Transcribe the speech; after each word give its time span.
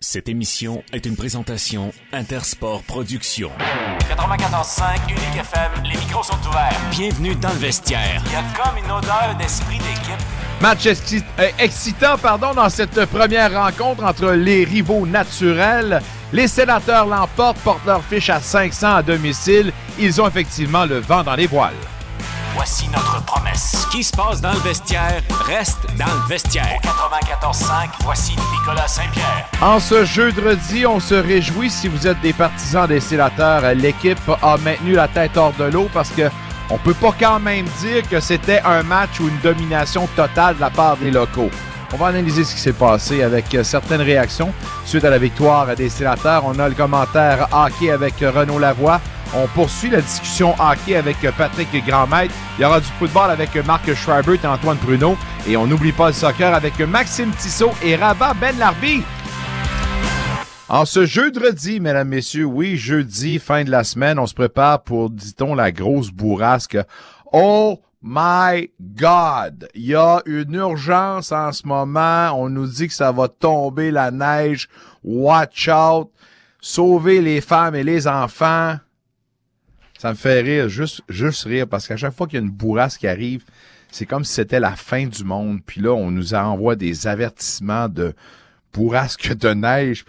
Cette 0.00 0.28
émission 0.28 0.84
est 0.92 1.06
une 1.06 1.16
présentation 1.16 1.92
Intersport 2.12 2.84
Productions. 2.84 3.50
94.5 3.98 5.10
Unique 5.10 5.40
FM, 5.40 5.82
les 5.82 5.98
micros 5.98 6.22
sont 6.22 6.38
ouverts. 6.48 6.78
Bienvenue 6.92 7.34
dans 7.34 7.48
le 7.48 7.56
vestiaire. 7.56 8.22
Il 8.26 8.32
y 8.32 8.36
a 8.36 8.42
comme 8.56 8.78
une 8.78 8.88
odeur 8.92 9.34
d'esprit 9.36 9.78
d'équipe. 9.78 10.24
Match 10.60 10.84
exci- 10.86 11.24
euh, 11.40 11.48
excitant 11.58 12.16
pardon, 12.16 12.54
dans 12.54 12.68
cette 12.68 13.06
première 13.06 13.52
rencontre 13.52 14.04
entre 14.04 14.30
les 14.30 14.62
rivaux 14.62 15.04
naturels. 15.04 16.00
Les 16.32 16.46
sénateurs 16.46 17.06
l'emportent, 17.06 17.58
portent 17.58 17.84
leur 17.84 18.04
fiche 18.04 18.30
à 18.30 18.40
500 18.40 18.94
à 18.96 19.02
domicile. 19.02 19.72
Ils 19.98 20.20
ont 20.22 20.28
effectivement 20.28 20.84
le 20.84 20.98
vent 21.00 21.24
dans 21.24 21.34
les 21.34 21.48
voiles. 21.48 21.74
Voici 22.58 22.88
notre 22.88 23.24
promesse. 23.24 23.86
Ce 23.86 23.96
qui 23.96 24.02
se 24.02 24.10
passe 24.10 24.40
dans 24.40 24.50
le 24.50 24.58
vestiaire 24.58 25.22
reste 25.46 25.78
dans 25.96 26.06
le 26.06 26.28
vestiaire. 26.28 26.80
94.5, 26.82 27.90
voici 28.02 28.32
Nicolas 28.52 28.88
Saint-Pierre. 28.88 29.48
En 29.62 29.78
ce 29.78 30.04
jeudi, 30.04 30.84
on 30.84 30.98
se 30.98 31.14
réjouit 31.14 31.70
si 31.70 31.86
vous 31.86 32.08
êtes 32.08 32.20
des 32.20 32.32
partisans 32.32 32.88
des 32.88 32.98
sénateurs. 32.98 33.62
L'équipe 33.76 34.18
a 34.42 34.56
maintenu 34.56 34.94
la 34.94 35.06
tête 35.06 35.36
hors 35.36 35.52
de 35.52 35.66
l'eau 35.66 35.88
parce 35.94 36.10
que 36.10 36.22
on 36.68 36.78
peut 36.78 36.94
pas 36.94 37.14
quand 37.16 37.38
même 37.38 37.66
dire 37.80 38.02
que 38.08 38.18
c'était 38.18 38.60
un 38.64 38.82
match 38.82 39.20
ou 39.20 39.28
une 39.28 39.38
domination 39.38 40.08
totale 40.16 40.56
de 40.56 40.60
la 40.60 40.70
part 40.70 40.96
des 40.96 41.12
locaux. 41.12 41.50
On 41.92 41.96
va 41.96 42.08
analyser 42.08 42.42
ce 42.42 42.56
qui 42.56 42.60
s'est 42.60 42.72
passé 42.72 43.22
avec 43.22 43.54
euh, 43.54 43.62
certaines 43.62 44.02
réactions 44.02 44.52
suite 44.84 45.04
à 45.04 45.10
la 45.10 45.18
victoire 45.18 45.76
des 45.76 45.88
sénateurs. 45.88 46.42
On 46.44 46.58
a 46.58 46.68
le 46.68 46.74
commentaire 46.74 47.46
hockey 47.52 47.92
avec 47.92 48.20
euh, 48.20 48.32
Renaud 48.32 48.58
Lavoie. 48.58 49.00
On 49.34 49.46
poursuit 49.48 49.90
la 49.90 50.00
discussion 50.00 50.54
hockey 50.58 50.96
avec 50.96 51.22
euh, 51.22 51.32
Patrick 51.36 51.68
Grandmaître. 51.86 52.34
Il 52.58 52.62
y 52.62 52.64
aura 52.64 52.80
du 52.80 52.86
football 52.98 53.30
avec 53.30 53.54
euh, 53.56 53.62
Marc 53.62 53.92
Schreiber 53.94 54.38
et 54.42 54.46
Antoine 54.46 54.78
Pruneau. 54.78 55.16
Et 55.46 55.56
on 55.56 55.66
n'oublie 55.66 55.92
pas 55.92 56.08
le 56.08 56.14
soccer 56.14 56.54
avec 56.54 56.80
euh, 56.80 56.86
Maxime 56.86 57.30
Tissot 57.32 57.72
et 57.82 57.96
Rabat 57.96 58.34
Ben 58.40 58.56
Larbi. 58.58 59.02
En 60.70 60.86
ce 60.86 61.04
jeudi, 61.04 61.78
mesdames, 61.78 62.08
messieurs, 62.08 62.46
oui, 62.46 62.76
jeudi, 62.76 63.38
fin 63.38 63.64
de 63.64 63.70
la 63.70 63.84
semaine, 63.84 64.18
on 64.18 64.26
se 64.26 64.34
prépare 64.34 64.82
pour, 64.82 65.10
dit-on, 65.10 65.54
la 65.54 65.72
grosse 65.72 66.10
bourrasque. 66.10 66.78
Oh 67.30 67.80
my 68.02 68.70
God! 68.80 69.68
Il 69.74 69.86
y 69.86 69.94
a 69.94 70.22
une 70.24 70.54
urgence 70.54 71.32
en 71.32 71.52
ce 71.52 71.66
moment. 71.66 72.32
On 72.34 72.48
nous 72.48 72.66
dit 72.66 72.88
que 72.88 72.94
ça 72.94 73.12
va 73.12 73.28
tomber 73.28 73.90
la 73.90 74.10
neige. 74.10 74.68
Watch 75.04 75.68
out! 75.68 76.10
Sauver 76.60 77.20
les 77.20 77.40
femmes 77.40 77.74
et 77.74 77.84
les 77.84 78.08
enfants. 78.08 78.76
Ça 79.98 80.10
me 80.10 80.14
fait 80.14 80.40
rire, 80.40 80.68
juste, 80.68 81.02
juste 81.08 81.44
rire, 81.44 81.66
parce 81.66 81.88
qu'à 81.88 81.96
chaque 81.96 82.14
fois 82.14 82.28
qu'il 82.28 82.38
y 82.38 82.42
a 82.42 82.44
une 82.44 82.52
bourrasque 82.52 83.00
qui 83.00 83.08
arrive, 83.08 83.44
c'est 83.90 84.06
comme 84.06 84.24
si 84.24 84.32
c'était 84.32 84.60
la 84.60 84.76
fin 84.76 85.06
du 85.06 85.24
monde. 85.24 85.60
Puis 85.66 85.80
là, 85.80 85.92
on 85.92 86.12
nous 86.12 86.34
envoie 86.34 86.76
des 86.76 87.08
avertissements 87.08 87.88
de 87.88 88.14
bourrasque 88.72 89.34
de 89.34 89.48
neige. 89.54 90.04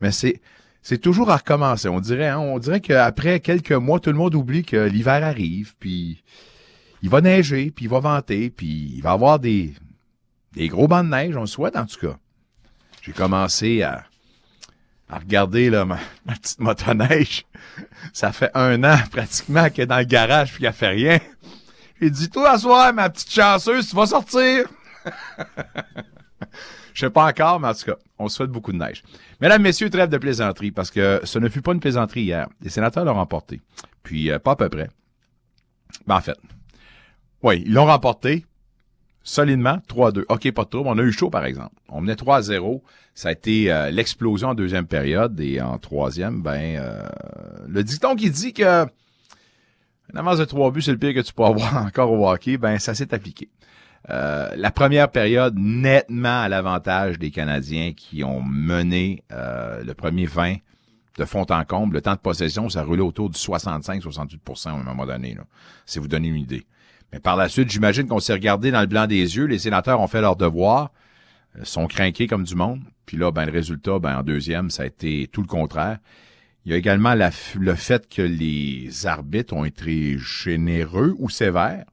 Mais 0.00 0.10
c'est 0.10 0.98
toujours 0.98 1.30
à 1.30 1.36
recommencer. 1.36 1.88
On 1.88 2.00
dirait, 2.00 2.28
hein, 2.28 2.38
on 2.38 2.58
dirait 2.58 2.80
qu'après 2.80 3.40
quelques 3.40 3.72
mois, 3.72 4.00
tout 4.00 4.10
le 4.10 4.16
monde 4.16 4.34
oublie 4.34 4.64
que 4.64 4.88
l'hiver 4.88 5.22
arrive. 5.22 5.74
Puis 5.78 6.24
il 7.02 7.10
va 7.10 7.20
neiger, 7.20 7.70
puis 7.70 7.84
il 7.84 7.88
va 7.88 8.00
venter, 8.00 8.48
puis 8.48 8.94
il 8.96 9.02
va 9.02 9.12
avoir 9.12 9.38
des 9.38 9.74
des 10.54 10.68
gros 10.68 10.88
bancs 10.88 11.04
de 11.04 11.10
neige. 11.10 11.36
On 11.36 11.42
le 11.42 11.46
souhaite 11.46 11.76
en 11.76 11.84
tout 11.84 12.00
cas. 12.00 12.16
J'ai 13.02 13.12
commencé 13.12 13.82
à 13.82 14.04
à 15.08 15.18
regarder 15.18 15.70
là, 15.70 15.84
ma, 15.84 15.98
ma 16.24 16.34
petite 16.34 16.58
motoneige. 16.60 17.44
Ça 18.12 18.32
fait 18.32 18.50
un 18.54 18.82
an 18.84 18.96
pratiquement 19.10 19.70
qu'elle 19.70 19.84
est 19.84 19.86
dans 19.86 19.98
le 19.98 20.04
garage 20.04 20.52
puis 20.52 20.62
qu'elle 20.62 20.72
fait 20.72 20.88
rien. 20.88 21.18
J'ai 22.00 22.10
dit, 22.10 22.28
toi, 22.28 22.50
à 22.50 22.58
soir, 22.58 22.92
ma 22.92 23.08
petite 23.08 23.30
chanceuse, 23.30 23.88
tu 23.88 23.96
vas 23.96 24.06
sortir. 24.06 24.66
Je 26.92 27.00
sais 27.00 27.10
pas 27.10 27.26
encore, 27.26 27.60
mais 27.60 27.68
en 27.68 27.74
tout 27.74 27.84
cas, 27.86 27.96
on 28.18 28.28
souhaite 28.28 28.50
beaucoup 28.50 28.72
de 28.72 28.78
neige. 28.78 29.02
Mesdames, 29.40 29.62
messieurs, 29.62 29.90
trêve 29.90 30.08
de 30.08 30.18
plaisanterie, 30.18 30.72
parce 30.72 30.90
que 30.90 31.20
ce 31.24 31.38
ne 31.38 31.48
fut 31.48 31.62
pas 31.62 31.72
une 31.72 31.80
plaisanterie 31.80 32.22
hier. 32.22 32.48
Les 32.62 32.70
sénateurs 32.70 33.04
l'ont 33.04 33.14
remporté. 33.14 33.60
Puis, 34.02 34.30
euh, 34.30 34.38
pas 34.38 34.52
à 34.52 34.56
peu 34.56 34.68
près. 34.68 34.88
Ben, 36.06 36.16
en 36.16 36.20
fait, 36.20 36.38
oui, 37.42 37.62
ils 37.66 37.72
l'ont 37.72 37.86
remporté 37.86 38.46
solidement, 39.26 39.78
3-2. 39.88 40.24
OK, 40.28 40.50
pas 40.52 40.64
de 40.64 40.68
trouble. 40.68 40.88
On 40.88 40.98
a 40.98 41.02
eu 41.02 41.12
chaud, 41.12 41.30
par 41.30 41.44
exemple. 41.44 41.74
On 41.88 42.00
menait 42.00 42.14
3-0. 42.14 42.80
Ça 43.14 43.28
a 43.28 43.32
été 43.32 43.72
euh, 43.72 43.90
l'explosion 43.90 44.48
en 44.48 44.54
deuxième 44.54 44.86
période. 44.86 45.38
Et 45.40 45.60
en 45.60 45.78
troisième, 45.78 46.42
ben, 46.42 46.76
euh, 46.76 47.02
le 47.66 47.82
dicton 47.82 48.14
qui 48.14 48.30
dit 48.30 48.52
que 48.52 48.86
une 50.12 50.18
avance 50.20 50.38
de 50.38 50.44
trois 50.44 50.70
buts, 50.70 50.82
c'est 50.82 50.92
le 50.92 50.98
pire 50.98 51.14
que 51.14 51.20
tu 51.20 51.32
peux 51.32 51.44
avoir 51.44 51.76
encore 51.86 52.12
au 52.12 52.28
hockey, 52.28 52.56
ben, 52.56 52.78
ça 52.78 52.94
s'est 52.94 53.12
appliqué. 53.12 53.50
Euh, 54.08 54.50
la 54.54 54.70
première 54.70 55.10
période, 55.10 55.54
nettement 55.58 56.42
à 56.42 56.48
l'avantage 56.48 57.18
des 57.18 57.32
Canadiens 57.32 57.92
qui 57.92 58.22
ont 58.22 58.40
mené 58.40 59.24
euh, 59.32 59.82
le 59.82 59.94
premier 59.94 60.26
20 60.26 60.56
de 61.18 61.24
fond 61.24 61.46
en 61.50 61.64
comble. 61.64 61.94
Le 61.96 62.02
temps 62.02 62.14
de 62.14 62.20
possession, 62.20 62.68
ça 62.68 62.84
roulait 62.84 63.02
autour 63.02 63.30
du 63.30 63.38
65-68% 63.38 64.68
à 64.68 64.70
un 64.72 64.82
moment 64.82 65.06
donné, 65.06 65.34
là, 65.34 65.42
vous 65.96 66.08
donnez 66.08 66.28
une 66.28 66.36
idée. 66.36 66.66
Mais 67.12 67.20
par 67.20 67.36
la 67.36 67.48
suite, 67.48 67.70
j'imagine 67.70 68.06
qu'on 68.06 68.20
s'est 68.20 68.32
regardé 68.32 68.70
dans 68.70 68.80
le 68.80 68.86
blanc 68.86 69.06
des 69.06 69.36
yeux. 69.36 69.44
Les 69.44 69.58
sénateurs 69.58 70.00
ont 70.00 70.06
fait 70.06 70.20
leur 70.20 70.36
devoir, 70.36 70.92
euh, 71.58 71.64
sont 71.64 71.86
craqués 71.86 72.26
comme 72.26 72.44
du 72.44 72.54
monde. 72.54 72.80
Puis 73.06 73.16
là, 73.16 73.30
ben, 73.30 73.46
le 73.46 73.52
résultat, 73.52 73.98
ben, 73.98 74.18
en 74.18 74.22
deuxième, 74.22 74.70
ça 74.70 74.82
a 74.82 74.86
été 74.86 75.28
tout 75.32 75.40
le 75.42 75.46
contraire. 75.46 75.98
Il 76.64 76.72
y 76.72 76.74
a 76.74 76.78
également 76.78 77.14
le 77.14 77.74
fait 77.76 78.08
que 78.08 78.22
les 78.22 79.06
arbitres 79.06 79.54
ont 79.54 79.64
été 79.64 80.18
généreux 80.18 81.14
ou 81.18 81.30
sévères 81.30 81.84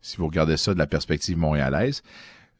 si 0.00 0.16
vous 0.16 0.26
regardez 0.26 0.56
ça 0.56 0.74
de 0.74 0.78
la 0.78 0.86
perspective 0.86 1.36
montréalaise, 1.36 2.02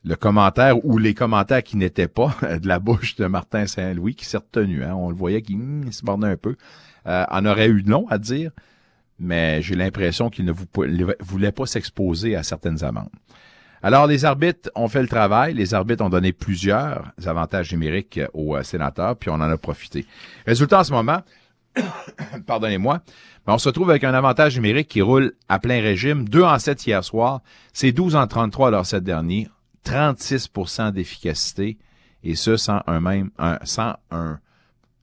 le 0.04 0.16
commentaire 0.16 0.84
ou 0.84 0.98
les 0.98 1.14
commentaires 1.14 1.62
qui 1.62 1.76
n'étaient 1.76 2.08
pas 2.08 2.34
de 2.42 2.68
la 2.68 2.78
bouche 2.78 3.16
de 3.16 3.26
Martin 3.26 3.66
Saint-Louis, 3.66 4.14
qui 4.14 4.24
s'est 4.24 4.38
retenu, 4.38 4.84
hein, 4.84 4.94
on 4.94 5.10
le 5.10 5.16
voyait 5.16 5.42
qu'il 5.42 5.56
hum, 5.56 5.92
se 5.92 6.04
bornait 6.04 6.28
un 6.28 6.36
peu, 6.36 6.56
euh, 7.06 7.24
en 7.30 7.46
aurait 7.46 7.68
eu 7.68 7.80
long 7.80 8.06
à 8.08 8.18
dire, 8.18 8.50
mais 9.18 9.60
j'ai 9.62 9.74
l'impression 9.74 10.30
qu'il 10.30 10.44
ne 10.44 10.52
vou- 10.52 10.66
voulait 11.20 11.52
pas 11.52 11.66
s'exposer 11.66 12.36
à 12.36 12.42
certaines 12.42 12.82
amendes. 12.84 13.10
Alors, 13.82 14.06
les 14.08 14.24
arbitres 14.24 14.70
ont 14.74 14.88
fait 14.88 15.02
le 15.02 15.08
travail. 15.08 15.54
Les 15.54 15.72
arbitres 15.72 16.04
ont 16.04 16.08
donné 16.08 16.32
plusieurs 16.32 17.12
avantages 17.24 17.70
numériques 17.72 18.20
aux 18.32 18.56
euh, 18.56 18.62
sénateurs, 18.64 19.16
puis 19.16 19.30
on 19.30 19.34
en 19.34 19.42
a 19.42 19.56
profité. 19.56 20.04
Résultat, 20.46 20.80
en 20.80 20.84
ce 20.84 20.92
moment, 20.92 21.20
pardonnez-moi, 22.46 23.02
mais 23.46 23.52
on 23.52 23.58
se 23.58 23.68
retrouve 23.68 23.90
avec 23.90 24.04
un 24.04 24.14
avantage 24.14 24.56
numérique 24.56 24.88
qui 24.88 25.00
roule 25.00 25.32
à 25.48 25.58
plein 25.58 25.80
régime. 25.80 26.28
2 26.28 26.42
en 26.42 26.58
7 26.58 26.86
hier 26.86 27.04
soir. 27.04 27.40
C'est 27.72 27.92
12 27.92 28.16
en 28.16 28.26
33 28.26 28.70
leurs 28.72 28.86
7 28.86 29.04
derniers. 29.04 29.48
36% 29.84 30.92
d'efficacité. 30.92 31.78
Et 32.24 32.34
ce, 32.34 32.56
sans 32.56 32.82
un 32.86 33.00
même, 33.00 33.30
un, 33.38 33.58
sans 33.62 33.94
un 34.10 34.40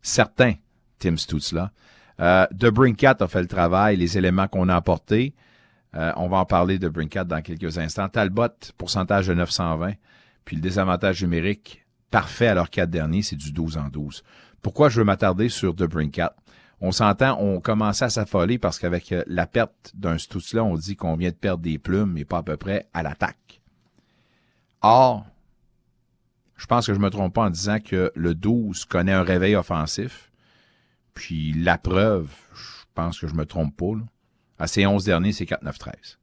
certain 0.02 0.54
Tim 1.00 1.16
Stutzla. 1.18 1.72
Euh, 2.20 2.46
de 2.52 2.70
Brinkat 2.70 3.18
a 3.20 3.28
fait 3.28 3.42
le 3.42 3.48
travail, 3.48 3.98
les 3.98 4.18
éléments 4.18 4.48
qu'on 4.48 4.70
a 4.70 4.76
apportés. 4.76 5.34
Euh, 5.96 6.12
on 6.18 6.28
va 6.28 6.38
en 6.38 6.46
parler 6.46 6.80
de 6.80 6.90
Brinkat 6.90 7.24
dans 7.26 7.42
quelques 7.42 7.78
instants. 7.78 8.10
Talbot, 8.10 8.48
pourcentage 8.78 9.28
de 9.28 9.34
920. 9.34 9.94
Puis 10.44 10.56
le 10.56 10.62
désavantage 10.62 11.24
numérique, 11.24 11.86
parfait 12.12 12.48
à 12.48 12.54
leurs 12.54 12.70
quatre 12.70 12.90
derniers, 12.90 13.22
c'est 13.22 13.36
du 13.36 13.52
12 13.52 13.78
en 13.78 13.88
12. 13.90 14.24
Pourquoi 14.62 14.90
je 14.90 15.00
veux 15.00 15.06
m'attarder 15.06 15.50
sur 15.50 15.74
De 15.74 15.86
Brinkat? 15.86 16.36
On 16.82 16.92
s'entend, 16.92 17.38
on 17.40 17.62
commençait 17.62 18.06
à 18.06 18.10
s'affoler 18.10 18.58
parce 18.58 18.80
qu'avec 18.80 19.12
euh, 19.12 19.24
la 19.28 19.48
perte 19.48 19.92
d'un 19.96 20.18
Stutzla, 20.18 20.64
on 20.64 20.76
dit 20.76 20.96
qu'on 20.96 21.16
vient 21.16 21.30
de 21.30 21.36
perdre 21.36 21.64
des 21.64 21.80
plumes, 21.80 22.12
mais 22.14 22.26
pas 22.26 22.40
à 22.40 22.44
peu 22.44 22.58
près 22.58 22.88
à 22.94 23.02
l'attaque. 23.02 23.62
Or, 24.82 25.26
je 26.58 26.66
pense 26.66 26.88
que 26.88 26.94
je 26.94 27.00
me 27.00 27.10
trompe 27.10 27.34
pas 27.34 27.44
en 27.44 27.50
disant 27.50 27.80
que 27.80 28.12
le 28.16 28.36
12 28.36 28.86
connaît 28.86 29.14
un 29.14 29.24
réveil 29.24 29.56
offensif. 29.56 30.25
Puis 31.16 31.54
la 31.54 31.80
preuve, 31.80 32.30
je 32.54 32.84
pense 32.94 33.20
que 33.20 33.28
je 33.28 33.34
me 33.34 33.46
trompe 33.46 33.76
pas. 33.76 33.96
Là. 33.96 34.04
À 34.60 34.68
ses 34.68 34.86
11 34.86 35.04
derniers, 35.04 35.32
c'est 35.32 35.46
4-9-13. 35.46 36.18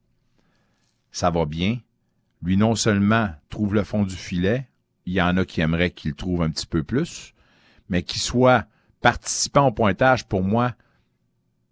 Ça 1.11 1.29
va 1.29 1.45
bien. 1.45 1.79
Lui, 2.41 2.55
non 2.55 2.75
seulement 2.75 3.29
trouve 3.49 3.73
le 3.73 3.83
fond 3.83 4.03
du 4.03 4.15
filet, 4.15 4.69
il 5.05 5.13
y 5.13 5.21
en 5.21 5.35
a 5.37 5.45
qui 5.45 5.61
aimeraient 5.61 5.91
qu'il 5.91 6.13
trouve 6.13 6.41
un 6.41 6.49
petit 6.49 6.65
peu 6.65 6.83
plus, 6.83 7.33
mais 7.89 8.03
qu'il 8.03 8.21
soit 8.21 8.65
participant 9.01 9.67
au 9.67 9.71
pointage, 9.71 10.25
pour 10.25 10.43
moi, 10.43 10.71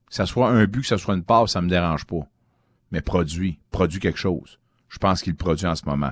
que 0.08 0.14
ça 0.16 0.26
soit 0.26 0.50
un 0.50 0.66
but, 0.66 0.82
que 0.82 0.88
ça 0.88 0.98
soit 0.98 1.16
une 1.16 1.24
passe, 1.24 1.52
ça 1.52 1.62
me 1.62 1.70
dérange 1.70 2.06
pas. 2.06 2.28
Mais 2.92 3.02
produit, 3.02 3.60
produit 3.72 4.00
quelque 4.00 4.20
chose. 4.20 4.60
Je 4.90 4.98
pense 4.98 5.22
qu'il 5.22 5.36
produit 5.36 5.66
en 5.66 5.76
ce 5.76 5.86
moment. 5.86 6.12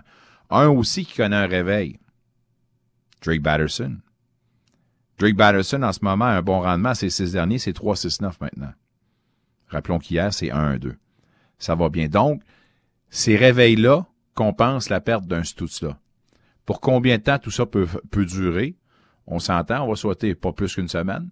Un 0.50 0.68
aussi 0.70 1.06
qui 1.06 1.16
connaît 1.16 1.36
un 1.36 1.48
réveil. 1.48 2.00
Drake 3.22 3.42
Batterson. 3.42 3.98
Drake 5.20 5.36
Batterson, 5.36 5.84
en 5.84 5.92
ce 5.92 6.00
moment, 6.02 6.26
a 6.26 6.38
un 6.38 6.42
bon 6.42 6.62
rendement. 6.62 6.94
Ses 6.94 7.10
six 7.10 7.34
derniers, 7.34 7.60
c'est 7.60 7.78
3-6-9 7.78 8.34
maintenant. 8.40 8.72
Rappelons 9.68 10.00
qu'hier, 10.00 10.34
c'est 10.34 10.48
1-2. 10.48 10.96
Ça 11.60 11.76
va 11.76 11.90
bien. 11.90 12.08
Donc, 12.08 12.42
ces 13.10 13.36
réveils-là 13.36 14.08
compensent 14.34 14.90
la 14.90 15.02
perte 15.02 15.26
d'un 15.28 15.44
Stutz-là. 15.44 16.00
Pour 16.66 16.80
combien 16.80 17.18
de 17.18 17.24
temps 17.24 17.38
tout 17.38 17.52
ça 17.52 17.66
peut, 17.66 17.88
peut 18.10 18.26
durer? 18.26 18.78
On 19.28 19.40
s'entend, 19.40 19.84
on 19.84 19.90
va 19.90 19.96
souhaiter 19.96 20.34
pas 20.36 20.54
plus 20.54 20.74
qu'une 20.74 20.88
semaine, 20.88 21.30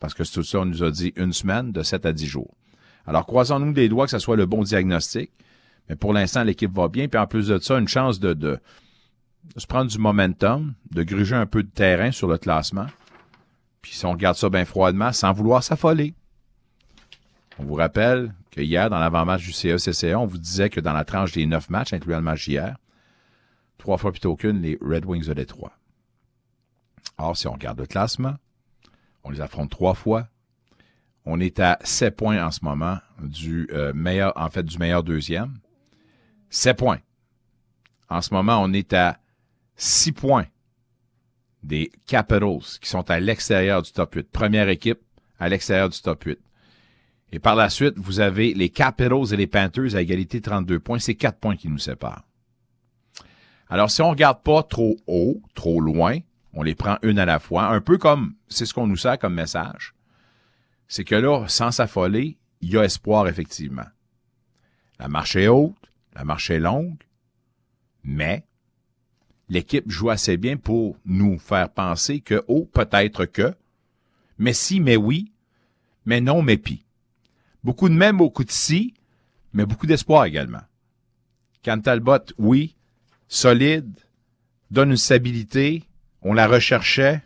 parce 0.00 0.14
que 0.14 0.24
Stutz-là, 0.24 0.60
on 0.60 0.66
nous 0.66 0.82
a 0.82 0.90
dit 0.90 1.12
une 1.16 1.32
semaine, 1.32 1.70
de 1.70 1.82
7 1.82 2.06
à 2.06 2.12
10 2.12 2.26
jours. 2.26 2.56
Alors, 3.06 3.24
croisons-nous 3.24 3.72
des 3.72 3.88
doigts 3.88 4.04
que 4.04 4.10
ce 4.10 4.18
soit 4.18 4.36
le 4.36 4.46
bon 4.46 4.62
diagnostic. 4.62 5.30
Mais 5.88 5.96
pour 5.96 6.12
l'instant, 6.12 6.42
l'équipe 6.42 6.74
va 6.74 6.88
bien. 6.88 7.08
Puis 7.08 7.18
en 7.18 7.26
plus 7.26 7.48
de 7.48 7.58
ça, 7.58 7.78
une 7.78 7.88
chance 7.88 8.20
de, 8.20 8.34
de, 8.34 8.58
de 9.54 9.60
se 9.60 9.66
prendre 9.66 9.90
du 9.90 9.98
momentum, 9.98 10.74
de 10.90 11.02
gruger 11.04 11.36
un 11.36 11.46
peu 11.46 11.62
de 11.62 11.70
terrain 11.70 12.10
sur 12.10 12.28
le 12.28 12.36
classement. 12.36 12.86
Puis 13.82 13.94
si 13.94 14.04
on 14.06 14.12
regarde 14.12 14.36
ça 14.36 14.48
bien 14.48 14.64
froidement, 14.64 15.12
sans 15.12 15.32
vouloir 15.32 15.62
s'affoler. 15.62 16.14
On 17.58 17.64
vous 17.64 17.74
rappelle 17.74 18.34
que 18.50 18.60
hier, 18.60 18.88
dans 18.90 18.98
l'avant-match 18.98 19.44
du 19.44 19.52
CECCA, 19.52 20.18
on 20.18 20.26
vous 20.26 20.38
disait 20.38 20.70
que 20.70 20.80
dans 20.80 20.92
la 20.92 21.04
tranche 21.04 21.32
des 21.32 21.46
neuf 21.46 21.70
matchs, 21.70 21.92
incluant 21.92 22.18
le 22.18 22.22
match 22.22 22.46
hier, 22.46 22.76
trois 23.78 23.98
fois 23.98 24.12
plutôt 24.12 24.36
qu'une, 24.36 24.62
les 24.62 24.78
Red 24.80 25.04
Wings 25.04 25.26
de 25.26 25.34
Détroit. 25.34 25.72
Or, 27.18 27.36
si 27.36 27.48
on 27.48 27.52
regarde 27.52 27.80
le 27.80 27.86
classement, 27.86 28.36
on 29.24 29.30
les 29.30 29.40
affronte 29.40 29.70
trois 29.70 29.94
fois. 29.94 30.28
On 31.24 31.40
est 31.40 31.58
à 31.60 31.78
sept 31.82 32.16
points 32.16 32.44
en 32.44 32.50
ce 32.50 32.64
moment 32.64 32.98
du 33.20 33.68
euh, 33.72 33.92
meilleur, 33.92 34.32
en 34.36 34.48
fait, 34.50 34.62
du 34.62 34.78
meilleur 34.78 35.02
deuxième. 35.02 35.58
Sept 36.48 36.78
points. 36.78 37.00
En 38.08 38.22
ce 38.22 38.32
moment, 38.32 38.62
on 38.62 38.72
est 38.72 38.92
à 38.92 39.18
six 39.76 40.12
points 40.12 40.46
des 41.62 41.90
Capitals 42.06 42.78
qui 42.80 42.88
sont 42.88 43.10
à 43.10 43.20
l'extérieur 43.20 43.82
du 43.82 43.92
top 43.92 44.14
8. 44.14 44.30
Première 44.30 44.68
équipe 44.68 45.00
à 45.38 45.48
l'extérieur 45.48 45.88
du 45.88 46.00
top 46.00 46.24
8. 46.24 46.38
Et 47.32 47.38
par 47.38 47.56
la 47.56 47.68
suite, 47.68 47.94
vous 47.96 48.20
avez 48.20 48.54
les 48.54 48.70
Capitals 48.70 49.32
et 49.32 49.36
les 49.36 49.46
Panthers 49.46 49.94
à 49.94 50.00
égalité 50.00 50.40
32 50.40 50.78
points. 50.78 50.98
C'est 50.98 51.14
quatre 51.14 51.38
points 51.38 51.56
qui 51.56 51.68
nous 51.68 51.78
séparent. 51.78 52.24
Alors, 53.68 53.90
si 53.90 54.00
on 54.00 54.10
regarde 54.10 54.42
pas 54.42 54.62
trop 54.62 54.96
haut, 55.06 55.42
trop 55.54 55.80
loin, 55.80 56.18
on 56.54 56.62
les 56.62 56.74
prend 56.74 56.96
une 57.02 57.18
à 57.18 57.26
la 57.26 57.38
fois, 57.38 57.64
un 57.64 57.80
peu 57.80 57.98
comme, 57.98 58.34
c'est 58.48 58.64
ce 58.64 58.72
qu'on 58.72 58.86
nous 58.86 58.96
sert 58.96 59.18
comme 59.18 59.34
message, 59.34 59.94
c'est 60.88 61.04
que 61.04 61.14
là, 61.14 61.44
sans 61.48 61.70
s'affoler, 61.70 62.38
il 62.62 62.70
y 62.70 62.78
a 62.78 62.84
espoir, 62.84 63.28
effectivement. 63.28 63.86
La 64.98 65.08
marche 65.08 65.36
est 65.36 65.48
haute, 65.48 65.76
la 66.14 66.24
marche 66.24 66.50
est 66.50 66.58
longue, 66.58 66.96
mais 68.02 68.44
l'équipe 69.48 69.90
joue 69.90 70.10
assez 70.10 70.36
bien 70.36 70.56
pour 70.56 70.96
nous 71.04 71.38
faire 71.38 71.70
penser 71.70 72.20
que, 72.20 72.44
oh, 72.48 72.68
peut-être 72.72 73.24
que, 73.24 73.54
mais 74.38 74.52
si, 74.52 74.80
mais 74.80 74.96
oui, 74.96 75.32
mais 76.04 76.20
non, 76.20 76.42
mais 76.42 76.56
pis. 76.56 76.84
Beaucoup 77.64 77.88
de 77.88 77.94
même, 77.94 78.18
beaucoup 78.18 78.44
de 78.44 78.50
si, 78.50 78.94
mais 79.52 79.66
beaucoup 79.66 79.86
d'espoir 79.86 80.24
également. 80.24 80.62
Quand 81.64 81.80
Talbot, 81.80 82.18
oui, 82.38 82.76
solide, 83.26 83.98
donne 84.70 84.90
une 84.90 84.96
stabilité, 84.96 85.84
on 86.22 86.34
la 86.34 86.46
recherchait. 86.46 87.22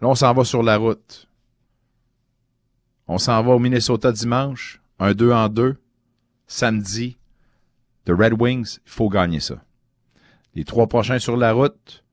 Là, 0.00 0.08
on 0.08 0.14
s'en 0.14 0.32
va 0.32 0.44
sur 0.44 0.62
la 0.62 0.76
route. 0.76 1.28
On 3.06 3.18
s'en 3.18 3.42
va 3.42 3.52
au 3.52 3.58
Minnesota 3.58 4.12
dimanche, 4.12 4.80
un 4.98 5.14
2 5.14 5.32
en 5.32 5.48
2, 5.48 5.76
samedi. 6.46 7.16
The 8.04 8.10
Red 8.10 8.40
Wings, 8.40 8.78
il 8.84 8.90
faut 8.90 9.08
gagner 9.08 9.40
ça. 9.40 9.62
Les 10.54 10.64
trois 10.64 10.88
prochains 10.88 11.18
sur 11.18 11.36
la 11.36 11.52
route, 11.52 12.04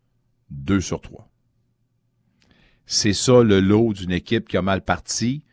deux 0.49 0.81
sur 0.81 1.01
trois. 1.01 1.29
C'est 2.85 3.13
ça 3.13 3.43
le 3.43 3.59
lot 3.59 3.93
d'une 3.93 4.11
équipe 4.11 4.47
qui 4.47 4.57
a 4.57 4.61
mal 4.61 4.81
parti, 4.81 5.43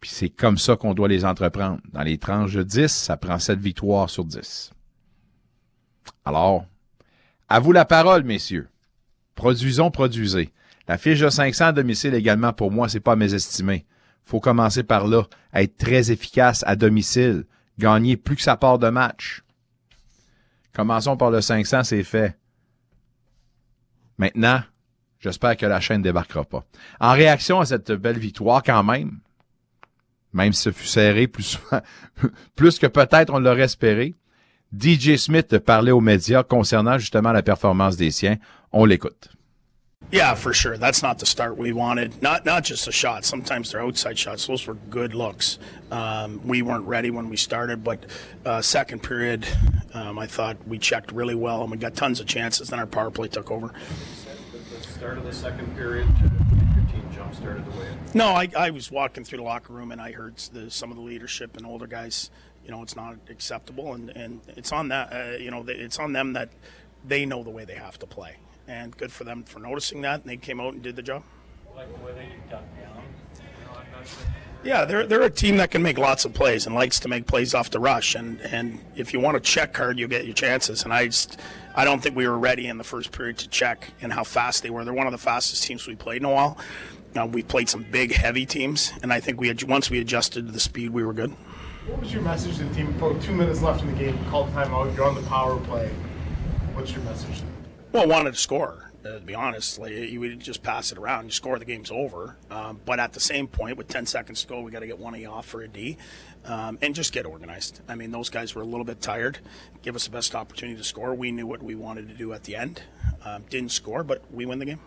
puis 0.00 0.10
c'est 0.10 0.28
comme 0.28 0.58
ça 0.58 0.76
qu'on 0.76 0.94
doit 0.94 1.08
les 1.08 1.24
entreprendre. 1.24 1.80
Dans 1.92 2.02
les 2.02 2.18
tranches 2.18 2.54
de 2.54 2.62
10, 2.62 2.88
ça 2.88 3.16
prend 3.16 3.38
7 3.38 3.58
victoires 3.58 4.10
sur 4.10 4.24
10. 4.24 4.72
Alors, 6.24 6.66
à 7.48 7.60
vous 7.60 7.72
la 7.72 7.84
parole, 7.84 8.24
messieurs. 8.24 8.68
Produisons, 9.34 9.90
produisez. 9.90 10.52
La 10.88 10.98
fiche 10.98 11.20
de 11.20 11.28
500 11.28 11.66
à 11.66 11.72
domicile 11.72 12.14
également, 12.14 12.52
pour 12.52 12.70
moi, 12.70 12.88
c'est 12.88 13.00
pas 13.00 13.12
à 13.12 13.16
mésestimer. 13.16 13.86
Faut 14.24 14.40
commencer 14.40 14.82
par 14.82 15.06
là, 15.06 15.24
être 15.54 15.76
très 15.76 16.10
efficace 16.10 16.64
à 16.66 16.76
domicile, 16.76 17.44
gagner 17.78 18.16
plus 18.16 18.36
que 18.36 18.42
sa 18.42 18.56
part 18.56 18.78
de 18.78 18.88
match. 18.88 19.42
Commençons 20.74 21.16
par 21.16 21.30
le 21.30 21.40
500, 21.40 21.84
c'est 21.84 22.02
fait. 22.02 22.36
Maintenant, 24.18 24.62
j'espère 25.18 25.56
que 25.56 25.66
la 25.66 25.80
chaîne 25.80 25.98
ne 25.98 26.04
débarquera 26.04 26.44
pas. 26.44 26.64
En 27.00 27.12
réaction 27.12 27.60
à 27.60 27.66
cette 27.66 27.92
belle 27.92 28.18
victoire, 28.18 28.62
quand 28.62 28.82
même, 28.82 29.18
même 30.32 30.52
si 30.52 30.62
ce 30.62 30.72
fut 30.72 30.86
serré 30.86 31.26
plus 31.26 31.58
plus 32.56 32.78
que 32.78 32.86
peut-être 32.86 33.32
on 33.32 33.38
l'aurait 33.38 33.62
espéré, 33.62 34.14
DJ 34.78 35.16
Smith 35.16 35.58
parlait 35.58 35.90
aux 35.90 36.00
médias 36.00 36.42
concernant 36.42 36.98
justement 36.98 37.32
la 37.32 37.42
performance 37.42 37.96
des 37.96 38.10
siens. 38.10 38.36
On 38.72 38.86
l'écoute. 38.86 39.30
Yeah, 40.12 40.34
for 40.34 40.52
sure. 40.52 40.76
That's 40.76 41.02
not 41.02 41.18
the 41.18 41.24
start 41.24 41.56
we 41.56 41.72
wanted. 41.72 42.20
Not 42.20 42.44
not 42.44 42.64
just 42.64 42.86
a 42.86 42.92
shot. 42.92 43.24
Sometimes 43.24 43.72
they're 43.72 43.80
outside 43.80 44.18
shots. 44.18 44.46
Those 44.46 44.66
were 44.66 44.74
good 44.74 45.14
looks. 45.14 45.58
Um, 45.90 46.46
we 46.46 46.60
weren't 46.60 46.86
ready 46.86 47.10
when 47.10 47.30
we 47.30 47.38
started, 47.38 47.82
but 47.82 48.04
uh, 48.44 48.60
second 48.60 49.02
period, 49.02 49.46
um, 49.94 50.18
I 50.18 50.26
thought 50.26 50.58
we 50.68 50.78
checked 50.78 51.12
really 51.12 51.34
well 51.34 51.62
and 51.62 51.70
we 51.70 51.78
got 51.78 51.94
tons 51.94 52.20
of 52.20 52.26
chances. 52.26 52.68
Then 52.68 52.78
our 52.78 52.86
power 52.86 53.10
play 53.10 53.28
took 53.28 53.50
over. 53.50 53.72
The 54.52 54.82
start 54.82 55.16
of 55.16 55.24
the 55.24 55.32
second 55.32 55.74
period, 55.76 56.06
your 56.20 56.84
team 56.90 57.08
jump 57.14 57.34
started 57.34 57.64
the 57.64 57.70
way. 57.70 57.88
No, 58.12 58.26
I, 58.28 58.48
I 58.54 58.70
was 58.70 58.90
walking 58.90 59.24
through 59.24 59.38
the 59.38 59.44
locker 59.44 59.72
room 59.72 59.92
and 59.92 60.00
I 60.00 60.12
heard 60.12 60.36
the, 60.52 60.70
some 60.70 60.90
of 60.90 60.98
the 60.98 61.02
leadership 61.02 61.56
and 61.56 61.64
older 61.64 61.86
guys. 61.86 62.30
You 62.64 62.70
know, 62.70 62.82
it's 62.82 62.94
not 62.94 63.16
acceptable, 63.28 63.94
and, 63.94 64.10
and 64.10 64.40
it's 64.48 64.70
on 64.72 64.88
that. 64.88 65.12
Uh, 65.12 65.36
you 65.38 65.50
know, 65.50 65.64
it's 65.66 65.98
on 65.98 66.12
them 66.12 66.34
that 66.34 66.50
they 67.04 67.26
know 67.26 67.42
the 67.42 67.50
way 67.50 67.64
they 67.64 67.74
have 67.74 67.98
to 67.98 68.06
play, 68.06 68.36
and 68.66 68.96
good 68.96 69.12
for 69.12 69.24
them 69.24 69.42
for 69.44 69.58
noticing 69.58 70.02
that. 70.02 70.22
And 70.22 70.30
they 70.30 70.36
came 70.36 70.60
out 70.60 70.74
and 70.74 70.82
did 70.82 70.96
the 70.96 71.02
job. 71.02 71.22
Like 71.74 71.88
the 71.92 72.12
they 72.12 72.28
got 72.50 72.62
down. 72.76 73.04
You 73.34 73.64
know, 73.64 73.72
I'm 73.72 73.92
not 73.92 74.06
sure. 74.06 74.26
Yeah, 74.64 74.84
they're 74.84 75.06
they're 75.06 75.22
a 75.22 75.30
team 75.30 75.56
that 75.56 75.72
can 75.72 75.82
make 75.82 75.98
lots 75.98 76.24
of 76.24 76.34
plays 76.34 76.66
and 76.66 76.74
likes 76.74 77.00
to 77.00 77.08
make 77.08 77.26
plays 77.26 77.52
off 77.52 77.70
the 77.70 77.80
rush. 77.80 78.14
And, 78.14 78.40
and 78.42 78.78
if 78.94 79.12
you 79.12 79.18
want 79.18 79.34
to 79.34 79.40
check 79.40 79.76
hard, 79.76 79.98
you 79.98 80.06
get 80.06 80.24
your 80.24 80.34
chances. 80.34 80.84
And 80.84 80.92
I 80.92 81.06
just 81.06 81.40
I 81.74 81.84
don't 81.84 82.00
think 82.02 82.14
we 82.14 82.28
were 82.28 82.38
ready 82.38 82.68
in 82.68 82.78
the 82.78 82.84
first 82.84 83.10
period 83.10 83.38
to 83.38 83.48
check 83.48 83.88
and 84.00 84.12
how 84.12 84.24
fast 84.24 84.62
they 84.62 84.70
were. 84.70 84.84
They're 84.84 84.94
one 84.94 85.06
of 85.06 85.12
the 85.12 85.18
fastest 85.18 85.64
teams 85.64 85.86
we 85.86 85.96
played 85.96 86.22
in 86.22 86.26
a 86.26 86.30
while. 86.30 86.58
Now 87.14 87.26
we 87.26 87.42
played 87.42 87.68
some 87.68 87.84
big, 87.90 88.12
heavy 88.12 88.46
teams, 88.46 88.92
and 89.02 89.12
I 89.12 89.20
think 89.20 89.38
we 89.38 89.48
had, 89.48 89.62
once 89.64 89.90
we 89.90 90.00
adjusted 90.00 90.46
to 90.46 90.52
the 90.52 90.60
speed, 90.60 90.90
we 90.90 91.04
were 91.04 91.12
good. 91.12 91.30
What 91.86 92.00
was 92.00 92.12
your 92.12 92.22
message 92.22 92.56
to 92.56 92.64
the 92.64 92.74
team? 92.74 92.88
About 92.88 93.20
two 93.20 93.32
minutes 93.32 93.60
left 93.60 93.82
in 93.82 93.88
the 93.88 93.98
game, 93.98 94.18
called 94.30 94.50
timeout. 94.52 94.96
You're 94.96 95.04
on 95.04 95.14
the 95.14 95.22
power 95.22 95.58
play. 95.60 95.88
What's 96.74 96.92
your 96.92 97.02
message? 97.02 97.42
Well, 97.92 98.08
wanted 98.08 98.32
to 98.32 98.40
score. 98.40 98.90
Uh, 99.04 99.14
to 99.14 99.20
be 99.20 99.34
honest, 99.34 99.78
like, 99.78 99.92
you 99.92 100.18
would 100.20 100.40
just 100.40 100.62
pass 100.62 100.92
it 100.92 100.98
around. 100.98 101.26
You 101.26 101.30
score, 101.32 101.58
the 101.58 101.66
game's 101.66 101.90
over. 101.90 102.38
Um, 102.50 102.80
but 102.86 102.98
at 102.98 103.12
the 103.12 103.20
same 103.20 103.46
point, 103.46 103.76
with 103.76 103.88
10 103.88 104.06
seconds 104.06 104.40
to 104.42 104.48
go, 104.48 104.62
we 104.62 104.70
got 104.70 104.80
to 104.80 104.86
get 104.86 104.98
one 104.98 105.12
of 105.12 105.20
you 105.20 105.28
off 105.28 105.44
for 105.44 105.60
a 105.60 105.68
D, 105.68 105.98
um, 106.46 106.78
and 106.80 106.94
just 106.94 107.12
get 107.12 107.26
organized. 107.26 107.82
I 107.88 107.94
mean, 107.94 108.10
those 108.10 108.30
guys 108.30 108.54
were 108.54 108.62
a 108.62 108.64
little 108.64 108.86
bit 108.86 109.02
tired. 109.02 109.40
Give 109.82 109.94
us 109.94 110.04
the 110.04 110.10
best 110.10 110.34
opportunity 110.34 110.78
to 110.78 110.84
score. 110.84 111.14
We 111.14 111.32
knew 111.32 111.46
what 111.46 111.62
we 111.62 111.74
wanted 111.74 112.08
to 112.08 112.14
do 112.14 112.32
at 112.32 112.44
the 112.44 112.56
end. 112.56 112.82
Um, 113.26 113.44
didn't 113.50 113.72
score, 113.72 114.02
but 114.04 114.22
we 114.32 114.46
win 114.46 114.58
the 114.58 114.66
game. 114.66 114.80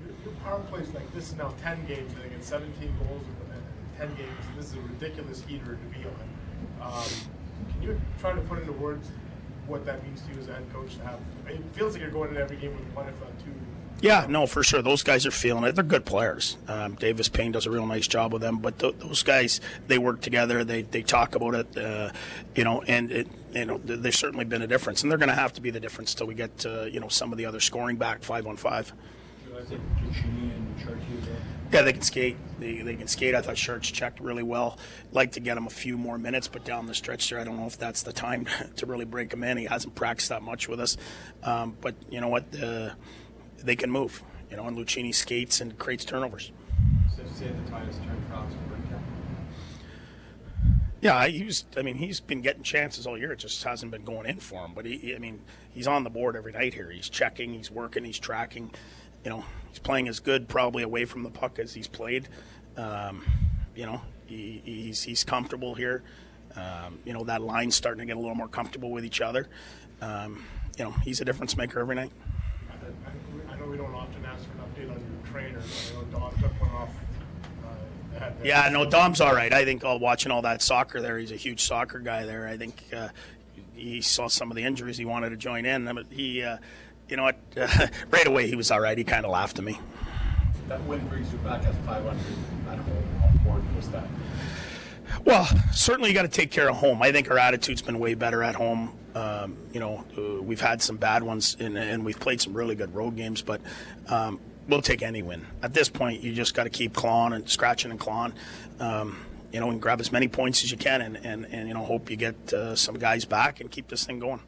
Your, 0.00 0.14
your 0.24 0.40
power 0.42 0.60
plays 0.70 0.88
like 0.94 1.12
this 1.12 1.28
is 1.28 1.36
now 1.36 1.52
10 1.62 1.86
games. 1.86 2.12
I 2.16 2.22
think 2.22 2.34
it's 2.36 2.46
17 2.46 2.94
goals 3.04 3.22
in 3.22 3.98
10 3.98 4.16
games. 4.16 4.30
This 4.56 4.66
is 4.66 4.76
a 4.76 4.80
ridiculous 4.80 5.42
heater 5.42 5.76
to 5.76 5.98
be 5.98 6.06
on. 6.06 6.92
Um, 6.92 7.08
can 7.70 7.82
you 7.82 8.00
try 8.18 8.32
to 8.32 8.40
put 8.42 8.60
into 8.60 8.72
words 8.72 9.10
what 9.66 9.84
that 9.86 10.02
means 10.04 10.20
to 10.22 10.32
you 10.34 10.40
as 10.40 10.48
a 10.48 10.54
head 10.54 10.72
coach 10.72 10.96
to 10.96 11.02
have? 11.04 11.20
It 11.48 11.60
feels 11.72 11.92
like 11.92 12.02
you're 12.02 12.10
going 12.10 12.30
into 12.30 12.40
every 12.40 12.56
game 12.56 12.72
with 12.72 12.94
one, 12.94 13.08
if 13.08 13.18
not 13.20 13.30
two. 13.44 13.52
Yeah, 14.02 14.26
no, 14.28 14.46
for 14.46 14.62
sure. 14.62 14.82
Those 14.82 15.02
guys 15.02 15.24
are 15.24 15.30
feeling 15.30 15.64
it. 15.64 15.74
They're 15.74 15.82
good 15.82 16.04
players. 16.04 16.58
Um, 16.68 16.96
Davis 16.96 17.30
Payne 17.30 17.52
does 17.52 17.64
a 17.64 17.70
real 17.70 17.86
nice 17.86 18.06
job 18.06 18.30
with 18.32 18.42
them, 18.42 18.58
but 18.58 18.78
th- 18.78 18.96
those 18.98 19.22
guys 19.22 19.60
they 19.88 19.96
work 19.96 20.20
together. 20.20 20.64
They 20.64 20.82
they 20.82 21.02
talk 21.02 21.34
about 21.34 21.54
it, 21.54 21.78
uh, 21.78 22.10
you 22.54 22.62
know, 22.64 22.82
and 22.82 23.10
it 23.10 23.26
you 23.54 23.64
know 23.64 23.78
th- 23.78 24.00
they've 24.00 24.14
certainly 24.14 24.44
been 24.44 24.60
a 24.60 24.66
difference, 24.66 25.02
and 25.02 25.10
they're 25.10 25.18
going 25.18 25.30
to 25.30 25.34
have 25.34 25.54
to 25.54 25.62
be 25.62 25.70
the 25.70 25.80
difference 25.80 26.12
till 26.14 26.26
we 26.26 26.34
get 26.34 26.66
uh, 26.66 26.82
you 26.82 27.00
know 27.00 27.08
some 27.08 27.32
of 27.32 27.38
the 27.38 27.46
other 27.46 27.58
scoring 27.58 27.96
back 27.96 28.22
five 28.22 28.46
on 28.46 28.56
five. 28.58 28.92
I 29.58 29.62
think 29.64 29.80
Giacchini 30.02 30.54
and 30.54 30.78
Chartier 30.78 30.96
there. 30.98 31.15
Yeah, 31.72 31.82
they 31.82 31.92
can 31.92 32.02
skate. 32.02 32.36
They, 32.58 32.78
they 32.78 32.96
can 32.96 33.08
skate. 33.08 33.34
I 33.34 33.40
thought 33.40 33.58
Shirts 33.58 33.90
checked 33.90 34.20
really 34.20 34.42
well. 34.42 34.78
Like 35.12 35.32
to 35.32 35.40
get 35.40 35.56
him 35.56 35.66
a 35.66 35.70
few 35.70 35.98
more 35.98 36.16
minutes, 36.16 36.48
but 36.48 36.64
down 36.64 36.86
the 36.86 36.94
stretch 36.94 37.28
there, 37.28 37.40
I 37.40 37.44
don't 37.44 37.56
know 37.56 37.66
if 37.66 37.76
that's 37.76 38.02
the 38.02 38.12
time 38.12 38.46
to 38.76 38.86
really 38.86 39.04
break 39.04 39.32
him 39.32 39.42
in. 39.42 39.58
He 39.58 39.64
hasn't 39.64 39.94
practiced 39.94 40.28
that 40.28 40.42
much 40.42 40.68
with 40.68 40.80
us, 40.80 40.96
um, 41.42 41.76
but 41.80 41.94
you 42.10 42.20
know 42.20 42.28
what? 42.28 42.44
Uh, 42.60 42.90
they 43.58 43.76
can 43.76 43.90
move. 43.90 44.22
You 44.50 44.56
know, 44.56 44.66
and 44.66 44.76
Lucchini 44.78 45.14
skates 45.14 45.60
and 45.60 45.76
creates 45.76 46.04
turnovers. 46.04 46.52
So 47.16 47.22
say 47.34 47.46
the 47.46 47.70
turned 47.70 47.92
for 48.28 48.46
Yeah, 51.00 51.26
he 51.26 51.44
was. 51.44 51.64
I 51.76 51.82
mean, 51.82 51.96
he's 51.96 52.20
been 52.20 52.42
getting 52.42 52.62
chances 52.62 53.06
all 53.06 53.18
year. 53.18 53.32
It 53.32 53.40
just 53.40 53.62
hasn't 53.64 53.90
been 53.90 54.04
going 54.04 54.26
in 54.26 54.38
for 54.38 54.64
him. 54.64 54.72
But 54.74 54.86
he, 54.86 55.14
I 55.14 55.18
mean, 55.18 55.42
he's 55.70 55.86
on 55.86 56.04
the 56.04 56.10
board 56.10 56.36
every 56.36 56.52
night 56.52 56.74
here. 56.74 56.90
He's 56.90 57.08
checking, 57.08 57.54
he's 57.54 57.70
working, 57.70 58.04
he's 58.04 58.18
tracking. 58.18 58.72
You 59.24 59.30
know, 59.30 59.44
he's 59.76 59.82
playing 59.82 60.08
as 60.08 60.20
good 60.20 60.48
probably 60.48 60.82
away 60.82 61.04
from 61.04 61.22
the 61.22 61.30
puck 61.30 61.58
as 61.58 61.74
he's 61.74 61.86
played. 61.86 62.28
Um, 62.78 63.22
you 63.74 63.84
know, 63.84 64.00
he, 64.26 64.62
he's 64.64 65.02
he's 65.02 65.22
comfortable 65.22 65.74
here. 65.74 66.02
Um, 66.56 66.98
you 67.04 67.12
know, 67.12 67.24
that 67.24 67.42
line's 67.42 67.76
starting 67.76 68.00
to 68.00 68.06
get 68.06 68.16
a 68.16 68.20
little 68.20 68.34
more 68.34 68.48
comfortable 68.48 68.90
with 68.90 69.04
each 69.04 69.20
other. 69.20 69.48
Um, 70.00 70.46
you 70.78 70.84
know, 70.84 70.92
he's 71.04 71.20
a 71.20 71.26
difference 71.26 71.56
maker 71.58 71.80
every 71.80 71.94
night. 71.94 72.10
I, 73.50 73.56
know 73.56 73.66
we 73.66 73.76
don't 73.76 73.94
often 73.94 74.24
ask 74.24 74.44
for 74.44 74.52
an 74.52 74.88
update 74.88 74.90
on 74.90 74.98
your 74.98 75.32
trainer, 75.32 75.58
but 75.58 75.92
I 75.92 75.94
know 75.94 76.18
Don 76.18 76.30
took 76.40 76.60
one 76.60 76.70
off. 76.70 76.88
Uh, 77.62 77.68
the 78.14 78.18
head 78.20 78.36
there. 78.38 78.46
Yeah, 78.46 78.68
no, 78.70 78.88
Dom's 78.88 79.20
all 79.20 79.34
right. 79.34 79.52
I 79.52 79.66
think 79.66 79.84
uh, 79.84 79.98
watching 80.00 80.32
all 80.32 80.42
that 80.42 80.62
soccer 80.62 81.02
there, 81.02 81.18
he's 81.18 81.32
a 81.32 81.36
huge 81.36 81.62
soccer 81.62 81.98
guy 81.98 82.24
there. 82.24 82.48
I 82.48 82.56
think 82.56 82.82
uh, 82.94 83.08
he 83.74 84.00
saw 84.00 84.28
some 84.28 84.50
of 84.50 84.56
the 84.56 84.64
injuries. 84.64 84.96
He 84.96 85.04
wanted 85.04 85.30
to 85.30 85.36
join 85.36 85.66
in. 85.66 85.84
But 85.84 86.06
he, 86.10 86.42
uh, 86.42 86.56
you 87.08 87.16
know 87.16 87.24
what? 87.24 87.38
right 88.10 88.26
away, 88.26 88.48
he 88.48 88.56
was 88.56 88.70
all 88.70 88.80
right. 88.80 88.96
He 88.96 89.04
kind 89.04 89.24
of 89.24 89.32
laughed 89.32 89.58
at 89.58 89.64
me. 89.64 89.78
That 90.68 90.82
win 90.84 91.06
brings 91.08 91.30
you 91.32 91.38
back 91.38 91.64
at 91.64 91.74
500 91.84 92.18
at 92.68 92.78
home. 92.78 93.04
How 93.20 93.28
important 93.28 93.76
was 93.76 93.88
that? 93.90 94.04
Well, 95.24 95.48
certainly 95.72 96.10
you 96.10 96.14
got 96.14 96.22
to 96.22 96.28
take 96.28 96.50
care 96.50 96.68
of 96.68 96.76
home. 96.76 97.02
I 97.02 97.12
think 97.12 97.30
our 97.30 97.38
attitude's 97.38 97.82
been 97.82 97.98
way 97.98 98.14
better 98.14 98.42
at 98.42 98.54
home. 98.54 98.96
Um, 99.14 99.56
you 99.72 99.80
know, 99.80 100.04
uh, 100.18 100.42
we've 100.42 100.60
had 100.60 100.82
some 100.82 100.96
bad 100.96 101.22
ones 101.22 101.56
and, 101.58 101.78
and 101.78 102.04
we've 102.04 102.18
played 102.18 102.40
some 102.40 102.52
really 102.52 102.74
good 102.74 102.94
road 102.94 103.16
games, 103.16 103.42
but 103.42 103.60
um, 104.08 104.40
we'll 104.68 104.82
take 104.82 105.02
any 105.02 105.22
win. 105.22 105.46
At 105.62 105.72
this 105.72 105.88
point, 105.88 106.22
you 106.22 106.32
just 106.32 106.54
got 106.54 106.64
to 106.64 106.70
keep 106.70 106.92
clawing 106.92 107.32
and 107.32 107.48
scratching 107.48 107.90
and 107.90 108.00
clawing. 108.00 108.34
Um, 108.80 109.24
you 109.52 109.60
know, 109.60 109.70
and 109.70 109.80
grab 109.80 110.00
as 110.00 110.12
many 110.12 110.28
points 110.28 110.64
as 110.64 110.70
you 110.70 110.76
can, 110.76 111.00
and, 111.00 111.16
and, 111.24 111.46
and 111.46 111.68
you 111.68 111.72
know, 111.72 111.84
hope 111.84 112.10
you 112.10 112.16
get 112.16 112.52
uh, 112.52 112.74
some 112.74 112.98
guys 112.98 113.24
back 113.24 113.60
and 113.60 113.70
keep 113.70 113.88
this 113.88 114.04
thing 114.04 114.18
going. 114.18 114.40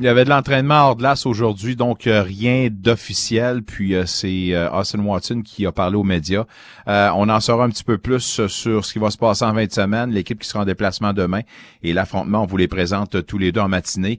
Il 0.00 0.04
y 0.04 0.08
avait 0.08 0.24
de 0.24 0.28
l'entraînement 0.28 0.88
hors 0.88 0.96
glace 0.96 1.24
aujourd'hui, 1.24 1.76
donc 1.76 2.08
euh, 2.08 2.20
rien 2.20 2.66
d'officiel. 2.68 3.62
Puis 3.62 3.94
euh, 3.94 4.06
c'est 4.06 4.52
euh, 4.52 4.68
Austin 4.72 4.98
Watson 4.98 5.42
qui 5.44 5.66
a 5.66 5.72
parlé 5.72 5.96
aux 5.96 6.02
médias. 6.02 6.46
on 6.86 7.28
en 7.28 7.38
saura 7.38 7.64
un 7.64 7.68
petit 7.68 7.84
peu 7.84 7.96
plus 7.96 8.48
sur 8.48 8.84
ce 8.84 8.92
qui 8.92 8.98
va 8.98 9.10
se 9.12 9.16
passer 9.16 9.44
en 9.44 9.52
20 9.52 9.72
semaines, 9.72 10.10
l'équipe 10.10 10.40
qui 10.40 10.48
sera 10.48 10.62
en 10.62 10.64
déplacement 10.64 11.12
demain 11.12 11.42
et 11.84 11.92
l'affrontement, 11.92 12.42
on 12.42 12.46
vous 12.46 12.56
les 12.56 12.66
présente 12.66 13.24
tous 13.24 13.38
les 13.38 13.52
deux 13.52 13.60
en 13.60 13.68
matinée. 13.68 14.18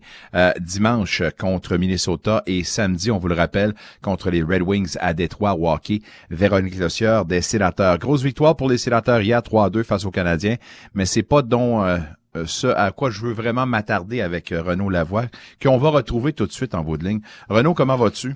dimanche 0.62 1.22
contre 1.38 1.76
Minnesota 1.76 2.42
et 2.46 2.64
samedi, 2.64 3.12
on 3.12 3.18
vous 3.18 3.28
le 3.28 3.36
rappelle, 3.36 3.74
contre 4.02 4.30
les 4.30 4.44
Red 4.44 4.62
Wings 4.62 4.96
à 5.02 5.14
Détroit, 5.14 5.58
Hockey. 5.60 6.00
Véronique 6.30 6.78
Lossieur 6.78 7.26
des 7.26 7.42
Sénateurs. 7.42 7.98
Grosse 7.98 8.24
victoire 8.24 8.56
pour 8.56 8.70
les 8.70 8.78
Sénateurs 8.78 9.22
hier, 9.22 9.42
3-2 9.42 9.84
face 9.84 10.06
aux 10.06 10.12
Canadiens, 10.12 10.56
mais 10.94 11.06
c'est 11.06 11.24
pas 11.24 11.42
dont 11.42 11.84
euh, 11.84 11.98
ce 12.46 12.68
à 12.68 12.92
quoi 12.92 13.10
je 13.10 13.22
veux 13.22 13.34
vraiment 13.34 13.66
m'attarder 13.66 14.22
avec 14.22 14.52
euh, 14.52 14.62
Renaud 14.62 14.90
Lavoie, 14.90 15.26
qu'on 15.62 15.78
va 15.78 15.90
retrouver 15.90 16.34
tout 16.34 16.46
de 16.46 16.52
suite 16.52 16.76
en 16.76 16.84
bout 16.84 16.98
de 16.98 17.06
ligne. 17.06 17.22
Renaud, 17.50 17.74
comment 17.74 17.96
vas-tu? 17.96 18.36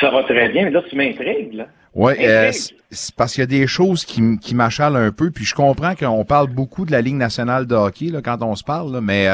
Ça 0.00 0.10
va 0.10 0.22
très 0.24 0.48
bien, 0.48 0.64
mais 0.64 0.70
là, 0.70 0.82
tu 0.88 0.96
m'intrigues, 0.96 1.54
là. 1.54 1.66
Oui, 1.94 2.14
euh, 2.20 2.50
c'est 2.90 3.14
parce 3.14 3.34
qu'il 3.34 3.42
y 3.42 3.44
a 3.44 3.46
des 3.46 3.66
choses 3.66 4.06
qui, 4.06 4.38
qui 4.38 4.54
m'achalent 4.54 4.96
un 4.96 5.12
peu, 5.12 5.30
puis 5.30 5.44
je 5.44 5.54
comprends 5.54 5.94
qu'on 5.94 6.24
parle 6.24 6.46
beaucoup 6.48 6.86
de 6.86 6.92
la 6.92 7.02
Ligue 7.02 7.16
nationale 7.16 7.66
de 7.66 7.74
hockey 7.74 8.06
là, 8.06 8.22
quand 8.22 8.42
on 8.42 8.54
se 8.54 8.64
parle, 8.64 8.98
mais 9.02 9.28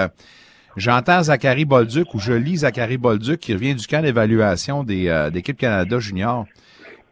j'entends 0.77 1.23
Zachary 1.23 1.65
Bolduc 1.65 2.13
ou 2.15 2.19
je 2.19 2.33
lis 2.33 2.59
Zachary 2.59 2.97
Bolduc 2.97 3.39
qui 3.39 3.53
revient 3.53 3.77
du 3.77 3.87
camp 3.87 4.03
d'évaluation 4.03 4.83
des 4.83 5.29
d'équipe 5.33 5.57
Canada 5.57 6.01
Junior, 6.01 6.47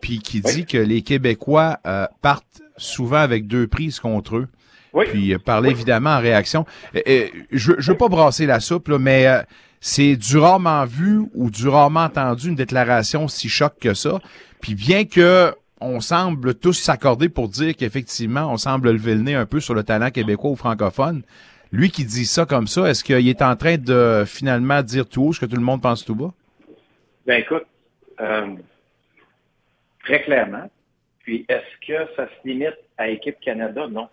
puis 0.00 0.18
qui 0.18 0.40
dit 0.40 0.66
que 0.66 0.78
les 0.78 1.02
Québécois 1.02 1.78
partent 2.22 2.62
souvent 2.76 3.18
avec 3.18 3.46
deux 3.46 3.68
prises 3.68 4.00
contre 4.00 4.38
eux. 4.38 4.48
Puis 5.04 5.34
euh, 5.34 5.38
parler 5.38 5.70
évidemment 5.70 6.10
en 6.10 6.20
réaction. 6.20 6.64
je 6.94 7.72
ne 7.72 7.82
veux 7.82 7.96
pas 7.96 8.08
brasser 8.08 8.46
la 8.46 8.60
soupe, 8.60 8.88
mais 8.88 9.26
euh, 9.26 9.42
c'est 9.80 10.16
du 10.16 10.38
rarement 10.38 10.84
vu 10.84 11.22
ou 11.34 11.50
du 11.50 11.68
rarement 11.68 12.04
entendu 12.04 12.48
une 12.48 12.54
déclaration 12.54 13.28
si 13.28 13.48
choc 13.48 13.74
que 13.80 13.94
ça. 13.94 14.20
Puis 14.60 14.74
bien 14.74 15.04
que 15.04 15.52
on 15.80 16.00
semble 16.00 16.54
tous 16.54 16.72
s'accorder 16.72 17.28
pour 17.28 17.48
dire 17.48 17.76
qu'effectivement, 17.76 18.50
on 18.50 18.56
semble 18.56 18.90
lever 18.90 19.14
le 19.14 19.20
nez 19.20 19.34
un 19.34 19.44
peu 19.44 19.60
sur 19.60 19.74
le 19.74 19.82
talent 19.82 20.10
québécois 20.10 20.50
ou 20.50 20.56
francophone. 20.56 21.22
Lui 21.70 21.90
qui 21.90 22.04
dit 22.04 22.24
ça 22.24 22.46
comme 22.46 22.66
ça, 22.66 22.88
est-ce 22.88 23.04
qu'il 23.04 23.28
est 23.28 23.42
en 23.42 23.56
train 23.56 23.76
de 23.76 24.24
finalement 24.26 24.82
dire 24.82 25.06
tout 25.06 25.24
haut 25.24 25.32
ce 25.32 25.40
que 25.40 25.46
tout 25.46 25.56
le 25.56 25.62
monde 25.62 25.82
pense 25.82 26.04
tout 26.04 26.14
bas? 26.14 26.32
Ben 27.26 27.40
écoute, 27.40 27.66
euh, 28.20 28.54
très 30.04 30.22
clairement. 30.22 30.70
Puis 31.24 31.44
est-ce 31.48 31.86
que 31.86 32.14
ça 32.14 32.28
se 32.28 32.48
limite 32.48 32.76
à 32.96 33.08
Équipe 33.08 33.40
Canada? 33.40 33.86
Non. 33.90 34.08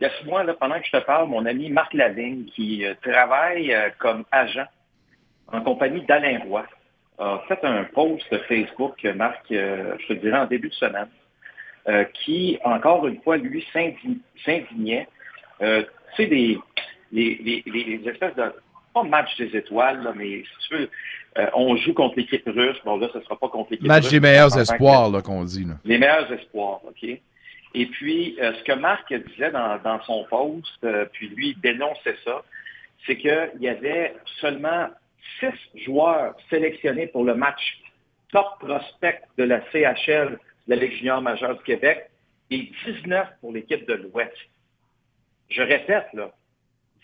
Laisse-moi, 0.00 0.44
là, 0.44 0.54
pendant 0.54 0.78
que 0.78 0.86
je 0.86 0.98
te 0.98 1.04
parle, 1.04 1.28
mon 1.28 1.46
ami 1.46 1.70
Marc 1.70 1.94
Lavigne, 1.94 2.44
qui 2.44 2.84
euh, 2.84 2.94
travaille 3.02 3.72
euh, 3.72 3.88
comme 3.98 4.24
agent 4.30 4.66
en 5.52 5.62
compagnie 5.62 6.02
d'Alain 6.02 6.40
Roy, 6.46 6.66
a 7.18 7.40
fait 7.48 7.58
un 7.62 7.84
post 7.84 8.26
Facebook, 8.46 9.02
Marc, 9.04 9.50
euh, 9.50 9.94
je 10.00 10.08
te 10.08 10.12
dirais 10.14 10.38
en 10.38 10.46
début 10.46 10.68
de 10.68 10.74
semaine, 10.74 11.08
qui, 12.12 12.58
encore 12.64 13.06
une 13.06 13.22
fois, 13.22 13.36
lui, 13.36 13.64
s'indignait. 13.72 15.06
tu 15.60 15.66
sais, 16.16 16.26
des, 16.26 16.58
les, 17.12 17.62
les, 17.64 18.02
espèces 18.06 18.34
de, 18.34 18.52
pas 18.92 19.04
match 19.04 19.34
des 19.38 19.56
étoiles, 19.56 20.02
là, 20.02 20.12
mais 20.16 20.42
si 20.42 20.68
tu 20.68 20.76
veux, 20.76 20.90
on 21.54 21.76
joue 21.76 21.94
contre 21.94 22.16
l'équipe 22.16 22.42
russe. 22.44 22.76
Bon, 22.84 22.98
là, 22.98 23.08
ce 23.12 23.18
ne 23.18 23.22
sera 23.22 23.36
pas 23.36 23.48
contre 23.48 23.70
l'équipe 23.70 23.84
russe. 23.84 23.88
Match 23.88 24.10
des 24.10 24.20
meilleurs 24.20 24.58
espoirs, 24.58 25.08
là, 25.08 25.22
qu'on 25.22 25.44
dit. 25.44 25.64
Là. 25.64 25.74
Les 25.84 25.98
meilleurs 25.98 26.30
espoirs, 26.32 26.80
OK? 26.84 27.08
Et 27.78 27.84
puis, 27.84 28.38
euh, 28.40 28.54
ce 28.54 28.64
que 28.64 28.72
Marc 28.72 29.12
disait 29.12 29.50
dans, 29.50 30.02
son 30.06 30.24
post, 30.30 30.82
euh, 30.82 31.04
puis 31.12 31.28
lui 31.28 31.54
dénonçait 31.56 32.16
ça, 32.24 32.42
c'est 33.04 33.18
qu'il 33.18 33.60
y 33.60 33.68
avait 33.68 34.16
seulement 34.40 34.88
six 35.38 35.82
joueurs 35.84 36.34
sélectionnés 36.48 37.06
pour 37.08 37.24
le 37.24 37.34
match 37.34 37.82
top 38.32 38.46
prospect 38.60 39.20
de 39.36 39.44
la 39.44 39.60
CHL, 39.70 40.38
la 40.68 40.76
Ligue 40.76 40.92
junior 40.92 41.20
majeure 41.20 41.58
du 41.58 41.64
Québec, 41.64 42.08
et 42.50 42.70
19 42.86 43.28
pour 43.42 43.52
l'équipe 43.52 43.86
de 43.86 43.92
l'Ouest. 43.92 44.32
Je 45.50 45.60
répète, 45.60 46.06
là, 46.14 46.32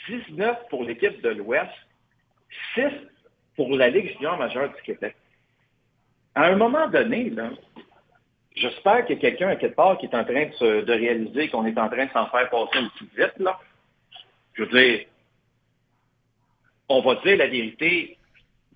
19 0.09 0.57
pour 0.71 0.85
l'équipe 0.85 1.21
de 1.21 1.29
l'Ouest, 1.29 1.71
6 2.75 2.85
pour 3.57 3.77
la 3.77 3.91
Ligue 3.91 4.11
junior 4.15 4.39
majeure 4.39 4.73
du 4.73 4.81
Québec. 4.81 5.17
À 6.35 6.47
un 6.47 6.57
moment 6.57 6.89
donné, 6.89 7.29
là, 7.29 7.51
J'espère 8.55 9.07
qu'il 9.07 9.17
y 9.17 9.19
a 9.19 9.31
quelqu'un 9.31 9.49
à 9.49 9.57
quelque 9.57 9.75
part 9.75 9.99
qui 9.99 10.07
est 10.07 10.15
en 10.15 10.25
train 10.25 10.47
de, 10.61 10.93
réaliser 10.93 11.49
qu'on 11.49 11.65
est 11.67 11.79
en 11.79 11.89
train 11.89 12.07
de 12.07 12.11
s'en 12.11 12.27
faire 12.27 12.51
passer 12.51 12.79
un 12.79 12.89
petit 12.89 13.09
vite, 13.17 13.39
là. 13.39 13.59
Je 14.55 14.65
veux 14.65 14.79
dire, 14.79 15.07
on 16.89 17.01
va 17.01 17.15
dire 17.17 17.39
la 17.39 17.47
vérité, 17.47 18.19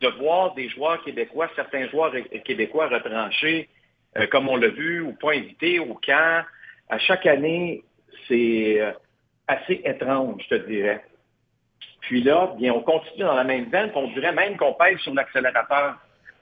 de 0.01 0.09
voir 0.09 0.55
des 0.55 0.69
joueurs 0.69 1.03
québécois, 1.05 1.51
certains 1.57 1.89
joueurs 1.89 2.13
québécois 2.45 2.89
retranchés, 2.89 3.69
euh, 4.17 4.27
comme 4.29 4.49
on 4.49 4.57
l'a 4.57 4.69
vu, 4.69 5.03
ou 5.03 5.13
pas 5.13 5.33
invités 5.33 5.79
au 5.79 5.95
camp, 5.95 6.45
à 6.89 6.99
chaque 6.99 7.27
année, 7.27 7.83
c'est 8.29 8.81
euh, 8.81 8.93
assez 9.47 9.81
étrange, 9.85 10.43
je 10.49 10.57
te 10.57 10.67
dirais. 10.67 11.05
Puis 12.01 12.23
là, 12.23 12.55
bien, 12.59 12.73
on 12.73 12.83
continue 12.83 13.25
dans 13.25 13.35
la 13.35 13.45
même 13.45 13.69
veine, 13.71 13.91
on 13.95 14.09
dirait 14.09 14.33
même 14.33 14.57
qu'on 14.57 14.75
pèse 14.75 14.99
sur 14.99 15.13
l'accélérateur. 15.15 15.97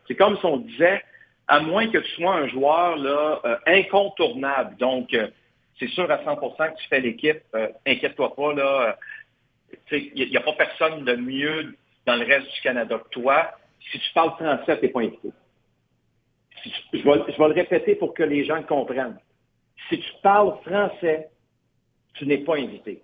C'est 0.06 0.14
comme 0.14 0.36
si 0.36 0.44
on 0.44 0.58
disait, 0.58 1.02
à 1.48 1.60
moins 1.60 1.88
que 1.88 1.98
tu 1.98 2.10
sois 2.12 2.34
un 2.34 2.48
joueur 2.48 2.96
là, 2.96 3.40
euh, 3.44 3.56
incontournable. 3.66 4.76
Donc, 4.76 5.12
euh, 5.14 5.28
c'est 5.78 5.88
sûr 5.88 6.10
à 6.10 6.18
100% 6.24 6.72
que 6.72 6.78
tu 6.78 6.88
fais 6.88 7.00
l'équipe. 7.00 7.42
Euh, 7.54 7.68
inquiète-toi 7.86 8.34
pas, 8.34 8.54
là. 8.54 8.96
Il 9.90 10.30
n'y 10.30 10.36
a, 10.36 10.40
pas 10.40 10.52
personne 10.52 11.04
de 11.04 11.16
mieux 11.16 11.76
dans 12.06 12.14
le 12.14 12.24
reste 12.24 12.46
du 12.46 12.60
Canada 12.62 12.98
que 12.98 13.08
toi. 13.08 13.50
Si 13.90 13.98
tu 13.98 14.12
parles 14.14 14.30
français, 14.30 14.78
tu 14.78 14.86
n'es 14.86 14.92
pas 14.92 15.00
invité. 15.00 15.30
je, 16.92 16.98
vais, 17.02 17.48
le 17.48 17.54
répéter 17.54 17.94
pour 17.96 18.14
que 18.14 18.22
les 18.22 18.44
gens 18.44 18.56
le 18.56 18.62
comprennent. 18.62 19.18
Si 19.88 19.98
tu 19.98 20.10
parles 20.22 20.56
français, 20.64 21.28
tu 22.14 22.26
n'es 22.26 22.38
pas 22.38 22.56
invité. 22.56 23.02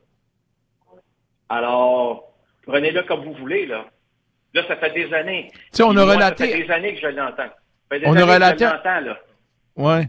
Alors, 1.49 2.32
prenez-le 2.62 3.02
comme 3.02 3.25
vous 3.25 3.35
voulez, 3.35 3.66
là. 3.66 3.87
Là, 4.54 4.66
ça 4.66 4.76
fait 4.76 4.92
des 4.92 5.12
années. 5.12 5.50
on 5.80 5.97
a 5.97 6.04
relaté... 6.04 6.44
Ça 6.44 6.56
fait 6.56 6.62
des 6.62 6.70
années 6.70 6.94
que 6.94 7.00
je 7.00 7.09
l'entends 7.09 7.50
on 8.04 8.16
a 8.16 8.25
relaté. 8.25 8.66
Ouais. 9.76 10.09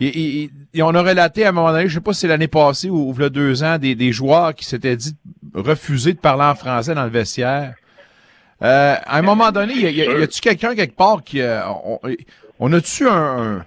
Et, 0.00 0.50
on 0.80 0.94
a 0.94 1.02
relaté 1.02 1.44
à 1.44 1.50
un 1.50 1.52
moment 1.52 1.70
donné, 1.70 1.88
je 1.88 1.94
sais 1.94 2.00
pas 2.00 2.12
si 2.12 2.20
c'est 2.20 2.28
l'année 2.28 2.48
passée 2.48 2.90
ou, 2.90 3.14
il 3.16 3.22
y 3.22 3.24
a 3.24 3.28
deux 3.28 3.62
ans, 3.62 3.78
des, 3.78 4.12
joueurs 4.12 4.54
qui 4.54 4.64
s'étaient 4.64 4.96
dit 4.96 5.14
refuser 5.54 6.14
de 6.14 6.18
parler 6.18 6.44
en 6.44 6.54
français 6.54 6.94
dans 6.94 7.04
le 7.04 7.10
vestiaire. 7.10 7.74
Euh, 8.62 8.94
à 9.04 9.18
un 9.18 9.22
moment 9.22 9.50
donné, 9.50 9.74
y, 9.74 9.86
a, 9.86 9.90
y, 9.90 10.22
a-tu 10.22 10.40
quelqu'un 10.40 10.74
quelque 10.74 10.96
part 10.96 11.22
qui 11.24 11.40
euh, 11.40 11.60
on, 12.60 12.72
a-tu 12.72 13.08
un, 13.08 13.66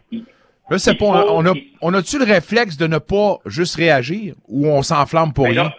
je 0.72 0.78
sais 0.78 0.96
pas, 0.96 1.06
on, 1.06 1.46
a 1.46 1.54
on 1.82 1.94
a-tu 1.94 2.18
le 2.18 2.24
réflexe 2.24 2.78
de 2.78 2.88
ne 2.88 2.98
pas 2.98 3.40
juste 3.46 3.76
réagir 3.76 4.36
ou 4.48 4.68
on 4.68 4.82
s'enflamme 4.84 5.34
pour 5.34 5.46
ben 5.46 5.52
rien? 5.52 5.74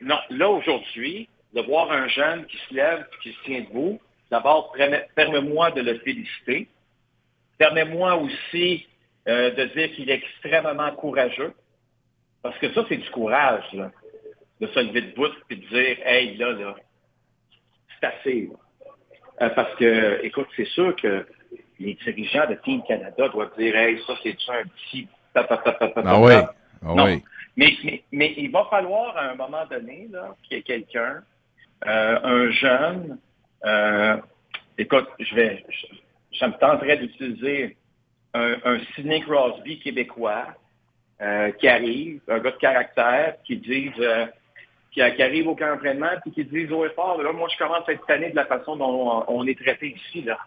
non, 0.00 0.16
là 0.30 0.48
aujourd'hui, 0.48 1.28
de 1.54 1.60
voir 1.62 1.90
un 1.90 2.08
jeune 2.08 2.44
qui 2.46 2.56
se 2.68 2.74
lève, 2.74 3.04
qui 3.22 3.30
se 3.32 3.44
tient 3.44 3.60
debout, 3.60 4.00
D'abord, 4.30 4.74
permets-moi 5.14 5.70
de 5.70 5.80
le 5.80 5.98
féliciter. 6.00 6.68
Permets-moi 7.56 8.16
aussi 8.16 8.86
euh, 9.26 9.50
de 9.54 9.64
dire 9.74 9.92
qu'il 9.92 10.10
est 10.10 10.22
extrêmement 10.22 10.90
courageux. 10.92 11.54
Parce 12.42 12.56
que 12.58 12.72
ça, 12.72 12.84
c'est 12.88 12.96
du 12.96 13.10
courage, 13.10 13.64
là, 13.72 13.90
de 14.60 14.66
se 14.68 14.80
lever 14.80 15.02
de 15.02 15.14
bout 15.14 15.32
et 15.50 15.56
de 15.56 15.66
dire 15.66 15.96
Hey, 16.04 16.36
là, 16.36 16.52
là, 16.52 16.76
c'est 18.00 18.06
assez. 18.06 18.50
Euh, 19.40 19.48
parce 19.50 19.74
que, 19.76 20.20
écoute, 20.24 20.48
c'est 20.56 20.68
sûr 20.68 20.94
que 20.96 21.26
les 21.80 21.94
dirigeants 21.94 22.48
de 22.48 22.54
Team 22.56 22.82
Canada 22.86 23.28
doivent 23.28 23.56
dire 23.58 23.74
Hey, 23.76 24.00
ça, 24.06 24.14
c'est 24.22 24.36
un 24.48 24.64
petit. 24.64 25.08
Ah 25.34 26.20
oui. 26.20 26.32
Ah 26.84 27.04
oui. 27.04 27.22
Mais, 27.56 27.76
mais, 27.84 28.02
mais, 28.12 28.34
il 28.36 28.50
va 28.50 28.66
falloir 28.70 29.16
à 29.16 29.30
un 29.30 29.34
moment 29.34 29.66
donné 29.66 30.08
qu'il 30.44 30.56
y 30.56 30.60
ait 30.60 30.62
quelqu'un, 30.62 31.22
euh, 31.86 32.18
un 32.22 32.50
jeune, 32.50 33.18
euh, 33.64 34.16
écoute, 34.76 35.08
je 35.18 35.34
vais, 35.34 35.64
ça 36.38 36.48
me 36.48 36.54
tenterait 36.54 36.98
d'utiliser 36.98 37.76
un, 38.34 38.56
un 38.64 38.78
Sidney 38.94 39.20
Crosby 39.20 39.80
québécois 39.80 40.46
euh, 41.20 41.50
qui 41.52 41.66
arrive, 41.66 42.20
un 42.28 42.38
gars 42.38 42.52
de 42.52 42.58
caractère, 42.58 43.34
qui 43.44 43.56
dit 43.56 43.90
euh, 43.98 44.26
qui, 44.92 45.02
arrive 45.02 45.48
au 45.48 45.56
camp 45.56 45.68
d'entraînement 45.74 46.10
puis 46.22 46.30
qui 46.30 46.44
dit 46.44 46.72
au 46.72 46.84
effort, 46.84 47.20
là, 47.20 47.32
moi 47.32 47.48
je 47.52 47.58
commence 47.58 47.88
à 47.88 47.92
être 47.92 48.06
tanné 48.06 48.30
de 48.30 48.36
la 48.36 48.46
façon 48.46 48.76
dont 48.76 49.24
on, 49.26 49.46
est 49.46 49.58
traité 49.58 49.94
ici. 49.96 50.22
Là. 50.22 50.38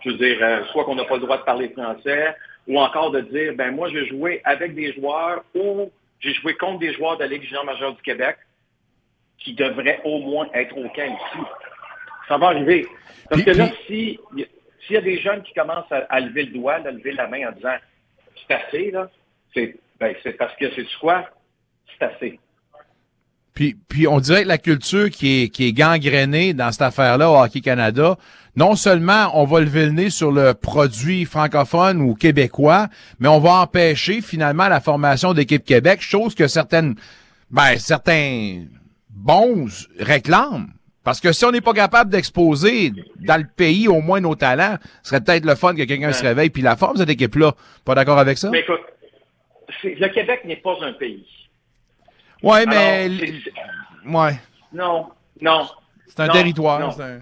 Je 0.00 0.10
veux 0.10 0.16
dire, 0.16 0.38
euh, 0.40 0.64
soit 0.72 0.84
qu'on 0.84 0.96
n'a 0.96 1.04
pas 1.04 1.14
le 1.14 1.20
droit 1.20 1.38
de 1.38 1.44
parler 1.44 1.68
français, 1.68 2.34
ou 2.66 2.80
encore 2.80 3.12
de 3.12 3.20
dire, 3.20 3.54
ben 3.54 3.74
moi, 3.74 3.88
je 3.90 3.94
vais 3.94 4.06
jouer 4.06 4.40
avec 4.44 4.74
des 4.74 4.92
joueurs 4.92 5.44
ou 5.54 5.90
j'ai 6.20 6.34
joué 6.34 6.54
contre 6.54 6.80
des 6.80 6.92
joueurs 6.94 7.16
de 7.16 7.22
la 7.22 7.28
Ligue 7.28 7.42
junior 7.42 7.64
majeure 7.64 7.94
du 7.94 8.02
Québec 8.02 8.36
qui 9.38 9.54
devraient 9.54 10.00
au 10.04 10.18
moins 10.18 10.48
être 10.54 10.76
au 10.76 10.88
camp 10.88 11.06
ici. 11.06 11.46
Ça 12.32 12.38
va 12.38 12.46
arriver. 12.46 12.86
Parce 13.28 13.42
que 13.42 13.50
là, 13.50 13.68
si 13.86 14.18
s'il 14.86 14.94
y 14.94 14.96
a 14.96 15.02
des 15.02 15.20
jeunes 15.20 15.42
qui 15.42 15.52
commencent 15.52 15.92
à, 15.92 16.06
à 16.08 16.18
lever 16.18 16.44
le 16.44 16.52
doigt, 16.52 16.76
à 16.76 16.90
lever 16.90 17.12
la 17.12 17.28
main 17.28 17.48
en 17.48 17.52
disant 17.52 17.76
c'est 18.48 18.54
assez, 18.54 18.90
là, 18.90 19.10
c'est 19.52 19.76
ben, 20.00 20.14
parce 20.38 20.56
que 20.56 20.64
c'est 20.74 20.86
quoi? 20.98 21.28
C'est 21.98 22.06
assez. 22.06 22.40
Puis, 23.52 23.76
puis 23.86 24.08
on 24.08 24.18
dirait 24.18 24.44
que 24.44 24.48
la 24.48 24.56
culture 24.56 25.10
qui 25.10 25.42
est, 25.42 25.48
qui 25.50 25.66
est 25.66 25.72
gangrénée 25.74 26.54
dans 26.54 26.72
cette 26.72 26.80
affaire-là 26.80 27.30
au 27.30 27.36
Hockey 27.36 27.60
Canada, 27.60 28.16
non 28.56 28.76
seulement 28.76 29.30
on 29.34 29.44
va 29.44 29.60
lever 29.60 29.84
le 29.84 29.92
nez 29.92 30.08
sur 30.08 30.32
le 30.32 30.54
produit 30.54 31.26
francophone 31.26 32.00
ou 32.00 32.14
québécois, 32.14 32.88
mais 33.18 33.28
on 33.28 33.40
va 33.40 33.60
empêcher 33.60 34.22
finalement 34.22 34.68
la 34.68 34.80
formation 34.80 35.34
d'équipe 35.34 35.64
Québec, 35.64 36.00
chose 36.00 36.34
que 36.34 36.48
certaines, 36.48 36.94
ben, 37.50 37.76
certains 37.76 38.64
bons 39.10 39.86
réclament. 39.98 40.72
Parce 41.04 41.20
que 41.20 41.32
si 41.32 41.44
on 41.44 41.50
n'est 41.50 41.60
pas 41.60 41.72
capable 41.72 42.10
d'exposer 42.10 42.92
dans 43.16 43.36
le 43.40 43.46
pays 43.56 43.88
au 43.88 44.00
moins 44.00 44.20
nos 44.20 44.36
talents, 44.36 44.76
ce 45.02 45.10
serait 45.10 45.20
peut-être 45.20 45.44
le 45.44 45.56
fun 45.56 45.74
que 45.74 45.82
quelqu'un 45.82 46.12
se 46.12 46.22
réveille 46.22 46.50
puis 46.50 46.62
la 46.62 46.76
forme 46.76 46.96
cette 46.96 47.10
équipe-là. 47.10 47.52
Pas 47.84 47.94
d'accord 47.96 48.18
avec 48.18 48.38
ça? 48.38 48.50
Mais 48.50 48.60
écoute, 48.60 48.80
le 49.82 50.08
Québec 50.08 50.42
n'est 50.44 50.56
pas 50.56 50.76
un 50.82 50.92
pays. 50.92 51.26
ouais, 52.42 52.66
mais, 52.66 53.04
Alors, 54.04 54.22
ouais, 54.24 54.40
non, 54.72 55.08
non. 55.40 55.66
c'est 56.06 56.20
un 56.20 56.26
Non, 56.28 56.32
territoire. 56.32 57.00
un- 57.00 57.20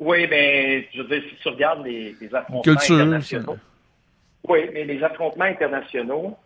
Oui, 0.00 0.26
mais 0.30 0.86
je 0.94 1.02
veux 1.02 1.08
dire, 1.08 1.22
si 1.28 1.36
tu 1.42 1.48
regardes 1.48 1.84
les, 1.84 2.14
les 2.20 2.34
affrontements 2.34 2.62
Culture, 2.62 2.96
internationaux. 2.96 3.56
Oui, 4.46 4.60
mais 4.72 4.84
les 4.84 5.02
affrontements 5.02 5.44
internationaux, 5.46 6.36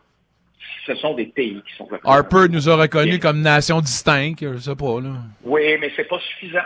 ce 0.86 0.94
sont 0.96 1.14
des 1.14 1.26
pays 1.26 1.62
qui 1.66 1.76
sont 1.76 1.84
représentés. 1.84 2.08
Harper 2.18 2.48
nous 2.50 2.68
a 2.68 2.76
reconnus 2.76 3.18
comme 3.20 3.40
nation 3.40 3.80
distincte, 3.80 4.40
je 4.40 4.56
sais 4.58 4.76
pas, 4.76 5.00
là. 5.00 5.10
Oui, 5.44 5.76
mais 5.80 5.92
c'est 5.96 6.04
pas 6.08 6.18
suffisant. 6.20 6.60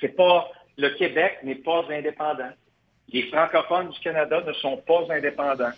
C'est 0.00 0.16
pas. 0.16 0.50
Le 0.78 0.88
Québec 0.96 1.38
n'est 1.44 1.54
pas 1.56 1.84
indépendant. 1.90 2.50
Les 3.12 3.24
francophones 3.24 3.90
du 3.90 4.00
Canada 4.00 4.42
ne 4.46 4.52
sont 4.54 4.78
pas 4.78 5.04
indépendants. 5.10 5.70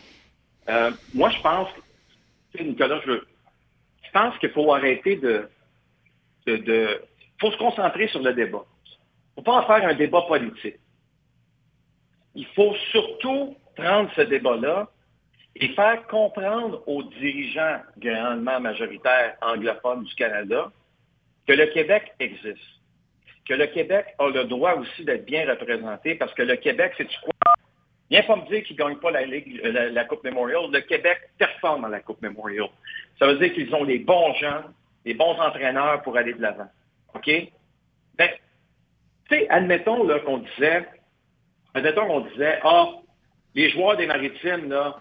Euh, 0.69 0.91
moi, 1.13 1.31
je 1.31 1.41
pense, 1.43 1.69
Nicolas, 2.59 3.01
je, 3.05 3.13
je 3.13 4.11
pense 4.13 4.39
qu'il 4.39 4.51
faut 4.51 4.73
arrêter 4.73 5.17
de, 5.17 5.49
de, 6.47 6.57
de- 6.59 7.03
faut 7.41 7.51
se 7.51 7.57
concentrer 7.59 8.07
sur 8.09 8.23
le 8.23 8.33
débat. 8.33 8.65
Il 8.87 8.93
ne 8.93 9.35
faut 9.37 9.43
pas 9.43 9.59
en 9.61 9.67
faire 9.67 9.87
un 9.89 9.95
débat 9.95 10.23
politique. 10.23 10.77
Il 12.37 12.47
faut 12.55 12.75
surtout 12.93 13.57
prendre 13.77 14.09
ce 14.15 14.23
débat-là 14.23 14.89
et 15.57 15.69
faire 15.69 16.07
comprendre 16.09 16.83
aux 16.87 17.03
dirigeants 17.03 17.81
grandement 17.99 18.61
majoritaires 18.61 19.37
anglophones 19.41 20.05
du 20.05 20.15
Canada 20.15 20.71
que 21.47 21.53
le 21.53 21.67
Québec 21.67 22.13
existe, 22.19 22.59
que 23.47 23.55
le 23.55 23.67
Québec 23.67 24.07
a 24.19 24.29
le 24.29 24.45
droit 24.45 24.75
aussi 24.75 25.05
d'être 25.05 25.25
bien 25.25 25.49
représenté 25.49 26.17
parce 26.17 26.35
que 26.35 26.43
le 26.43 26.57
Québec, 26.57 26.95
c'est 26.97 27.07
quoi? 27.21 27.55
Viens 28.11 28.23
pas 28.23 28.37
me 28.37 28.47
dire 28.47 28.63
qu'ils 28.65 28.77
ne 28.77 28.83
gagnent 28.83 28.99
pas 28.99 29.11
la, 29.11 29.25
Ligue, 29.25 29.61
euh, 29.65 29.91
la, 29.91 30.05
Coupe 30.05 30.25
Memorial. 30.25 30.71
Le 30.71 30.81
Québec 30.81 31.19
performe 31.39 31.83
dans 31.83 31.89
la 31.89 32.01
Coupe 32.01 32.21
Memorial. 32.23 32.69
Ça 33.19 33.27
veut 33.27 33.39
dire 33.39 33.53
qu'ils 33.53 33.75
ont 33.75 33.85
les 33.85 33.99
bons 33.99 34.35
gens, 34.35 34.63
les 35.05 35.15
bons 35.15 35.39
entraîneurs 35.39 36.03
pour 36.03 36.17
aller 36.17 36.35
de 36.35 36.43
l'avant. 36.43 36.69
OK? 37.15 37.31
Ben, 38.17 38.31
tu 39.29 39.37
sais, 39.37 39.49
admettons 39.49 40.07
qu'on 40.21 40.39
disait, 40.39 40.87
admettons 41.73 42.07
qu'on 42.07 42.21
disait, 42.21 42.61
ah, 42.63 42.91
les 43.55 43.71
joueurs 43.71 43.97
des 43.97 44.07
maritimes, 44.07 44.69
là, 44.69 45.01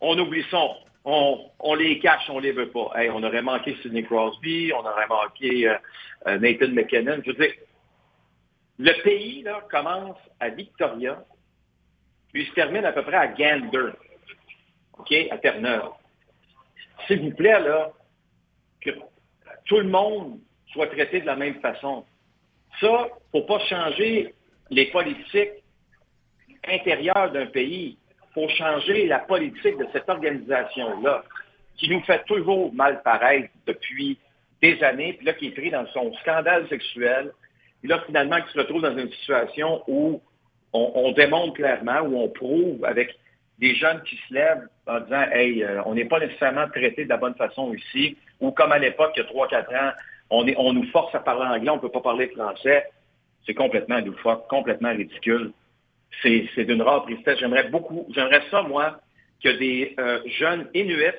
on 0.00 0.18
oublie 0.18 0.44
ça. 0.50 0.66
On, 1.04 1.74
les 1.74 2.00
cache, 2.00 2.28
on 2.28 2.38
les 2.38 2.52
veut 2.52 2.68
pas. 2.68 2.92
On 3.14 3.22
aurait 3.22 3.42
manqué 3.42 3.76
Sidney 3.82 4.02
Crosby, 4.02 4.72
on 4.74 4.80
aurait 4.80 5.06
manqué 5.06 5.66
euh, 5.66 5.76
euh, 6.26 6.38
Nathan 6.38 6.68
McKinnon. 6.68 7.22
Je 7.24 7.30
veux 7.30 7.46
dire, 7.46 7.54
le 8.78 9.02
pays 9.02 9.44
commence 9.70 10.18
à 10.38 10.50
Victoria, 10.50 11.24
puis 12.32 12.44
se 12.46 12.52
termine 12.52 12.84
à 12.84 12.92
peu 12.92 13.02
près 13.02 13.16
à 13.16 13.28
Gander, 13.28 13.92
OK, 14.98 15.12
à 15.30 15.38
Terre-Neuve. 15.38 15.92
S'il 17.06 17.22
vous 17.22 17.34
plaît, 17.34 17.60
là, 17.60 17.90
que 18.82 18.90
tout 19.64 19.78
le 19.78 19.88
monde 19.88 20.40
soit 20.72 20.88
traité 20.88 21.20
de 21.20 21.26
la 21.26 21.36
même 21.36 21.60
façon. 21.60 22.04
Ça, 22.80 23.08
faut 23.32 23.42
pas 23.42 23.60
changer 23.60 24.34
les 24.70 24.86
politiques 24.90 25.64
intérieures 26.66 27.32
d'un 27.32 27.46
pays. 27.46 27.98
Faut 28.34 28.48
changer 28.48 29.06
la 29.06 29.18
politique 29.20 29.78
de 29.78 29.86
cette 29.92 30.08
organisation-là, 30.08 31.24
qui 31.76 31.88
nous 31.90 32.00
fait 32.02 32.24
toujours 32.24 32.72
mal 32.74 33.02
paraître 33.02 33.48
depuis 33.66 34.18
des 34.60 34.82
années, 34.82 35.12
puis 35.12 35.26
là, 35.26 35.32
qui 35.34 35.48
est 35.48 35.52
pris 35.52 35.70
dans 35.70 35.86
son 35.88 36.12
scandale 36.14 36.68
sexuel, 36.68 37.32
puis 37.80 37.88
là, 37.88 38.02
finalement, 38.06 38.40
qui 38.40 38.52
se 38.52 38.58
retrouve 38.58 38.82
dans 38.82 38.96
une 38.96 39.10
situation 39.12 39.82
où 39.86 40.20
on, 40.72 40.92
on 40.94 41.12
démontre 41.12 41.54
clairement, 41.54 42.00
où 42.00 42.18
on 42.18 42.28
prouve 42.28 42.84
avec 42.84 43.16
des 43.58 43.74
jeunes 43.74 44.02
qui 44.02 44.16
se 44.28 44.34
lèvent 44.34 44.68
en 44.86 45.00
disant 45.00 45.22
Hey, 45.32 45.62
euh, 45.62 45.82
on 45.84 45.94
n'est 45.94 46.04
pas 46.04 46.20
nécessairement 46.20 46.68
traité 46.68 47.04
de 47.04 47.08
la 47.08 47.16
bonne 47.16 47.34
façon 47.34 47.74
ici, 47.74 48.16
ou 48.40 48.50
comme 48.50 48.72
à 48.72 48.78
l'époque, 48.78 49.12
il 49.16 49.22
y 49.22 49.26
a 49.26 49.28
3-4 49.28 49.76
ans, 49.76 49.92
on, 50.30 50.72
nous 50.72 50.86
force 50.90 51.14
à 51.14 51.20
parler 51.20 51.46
anglais, 51.46 51.70
on 51.70 51.76
ne 51.76 51.80
peut 51.80 51.90
pas 51.90 52.00
parler 52.00 52.28
français. 52.28 52.84
C'est 53.46 53.54
complètement 53.54 53.98
complètement 54.48 54.90
ridicule. 54.90 55.52
C'est 56.22 56.64
d'une 56.64 56.82
rare 56.82 57.04
tristesse. 57.04 57.38
J'aimerais 57.38 57.68
beaucoup, 57.68 58.06
j'aimerais 58.14 58.42
ça, 58.50 58.62
moi, 58.62 59.00
que 59.42 59.48
des 59.48 59.94
euh, 59.98 60.20
jeunes 60.26 60.68
Inuits 60.74 61.12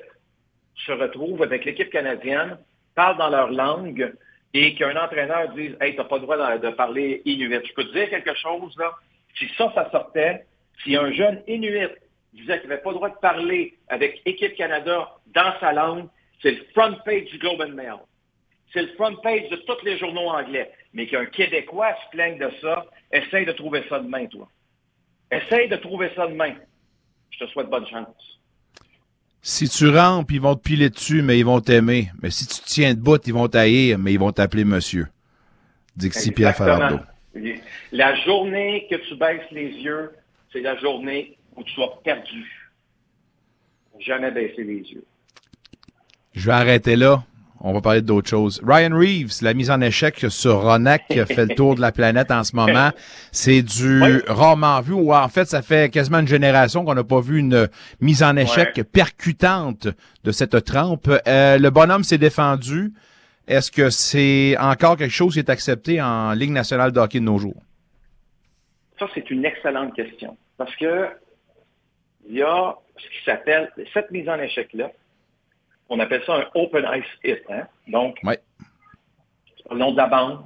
se 0.86 0.92
retrouvent 0.92 1.42
avec 1.42 1.64
l'équipe 1.64 1.90
canadienne, 1.90 2.58
parlent 2.94 3.18
dans 3.18 3.30
leur 3.30 3.50
langue 3.50 4.12
et 4.52 4.74
qu'un 4.74 4.96
entraîneur 4.96 5.50
dise 5.54 5.76
Hey, 5.80 5.96
t'as 5.96 6.04
pas 6.04 6.16
le 6.16 6.22
droit 6.22 6.58
de, 6.58 6.66
de 6.66 6.70
parler 6.70 7.22
Inuit. 7.24 7.66
Je 7.66 7.72
peux 7.72 7.84
te 7.84 7.92
dire 7.92 8.10
quelque 8.10 8.34
chose, 8.34 8.76
là. 8.78 8.92
Si 9.38 9.48
ça, 9.56 9.72
ça 9.74 9.90
sortait, 9.90 10.44
si 10.82 10.96
un 10.96 11.12
jeune 11.12 11.42
Inuit 11.46 11.90
disait 12.32 12.60
qu'il 12.60 12.68
n'avait 12.68 12.82
pas 12.82 12.90
le 12.90 12.96
droit 12.96 13.10
de 13.10 13.18
parler 13.20 13.74
avec 13.88 14.20
Équipe 14.26 14.54
Canada 14.54 15.08
dans 15.28 15.58
sa 15.60 15.72
langue, 15.72 16.08
c'est 16.42 16.52
le 16.52 16.64
front 16.74 16.94
page 17.04 17.24
du 17.24 17.38
Globe 17.38 17.60
and 17.62 17.74
Mail. 17.74 17.98
C'est 18.72 18.82
le 18.82 18.88
front 18.94 19.14
page 19.16 19.48
de 19.48 19.56
tous 19.56 19.84
les 19.84 19.98
journaux 19.98 20.28
anglais. 20.28 20.70
Mais 20.92 21.06
qu'un 21.06 21.26
Québécois 21.26 21.94
se 22.04 22.10
plaigne 22.10 22.38
de 22.38 22.50
ça, 22.60 22.86
essaye 23.12 23.46
de 23.46 23.52
trouver 23.52 23.84
ça 23.88 23.98
demain, 23.98 24.26
toi. 24.26 24.48
Essaye 25.30 25.68
de 25.68 25.76
trouver 25.76 26.10
ça 26.16 26.26
demain. 26.26 26.54
Je 27.30 27.44
te 27.44 27.50
souhaite 27.50 27.68
bonne 27.68 27.86
chance. 27.86 28.30
Si 29.42 29.68
tu 29.68 29.88
rentres, 29.88 30.32
ils 30.32 30.40
vont 30.40 30.54
te 30.54 30.62
piler 30.62 30.90
dessus, 30.90 31.22
mais 31.22 31.38
ils 31.38 31.44
vont 31.44 31.60
t'aimer. 31.60 32.10
Mais 32.22 32.30
si 32.30 32.46
tu 32.46 32.60
te 32.60 32.66
tiens 32.66 32.94
debout, 32.94 33.18
ils 33.24 33.32
vont 33.32 33.48
t'haïr, 33.48 33.98
mais 33.98 34.12
ils 34.12 34.18
vont 34.18 34.32
t'appeler 34.32 34.64
monsieur. 34.64 35.06
Dixie 35.96 36.32
Pierre 36.32 36.54
Falardeau. 36.54 37.00
La 37.92 38.14
journée 38.24 38.86
que 38.90 38.96
tu 38.96 39.16
baisses 39.16 39.50
les 39.50 39.70
yeux, 39.70 40.10
c'est 40.52 40.60
la 40.60 40.76
journée 40.78 41.38
où 41.56 41.64
tu 41.64 41.74
vas 41.80 41.88
perdu. 42.04 42.70
Jamais 43.98 44.30
baisser 44.30 44.64
les 44.64 44.80
yeux. 44.80 45.04
Je 46.32 46.46
vais 46.46 46.52
arrêter 46.52 46.96
là. 46.96 47.24
On 47.62 47.74
va 47.74 47.80
parler 47.82 48.00
d'autre 48.00 48.28
chose. 48.28 48.60
Ryan 48.66 48.96
Reeves, 48.96 49.42
la 49.42 49.52
mise 49.52 49.70
en 49.70 49.80
échec 49.82 50.24
sur 50.30 50.62
Ronak 50.62 51.02
qui 51.08 51.18
fait 51.26 51.44
le 51.46 51.54
tour 51.54 51.74
de 51.74 51.82
la 51.82 51.92
planète 51.92 52.30
en 52.30 52.42
ce 52.42 52.56
moment. 52.56 52.90
C'est 53.32 53.60
du 53.62 54.02
Oui. 54.02 54.22
rarement 54.28 54.80
vu, 54.80 54.94
ou 54.94 55.12
en 55.14 55.28
fait, 55.28 55.44
ça 55.44 55.60
fait 55.60 55.92
quasiment 55.92 56.20
une 56.20 56.26
génération 56.28 56.84
qu'on 56.86 56.94
n'a 56.94 57.04
pas 57.04 57.20
vu 57.20 57.38
une 57.38 57.68
mise 58.00 58.22
en 58.22 58.34
échec 58.36 58.72
Ouais. 58.78 58.84
percutante 58.84 59.88
de 60.24 60.32
cette 60.32 60.64
trempe. 60.64 61.10
Euh, 61.28 61.58
le 61.58 61.68
bonhomme 61.70 62.02
s'est 62.02 62.16
défendu. 62.18 62.92
Est-ce 63.46 63.70
que 63.70 63.90
c'est 63.90 64.56
encore 64.58 64.96
quelque 64.96 65.12
chose 65.12 65.34
qui 65.34 65.40
est 65.40 65.50
accepté 65.50 66.00
en 66.00 66.32
Ligue 66.32 66.52
nationale 66.52 66.92
de 66.92 67.00
hockey 67.00 67.20
de 67.20 67.24
nos 67.24 67.38
jours? 67.38 67.60
Ça, 68.98 69.06
c'est 69.14 69.30
une 69.30 69.44
excellente 69.44 69.94
question. 69.94 70.36
Parce 70.56 70.74
que 70.76 71.08
il 72.28 72.36
y 72.36 72.42
a 72.42 72.74
ce 72.96 73.02
qui 73.02 73.24
s'appelle, 73.24 73.70
cette 73.92 74.10
mise 74.10 74.28
en 74.28 74.38
échec-là, 74.38 74.90
on 75.90 75.98
appelle 75.98 76.22
ça 76.24 76.36
un 76.36 76.46
open 76.54 76.86
ice 76.94 77.04
hit. 77.24 77.42
Hein? 77.50 77.66
Donc, 77.88 78.18
Ouais. 78.22 78.38
le 79.70 79.76
long 79.76 79.92
de 79.92 79.96
la 79.96 80.06
bande, 80.06 80.44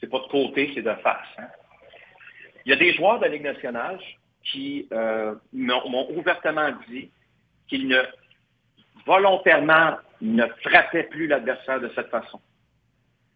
c'est 0.00 0.10
pas 0.10 0.18
de 0.18 0.26
côté, 0.26 0.70
c'est 0.74 0.82
de 0.82 0.94
face. 0.96 1.26
hein? 1.38 1.48
Il 2.66 2.70
y 2.70 2.72
a 2.72 2.76
des 2.76 2.92
joueurs 2.92 3.18
de 3.18 3.24
la 3.24 3.30
Ligue 3.30 3.42
nationale 3.44 3.98
qui 4.44 4.88
euh, 4.92 5.34
m'ont 5.52 5.88
m'ont 5.88 6.08
ouvertement 6.10 6.70
dit 6.88 7.10
qu'ils 7.68 7.88
ne 7.88 8.02
volontairement 9.06 9.96
ne 10.20 10.46
frappaient 10.64 11.04
plus 11.04 11.26
l'adversaire 11.26 11.80
de 11.80 11.90
cette 11.94 12.08
façon. 12.10 12.40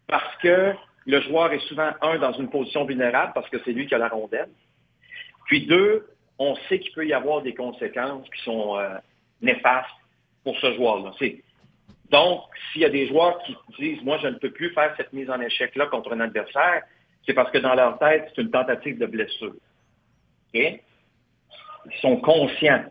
Parce 0.07 0.35
que 0.37 0.73
le 1.05 1.21
joueur 1.21 1.51
est 1.53 1.65
souvent, 1.67 1.91
un, 2.01 2.17
dans 2.19 2.33
une 2.33 2.49
position 2.49 2.85
vulnérable 2.85 3.31
parce 3.33 3.49
que 3.49 3.57
c'est 3.63 3.71
lui 3.71 3.87
qui 3.87 3.95
a 3.95 3.97
la 3.97 4.07
rondelle. 4.09 4.49
Puis 5.45 5.65
deux, 5.65 6.07
on 6.39 6.55
sait 6.69 6.79
qu'il 6.79 6.91
peut 6.93 7.05
y 7.07 7.13
avoir 7.13 7.41
des 7.41 7.53
conséquences 7.53 8.29
qui 8.29 8.41
sont 8.43 8.77
euh, 8.77 8.89
néfastes 9.41 9.89
ce 10.55 10.73
joueur-là. 10.73 11.11
Donc, 12.09 12.41
s'il 12.71 12.81
y 12.81 12.85
a 12.85 12.89
des 12.89 13.07
joueurs 13.07 13.41
qui 13.43 13.55
disent, 13.79 14.01
moi, 14.03 14.17
je 14.21 14.27
ne 14.27 14.35
peux 14.35 14.51
plus 14.51 14.71
faire 14.73 14.93
cette 14.95 15.11
mise 15.13 15.29
en 15.29 15.41
échec-là 15.41 15.87
contre 15.87 16.13
un 16.13 16.21
adversaire, 16.21 16.83
c'est 17.25 17.33
parce 17.33 17.51
que 17.51 17.57
dans 17.57 17.75
leur 17.75 17.99
tête, 17.99 18.31
c'est 18.33 18.41
une 18.41 18.51
tentative 18.51 18.97
de 18.97 19.05
blessure. 19.05 19.53
Ils 20.53 20.79
sont 22.01 22.17
conscients. 22.17 22.85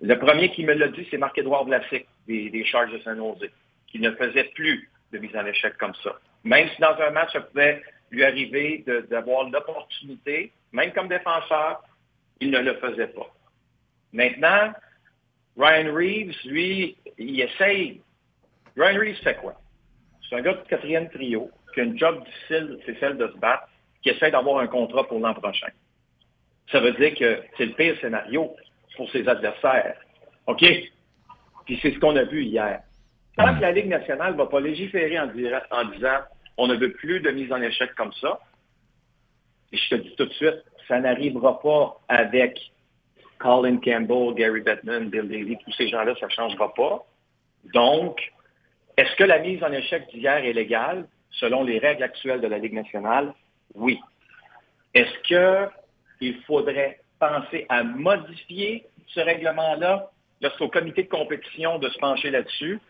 Le 0.00 0.18
premier 0.18 0.50
qui 0.50 0.64
me 0.64 0.74
l'a 0.74 0.88
dit, 0.88 1.06
c'est 1.10 1.18
Marc-Édouard 1.18 1.64
Vlasic 1.64 2.06
des, 2.26 2.50
des 2.50 2.64
Charges 2.64 2.92
de 2.92 2.98
Saint-Nosé, 3.00 3.50
qui 3.88 3.98
ne 3.98 4.10
faisait 4.12 4.44
plus 4.54 4.88
de 5.12 5.18
mise 5.18 5.36
en 5.36 5.44
échec 5.46 5.76
comme 5.78 5.94
ça. 6.02 6.16
Même 6.44 6.68
si 6.68 6.80
dans 6.80 6.96
un 7.00 7.10
match, 7.10 7.32
ça 7.32 7.40
pouvait 7.40 7.82
lui 8.10 8.24
arriver 8.24 8.84
d'avoir 9.10 9.48
l'opportunité, 9.48 10.52
même 10.72 10.92
comme 10.92 11.08
défenseur, 11.08 11.82
il 12.40 12.50
ne 12.50 12.58
le 12.58 12.74
faisait 12.74 13.08
pas. 13.08 13.32
Maintenant, 14.12 14.72
Ryan 15.56 15.94
Reeves, 15.94 16.34
lui, 16.44 16.96
il 17.18 17.40
essaye. 17.40 18.00
Ryan 18.76 18.98
Reeves 18.98 19.22
fait 19.22 19.36
quoi? 19.36 19.54
C'est 20.28 20.36
un 20.36 20.42
gars 20.42 20.54
de 20.54 20.68
quatrième 20.68 21.08
trio, 21.10 21.50
qui 21.72 21.80
a 21.80 21.84
une 21.84 21.98
job 21.98 22.24
difficile, 22.24 22.78
c'est 22.86 22.98
celle 22.98 23.16
de 23.16 23.28
se 23.28 23.38
battre, 23.38 23.68
qui 24.02 24.10
essaie 24.10 24.30
d'avoir 24.30 24.58
un 24.58 24.66
contrat 24.66 25.06
pour 25.06 25.20
l'an 25.20 25.34
prochain. 25.34 25.70
Ça 26.70 26.80
veut 26.80 26.92
dire 26.92 27.14
que 27.14 27.42
c'est 27.56 27.66
le 27.66 27.72
pire 27.72 27.96
scénario 28.00 28.54
pour 28.96 29.10
ses 29.10 29.28
adversaires. 29.28 29.96
OK? 30.46 30.64
Puis 31.66 31.78
c'est 31.82 31.92
ce 31.92 31.98
qu'on 31.98 32.16
a 32.16 32.24
vu 32.24 32.44
hier. 32.44 32.80
Tant 33.36 33.54
que 33.56 33.60
la 33.60 33.72
Ligue 33.72 33.88
nationale 33.88 34.32
ne 34.32 34.38
va 34.38 34.46
pas 34.46 34.60
légiférer 34.60 35.18
en, 35.18 35.28
en 35.70 35.84
disant 35.90 36.18
on 36.56 36.68
ne 36.68 36.76
veut 36.76 36.92
plus 36.92 37.20
de 37.20 37.30
mise 37.30 37.52
en 37.52 37.60
échec 37.60 37.94
comme 37.96 38.12
ça, 38.14 38.38
et 39.72 39.76
je 39.76 39.88
te 39.88 39.94
dis 39.96 40.14
tout 40.16 40.26
de 40.26 40.32
suite, 40.32 40.62
ça 40.86 41.00
n'arrivera 41.00 41.60
pas 41.60 42.00
avec 42.08 42.58
Colin 43.44 43.76
Campbell, 43.76 44.34
Gary 44.34 44.62
Bettman, 44.62 45.10
Bill 45.10 45.28
Daly, 45.28 45.58
tous 45.58 45.72
ces 45.72 45.88
gens-là, 45.88 46.14
ça 46.18 46.26
ne 46.26 46.30
changera 46.30 46.72
pas. 46.72 47.04
Donc, 47.74 48.18
est-ce 48.96 49.14
que 49.16 49.24
la 49.24 49.38
mise 49.38 49.62
en 49.62 49.70
échec 49.70 50.08
d'hier 50.08 50.38
est 50.38 50.54
légale? 50.54 51.06
Selon 51.32 51.62
les 51.62 51.78
règles 51.78 52.04
actuelles 52.04 52.40
de 52.40 52.46
la 52.46 52.56
Ligue 52.56 52.72
nationale? 52.72 53.34
Oui. 53.74 54.00
Est-ce 54.94 55.68
qu'il 56.20 56.40
faudrait 56.46 57.00
penser 57.18 57.66
à 57.68 57.82
modifier 57.82 58.86
ce 59.08 59.20
règlement-là? 59.20 60.10
Lorsqu'au 60.40 60.68
comité 60.68 61.02
de 61.02 61.08
compétition 61.08 61.78
de 61.78 61.90
se 61.90 61.98
pencher 61.98 62.30
là-dessus, 62.30 62.80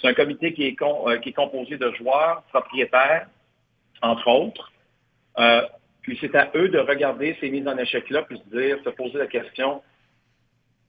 c'est 0.00 0.08
un 0.08 0.14
comité 0.14 0.52
qui 0.54 0.64
est, 0.64 0.82
euh, 0.82 1.20
composé 1.36 1.76
de 1.76 1.92
joueurs, 1.92 2.42
propriétaires, 2.48 3.28
entre 4.02 4.26
autres. 4.28 4.72
Euh, 5.38 5.62
puis 6.02 6.18
c'est 6.20 6.34
à 6.34 6.50
eux 6.56 6.68
de 6.68 6.78
regarder 6.78 7.36
ces 7.40 7.48
mises 7.50 7.68
en 7.68 7.78
échec-là, 7.78 8.22
puis 8.22 8.38
se 8.38 8.56
dire, 8.56 8.78
se 8.82 8.90
poser 8.90 9.18
la 9.18 9.26
question, 9.28 9.82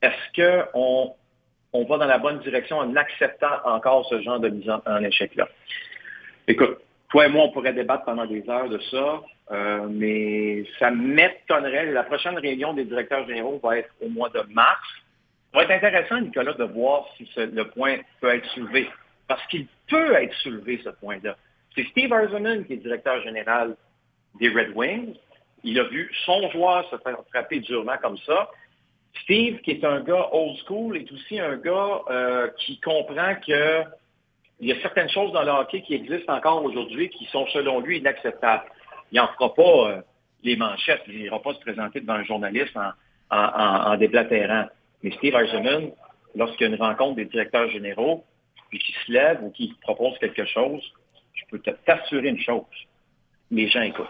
est-ce 0.02 0.66
qu'on 0.74 1.16
on 1.74 1.86
va 1.86 1.98
dans 1.98 2.06
la 2.06 2.18
bonne 2.18 2.40
direction 2.40 2.78
en 2.78 2.96
acceptant 2.96 3.62
encore 3.66 4.06
ce 4.10 4.22
genre 4.22 4.40
de 4.40 4.50
mise 4.50 4.70
en, 4.70 5.04
échec-là? 5.04 5.48
Écoute, 6.48 6.80
toi 7.10 7.26
et 7.26 7.30
moi, 7.30 7.46
on 7.46 7.52
pourrait 7.52 7.74
débattre 7.74 8.06
pendant 8.06 8.26
des 8.26 8.48
heures 8.50 8.70
de 8.70 8.80
ça, 8.90 9.22
euh, 9.52 9.88
mais 9.90 10.66
ça 10.80 10.92
m'étonnerait. 10.92 11.92
La 11.92 12.04
prochaine 12.04 12.38
réunion 12.38 12.74
des 12.74 12.86
directeurs 12.86 13.28
généraux 13.28 13.60
va 13.64 13.78
être 13.78 13.90
au 14.02 14.10
mois 14.10 14.30
de 14.30 14.42
mars. 14.50 14.88
Ça 15.52 15.60
va 15.60 15.64
être 15.64 15.84
intéressant, 15.84 16.22
Nicolas, 16.22 16.54
de 16.54 16.64
voir 16.64 17.06
si 17.18 17.30
le 17.38 17.64
point 17.66 17.98
peut 18.22 18.34
être 18.34 18.48
soulevé. 18.52 18.90
Parce 19.28 19.46
qu'il 19.48 19.68
peut 19.88 20.14
être 20.16 20.34
soulevé, 20.36 20.82
ce 20.84 20.90
point-là. 20.90 21.36
C'est 21.76 21.86
Steve 21.86 22.12
Eisenman 22.12 22.66
qui 22.66 22.74
est 22.74 22.78
directeur 22.78 23.22
général 23.22 23.76
des 24.40 24.50
Red 24.50 24.72
Wings. 24.76 25.16
Il 25.64 25.80
a 25.80 25.84
vu 25.84 26.12
son 26.26 26.50
joueur 26.52 26.90
se 26.90 26.98
faire 26.98 27.18
frapper 27.30 27.60
durement 27.60 27.98
comme 28.02 28.18
ça. 28.20 28.50
Steve, 29.24 29.60
qui 29.62 29.72
est 29.72 29.84
un 29.84 30.02
gars 30.02 30.30
old 30.32 30.58
school, 30.66 30.98
est 30.98 31.12
aussi 31.12 31.40
un 31.40 31.58
gars 31.58 32.02
euh, 32.10 32.50
qui 32.60 32.80
comprend 32.80 33.36
qu'il 33.36 33.86
y 34.62 34.72
a 34.72 34.82
certaines 34.82 35.10
choses 35.10 35.32
dans 35.34 35.44
le 35.44 35.52
hockey 35.52 35.82
qui 35.82 35.94
existent 35.96 36.36
encore 36.36 36.64
aujourd'hui 36.64 37.10
qui 37.10 37.26
sont, 37.26 37.46
selon 37.48 37.82
lui, 37.82 38.00
inacceptables. 38.00 38.64
Il 39.12 39.18
n'en 39.18 39.28
fera 39.28 39.54
pas 39.54 39.90
euh, 39.90 40.02
les 40.44 40.56
manchettes. 40.56 41.04
Il 41.08 41.20
n'ira 41.20 41.42
pas 41.42 41.54
se 41.54 41.60
présenter 41.60 42.00
devant 42.00 42.14
un 42.14 42.24
journaliste 42.24 42.76
en, 42.76 42.92
en, 43.30 43.92
en, 43.92 43.98
déblatérant. 43.98 44.68
Mais 45.04 45.12
Steve 45.12 45.36
Eisenman, 45.36 45.92
lorsqu'il 46.36 46.68
y 46.68 46.72
a 46.72 46.76
une 46.76 46.82
rencontre 46.82 47.16
des 47.16 47.26
directeurs 47.26 47.70
généraux, 47.70 48.24
puis 48.70 48.80
qu'il 48.80 48.96
se 48.96 49.12
lève 49.12 49.44
ou 49.44 49.52
qu'il 49.52 49.76
propose 49.80 50.18
quelque 50.20 50.46
chose, 50.46 50.82
je 51.34 51.44
peux 51.50 51.60
t'assurer 51.60 52.30
une 52.30 52.40
chose 52.40 52.66
les 53.52 53.68
gens 53.68 53.82
écoutent. 53.82 54.08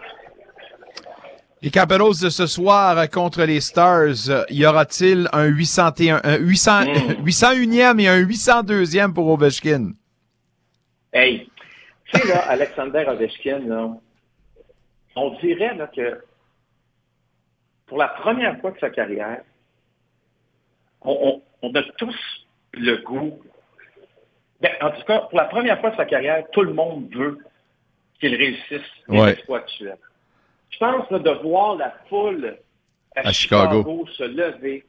Les 1.64 1.70
Capitals 1.70 2.24
de 2.24 2.30
ce 2.30 2.48
soir 2.48 3.08
contre 3.12 3.44
les 3.44 3.62
Stars, 3.62 4.48
y 4.50 4.66
aura-t-il 4.66 5.28
un 5.32 5.46
801, 5.46 6.22
un 6.24 6.38
800, 6.38 6.84
801e 7.24 8.00
et 8.02 8.08
un 8.08 8.20
802e 8.20 9.14
pour 9.14 9.28
Ovechkin? 9.28 9.92
Hey, 11.14 11.48
tu 12.06 12.20
sais, 12.20 12.28
là, 12.28 12.40
Alexander 12.50 13.06
Ovechkin, 13.08 14.00
on 15.16 15.30
dirait 15.40 15.76
là, 15.76 15.86
que 15.86 16.24
pour 17.86 18.00
la 18.00 18.08
première 18.08 18.60
fois 18.60 18.72
de 18.72 18.80
sa 18.80 18.90
carrière, 18.90 19.44
on, 21.04 21.44
a 21.76 21.84
tous 21.98 22.48
le 22.74 23.04
goût. 23.04 23.40
Ben, 24.62 24.72
en 24.82 24.90
tout 24.90 25.04
cas, 25.04 25.20
pour 25.20 25.38
la 25.38 25.46
première 25.46 25.80
fois 25.80 25.92
de 25.92 25.96
sa 25.98 26.06
carrière, 26.06 26.44
tout 26.54 26.64
le 26.64 26.74
monde 26.74 27.08
veut 27.14 27.38
qu'il 28.20 28.34
réussisse 28.34 28.82
les 29.10 29.28
exploits 29.28 29.60
actuels. 29.60 29.98
Je 30.82 30.86
pense 30.88 31.22
de 31.22 31.30
voir 31.44 31.76
la 31.76 31.94
foule 32.10 32.58
à, 33.16 33.32
Chicago. 33.32 34.08
se 34.18 34.24
lever, 34.24 34.84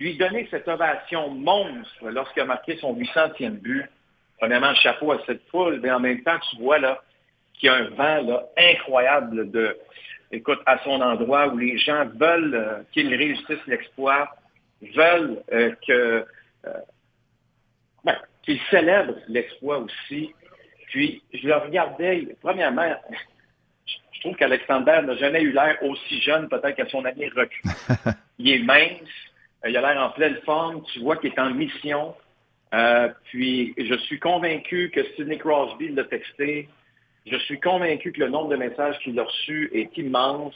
lui 0.00 0.16
donner 0.16 0.48
cette 0.50 0.66
ovation 0.66 1.28
monstre 1.28 2.08
lorsqu'il 2.08 2.40
a 2.42 2.46
marqué 2.46 2.78
son 2.78 2.94
800e 2.94 3.50
but. 3.50 3.84
Premièrement, 4.38 4.74
chapeau 4.76 5.12
à 5.12 5.18
cette 5.26 5.46
foule, 5.50 5.80
mais 5.82 5.90
en 5.90 6.00
même 6.00 6.22
temps, 6.22 6.38
tu 6.50 6.56
vois 6.62 6.78
là 6.78 7.02
qu'il 7.52 7.66
y 7.66 7.68
a 7.70 7.74
un 7.74 7.88
vent 7.90 8.22
là, 8.22 8.46
incroyable 8.56 9.50
de, 9.50 9.76
écoute, 10.32 10.60
à 10.64 10.78
son 10.84 11.02
endroit 11.02 11.48
où 11.48 11.58
les 11.58 11.76
gens 11.76 12.06
veulent 12.14 12.54
euh, 12.54 12.82
qu'il 12.92 13.14
réussisse 13.14 13.66
l'exploit, 13.66 14.30
veulent 14.94 15.42
euh, 15.52 15.74
que 15.86 16.24
euh, 16.66 16.72
ben, 18.04 18.16
qu'il 18.42 18.58
célèbre 18.70 19.16
l'exploit 19.28 19.80
aussi. 19.80 20.34
Puis, 20.88 21.22
je 21.34 21.46
le 21.46 21.56
regardais, 21.56 22.26
premièrement, 22.40 22.94
trouve 24.26 24.36
qu'Alexander 24.36 25.00
n'a 25.04 25.14
jamais 25.14 25.40
eu 25.40 25.52
l'air 25.52 25.78
aussi 25.82 26.20
jeune, 26.20 26.48
peut-être 26.48 26.74
qu'à 26.74 26.88
son 26.88 27.04
année 27.04 27.30
recul. 27.34 27.70
il 28.38 28.50
est 28.50 28.58
mince, 28.58 29.08
euh, 29.64 29.70
il 29.70 29.76
a 29.76 29.80
l'air 29.80 30.02
en 30.02 30.10
pleine 30.10 30.36
forme, 30.44 30.82
tu 30.92 30.98
vois 31.00 31.16
qu'il 31.16 31.32
est 31.32 31.38
en 31.38 31.50
mission. 31.50 32.14
Euh, 32.74 33.08
puis, 33.26 33.72
je 33.78 33.94
suis 33.94 34.18
convaincu 34.18 34.90
que 34.92 35.00
Sidney 35.14 35.38
Crosby 35.38 35.90
l'a 35.90 36.04
texté. 36.04 36.68
Je 37.24 37.36
suis 37.38 37.60
convaincu 37.60 38.10
que 38.10 38.20
le 38.20 38.28
nombre 38.28 38.48
de 38.48 38.56
messages 38.56 38.98
qu'il 38.98 39.18
a 39.20 39.22
reçus 39.22 39.70
est 39.72 39.96
immense. 39.96 40.54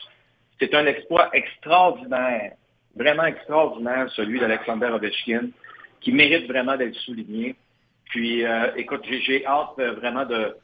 C'est 0.58 0.74
un 0.74 0.86
exploit 0.86 1.30
extraordinaire, 1.32 2.52
vraiment 2.96 3.24
extraordinaire, 3.24 4.10
celui 4.16 4.40
d'Alexander 4.40 4.86
Ovechkin, 4.86 5.50
qui 6.00 6.10
mérite 6.12 6.48
vraiment 6.48 6.76
d'être 6.76 6.96
souligné. 6.96 7.54
Puis, 8.06 8.44
euh, 8.44 8.72
écoute, 8.76 9.04
j'ai 9.08 9.46
hâte 9.46 9.78
euh, 9.78 9.92
vraiment 9.92 10.24
de, 10.26 10.56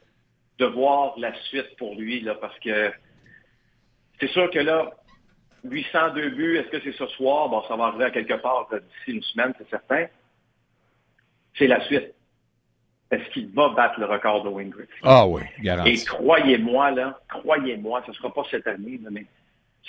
de 0.59 0.67
voir 0.67 1.15
la 1.19 1.35
suite 1.45 1.77
pour 1.77 1.95
lui, 1.95 2.21
là, 2.21 2.35
parce 2.35 2.59
que 2.61 2.93
c'est 4.21 4.31
sûr 4.31 4.51
que 4.51 4.59
là, 4.59 4.91
802 5.65 6.31
buts, 6.31 6.57
est-ce 6.59 6.69
que 6.69 6.81
c'est 6.81 6.97
ce 6.97 7.07
soir? 7.09 7.49
Bon, 7.49 7.63
ça 7.69 7.77
va 7.77 7.87
arriver 7.87 8.05
à 8.05 8.11
quelque 8.11 8.35
part 8.35 8.69
euh, 8.73 8.81
d'ici 8.81 9.17
une 9.17 9.23
semaine, 9.23 9.53
c'est 9.59 9.69
certain. 9.69 10.07
C'est 11.59 11.67
la 11.67 11.85
suite. 11.87 12.15
Est-ce 13.11 13.31
qu'il 13.31 13.49
va 13.53 13.69
battre 13.71 14.01
le 14.01 14.07
record 14.07 14.43
de 14.43 14.49
Wayne 14.49 14.75
Ah 15.03 15.27
oui, 15.27 15.43
garanti. 15.61 15.91
Et 15.91 16.05
croyez-moi, 16.05 16.91
là, 16.91 17.21
croyez-moi, 17.29 18.03
ce 18.05 18.11
ne 18.11 18.17
sera 18.17 18.33
pas 18.33 18.43
cette 18.51 18.67
année, 18.67 18.99
mais 19.11 19.27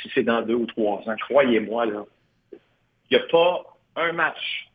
si 0.02 0.12
c'est 0.14 0.24
dans 0.24 0.42
deux 0.42 0.54
ou 0.54 0.66
trois 0.68 1.02
ans, 1.08 1.16
croyez-moi, 1.22 1.88
là, 1.88 2.06
il 3.10 3.18
n'y 3.18 3.24
a 3.24 3.28
pas 3.28 3.64
un 3.96 4.12
match 4.12 4.70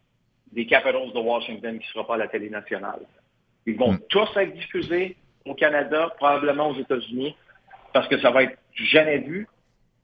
des 0.50 0.66
Capitals 0.66 1.12
de 1.12 1.18
Washington 1.18 1.78
qui 1.78 1.86
ne 1.86 1.92
sera 1.92 2.06
pas 2.06 2.14
à 2.14 2.18
la 2.18 2.28
télé 2.28 2.50
nationale. 2.50 3.00
Ils 3.66 3.76
vont 3.76 3.92
hmm. 3.92 4.00
tous 4.08 4.28
être 4.36 4.52
diffusés 4.54 5.16
au 5.44 5.54
Canada, 5.54 6.12
probablement 6.16 6.70
aux 6.70 6.78
États-Unis, 6.78 7.36
parce 7.92 8.08
que 8.08 8.20
ça 8.20 8.30
va 8.30 8.44
être 8.44 8.58
jamais 8.74 9.18
vu. 9.18 9.48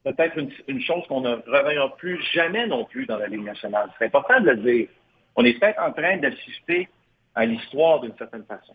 Peut-être 0.05 0.39
une, 0.69 0.81
chose 0.81 1.03
qu'on 1.09 1.21
ne 1.21 1.35
reverra 1.47 1.95
plus 1.97 2.23
jamais 2.33 2.67
non 2.67 2.85
plus 2.85 3.05
dans 3.07 3.19
la 3.19 3.27
Ligue 3.27 3.45
nationale. 3.45 3.91
C'est 3.99 4.07
important 4.07 4.41
de 4.41 4.51
le 4.51 4.57
dire. 4.57 4.89
On 5.37 5.45
est 5.45 5.55
peut-être 5.55 5.81
en 5.83 5.93
train 5.93 6.17
d'assister 6.17 6.89
à 7.35 7.45
l'histoire 7.45 8.01
d'une 8.01 8.17
certaine 8.17 8.45
façon. 8.45 8.75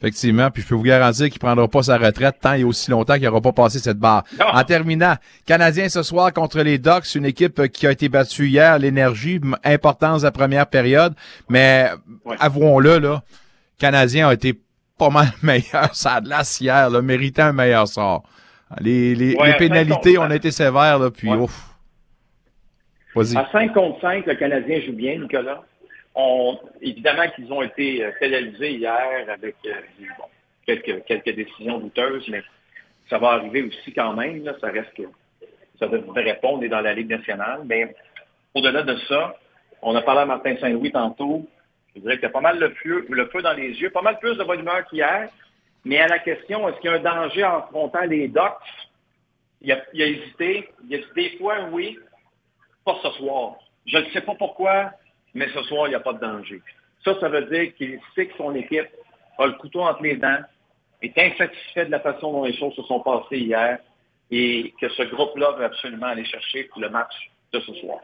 Effectivement, 0.00 0.50
puis 0.50 0.62
je 0.62 0.68
peux 0.68 0.74
vous 0.74 0.82
garantir 0.82 1.28
qu'il 1.30 1.38
prendra 1.38 1.66
pas 1.68 1.82
sa 1.82 1.96
retraite 1.96 2.36
tant 2.40 2.52
et 2.52 2.64
aussi 2.64 2.90
longtemps 2.90 3.14
qu'il 3.14 3.24
n'aura 3.24 3.40
pas 3.40 3.52
passé 3.52 3.78
cette 3.78 3.98
barre. 3.98 4.24
En 4.38 4.62
terminant, 4.62 5.14
Canadien 5.46 5.88
ce 5.88 6.02
soir 6.02 6.32
contre 6.32 6.60
les 6.60 6.78
Ducks, 6.78 7.14
une 7.14 7.24
équipe 7.24 7.66
qui 7.68 7.86
a 7.86 7.92
été 7.92 8.08
battue 8.08 8.46
hier, 8.46 8.78
l'énergie, 8.78 9.40
importance 9.64 10.20
de 10.20 10.26
la 10.26 10.32
première 10.32 10.66
période, 10.66 11.14
mais 11.48 11.90
avouons-le, 12.38 12.98
là, 12.98 13.22
Canadien 13.78 14.28
a 14.28 14.34
été 14.34 14.54
pas 14.98 15.10
mal 15.10 15.26
meilleur, 15.42 15.94
ça 15.94 16.14
a 16.14 16.20
de 16.20 16.28
la 16.28 16.42
hier, 16.60 16.90
là, 16.90 17.02
méritait 17.02 17.42
un 17.42 17.52
meilleur 17.52 17.88
sort. 17.88 18.22
Les, 18.80 19.14
les, 19.14 19.36
pénalités, 19.58 20.18
ont 20.18 20.30
été 20.30 20.50
sévères, 20.50 20.98
là, 20.98 21.10
puis 21.10 21.28
ouf. 21.28 21.70
À 23.16 23.50
5 23.50 23.72
contre 23.72 24.00
5, 24.00 24.26
le 24.26 24.34
Canadien 24.34 24.80
joue 24.80 24.92
bien, 24.92 25.18
Nicolas 25.18 25.62
évidemment 26.80 27.28
qu'ils 27.34 27.52
ont 27.52 27.62
été 27.62 28.04
euh, 28.04 28.10
pénalisés 28.18 28.74
hier 28.74 29.26
avec 29.28 29.56
euh, 29.66 29.72
quelques, 30.66 31.04
quelques 31.04 31.34
décisions 31.34 31.78
douteuses, 31.78 32.26
mais 32.28 32.42
ça 33.10 33.18
va 33.18 33.32
arriver 33.32 33.62
aussi 33.62 33.92
quand 33.92 34.14
même. 34.14 34.44
Là, 34.44 34.54
ça 34.60 34.68
reste 34.68 34.94
que 34.94 35.02
ça 35.78 35.88
devrait 35.88 36.22
répondre, 36.22 36.64
est 36.64 36.68
dans 36.68 36.80
la 36.80 36.94
Ligue 36.94 37.10
nationale. 37.10 37.60
Mais 37.66 37.94
au-delà 38.54 38.82
de 38.82 38.96
ça, 39.08 39.36
on 39.82 39.94
a 39.94 40.02
parlé 40.02 40.22
à 40.22 40.26
Martin 40.26 40.56
Saint-Louis 40.58 40.90
tantôt. 40.90 41.46
Je 41.96 42.02
dirais 42.02 42.14
qu'il 42.16 42.24
y 42.24 42.26
a 42.26 42.30
pas 42.30 42.40
mal 42.40 42.58
le 42.58 42.70
feu, 42.82 43.42
dans 43.42 43.52
les 43.54 43.70
yeux, 43.80 43.90
pas 43.90 44.02
mal 44.02 44.18
plus 44.18 44.36
de 44.36 44.44
bonne 44.44 44.60
humeur 44.60 44.84
qu'hier. 44.86 45.30
Mais 45.84 45.98
à 45.98 46.08
la 46.08 46.18
question, 46.18 46.68
est-ce 46.68 46.78
qu'il 46.80 46.90
y 46.90 46.92
a 46.92 46.96
un 46.96 47.00
danger 47.00 47.44
en 47.44 47.58
affrontant 47.58 48.02
les 48.02 48.28
Ducks? 48.28 48.42
Il 49.62 49.72
a, 49.72 49.82
hésité. 49.94 50.68
Il 50.88 50.94
a 50.94 50.98
dit 50.98 51.04
des 51.14 51.38
fois, 51.38 51.56
oui, 51.72 51.98
pas 52.84 52.98
ce 53.02 53.10
soir. 53.12 53.54
Je 53.86 53.96
ne 53.96 54.04
sais 54.10 54.20
pas 54.20 54.34
pourquoi, 54.34 54.90
mais 55.32 55.48
ce 55.48 55.62
soir, 55.62 55.86
il 55.86 55.90
n'y 55.90 55.96
a 55.96 56.00
pas 56.00 56.12
de 56.12 56.20
danger. 56.20 56.60
Ça, 57.02 57.18
ça 57.18 57.28
veut 57.28 57.46
dire 57.46 57.74
qu'il 57.76 57.98
sait 58.14 58.26
que 58.26 58.36
son 58.36 58.54
équipe 58.54 58.88
a 59.38 59.46
le 59.46 59.52
couteau 59.54 59.80
entre 59.80 60.02
les 60.02 60.16
dents, 60.16 60.40
est 61.00 61.16
insatisfait 61.18 61.86
de 61.86 61.90
la 61.90 62.00
façon 62.00 62.32
dont 62.32 62.44
les 62.44 62.56
choses 62.56 62.74
se 62.74 62.82
sont 62.82 63.00
passées 63.00 63.38
hier 63.38 63.78
et 64.30 64.74
que 64.80 64.88
ce 64.88 65.02
groupe-là 65.04 65.52
veut 65.52 65.64
absolument 65.64 66.06
aller 66.06 66.24
chercher 66.24 66.68
le 66.76 66.88
match 66.90 67.14
de 67.52 67.60
ce 67.60 67.72
soir. 67.74 68.00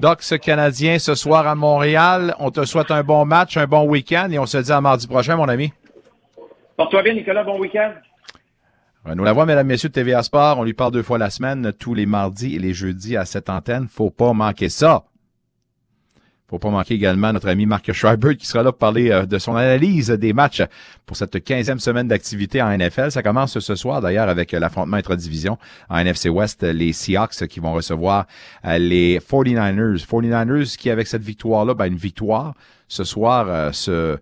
Doc, 0.00 0.22
ce 0.22 0.36
Canadien, 0.36 0.98
ce 0.98 1.14
soir 1.14 1.46
à 1.46 1.54
Montréal, 1.54 2.34
on 2.38 2.50
te 2.50 2.64
souhaite 2.64 2.90
un 2.90 3.02
bon 3.02 3.24
match, 3.24 3.56
un 3.56 3.66
bon 3.66 3.84
week-end 3.84 4.28
et 4.30 4.38
on 4.38 4.46
se 4.46 4.58
dit 4.58 4.70
à 4.70 4.80
mardi 4.80 5.08
prochain, 5.08 5.36
mon 5.36 5.48
ami. 5.48 5.72
Porte-toi 6.76 7.02
bien, 7.02 7.14
Nicolas. 7.14 7.42
Bon 7.42 7.58
week-end. 7.58 7.92
Nous 9.06 9.24
la 9.24 9.32
voix, 9.32 9.46
mesdames, 9.46 9.66
messieurs 9.66 9.88
de 9.88 9.94
TVA 9.94 10.22
Sport. 10.22 10.58
On 10.58 10.64
lui 10.64 10.74
parle 10.74 10.92
deux 10.92 11.02
fois 11.02 11.18
la 11.18 11.30
semaine, 11.30 11.72
tous 11.72 11.94
les 11.94 12.06
mardis 12.06 12.54
et 12.54 12.58
les 12.58 12.74
jeudis 12.74 13.16
à 13.16 13.24
cette 13.24 13.50
antenne. 13.50 13.88
Faut 13.88 14.10
pas 14.10 14.32
manquer 14.32 14.68
ça. 14.68 15.04
Faut 16.48 16.58
pas 16.58 16.70
manquer 16.70 16.94
également 16.94 17.30
notre 17.30 17.48
ami 17.48 17.66
Marc 17.66 17.92
Schreiber 17.92 18.34
qui 18.34 18.46
sera 18.46 18.62
là 18.62 18.72
pour 18.72 18.78
parler 18.78 19.10
euh, 19.10 19.26
de 19.26 19.38
son 19.38 19.54
analyse 19.54 20.08
des 20.08 20.32
matchs 20.32 20.62
pour 21.04 21.14
cette 21.14 21.44
quinzième 21.44 21.78
semaine 21.78 22.08
d'activité 22.08 22.62
en 22.62 22.74
NFL. 22.74 23.10
Ça 23.10 23.22
commence 23.22 23.58
ce 23.58 23.74
soir 23.74 24.00
d'ailleurs 24.00 24.30
avec 24.30 24.54
euh, 24.54 24.58
l'affrontement 24.58 24.96
intra-division 24.96 25.58
en 25.90 25.98
NFC 25.98 26.30
West, 26.30 26.62
les 26.62 26.94
Seahawks 26.94 27.46
qui 27.48 27.60
vont 27.60 27.74
recevoir 27.74 28.26
euh, 28.64 28.78
les 28.78 29.18
49ers. 29.18 30.06
49ers 30.06 30.74
qui 30.78 30.88
avec 30.88 31.06
cette 31.06 31.22
victoire-là, 31.22 31.74
ben, 31.74 31.84
une 31.84 31.98
victoire 31.98 32.54
ce 32.88 33.04
soir 33.04 33.74
se 33.74 34.16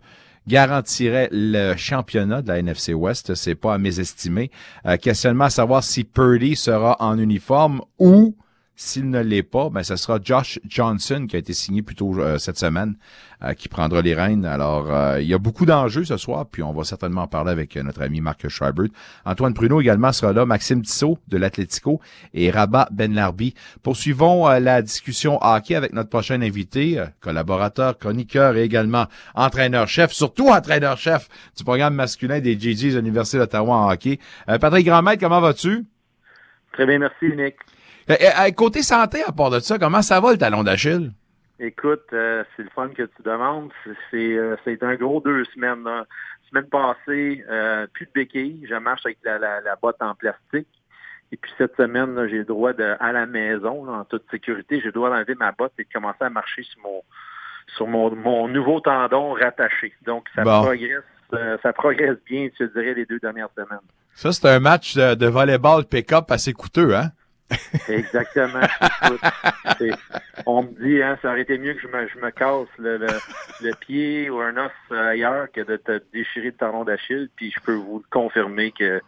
garantirait 0.48 1.28
le 1.30 1.76
championnat 1.76 2.42
de 2.42 2.48
la 2.48 2.58
NFC 2.58 2.92
West. 2.92 3.36
C'est 3.36 3.54
pas 3.54 3.74
à 3.74 3.78
mésestimer. 3.78 4.50
questionnement 5.00 5.44
à 5.44 5.50
savoir 5.50 5.84
si 5.84 6.02
Purdy 6.02 6.56
sera 6.56 6.96
en 6.98 7.16
uniforme 7.16 7.82
ou 8.00 8.34
s'il 8.76 9.08
ne 9.08 9.20
l'est 9.20 9.42
pas, 9.42 9.70
ben, 9.70 9.82
ce 9.82 9.96
sera 9.96 10.18
Josh 10.22 10.60
Johnson 10.68 11.26
qui 11.28 11.36
a 11.36 11.38
été 11.38 11.54
signé 11.54 11.80
plus 11.80 11.94
tôt 11.94 12.20
euh, 12.20 12.36
cette 12.36 12.58
semaine, 12.58 12.96
euh, 13.42 13.54
qui 13.54 13.68
prendra 13.68 14.02
les 14.02 14.14
rênes. 14.14 14.44
Alors, 14.44 14.92
euh, 14.92 15.20
il 15.20 15.26
y 15.26 15.32
a 15.32 15.38
beaucoup 15.38 15.64
d'enjeux 15.64 16.04
ce 16.04 16.18
soir, 16.18 16.44
puis 16.46 16.62
on 16.62 16.74
va 16.74 16.84
certainement 16.84 17.22
en 17.22 17.26
parler 17.26 17.50
avec 17.50 17.74
notre 17.76 18.02
ami 18.02 18.20
Marc 18.20 18.46
Schreibert. 18.48 18.88
Antoine 19.24 19.54
Pruneau 19.54 19.80
également 19.80 20.12
sera 20.12 20.34
là, 20.34 20.44
Maxime 20.44 20.82
Tissot 20.82 21.18
de 21.26 21.38
l'Atlético 21.38 22.00
et 22.34 22.50
Rabat 22.50 22.88
Benlarbi. 22.92 23.54
Poursuivons 23.82 24.46
la 24.46 24.82
discussion 24.82 25.38
hockey 25.40 25.74
avec 25.74 25.94
notre 25.94 26.10
prochain 26.10 26.42
invité, 26.42 27.02
collaborateur, 27.20 27.96
chroniqueur 27.96 28.56
et 28.56 28.62
également 28.62 29.06
entraîneur-chef, 29.34 30.12
surtout 30.12 30.48
entraîneur-chef 30.48 31.28
du 31.56 31.64
programme 31.64 31.94
masculin 31.94 32.40
des 32.40 32.58
GGs 32.58 32.92
de 32.92 32.98
l'Université 32.98 33.38
d'Ottawa 33.38 33.74
en 33.74 33.90
hockey. 33.90 34.18
Patrick 34.46 34.84
Grandmaître, 34.86 35.22
comment 35.22 35.40
vas-tu? 35.40 35.86
Très 36.72 36.84
bien, 36.84 36.98
merci, 36.98 37.34
Nick. 37.34 37.56
Euh, 38.10 38.14
euh, 38.14 38.50
côté 38.52 38.82
santé, 38.82 39.22
à 39.26 39.32
part 39.32 39.50
de 39.50 39.58
ça, 39.58 39.78
comment 39.78 40.02
ça 40.02 40.20
va 40.20 40.32
le 40.32 40.38
talon 40.38 40.62
d'Achille? 40.62 41.12
Écoute, 41.58 42.04
euh, 42.12 42.44
c'est 42.56 42.62
le 42.62 42.70
fun 42.70 42.88
que 42.88 43.02
tu 43.02 43.22
demandes. 43.24 43.70
C'est 44.10 44.38
c'est 44.64 44.82
un 44.82 44.94
gros 44.94 45.20
deux 45.20 45.44
semaines. 45.46 45.84
Là. 45.84 46.04
Semaine 46.50 46.68
passée, 46.68 47.44
plus 47.92 48.06
de 48.06 48.10
béquilles. 48.14 48.66
Je 48.68 48.74
marche 48.76 49.04
avec 49.04 49.18
la, 49.24 49.38
la, 49.38 49.76
botte 49.82 49.96
en 50.00 50.14
plastique. 50.14 50.68
Et 51.32 51.36
puis 51.36 51.50
cette 51.58 51.74
semaine, 51.76 52.28
j'ai 52.28 52.38
le 52.38 52.44
droit 52.44 52.72
de, 52.72 52.94
à 53.00 53.10
la 53.10 53.26
maison, 53.26 53.88
en 53.92 54.04
toute 54.04 54.22
sécurité, 54.30 54.78
j'ai 54.78 54.86
le 54.86 54.92
droit 54.92 55.10
d'enlever 55.10 55.34
ma 55.34 55.50
botte 55.50 55.72
et 55.78 55.82
de 55.82 55.88
commencer 55.92 56.22
à 56.22 56.30
marcher 56.30 56.62
sur 56.62 56.80
mon 56.82 57.02
sur 57.76 57.88
mon, 57.88 58.14
mon 58.14 58.46
nouveau 58.46 58.78
tendon 58.78 59.32
rattaché. 59.32 59.92
Donc 60.04 60.28
ça 60.36 60.42
progresse, 60.42 61.02
ça 61.62 61.72
progresse 61.72 62.16
bien, 62.24 62.48
je 62.56 62.66
dirais, 62.66 62.94
les 62.94 63.06
deux 63.06 63.18
dernières 63.18 63.50
semaines. 63.56 63.80
Ça, 64.14 64.30
c'est 64.30 64.48
un 64.48 64.60
match 64.60 64.94
de, 64.94 65.16
de 65.16 65.26
volleyball 65.26 65.84
pick-up 65.84 66.30
assez 66.30 66.52
coûteux, 66.52 66.94
hein? 66.94 67.10
Exactement. 67.88 68.60
on 70.46 70.62
me 70.62 70.84
dit, 70.84 71.02
hein, 71.02 71.18
ça 71.22 71.30
aurait 71.30 71.42
été 71.42 71.58
mieux 71.58 71.74
que 71.74 71.80
je 71.80 71.88
me, 71.88 72.08
je 72.08 72.18
me 72.18 72.30
casse 72.30 72.68
le, 72.78 72.98
le, 72.98 73.74
pied 73.80 74.28
ou 74.30 74.40
un 74.40 74.56
os 74.56 74.72
ailleurs 74.90 75.50
que 75.52 75.60
de 75.60 75.76
te 75.76 76.02
déchirer 76.12 76.46
le 76.46 76.52
talon 76.52 76.84
d'Achille. 76.84 77.28
Puis 77.36 77.52
je 77.52 77.60
peux 77.60 77.74
vous 77.74 78.02
confirmer 78.10 78.72
que 78.72 79.00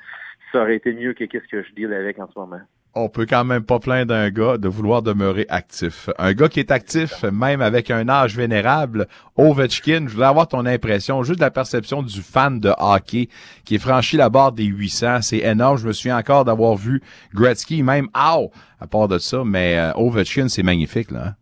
ça 0.52 0.62
aurait 0.62 0.76
été 0.76 0.92
mieux 0.92 1.12
que 1.14 1.24
qu'est-ce 1.24 1.48
que 1.48 1.62
je 1.62 1.72
deal 1.72 1.92
avec 1.92 2.18
en 2.18 2.28
ce 2.28 2.38
moment 2.38 2.60
on 2.94 3.08
peut 3.08 3.26
quand 3.28 3.44
même 3.44 3.64
pas 3.64 3.78
plaindre 3.78 4.06
d'un 4.06 4.30
gars 4.30 4.58
de 4.58 4.68
vouloir 4.68 5.02
demeurer 5.02 5.46
actif. 5.48 6.08
Un 6.18 6.32
gars 6.32 6.48
qui 6.48 6.60
est 6.60 6.70
actif, 6.70 7.22
même 7.24 7.60
avec 7.60 7.90
un 7.90 8.08
âge 8.08 8.36
vénérable, 8.36 9.06
Ovechkin, 9.36 10.06
je 10.08 10.14
voulais 10.14 10.26
avoir 10.26 10.48
ton 10.48 10.66
impression, 10.66 11.22
juste 11.22 11.40
la 11.40 11.50
perception 11.50 12.02
du 12.02 12.20
fan 12.20 12.58
de 12.60 12.70
hockey 12.78 13.28
qui 13.64 13.76
est 13.76 13.78
franchi 13.78 14.16
la 14.16 14.30
barre 14.30 14.52
des 14.52 14.64
800. 14.64 15.22
C'est 15.22 15.38
énorme. 15.38 15.78
Je 15.78 15.86
me 15.86 15.92
souviens 15.92 16.18
encore 16.18 16.44
d'avoir 16.44 16.76
vu 16.76 17.00
Gretzky, 17.34 17.82
même 17.82 18.08
Ow, 18.16 18.50
à 18.80 18.86
part 18.86 19.08
de 19.08 19.18
ça, 19.18 19.42
mais 19.44 19.78
euh, 19.78 19.92
Ovechkin, 19.94 20.48
c'est 20.48 20.62
magnifique, 20.62 21.10
là. 21.10 21.28
Hein. 21.28 21.34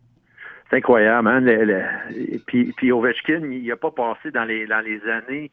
C'est 0.68 0.78
incroyable, 0.78 1.28
hein? 1.28 1.40
puis, 2.46 2.72
puis 2.76 2.90
Ovechkin, 2.90 3.40
il 3.52 3.66
n'a 3.66 3.76
pas 3.76 3.92
passé 3.92 4.32
dans 4.32 4.44
les 4.44 4.66
années 4.68 5.52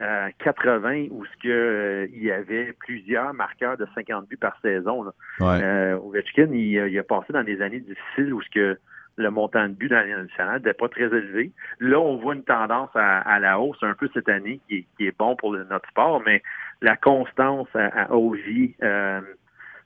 80 0.00 1.06
où 1.10 1.24
ce 1.24 1.42
que 1.42 1.48
euh, 1.48 2.06
il 2.12 2.22
y 2.22 2.30
avait 2.30 2.72
plusieurs 2.72 3.34
marqueurs 3.34 3.76
de 3.76 3.86
50 3.94 4.28
buts 4.28 4.36
par 4.36 4.58
saison. 4.60 5.02
Là. 5.02 5.12
Euh, 5.40 5.98
Ovechkin, 5.98 6.52
il, 6.52 6.98
a 6.98 7.02
passé 7.02 7.32
dans 7.32 7.42
des 7.42 7.60
années 7.60 7.80
difficiles 7.80 8.32
où 8.32 8.40
ce 8.40 8.50
que 8.50 8.78
le 9.16 9.30
montant 9.30 9.68
de 9.68 9.74
buts 9.74 9.88
dans 9.88 9.96
la 9.96 10.22
nationale 10.22 10.58
n'était 10.58 10.74
pas 10.74 10.88
très 10.88 11.06
élevé. 11.06 11.50
Là, 11.80 11.98
on 11.98 12.16
voit 12.16 12.34
une 12.34 12.44
tendance 12.44 12.90
à, 12.94 13.40
la 13.40 13.58
hausse 13.58 13.82
un 13.82 13.94
peu 13.94 14.08
cette 14.14 14.28
année 14.28 14.60
qui 14.68 14.86
est, 15.00 15.18
bon 15.18 15.34
pour 15.34 15.52
notre 15.52 15.88
sport, 15.88 16.22
mais 16.24 16.42
la 16.80 16.96
constance 16.96 17.68
à, 17.74 17.86
à 17.86 18.12
euh, 18.12 19.20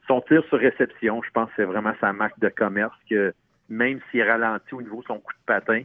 son 0.07 0.21
tir 0.23 0.45
sur 0.51 0.59
réception, 0.59 1.23
je 1.23 1.31
pense 1.31 1.49
que 1.49 1.55
c'est 1.57 1.65
vraiment 1.65 1.95
sa 2.01 2.13
marque 2.13 2.39
de 2.41 2.51
commerce 2.51 2.97
que 3.09 3.33
même 3.71 4.01
s'il 4.11 4.23
ralentit 4.23 4.75
au 4.75 4.83
niveau 4.83 5.01
de 5.01 5.07
son 5.07 5.19
coup 5.19 5.33
de 5.33 5.47
patin, 5.47 5.83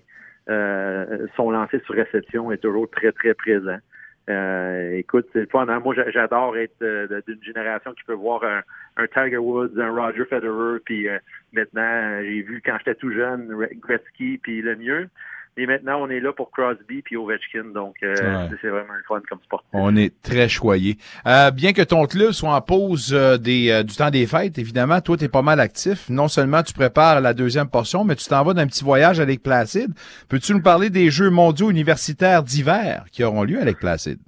euh, 0.50 1.28
son 1.38 1.52
lancer 1.52 1.80
sur 1.86 1.96
réception 1.96 2.52
est 2.52 2.58
toujours 2.58 2.90
très, 2.90 3.14
très 3.14 3.34
présent. 3.34 3.78
Euh, 4.30 4.98
écoute, 4.98 5.28
c'est 5.32 5.42
le 5.42 5.46
fun. 5.48 5.68
Hein. 5.70 5.80
Moi, 5.80 5.96
j'adore 6.10 6.58
être 6.58 6.82
euh, 6.82 7.22
d'une 7.28 7.42
génération 7.44 7.94
qui 7.94 8.04
peut 8.04 8.14
voir 8.14 8.44
un, 8.44 9.08
Tiger 9.08 9.38
Woods, 9.38 9.80
un 9.80 9.92
Roger 9.92 10.26
Federer, 10.26 10.80
puis 10.84 11.08
euh, 11.08 11.18
maintenant, 11.54 12.20
j'ai 12.22 12.42
vu 12.42 12.62
quand 12.66 12.78
j'étais 12.80 12.96
tout 12.96 13.12
jeune, 13.12 13.48
Gretzky, 13.80 14.38
puis 14.40 14.62
le 14.62 14.76
mieux. 14.76 15.10
Et 15.58 15.66
maintenant, 15.66 16.02
on 16.02 16.10
est 16.10 16.20
là 16.20 16.32
pour 16.34 16.52
Crosby 16.52 17.02
puis 17.02 17.18
Ovechkin, 17.18 17.66
donc 17.74 17.96
c'est 18.00 18.68
vraiment 18.68 18.94
le 18.94 19.04
fun 19.08 19.22
comme 19.28 19.40
sport. 19.44 19.64
On 19.74 19.96
est 19.96 20.22
très 20.22 20.48
choyé. 20.48 20.98
bien 21.26 21.74
que 21.74 21.82
ton 21.82 22.06
club 22.06 22.32
soit 22.32 22.54
en 22.54 22.62
pause 22.62 23.12
des, 23.42 23.84
du 23.84 23.96
temps 23.96 24.12
des 24.12 24.28
fêtes, 24.28 24.60
évidemment, 24.60 25.02
toi, 25.02 25.18
tu 25.18 25.26
es 25.26 25.30
pas 25.30 25.42
mal 25.42 25.60
actif. 25.60 26.10
Non 26.10 26.28
seulement 26.28 26.62
tu 26.62 26.74
prépares 26.74 27.22
la 27.22 27.34
deuxième 27.34 27.70
portion, 27.70 28.04
mais 28.04 28.16
tu 28.16 28.28
t'en 28.28 28.44
vas 28.44 28.54
d'un 28.54 28.68
petit 28.68 28.84
voyage 28.84 29.20
avec 29.20 29.42
Placide. 29.42 29.94
Peux-tu 30.30 30.54
nous 30.54 30.62
parler 30.62 30.90
des 30.90 31.10
Jeux 31.10 31.30
mondiaux 31.30 31.72
universitaires 31.72 32.44
d'hiver 32.44 33.06
qui 33.12 33.24
auront 33.24 33.44
lieu 33.44 33.60
avec 33.60 33.80
Placide? 33.80 34.20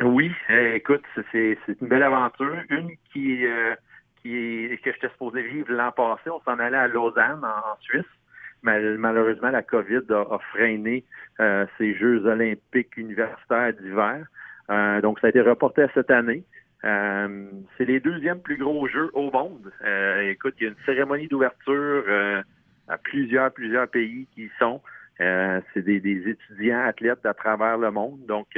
Oui, 0.00 0.32
écoute, 0.74 1.02
c'est 1.30 1.56
une 1.80 1.88
belle 1.88 2.02
aventure. 2.02 2.56
Une 2.70 2.90
qui, 3.12 3.44
euh, 3.44 3.74
qui 4.22 4.36
est, 4.36 4.82
que 4.82 4.92
j'étais 4.92 5.10
supposé 5.10 5.42
vivre 5.42 5.70
l'an 5.70 5.92
passé. 5.92 6.30
On 6.30 6.40
s'en 6.40 6.58
allait 6.58 6.76
à 6.76 6.88
Lausanne, 6.88 7.44
en, 7.44 7.80
Suisse. 7.80 8.04
Malheureusement, 8.62 9.50
la 9.50 9.62
COVID 9.62 10.02
a, 10.10 10.38
freiné 10.52 11.04
euh, 11.40 11.66
ces 11.78 11.94
Jeux 11.94 12.24
olympiques 12.26 12.96
universitaires 12.96 13.72
d'hiver. 13.72 14.26
Euh, 14.70 15.00
donc, 15.00 15.18
ça 15.20 15.26
a 15.26 15.30
été 15.30 15.40
reporté 15.40 15.82
à 15.82 15.88
cette 15.94 16.10
année. 16.10 16.44
c'est 16.82 17.84
les 17.84 18.00
deuxièmes 18.00 18.40
plus 18.40 18.56
gros 18.56 18.86
jeux 18.88 19.10
au 19.14 19.30
monde. 19.30 19.72
écoute, 20.22 20.54
il 20.58 20.64
y 20.64 20.66
a 20.66 20.70
une 20.70 20.84
cérémonie 20.86 21.28
d'ouverture 21.28 22.04
à 22.88 22.98
plusieurs, 22.98 23.52
plusieurs 23.52 23.88
pays 23.88 24.26
qui 24.34 24.44
y 24.44 24.50
sont. 24.58 24.80
c'est 25.18 25.82
des, 25.82 26.00
des, 26.00 26.28
étudiants 26.28 26.84
athlètes 26.84 27.24
à 27.24 27.34
travers 27.34 27.78
le 27.78 27.90
monde. 27.90 28.18
Donc, 28.26 28.48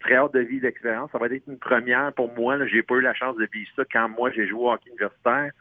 très 0.00 0.16
hâte 0.16 0.34
de 0.34 0.40
vivre 0.40 0.64
l'expérience. 0.64 1.10
Ça 1.12 1.18
va 1.18 1.26
être 1.26 1.46
une 1.46 1.58
première 1.58 2.12
pour 2.12 2.32
moi. 2.34 2.64
J'ai 2.66 2.82
pas 2.82 2.94
eu 2.94 3.00
la 3.00 3.14
chance 3.14 3.36
de 3.36 3.48
vivre 3.52 3.70
ça 3.76 3.82
quand 3.90 4.08
moi 4.08 4.30
j'ai 4.30 4.46
joué 4.46 4.60
au 4.60 4.72
hockey 4.72 4.90
universitaire. 4.90 5.52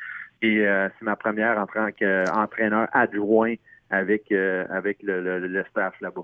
Et 0.46 0.60
euh, 0.60 0.88
c'est 1.00 1.06
ma 1.06 1.16
première 1.16 1.58
en 1.58 1.66
tant 1.66 1.88
qu'entraîneur 1.92 2.88
adjoint 2.94 3.56
avec, 3.90 4.32
euh, 4.32 4.64
avec 4.70 5.00
le, 5.02 5.64
staff 5.72 5.94
là-bas. 6.02 6.22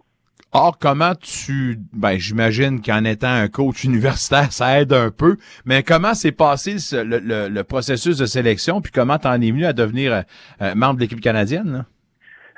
Or, 0.52 0.78
comment 0.78 1.16
tu, 1.16 1.80
ben, 1.92 2.18
j'imagine 2.20 2.82
qu'en 2.82 3.04
étant 3.04 3.32
un 3.32 3.48
coach 3.48 3.84
universitaire, 3.92 4.52
ça 4.52 4.80
aide 4.80 4.94
un 4.94 5.10
peu, 5.10 5.38
mais 5.66 5.82
comment 5.82 6.14
s'est 6.14 6.32
passé 6.32 6.76
le, 6.92 7.62
processus 7.64 8.18
de 8.18 8.28
sélection, 8.28 8.80
puis 8.80 8.92
comment 8.92 9.18
t'en 9.18 9.42
es 9.42 9.50
venu 9.50 9.66
à 9.66 9.74
devenir 9.74 10.24
euh, 10.62 10.76
membre 10.76 10.98
de 10.98 11.02
l'équipe 11.02 11.22
canadienne? 11.22 11.86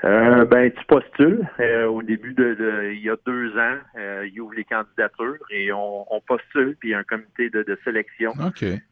Euh, 0.04 0.44
ben, 0.46 0.70
tu 0.72 0.86
postules. 0.86 1.48
Euh, 1.60 1.86
au 1.86 2.02
début 2.02 2.34
de, 2.34 2.92
il 2.94 3.02
y 3.02 3.10
a 3.10 3.16
deux 3.26 3.58
ans, 3.58 3.78
euh, 3.98 4.28
il 4.32 4.42
ouvre 4.42 4.54
les 4.54 4.66
candidatures 4.66 5.46
et 5.50 5.72
on, 5.72 6.06
postule, 6.28 6.76
puis 6.80 6.90
il 6.90 6.92
y 6.92 6.96
a 6.96 7.00
un 7.00 7.04
comité 7.04 7.50
de, 7.50 7.78
sélection. 7.84 8.34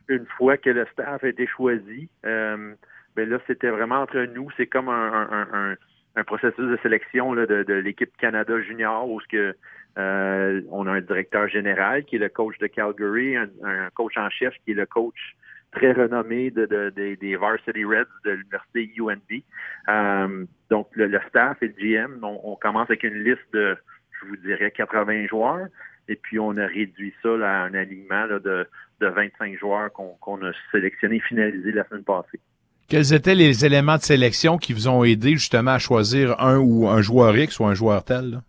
Une 0.08 0.26
fois 0.38 0.58
que 0.58 0.69
le 0.69 0.86
staff 0.93 1.24
a 1.24 1.28
été 1.28 1.47
choisi, 1.47 2.08
ben 2.24 3.30
là, 3.30 3.39
c'était 3.45 3.69
vraiment 3.69 4.02
entre 4.02 4.19
nous. 4.34 4.50
C'est 4.56 4.67
comme 4.67 4.89
un, 4.89 5.76
processus 6.26 6.65
de 6.65 6.78
sélection 6.82 7.34
là, 7.34 7.45
de, 7.45 7.74
l'équipe 7.74 8.15
Canada 8.17 8.62
Junior 8.62 9.10
où 9.10 9.19
ce 9.19 9.28
que 9.28 9.56
on 9.97 10.88
a 10.88 10.91
un 10.91 11.02
directeur 11.02 11.50
général 11.50 12.06
qui 12.06 12.15
est 12.15 12.19
le 12.19 12.30
coach 12.30 12.58
de 12.60 12.67
Calgary, 12.67 13.36
un, 13.36 13.50
un 13.63 13.89
coach 13.93 14.17
en 14.17 14.30
chef 14.30 14.54
qui 14.63 14.71
est 14.71 14.76
le 14.76 14.86
coach 14.86 15.36
très 15.72 15.94
renommé 15.94 16.52
de, 16.52 16.92
des 17.20 17.36
Varsity 17.36 17.84
Reds 17.86 18.06
de 18.26 18.32
l'université 18.32 18.92
UNB. 18.98 19.42
Euh, 19.90 20.46
donc, 20.70 20.88
le, 20.94 21.20
staff 21.30 21.58
et 21.62 21.68
le 21.68 21.74
GM, 21.74 22.24
on, 22.24 22.56
commence 22.56 22.90
avec 22.90 23.04
une 23.04 23.24
liste 23.24 23.42
de, 23.54 23.78
je 24.20 24.28
vous 24.28 24.38
dirais, 24.38 24.72
80 24.72 25.28
joueurs. 25.28 25.68
Et 26.08 26.16
puis, 26.16 26.40
on 26.40 26.58
a 26.58 26.66
réduit 26.66 27.14
ça 27.24 27.30
à 27.30 27.64
un 27.64 27.74
alignement 27.74 28.28
de, 28.28 28.68
de 29.00 29.08
25 29.08 29.58
joueurs 29.58 29.92
qu'on 29.94 30.46
a 30.46 30.52
sélectionné 30.72 31.18
et 31.18 31.22
finalisé 31.22 31.72
la 31.72 31.86
semaine 31.86 32.04
passée. 32.04 32.40
Quels 32.90 33.14
étaient 33.14 33.36
les 33.36 33.66
éléments 33.66 33.96
de 33.96 34.02
sélection 34.02 34.58
qui 34.58 34.74
vous 34.74 34.90
ont 34.90 35.06
aidé 35.06 35.32
justement 35.32 35.72
à 35.72 35.80
choisir 35.80 36.38
un 36.42 36.58
ou 36.58 36.90
un 36.90 37.02
joueur 37.02 37.38
X 37.38 37.60
ou 37.60 37.66
un 37.66 37.74
joueur 37.74 38.04
tel? 38.04 38.42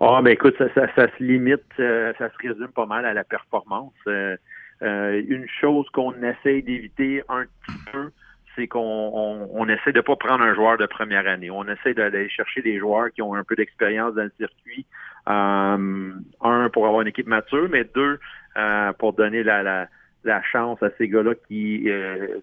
Ah, 0.00 0.20
ben 0.22 0.30
écoute, 0.30 0.56
ça, 0.56 0.86
se 0.96 1.22
limite, 1.22 1.60
euh, 1.80 2.12
ça 2.18 2.30
se 2.30 2.48
résume 2.48 2.68
pas 2.68 2.86
mal 2.86 3.04
à 3.04 3.12
la 3.12 3.24
performance. 3.24 3.92
Euh, 4.06 4.36
euh, 4.82 5.22
une 5.26 5.46
chose 5.60 5.88
qu'on 5.90 6.14
essaie 6.22 6.62
d'éviter 6.62 7.22
un 7.28 7.44
petit 7.44 7.78
peu, 7.92 8.10
c'est 8.54 8.68
qu'on 8.68 9.48
on, 9.52 9.68
essaie 9.68 9.92
de 9.92 10.00
pas 10.00 10.16
prendre 10.16 10.44
un 10.44 10.54
joueur 10.54 10.78
de 10.78 10.86
première 10.86 11.26
année. 11.26 11.50
On 11.50 11.64
essaie 11.64 11.94
d'aller 11.94 12.28
chercher 12.28 12.62
des 12.62 12.78
joueurs 12.78 13.10
qui 13.12 13.22
ont 13.22 13.34
un 13.34 13.44
peu 13.44 13.56
d'expérience 13.56 14.14
dans 14.14 14.24
le 14.24 14.32
circuit. 14.36 14.86
Euh, 15.28 16.12
un, 16.40 16.70
pour 16.70 16.86
avoir 16.86 17.02
une 17.02 17.08
équipe 17.08 17.26
mature, 17.26 17.68
mais 17.70 17.84
deux, 17.84 18.18
euh, 18.56 18.92
pour 18.94 19.12
donner 19.12 19.42
la, 19.42 19.62
la, 19.62 19.88
la, 20.24 20.42
chance 20.42 20.82
à 20.82 20.90
ces 20.96 21.08
gars-là 21.08 21.34
qui... 21.46 21.88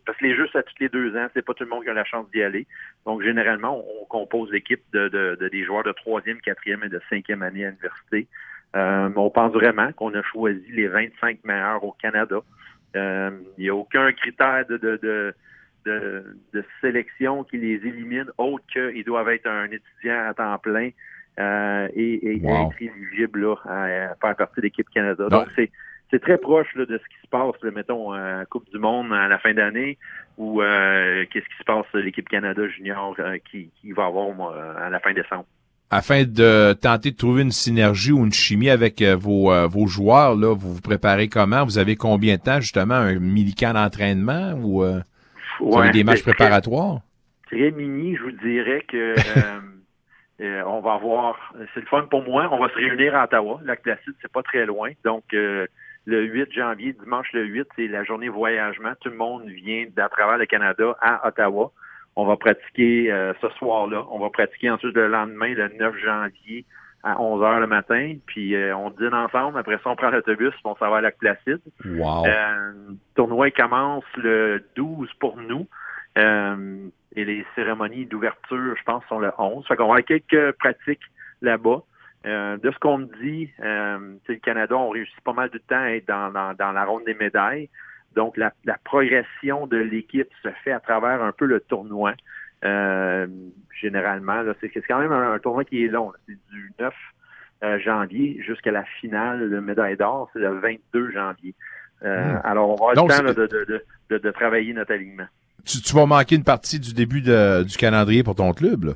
parce 0.06 0.17
que 0.17 0.26
les 0.26 0.36
jeux, 0.36 0.48
à 0.54 0.63
tous 0.63 0.76
les 0.80 0.89
deux 0.89 1.17
ans, 1.17 1.28
c'est 1.34 1.43
pas 1.43 1.54
tout 1.54 1.63
le 1.63 1.69
monde 1.69 1.84
qui 1.84 1.89
a 1.89 1.93
la 1.93 2.06
chance 2.06 2.30
d'y 2.32 2.43
aller. 2.43 2.67
Donc, 3.06 3.24
généralement, 3.24 3.84
on, 4.02 4.06
compose 4.06 4.52
l'équipe 4.52 4.84
de, 4.93 5.08
de, 5.10 5.38
de, 5.39 5.48
des 5.50 5.63
joueurs 5.65 5.84
de 5.84 5.91
troisième, 5.91 6.39
quatrième 6.39 6.84
et 6.84 6.89
de 6.89 7.02
cinquième 7.10 7.41
année 7.41 7.65
à 7.65 7.69
l'université. 7.69 8.28
Euh, 8.75 9.09
on 9.15 9.29
pense 9.29 9.53
vraiment 9.53 9.91
qu'on 9.93 10.13
a 10.13 10.21
choisi 10.21 10.65
les 10.69 10.88
25 10.88 11.39
meilleurs 11.45 11.83
au 11.83 11.93
Canada. 11.93 12.39
Euh, 12.95 13.31
il 13.57 13.63
n'y 13.63 13.69
a 13.69 13.75
aucun 13.75 14.11
critère 14.11 14.65
de, 14.67 14.77
de, 14.77 15.33
de, 15.85 16.65
sélection 16.81 17.43
qui 17.43 17.57
les 17.57 17.75
élimine, 17.88 18.25
autre 18.38 18.65
qu'ils 18.71 19.03
doivent 19.03 19.29
être 19.29 19.47
un 19.47 19.65
étudiant 19.65 20.27
à 20.27 20.33
temps 20.33 20.57
plein 20.57 20.89
euh, 21.39 21.88
et, 21.93 22.38
être 22.38 22.81
éligible 22.81 23.47
à, 23.65 24.15
faire 24.19 24.35
partie 24.35 24.57
de 24.57 24.61
l'équipe 24.61 24.89
Canada. 24.89 25.27
Donc, 25.29 25.47
c'est 25.55 25.71
c'est 26.11 26.21
très 26.21 26.38
proche 26.38 26.71
de 26.75 26.85
ce 26.85 27.03
qui 27.09 27.21
se 27.23 27.27
passe, 27.27 27.61
mettons, 27.73 28.11
à 28.11 28.45
Coupe 28.45 28.69
du 28.69 28.77
Monde 28.77 29.11
à 29.11 29.27
la 29.27 29.39
fin 29.39 29.55
d'année, 29.55 29.97
ou 30.38 30.59
qu'est-ce 30.61 31.45
qui 31.45 31.57
se 31.57 31.63
passe 31.65 31.88
à 31.93 31.97
l'équipe 31.97 32.29
Canada 32.29 32.67
junior 32.67 33.17
qui, 33.49 33.71
qui 33.81 33.91
va 33.91 34.05
avoir 34.05 34.55
à 34.77 34.89
la 34.91 34.99
fin 34.99 35.13
décembre 35.13 35.47
afin 35.91 36.24
de 36.24 36.74
tenter 36.74 37.12
de 37.12 37.15
trouver 37.15 37.43
une 37.43 37.52
synergie 37.52 38.12
ou 38.12 38.26
une 38.26 38.34
chimie 38.34 38.69
avec 38.69 39.02
euh, 39.02 39.15
vos, 39.15 39.52
euh, 39.52 39.67
vos 39.67 39.88
joueurs, 39.88 40.36
là, 40.36 40.54
vous 40.54 40.76
vous 40.76 40.82
préparez 40.82 41.28
comment? 41.28 41.63
Vous 41.63 41.78
avez 41.78 41.95
combien 41.95 42.36
de 42.36 42.41
temps, 42.41 42.60
justement, 42.60 42.95
un 42.95 43.19
mini-camp 43.19 43.74
d'entraînement 43.74 44.54
ou 44.54 44.84
euh, 44.84 45.00
vous 45.60 45.78
avez 45.78 45.91
des 45.91 46.04
matchs 46.04 46.24
préparatoires? 46.24 47.00
Très, 47.48 47.71
mini, 47.71 48.15
je 48.15 48.24
vous 48.24 48.32
dirais 48.32 48.84
que 48.88 49.15
on 50.65 50.82
va 50.82 50.93
avoir, 50.93 51.54
c'est 51.74 51.82
le 51.82 51.86
fun 51.86 52.04
pour 52.10 52.24
moi, 52.24 52.50
on 52.52 52.60
va 52.60 52.69
se 52.69 52.76
réunir 52.76 53.15
à 53.15 53.26
Ottawa. 53.26 53.60
Lac 53.63 53.82
Placide, 53.84 54.13
c'est 54.21 54.32
pas 54.32 54.43
très 54.43 54.65
loin. 54.65 54.89
Donc, 55.04 55.24
le 55.32 56.24
8 56.24 56.52
janvier, 56.52 56.93
dimanche 56.93 57.32
le 57.34 57.45
8, 57.45 57.67
c'est 57.76 57.88
la 57.88 58.04
journée 58.04 58.30
voyagement. 58.30 58.93
Tout 59.02 59.10
le 59.10 59.17
monde 59.17 59.48
vient 59.48 59.86
d'à 59.95 60.10
travers 60.10 60.38
le 60.38 60.45
Canada 60.45 60.98
à 61.00 61.28
Ottawa. 61.28 61.71
On 62.15 62.25
va 62.25 62.38
pratiquer 62.38 63.12
euh, 63.12 63.34
ce 63.41 63.49
soir-là. 63.49 64.06
On 64.10 64.19
va 64.19 64.30
pratiquer 64.30 64.69
ensuite 64.69 64.95
le 64.95 65.08
lendemain, 65.08 65.54
le 65.54 65.67
9 65.78 65.95
janvier, 65.97 66.65
à 67.04 67.21
11 67.21 67.41
h 67.41 67.60
le 67.60 67.67
matin. 67.67 68.15
Puis 68.25 68.56
euh, 68.56 68.75
on 68.75 68.89
dîne 68.89 69.13
ensemble. 69.13 69.58
Après 69.60 69.75
ça, 69.84 69.89
on 69.89 69.95
prend 69.95 70.10
l'autobus, 70.10 70.54
on 70.63 70.75
s'en 70.75 70.89
va 70.89 70.97
à 70.97 71.01
Lac 71.01 71.17
Placide. 71.17 71.62
Wow. 71.84 72.25
Euh, 72.25 72.71
le 72.89 72.97
tournoi 73.15 73.51
commence 73.51 74.06
le 74.15 74.63
12 74.75 75.10
pour 75.19 75.38
nous. 75.38 75.67
et 76.15 77.25
les 77.25 77.45
cérémonies 77.56 78.06
d'ouverture, 78.06 78.75
je 78.78 78.84
pense, 78.84 79.04
sont 79.10 79.19
le 79.19 79.32
11. 79.38 79.67
Fait 79.67 79.75
qu'on 79.75 79.88
va 79.88 79.95
avoir 79.95 80.06
quelques 80.06 80.54
pratiques 80.54 81.04
là-bas. 81.41 81.82
de 82.23 82.71
ce 82.71 82.80
qu'on 82.80 82.99
me 82.99 83.10
dit, 83.21 83.51
le 83.60 84.36
Canada, 84.36 84.78
on 84.78 84.89
réussit 84.89 85.19
pas 85.21 85.34
mal 85.34 85.49
de 85.49 85.58
temps 85.58 85.82
à 85.82 85.91
être 85.91 86.08
dans, 86.08 86.32
dans, 86.32 86.54
dans 86.54 86.71
la 86.71 86.86
ronde 86.86 87.04
des 87.06 87.13
médailles. 87.13 87.69
Donc, 88.15 88.38
la, 88.38 88.51
progression 88.84 89.67
de 89.67 89.78
l'équipe 89.78 90.30
se 90.41 90.49
fait 90.63 90.71
à 90.71 90.80
travers 90.80 91.21
un 91.21 91.34
peu 91.34 91.45
le 91.45 91.60
tournoi. 91.60 92.13
Euh, 92.63 93.28
généralement, 93.80 94.41
c'est 94.62 94.71
quand 94.88 94.99
même 94.99 95.12
un, 95.12 95.38
tournoi 95.39 95.65
qui 95.65 95.84
est 95.84 95.88
long. 95.88 96.13
C'est 96.28 96.38
du 96.51 96.71
9 96.80 96.93
euh, 97.63 97.80
janvier 97.80 98.41
jusqu'à 98.45 98.71
la 98.71 98.84
finale 99.01 99.49
de 99.49 99.60
médaille 99.60 99.97
d'or, 99.97 100.30
c'est 100.34 100.39
le 100.39 100.60
22 100.60 101.12
janvier. 101.12 101.54
Euh, 102.04 102.34
hmm. 102.34 102.41
Alors, 102.43 102.69
on 102.69 102.86
va 102.86 102.91
avoir 102.91 103.23
le 103.23 103.36
temps 103.36 104.17
de, 104.17 104.32
travailler 104.32 104.73
notre 104.73 104.93
alignement. 104.93 105.28
Tu, 105.65 105.93
vas 105.93 106.06
manquer 106.06 106.36
une 106.36 106.43
partie 106.43 106.80
du 106.80 106.93
début 106.93 107.21
du 107.21 107.78
calendrier 107.78 108.23
pour 108.23 108.36
ton 108.36 108.54
club, 108.54 108.86
là? 108.86 108.93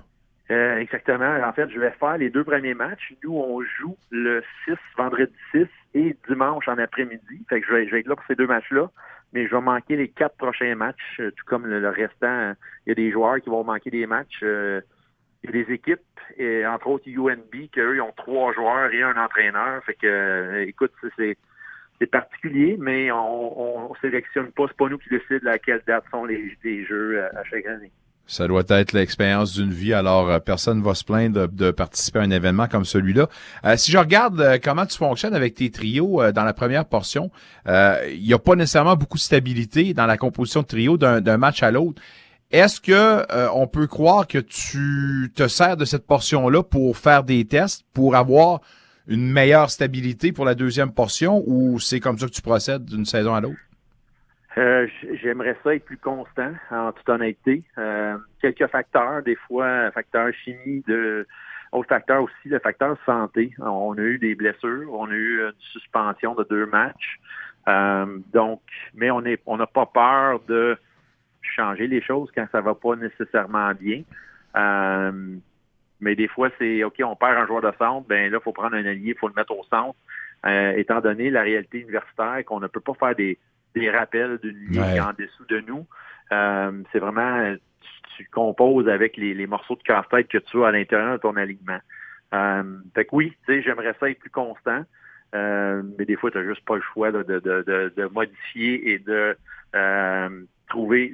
exactement. 0.78 1.40
En 1.46 1.54
fait, 1.54 1.70
je 1.70 1.80
vais 1.80 1.92
faire 2.00 2.18
les 2.18 2.30
deux 2.30 2.44
premiers 2.44 2.74
matchs. 2.74 3.14
Nous, 3.24 3.36
on 3.36 3.62
joue 3.62 3.96
le 4.10 4.44
6, 4.66 4.74
vendredi 4.98 5.32
6, 5.52 5.68
et 5.94 6.16
dimanche 6.28 6.68
en 6.68 6.78
après-midi. 6.78 7.46
Fait 7.50 7.62
que 7.62 7.68
je 7.68 7.74
vais, 7.74 7.86
je 7.88 7.92
vais, 7.92 8.00
être 8.02 8.08
là 8.08 8.16
pour 8.16 8.26
ces 8.28 8.36
deux 8.36 8.48
matchs-là, 8.48 8.90
mais 9.34 9.48
je 9.48 9.56
vais 9.56 9.62
manquer 9.62 9.96
les 9.96 10.10
quatre 10.10 10.38
prochains 10.38 10.76
matchs, 10.76 11.20
euh, 11.20 11.32
tout 11.32 11.46
comme 11.46 11.66
le, 11.66 11.90
restant. 11.90 12.54
Il 12.86 12.90
y 12.90 12.92
a 12.92 12.96
des 12.96 13.12
joueurs 13.12 13.40
qui 13.42 13.50
vont 13.50 13.64
manquer 13.64 13.90
des 13.90 14.06
matchs. 14.06 14.40
Euh, 14.44 14.82
il 15.44 15.50
y 15.52 15.62
a 15.62 15.64
des 15.64 15.74
équipes, 15.74 16.02
et 16.38 16.66
entre 16.66 16.88
autres 16.88 17.08
UNB, 17.08 17.70
qu'eux, 17.72 17.96
ils 17.96 18.02
ont 18.02 18.12
trois 18.18 18.54
joueurs 18.54 18.92
et 18.94 19.02
un 19.02 19.16
entraîneur. 19.16 19.82
Fait 19.86 19.94
que, 19.94 20.06
euh, 20.06 20.66
écoute, 20.68 20.92
c'est 21.18 21.38
c'est 22.00 22.08
particulier, 22.08 22.78
mais 22.80 23.12
on, 23.12 23.92
on, 23.92 23.96
sélectionne 23.96 24.52
pas. 24.54 24.66
C'est 24.70 24.78
pas 24.78 24.88
nous 24.88 24.98
qui 24.98 25.10
décident 25.10 25.52
à 25.52 25.58
quelle 25.58 25.82
date 25.86 26.06
sont 26.12 26.24
les, 26.24 26.58
les 26.64 26.86
jeux 26.86 27.22
à 27.22 27.44
chaque 27.44 27.66
année. 27.66 27.92
Ça 28.30 28.48
doit 28.48 28.62
être 28.70 28.94
l'expérience 28.94 29.54
d'une 29.54 29.74
vie, 29.74 29.92
alors 29.92 30.30
euh, 30.30 30.38
personne 30.38 30.84
va 30.84 30.94
se 30.94 31.04
plaindre 31.04 31.48
de, 31.48 31.72
participer 31.72 32.20
à 32.20 32.22
un 32.22 32.30
événement 32.30 32.68
comme 32.68 32.86
celui-là. 32.86 33.28
Euh, 33.66 33.76
si 33.76 33.92
je 33.92 33.98
regarde 33.98 34.40
euh, 34.40 34.60
comment 34.64 34.86
tu 34.86 35.00
fonctionnes 35.00 35.34
avec 35.34 35.56
tes 35.56 35.72
trios 35.72 36.22
dans 36.32 36.44
la 36.44 36.54
première 36.54 36.86
portion, 36.86 37.32
il 37.66 38.22
n'y 38.22 38.34
a 38.34 38.38
pas 38.38 38.56
nécessairement 38.56 38.96
beaucoup 38.96 39.18
de 39.18 39.24
stabilité 39.24 39.96
dans 39.96 40.06
la 40.06 40.16
composition 40.16 40.62
de 40.62 40.68
trio 40.68 40.98
d'un 40.98 41.38
match 41.38 41.64
à 41.64 41.72
l'autre. 41.72 42.00
Est-ce 42.52 42.80
que 42.80 43.26
on 43.54 43.66
peut 43.66 43.88
croire 43.88 44.28
que 44.28 44.38
tu 44.38 45.32
te 45.36 45.48
sers 45.48 45.76
de 45.76 45.86
cette 45.86 46.06
portion-là 46.06 46.62
pour 46.62 46.98
faire 46.98 47.24
des 47.24 47.46
tests, 47.46 47.84
pour 47.94 48.16
avoir 48.16 48.62
une 49.08 49.32
meilleure 49.32 49.72
stabilité 49.72 50.32
pour 50.32 50.46
la 50.46 50.54
deuxième 50.54 50.92
portion, 50.92 51.44
ou 51.48 51.80
c'est 51.80 52.00
comme 52.00 52.20
ça 52.20 52.28
que 52.28 52.32
tu 52.32 52.44
procèdes 52.44 52.86
d'une 52.86 53.06
saison 53.06 53.34
à 53.34 53.42
l'autre? 53.42 53.58
Euh, 54.58 54.88
j'aimerais 55.22 55.56
ça 55.64 55.76
être 55.76 55.86
plus 55.86 55.98
constant, 55.98 56.54
en 56.72 56.92
toute 56.92 57.08
honnêteté. 57.08 57.64
Euh, 57.78 58.18
quelques 58.42 58.68
facteurs, 58.68 59.22
des 59.22 59.36
fois, 59.36 59.92
facteur 59.92 60.34
chimie, 60.44 60.84
de 60.88 61.28
autre 61.72 61.90
facteur 61.90 62.24
aussi, 62.24 62.50
le 62.50 62.58
facteur 62.58 62.98
santé. 63.06 63.54
On 63.60 63.96
a 63.96 64.02
eu 64.02 64.18
des 64.18 64.34
blessures, 64.34 64.92
on 64.92 65.06
a 65.06 65.14
eu 65.14 65.42
une 65.44 65.54
suspension 65.72 66.34
de 66.34 66.44
deux 66.50 66.66
matchs. 66.66 67.20
Euh, 67.68 68.18
donc, 68.34 68.62
mais 68.96 69.12
on 69.12 69.24
est, 69.24 69.40
on 69.46 69.58
n'a 69.58 69.68
pas 69.68 69.86
peur 69.86 70.40
de 70.48 70.76
changer 71.42 71.86
les 71.88 72.02
choses 72.02 72.32
quand 72.34 72.48
ça 72.52 72.62
va 72.62 72.74
pas 72.74 72.96
nécessairement 72.96 73.72
bien. 73.76 74.02
mais 76.02 76.16
des 76.16 76.28
fois, 76.28 76.50
c'est 76.58 76.84
OK, 76.84 76.96
on 77.04 77.16
perd 77.16 77.38
un 77.38 77.46
joueur 77.46 77.62
de 77.62 77.72
centre, 77.78 78.08
ben 78.08 78.32
là, 78.32 78.40
il 78.42 78.44
faut 78.44 78.54
prendre 78.54 78.76
un 78.76 78.86
allié, 78.86 79.12
il 79.12 79.16
faut 79.16 79.28
le 79.28 79.36
mettre 79.36 79.52
au 79.52 79.64
centre. 79.66 79.96
étant 80.76 81.02
donné 81.02 81.30
la 81.30 81.44
réalité 81.44 81.82
universitaire 81.82 82.44
qu'on 82.46 82.60
ne 82.60 82.68
peut 82.68 82.80
pas 82.80 82.96
faire 82.96 83.16
des 83.16 83.38
des 83.76 83.90
rappels 83.90 84.40
d'une 84.40 84.58
ligne 84.70 85.02
en 85.02 85.14
dessous 85.18 85.46
de 85.48 85.60
nous. 85.68 85.86
Euh, 86.32 86.84
c'est 86.92 87.00
vraiment, 87.00 87.56
tu, 88.18 88.28
composes 88.32 88.88
avec 88.88 89.18
les, 89.18 89.48
morceaux 89.48 89.76
de 89.76 89.84
casse-tête 89.84 90.28
que 90.28 90.38
tu 90.38 90.64
as 90.64 90.68
à 90.68 90.72
l'intérieur 90.72 91.14
de 91.14 91.18
ton 91.18 91.36
alignement. 91.36 91.80
Euh, 92.34 92.64
fait 92.94 93.06
que 93.06 93.10
oui, 93.16 93.34
tu 93.46 93.54
sais, 93.54 93.62
j'aimerais 93.62 93.96
ça 94.00 94.10
être 94.10 94.20
plus 94.20 94.30
constant, 94.30 94.84
euh, 95.36 95.82
mais 95.98 96.06
des 96.06 96.16
fois, 96.16 96.30
tu 96.32 96.38
n'as 96.38 96.44
juste 96.44 96.64
pas 96.66 96.76
le 96.76 96.82
choix 96.94 97.12
de, 97.12 97.24
de, 97.24 97.40
de, 97.40 97.94
de, 97.96 98.06
modifier 98.06 98.92
et 98.92 99.00
de 99.00 99.36
euh, 99.76 100.30
trouver 100.70 101.12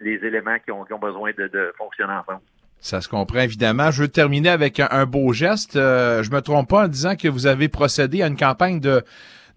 les, 0.00 0.24
éléments 0.24 0.58
qui 0.64 0.70
ont, 0.70 0.84
qui 0.84 0.92
ont 0.92 0.98
besoin 0.98 1.32
de, 1.36 1.72
fonctionner 1.76 2.12
ensemble. 2.12 2.42
Ça 2.78 3.00
se 3.00 3.08
comprend 3.08 3.40
évidemment. 3.40 3.90
Je 3.92 4.02
veux 4.02 4.08
terminer 4.08 4.48
avec 4.48 4.80
un, 4.80 5.06
beau 5.06 5.32
geste. 5.32 5.74
je 5.74 6.30
me 6.30 6.40
trompe 6.40 6.68
pas 6.68 6.84
en 6.84 6.88
disant 6.88 7.14
que 7.14 7.28
vous 7.28 7.46
avez 7.46 7.68
procédé 7.68 8.22
à 8.22 8.26
une 8.26 8.36
campagne 8.36 8.80
de 8.80 9.02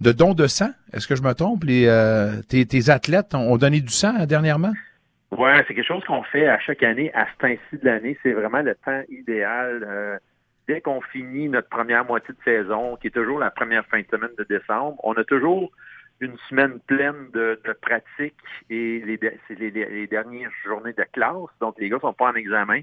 de 0.01 0.11
dons 0.11 0.33
de 0.33 0.47
sang. 0.47 0.71
Est-ce 0.93 1.07
que 1.07 1.15
je 1.15 1.23
me 1.23 1.33
trompe? 1.33 1.63
Les, 1.63 1.87
euh, 1.87 2.41
tes, 2.47 2.89
athlètes 2.89 3.33
ont, 3.33 3.57
donné 3.57 3.81
du 3.81 3.91
sang 3.91 4.25
dernièrement? 4.25 4.73
Ouais, 5.31 5.63
c'est 5.67 5.73
quelque 5.73 5.87
chose 5.87 6.03
qu'on 6.05 6.23
fait 6.23 6.47
à 6.47 6.59
chaque 6.59 6.83
année, 6.83 7.11
à 7.13 7.25
ce 7.25 7.47
temps-ci 7.47 7.77
de 7.81 7.85
l'année. 7.85 8.17
C'est 8.23 8.33
vraiment 8.33 8.61
le 8.61 8.75
temps 8.75 9.01
idéal. 9.09 9.85
Euh, 9.87 10.17
dès 10.67 10.81
qu'on 10.81 11.01
finit 11.01 11.49
notre 11.49 11.69
première 11.69 12.05
moitié 12.05 12.33
de 12.33 12.43
saison, 12.43 12.95
qui 12.97 13.07
est 13.07 13.11
toujours 13.11 13.39
la 13.39 13.51
première 13.51 13.85
fin 13.87 13.99
de 13.99 14.07
semaine 14.09 14.35
de 14.37 14.43
décembre, 14.43 14.97
on 15.03 15.13
a 15.13 15.23
toujours 15.23 15.71
une 16.21 16.37
semaine 16.49 16.79
pleine 16.87 17.29
de, 17.33 17.59
de 17.65 17.73
pratique 17.73 18.35
et 18.69 19.01
les, 19.05 19.19
les, 19.49 20.07
dernières 20.07 20.51
journées 20.63 20.93
de 20.93 21.05
classe. 21.11 21.49
Donc, 21.59 21.75
les 21.77 21.89
gars 21.89 21.99
sont 21.99 22.13
pas 22.13 22.31
en 22.31 22.35
examen. 22.35 22.79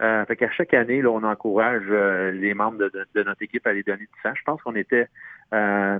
Euh, 0.00 0.24
fait 0.26 0.36
qu'à 0.36 0.50
chaque 0.50 0.74
année, 0.74 1.02
là, 1.02 1.10
on 1.10 1.24
encourage 1.24 1.84
euh, 1.90 2.30
les 2.30 2.54
membres 2.54 2.78
de, 2.78 3.06
de, 3.14 3.22
notre 3.22 3.42
équipe 3.42 3.66
à 3.66 3.72
les 3.72 3.82
donner 3.82 4.04
du 4.04 4.20
sang. 4.22 4.32
Je 4.34 4.42
pense 4.44 4.62
qu'on 4.62 4.76
était 4.76 5.08
euh, 5.52 5.98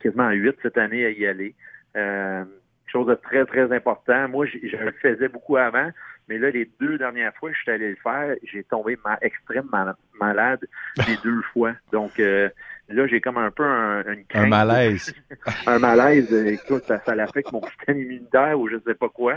quasiment 0.00 0.26
à 0.26 0.32
8 0.32 0.56
cette 0.62 0.78
année 0.78 1.06
à 1.06 1.10
y 1.10 1.26
aller. 1.26 1.54
Euh, 1.96 2.44
chose 2.86 3.06
de 3.06 3.14
très, 3.14 3.44
très 3.46 3.72
important. 3.74 4.28
Moi, 4.28 4.46
je 4.46 4.76
le 4.76 4.92
faisais 4.92 5.28
beaucoup 5.28 5.56
avant, 5.56 5.90
mais 6.28 6.38
là, 6.38 6.50
les 6.50 6.70
deux 6.80 6.98
dernières 6.98 7.34
fois 7.34 7.50
que 7.50 7.56
je 7.56 7.62
suis 7.62 7.70
allé 7.70 7.90
le 7.90 7.96
faire, 7.96 8.34
j'ai 8.42 8.62
tombé 8.64 8.98
ma, 9.04 9.18
extrêmement 9.22 9.92
malade 10.20 10.60
les 11.06 11.16
deux 11.24 11.42
fois. 11.52 11.72
Donc, 11.92 12.18
euh, 12.20 12.48
là, 12.88 13.06
j'ai 13.06 13.20
comme 13.20 13.38
un 13.38 13.50
peu 13.50 13.64
un, 13.64 14.02
une 14.04 14.24
Un 14.34 14.46
malaise. 14.46 15.14
un 15.66 15.78
malaise. 15.78 16.32
Écoute, 16.32 16.84
ça, 16.84 16.98
ça 17.00 17.14
l'affecte 17.14 17.52
mon 17.52 17.62
système 17.66 17.98
immunitaire 17.98 18.58
ou 18.58 18.68
je 18.68 18.76
sais 18.86 18.94
pas 18.94 19.08
quoi. 19.08 19.36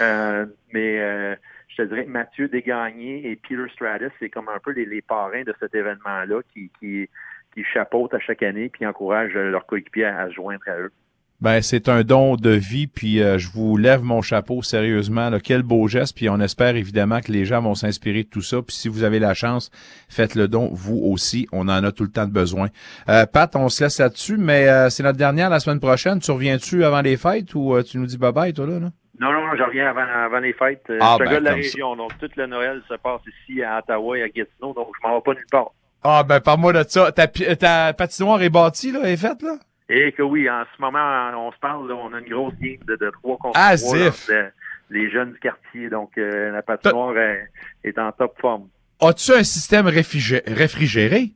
Euh, 0.00 0.46
mais 0.72 0.98
euh, 1.00 1.36
je 1.70 1.82
te 1.82 1.88
dirais 1.88 2.04
que 2.04 2.10
Mathieu 2.10 2.48
Desgagnés 2.48 3.30
et 3.30 3.36
Peter 3.36 3.68
Stratus, 3.72 4.10
c'est 4.18 4.30
comme 4.30 4.48
un 4.48 4.58
peu 4.58 4.72
les, 4.72 4.84
les 4.84 5.02
parrains 5.02 5.42
de 5.42 5.54
cet 5.60 5.74
événement-là 5.74 6.40
qui, 6.52 6.70
qui, 6.80 7.08
qui 7.54 7.64
chapeautent 7.64 8.14
à 8.14 8.20
chaque 8.20 8.42
année 8.42 8.68
puis 8.68 8.86
encouragent 8.86 9.34
leurs 9.34 9.66
coéquipiers 9.66 10.06
à, 10.06 10.28
se 10.28 10.34
joindre 10.34 10.62
à 10.66 10.78
eux. 10.78 10.92
Ben, 11.40 11.62
c'est 11.62 11.88
un 11.88 12.02
don 12.02 12.36
de 12.36 12.50
vie, 12.50 12.86
puis 12.86 13.22
euh, 13.22 13.38
je 13.38 13.48
vous 13.48 13.78
lève 13.78 14.02
mon 14.02 14.20
chapeau 14.20 14.60
sérieusement. 14.62 15.30
Là. 15.30 15.40
Quel 15.40 15.62
beau 15.62 15.88
geste, 15.88 16.14
puis 16.14 16.28
on 16.28 16.38
espère 16.38 16.76
évidemment 16.76 17.20
que 17.20 17.32
les 17.32 17.46
gens 17.46 17.62
vont 17.62 17.74
s'inspirer 17.74 18.24
de 18.24 18.28
tout 18.28 18.42
ça. 18.42 18.60
Puis 18.60 18.76
si 18.76 18.88
vous 18.88 19.04
avez 19.04 19.18
la 19.18 19.32
chance, 19.32 19.70
faites 20.10 20.34
le 20.34 20.48
don, 20.48 20.68
vous 20.70 21.00
aussi. 21.02 21.48
On 21.50 21.68
en 21.68 21.82
a 21.82 21.92
tout 21.92 22.04
le 22.04 22.10
temps 22.10 22.26
de 22.26 22.32
besoin. 22.32 22.68
Euh, 23.08 23.24
Pat, 23.24 23.56
on 23.56 23.70
se 23.70 23.82
laisse 23.82 23.98
là-dessus, 24.00 24.36
mais 24.36 24.68
euh, 24.68 24.90
c'est 24.90 25.02
notre 25.02 25.16
dernière 25.16 25.48
la 25.48 25.60
semaine 25.60 25.80
prochaine. 25.80 26.18
Tu 26.18 26.30
reviens-tu 26.30 26.84
avant 26.84 27.00
les 27.00 27.16
fêtes 27.16 27.54
ou 27.54 27.74
euh, 27.74 27.82
tu 27.82 27.96
nous 27.96 28.06
dis 28.06 28.18
bye-bye, 28.18 28.52
toi, 28.52 28.66
là? 28.66 28.78
là? 28.78 28.90
Non, 29.20 29.32
non, 29.32 29.54
je 29.54 29.62
reviens 29.62 29.90
avant, 29.90 30.00
avant 30.00 30.38
les 30.38 30.54
fêtes. 30.54 30.82
Ah, 30.98 31.16
je 31.18 31.24
suis 31.24 31.24
ben, 31.26 31.30
gars 31.32 31.38
de 31.40 31.44
la 31.44 31.50
ça. 31.50 31.56
région, 31.56 31.96
donc 31.96 32.18
tout 32.18 32.30
le 32.36 32.46
Noël 32.46 32.82
se 32.88 32.94
passe 32.94 33.20
ici 33.26 33.62
à 33.62 33.78
Ottawa 33.78 34.18
et 34.18 34.22
à 34.22 34.28
Gatineau, 34.28 34.72
donc 34.72 34.88
je 35.00 35.06
m'en 35.06 35.16
vais 35.16 35.22
pas 35.22 35.34
nulle 35.34 35.46
part. 35.50 35.70
Ah, 36.02 36.22
ben, 36.26 36.40
parle-moi 36.40 36.72
de 36.72 36.82
ça. 36.88 37.12
Ta, 37.12 37.92
patinoire 37.92 38.40
est 38.42 38.48
bâtie, 38.48 38.92
là, 38.92 39.00
est 39.04 39.18
faite, 39.18 39.42
là? 39.42 39.56
Et 39.90 40.12
que 40.12 40.22
oui, 40.22 40.48
en 40.48 40.62
ce 40.74 40.80
moment, 40.80 41.30
on 41.36 41.52
se 41.52 41.58
parle, 41.58 41.86
là, 41.88 41.94
on 41.96 42.14
a 42.14 42.20
une 42.20 42.28
grosse 42.28 42.54
game 42.60 42.78
de, 42.86 42.96
de 42.96 43.10
trois 43.10 43.36
contre 43.36 43.58
Ah, 43.60 43.74
là, 43.74 44.10
de- 44.28 44.50
les 44.88 45.10
jeunes 45.10 45.32
du 45.32 45.38
quartier, 45.38 45.88
donc 45.90 46.16
euh, 46.16 46.50
la 46.52 46.62
patinoire 46.62 47.16
est, 47.18 47.46
est 47.84 47.98
en 47.98 48.10
top 48.12 48.40
forme. 48.40 48.68
As-tu 49.00 49.32
un 49.32 49.42
système 49.44 49.86
réfrigé- 49.86 50.42
réfrigéré? 50.46 51.30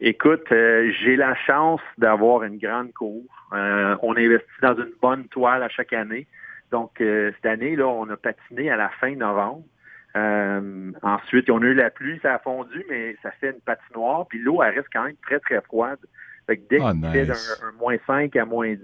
Écoute, 0.00 0.44
euh, 0.52 0.92
j'ai 1.02 1.16
la 1.16 1.34
chance 1.46 1.80
d'avoir 1.96 2.42
une 2.44 2.58
grande 2.58 2.92
cour. 2.92 3.22
Euh, 3.52 3.96
on 4.02 4.16
investit 4.16 4.46
dans 4.62 4.76
une 4.76 4.92
bonne 5.02 5.24
toile 5.28 5.62
à 5.62 5.68
chaque 5.68 5.92
année. 5.92 6.26
Donc, 6.70 7.00
euh, 7.00 7.32
cette 7.36 7.46
année, 7.46 7.76
là, 7.76 7.86
on 7.86 8.08
a 8.10 8.16
patiné 8.16 8.70
à 8.70 8.76
la 8.76 8.88
fin 9.00 9.14
novembre. 9.14 9.64
Euh, 10.16 10.92
ensuite, 11.02 11.50
on 11.50 11.62
a 11.62 11.66
eu 11.66 11.74
la 11.74 11.90
pluie, 11.90 12.18
ça 12.22 12.34
a 12.34 12.38
fondu, 12.38 12.84
mais 12.88 13.16
ça 13.22 13.30
fait 13.32 13.50
une 13.50 13.60
patinoire. 13.60 14.26
Puis 14.28 14.38
l'eau, 14.40 14.62
elle 14.62 14.74
reste 14.74 14.88
quand 14.92 15.04
même 15.04 15.16
très, 15.22 15.38
très 15.40 15.60
froide. 15.62 15.98
Fait 16.46 16.56
que 16.56 16.62
dès 16.68 16.78
Ah, 16.82 16.92
qu'il 16.92 17.10
fait 17.10 17.26
d'un 17.26 17.34
un 17.34 17.72
moins 17.78 17.96
5 18.06 18.34
à 18.36 18.44
moins 18.44 18.72
10, 18.72 18.78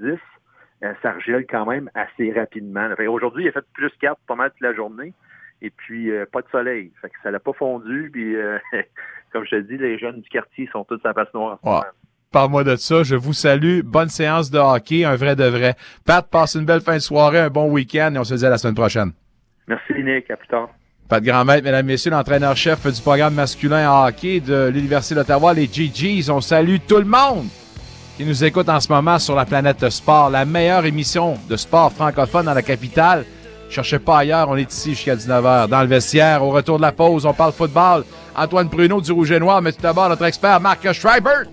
euh, 0.82 0.92
ça 1.02 1.12
regèle 1.12 1.46
quand 1.46 1.66
même 1.66 1.90
assez 1.94 2.30
rapidement. 2.32 2.88
Aujourd'hui, 3.08 3.44
il 3.44 3.48
a 3.48 3.52
fait 3.52 3.64
plus 3.72 3.90
4 4.00 4.18
pas 4.26 4.34
mal 4.34 4.50
toute 4.50 4.60
la 4.60 4.74
journée. 4.74 5.12
Et 5.62 5.70
puis, 5.70 6.10
euh, 6.10 6.26
pas 6.30 6.42
de 6.42 6.48
soleil. 6.48 6.92
Fait 7.00 7.08
que 7.08 7.14
ça 7.22 7.30
l'a 7.30 7.40
pas 7.40 7.54
fondu. 7.54 8.10
Puis, 8.12 8.36
euh, 8.36 8.58
comme 9.32 9.44
je 9.44 9.50
te 9.50 9.60
dis, 9.60 9.78
les 9.78 9.98
jeunes 9.98 10.20
du 10.20 10.28
quartier 10.28 10.68
sont 10.72 10.84
tous 10.84 11.00
à 11.04 11.08
la 11.08 11.14
patinoire. 11.14 11.58
moment. 11.64 11.82
Parle-moi 12.34 12.64
de 12.64 12.74
ça. 12.74 13.04
Je 13.04 13.14
vous 13.14 13.32
salue. 13.32 13.82
Bonne 13.84 14.08
séance 14.08 14.50
de 14.50 14.58
hockey, 14.58 15.04
un 15.04 15.14
vrai 15.14 15.36
de 15.36 15.44
vrai. 15.44 15.76
Pat, 16.04 16.26
passe 16.28 16.56
une 16.56 16.64
belle 16.64 16.80
fin 16.80 16.94
de 16.94 16.98
soirée, 16.98 17.38
un 17.38 17.48
bon 17.48 17.70
week-end 17.70 18.12
et 18.12 18.18
on 18.18 18.24
se 18.24 18.34
dit 18.34 18.44
à 18.44 18.50
la 18.50 18.58
semaine 18.58 18.74
prochaine. 18.74 19.12
Merci, 19.68 19.92
Nick. 20.02 20.28
À 20.32 20.36
plus 20.36 20.48
tard. 20.48 20.68
Pat 21.08 21.22
Grandmaître, 21.22 21.62
mesdames, 21.62 21.86
messieurs, 21.86 22.10
l'entraîneur-chef 22.10 22.92
du 22.92 23.00
programme 23.00 23.34
masculin 23.34 23.88
en 23.88 24.08
hockey 24.08 24.40
de 24.40 24.68
l'Université 24.74 25.14
d'Ottawa, 25.14 25.54
les 25.54 25.68
GGs. 25.68 26.28
On 26.28 26.40
salue 26.40 26.78
tout 26.88 26.96
le 26.96 27.04
monde 27.04 27.46
qui 28.16 28.24
nous 28.24 28.42
écoute 28.42 28.68
en 28.68 28.80
ce 28.80 28.92
moment 28.92 29.20
sur 29.20 29.36
la 29.36 29.44
planète 29.44 29.88
Sport, 29.88 30.30
la 30.30 30.44
meilleure 30.44 30.86
émission 30.86 31.34
de 31.48 31.56
sport 31.56 31.92
francophone 31.92 32.46
dans 32.46 32.54
la 32.54 32.62
capitale. 32.62 33.24
Cherchez 33.70 34.00
pas 34.00 34.18
ailleurs, 34.18 34.48
on 34.48 34.56
est 34.56 34.72
ici 34.72 34.90
jusqu'à 34.90 35.14
19h. 35.14 35.68
Dans 35.68 35.82
le 35.82 35.86
vestiaire, 35.86 36.42
au 36.42 36.50
retour 36.50 36.78
de 36.78 36.82
la 36.82 36.90
pause, 36.90 37.26
on 37.26 37.32
parle 37.32 37.52
football. 37.52 38.02
Antoine 38.34 38.68
Pruneau 38.68 39.00
du 39.00 39.12
Rouge 39.12 39.30
et 39.30 39.38
Noir, 39.38 39.62
mais 39.62 39.70
tout 39.70 39.82
d'abord 39.82 40.08
notre 40.08 40.24
expert 40.24 40.58
Marc 40.60 40.92
Schreibert. 40.92 41.44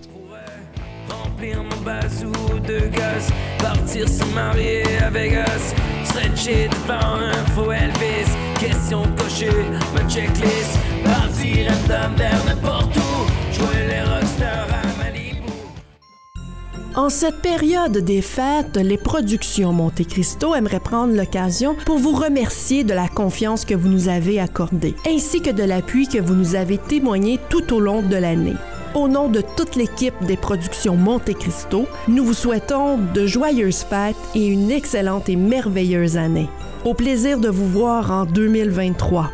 En 16.94 17.08
cette 17.08 17.40
période 17.42 17.98
des 17.98 18.22
fêtes, 18.22 18.76
les 18.76 18.98
productions 18.98 19.72
Monte 19.72 20.06
Cristo 20.06 20.54
aimeraient 20.54 20.78
prendre 20.78 21.14
l'occasion 21.14 21.74
pour 21.86 21.98
vous 21.98 22.12
remercier 22.12 22.84
de 22.84 22.94
la 22.94 23.08
confiance 23.08 23.64
que 23.64 23.74
vous 23.74 23.88
nous 23.88 24.08
avez 24.08 24.38
accordée, 24.38 24.94
ainsi 25.08 25.40
que 25.42 25.50
de 25.50 25.64
l'appui 25.64 26.06
que 26.06 26.18
vous 26.18 26.34
nous 26.34 26.54
avez 26.54 26.78
témoigné 26.78 27.40
tout 27.48 27.72
au 27.74 27.80
long 27.80 28.02
de 28.02 28.16
l'année. 28.16 28.54
Au 28.94 29.08
nom 29.08 29.28
de 29.28 29.40
toute 29.40 29.74
l'équipe 29.74 30.22
des 30.26 30.36
productions 30.36 30.96
Monte 30.96 31.32
Cristo, 31.32 31.86
nous 32.08 32.24
vous 32.24 32.34
souhaitons 32.34 32.98
de 32.98 33.26
joyeuses 33.26 33.84
fêtes 33.84 34.16
et 34.34 34.46
une 34.46 34.70
excellente 34.70 35.30
et 35.30 35.36
merveilleuse 35.36 36.18
année. 36.18 36.50
Au 36.84 36.92
plaisir 36.92 37.38
de 37.38 37.48
vous 37.48 37.68
voir 37.68 38.10
en 38.10 38.26
2023. 38.26 39.30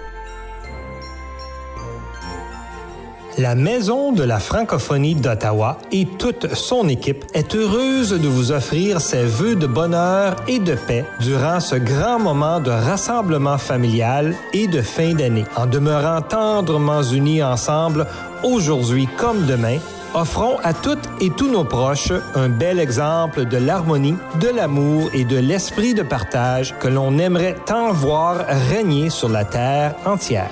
La 3.38 3.54
Maison 3.54 4.10
de 4.10 4.24
la 4.24 4.40
francophonie 4.40 5.14
d'Ottawa 5.14 5.78
et 5.92 6.06
toute 6.18 6.54
son 6.54 6.88
équipe 6.88 7.24
est 7.34 7.54
heureuse 7.54 8.10
de 8.10 8.26
vous 8.26 8.50
offrir 8.50 9.00
ses 9.00 9.22
vœux 9.22 9.54
de 9.54 9.68
bonheur 9.68 10.34
et 10.48 10.58
de 10.58 10.74
paix 10.74 11.04
durant 11.20 11.60
ce 11.60 11.76
grand 11.76 12.18
moment 12.18 12.58
de 12.58 12.72
rassemblement 12.72 13.56
familial 13.56 14.34
et 14.52 14.66
de 14.66 14.82
fin 14.82 15.14
d'année. 15.14 15.44
En 15.56 15.66
demeurant 15.66 16.20
tendrement 16.20 17.02
unis 17.02 17.40
ensemble, 17.40 18.08
aujourd'hui 18.42 19.08
comme 19.16 19.46
demain, 19.46 19.78
offrons 20.14 20.58
à 20.62 20.72
toutes 20.72 21.08
et 21.20 21.30
tous 21.30 21.50
nos 21.50 21.64
proches 21.64 22.12
un 22.34 22.48
bel 22.48 22.78
exemple 22.78 23.44
de 23.44 23.56
l'harmonie, 23.56 24.16
de 24.40 24.48
l'amour 24.48 25.10
et 25.12 25.24
de 25.24 25.36
l'esprit 25.36 25.94
de 25.94 26.02
partage 26.02 26.74
que 26.78 26.88
l'on 26.88 27.18
aimerait 27.18 27.56
tant 27.66 27.92
voir 27.92 28.44
régner 28.70 29.10
sur 29.10 29.28
la 29.28 29.44
terre 29.44 29.94
entière. 30.04 30.50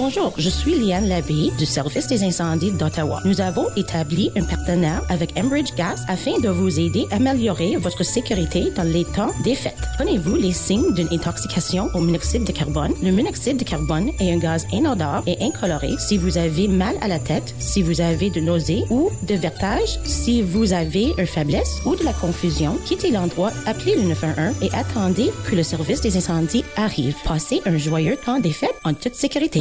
Bonjour, 0.00 0.32
je 0.38 0.48
suis 0.48 0.78
Liane 0.78 1.08
Labbé 1.08 1.50
du 1.58 1.66
Service 1.66 2.06
des 2.06 2.22
incendies 2.22 2.70
d'Ottawa. 2.70 3.20
Nous 3.24 3.40
avons 3.40 3.66
établi 3.74 4.30
un 4.36 4.44
partenariat 4.44 5.02
avec 5.08 5.36
Enbridge 5.36 5.74
Gas 5.76 6.04
afin 6.06 6.38
de 6.38 6.48
vous 6.48 6.78
aider 6.78 7.08
à 7.10 7.16
améliorer 7.16 7.74
votre 7.74 8.04
sécurité 8.04 8.70
dans 8.76 8.84
les 8.84 9.04
temps 9.04 9.32
des 9.42 9.56
fêtes. 9.56 9.74
Connaissez-vous 9.98 10.36
les 10.36 10.52
signes 10.52 10.94
d'une 10.94 11.08
intoxication 11.12 11.90
au 11.94 11.98
monoxyde 11.98 12.44
de 12.44 12.52
carbone? 12.52 12.92
Le 13.02 13.10
monoxyde 13.10 13.56
de 13.56 13.64
carbone 13.64 14.12
est 14.20 14.32
un 14.32 14.38
gaz 14.38 14.68
inodore 14.72 15.24
et 15.26 15.36
incoloré 15.42 15.90
si 15.98 16.16
vous 16.16 16.38
avez 16.38 16.68
mal 16.68 16.94
à 17.00 17.08
la 17.08 17.18
tête, 17.18 17.52
si 17.58 17.82
vous 17.82 18.00
avez 18.00 18.30
de 18.30 18.40
nausées 18.40 18.84
ou 18.90 19.10
de 19.26 19.34
vertige, 19.34 19.98
si 20.04 20.42
vous 20.42 20.72
avez 20.72 21.12
une 21.18 21.26
faiblesse 21.26 21.80
ou 21.84 21.96
de 21.96 22.04
la 22.04 22.12
confusion. 22.12 22.78
Quittez 22.86 23.10
l'endroit, 23.10 23.50
appelez 23.66 23.96
le 23.96 24.02
911 24.02 24.54
et 24.62 24.70
attendez 24.74 25.32
que 25.44 25.56
le 25.56 25.64
service 25.64 26.02
des 26.02 26.16
incendies 26.16 26.64
arrive. 26.76 27.16
Passez 27.24 27.60
un 27.66 27.76
joyeux 27.76 28.16
temps 28.24 28.38
des 28.38 28.52
fêtes 28.52 28.78
en 28.84 28.94
toute 28.94 29.16
sécurité. 29.16 29.60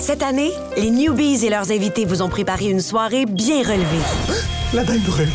Cette 0.00 0.22
année, 0.22 0.52
les 0.76 0.90
Newbies 0.90 1.44
et 1.44 1.50
leurs 1.50 1.70
invités 1.70 2.04
vous 2.04 2.20
ont 2.20 2.28
préparé 2.28 2.66
une 2.66 2.80
soirée 2.80 3.26
bien 3.26 3.58
relevée. 3.58 4.04
La 4.74 4.82
dinde 4.82 5.02
brûle. 5.02 5.28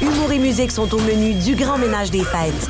Humour 0.00 0.32
et 0.32 0.38
musique 0.38 0.70
sont 0.70 0.94
au 0.94 0.98
menu 0.98 1.34
du 1.34 1.56
grand 1.56 1.78
ménage 1.78 2.10
des 2.10 2.22
fêtes. 2.22 2.68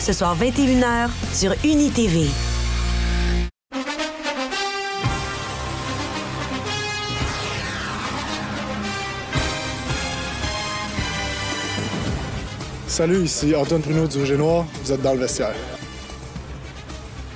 Ce 0.00 0.12
soir 0.12 0.36
21h 0.36 1.08
sur 1.32 1.54
UniTV. 1.64 2.26
Salut, 12.86 13.22
ici 13.22 13.54
Antoine 13.54 13.80
Pruneau 13.80 14.06
du 14.06 14.18
Rouge 14.18 14.32
et 14.32 14.36
Noir. 14.36 14.66
Vous 14.82 14.92
êtes 14.92 15.00
dans 15.00 15.12
le 15.12 15.20
vestiaire. 15.20 15.54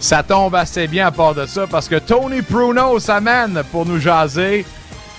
Ça 0.04 0.22
tombe 0.22 0.54
assez 0.54 0.86
bien 0.86 1.06
à 1.06 1.10
part 1.10 1.34
de 1.34 1.46
ça 1.46 1.66
parce 1.66 1.88
que 1.88 1.98
Tony 1.98 2.42
Pruno 2.42 2.98
s'amène 2.98 3.62
pour 3.72 3.86
nous 3.86 3.98
jaser 3.98 4.66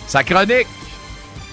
sa 0.05 0.23
chronique. 0.23 0.67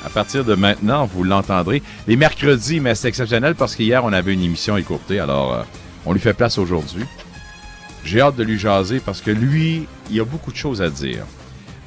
À 0.05 0.11
partir 0.11 0.45
de 0.45 0.55
maintenant, 0.55 1.07
vous 1.07 1.25
l'entendrez. 1.25 1.83
Les 2.07 2.17
mercredis, 2.17 2.79
mais 2.79 2.95
c'est 2.95 3.09
exceptionnel 3.09 3.55
parce 3.55 3.75
qu'hier, 3.75 4.05
on 4.05 4.13
avait 4.13 4.35
une 4.35 4.43
émission 4.43 4.77
écourtée. 4.77 5.19
Alors, 5.19 5.55
euh, 5.55 5.63
On 6.05 6.13
lui 6.13 6.21
fait 6.21 6.35
place 6.35 6.59
aujourd'hui. 6.59 7.07
J'ai 8.05 8.21
hâte 8.21 8.37
de 8.37 8.45
lui 8.45 8.59
jaser 8.59 9.01
parce 9.01 9.23
que 9.23 9.31
lui, 9.31 9.89
il 10.11 10.21
a 10.21 10.25
beaucoup 10.25 10.53
de 10.53 10.57
choses 10.59 10.83
à 10.83 10.91
dire. 10.91 11.25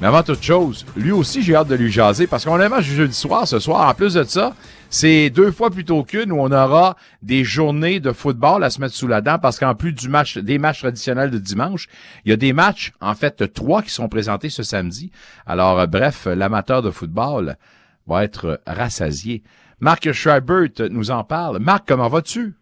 Mais 0.02 0.08
avant 0.08 0.24
toute 0.24 0.42
chose, 0.42 0.84
lui 0.96 1.12
aussi, 1.12 1.44
j'ai 1.44 1.56
hâte 1.56 1.68
de 1.68 1.76
lui 1.76 1.92
jaser 1.92 2.26
parce 2.26 2.44
qu'on 2.44 2.60
a 2.60 2.66
un 2.66 2.70
match 2.70 2.86
du 2.86 2.96
jeudi 2.96 3.16
soir 3.16 3.48
ce 3.48 3.60
soir. 3.60 3.88
En 3.88 3.94
plus 3.94 4.16
de 4.16 4.24
ça, 4.24 4.56
c'est 4.90 5.30
deux 5.30 5.52
fois 5.52 5.70
plutôt 5.70 6.04
qu'une 6.04 6.32
où 6.32 6.40
on 6.40 6.52
aura 6.52 6.96
des 7.22 7.44
journées 7.44 8.00
de 8.00 8.12
football 8.12 8.64
à 8.64 8.70
se 8.70 8.80
mettre 8.80 8.94
sous 8.94 9.08
la 9.08 9.22
dent 9.22 9.40
parce 9.40 9.60
qu'en 9.60 9.76
plus 9.76 9.94
du 9.94 10.10
match, 10.10 10.38
des 10.38 10.58
matchs 10.58 10.80
traditionnels 10.80 11.32
de 11.32 11.38
dimanche, 11.38 11.88
il 12.24 12.30
y 12.30 12.34
a 12.34 12.38
des 12.38 12.54
matchs, 12.54 12.94
en 13.02 13.16
fait, 13.16 13.54
trois 13.54 13.82
qui 13.82 13.90
sont 13.90 14.10
présentés 14.10 14.50
ce 14.50 14.64
samedi. 14.64 15.12
Alors, 15.46 15.80
euh, 15.80 15.88
bref, 15.88 16.26
l'amateur 16.26 16.82
de 16.82 16.92
football 16.92 17.56
va 18.08 18.24
être 18.24 18.62
rassasié. 18.66 19.44
Marc 19.80 20.12
Schreibert 20.12 20.70
nous 20.90 21.12
en 21.12 21.24
parle. 21.24 21.60
Marc, 21.60 21.88
comment 21.88 22.08
vas-tu? 22.08 22.54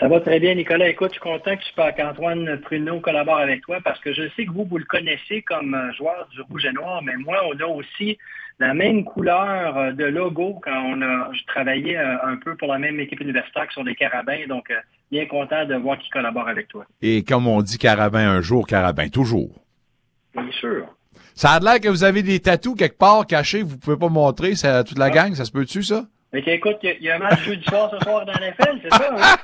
Ça 0.00 0.08
va 0.08 0.20
très 0.20 0.40
bien, 0.40 0.54
Nicolas. 0.54 0.88
Écoute, 0.88 1.08
je 1.08 1.14
suis 1.14 1.20
content 1.20 1.56
que 1.56 1.96
qu'Antoine 1.96 2.60
Pruneau 2.60 3.00
collabore 3.00 3.38
avec 3.38 3.62
toi 3.62 3.78
parce 3.82 3.98
que 4.00 4.12
je 4.12 4.28
sais 4.36 4.44
que 4.44 4.50
vous, 4.50 4.64
vous 4.64 4.78
le 4.78 4.84
connaissez 4.84 5.42
comme 5.42 5.74
euh, 5.74 5.92
joueur 5.94 6.28
du 6.32 6.42
Rouge 6.42 6.66
et 6.66 6.72
Noir, 6.72 7.02
mais 7.02 7.16
moi, 7.16 7.42
on 7.46 7.58
a 7.58 7.66
aussi 7.66 8.18
la 8.58 8.74
même 8.74 9.04
couleur 9.04 9.76
euh, 9.76 9.92
de 9.92 10.04
logo 10.04 10.60
quand 10.62 10.82
on 10.84 11.02
a 11.02 11.30
travaillé 11.46 11.96
euh, 11.98 12.16
un 12.24 12.36
peu 12.36 12.56
pour 12.56 12.68
la 12.68 12.78
même 12.78 12.98
équipe 13.00 13.20
universitaire 13.20 13.68
qui 13.68 13.74
sont 13.74 13.84
des 13.84 13.94
carabins. 13.94 14.46
Donc, 14.48 14.72
bien 15.10 15.26
content 15.26 15.64
de 15.64 15.74
voir 15.74 15.98
qu'il 15.98 16.10
collabore 16.10 16.48
avec 16.48 16.68
toi. 16.68 16.86
Et 17.02 17.22
comme 17.22 17.46
on 17.46 17.62
dit 17.62 17.78
carabin 17.78 18.28
un 18.28 18.40
jour, 18.40 18.66
carabin 18.66 19.08
toujours. 19.08 19.50
Bien 20.34 20.50
sûr. 20.52 20.86
Ça 21.34 21.50
a 21.50 21.60
l'air 21.60 21.80
que 21.80 21.88
vous 21.88 22.02
avez 22.04 22.22
des 22.22 22.40
tatous 22.40 22.74
quelque 22.74 22.96
part 22.96 23.26
cachés, 23.26 23.62
vous 23.62 23.76
pouvez 23.76 23.98
pas 23.98 24.08
montrer 24.08 24.54
ça, 24.54 24.82
toute 24.84 24.98
la 24.98 25.06
ah. 25.06 25.10
gang, 25.10 25.34
ça 25.34 25.44
se 25.44 25.52
peut-tu, 25.52 25.82
ça? 25.82 26.06
Mais 26.32 26.42
écoute, 26.46 26.76
il 26.82 27.02
y, 27.02 27.10
a 27.10 27.16
un 27.16 27.18
match 27.18 27.42
jeudi 27.44 27.64
soir 27.64 27.90
ce 27.90 27.98
soir 28.04 28.26
dans 28.26 28.32
l'FL, 28.32 28.80
c'est 28.82 28.90
ça, 28.90 29.16
hein? 29.16 29.36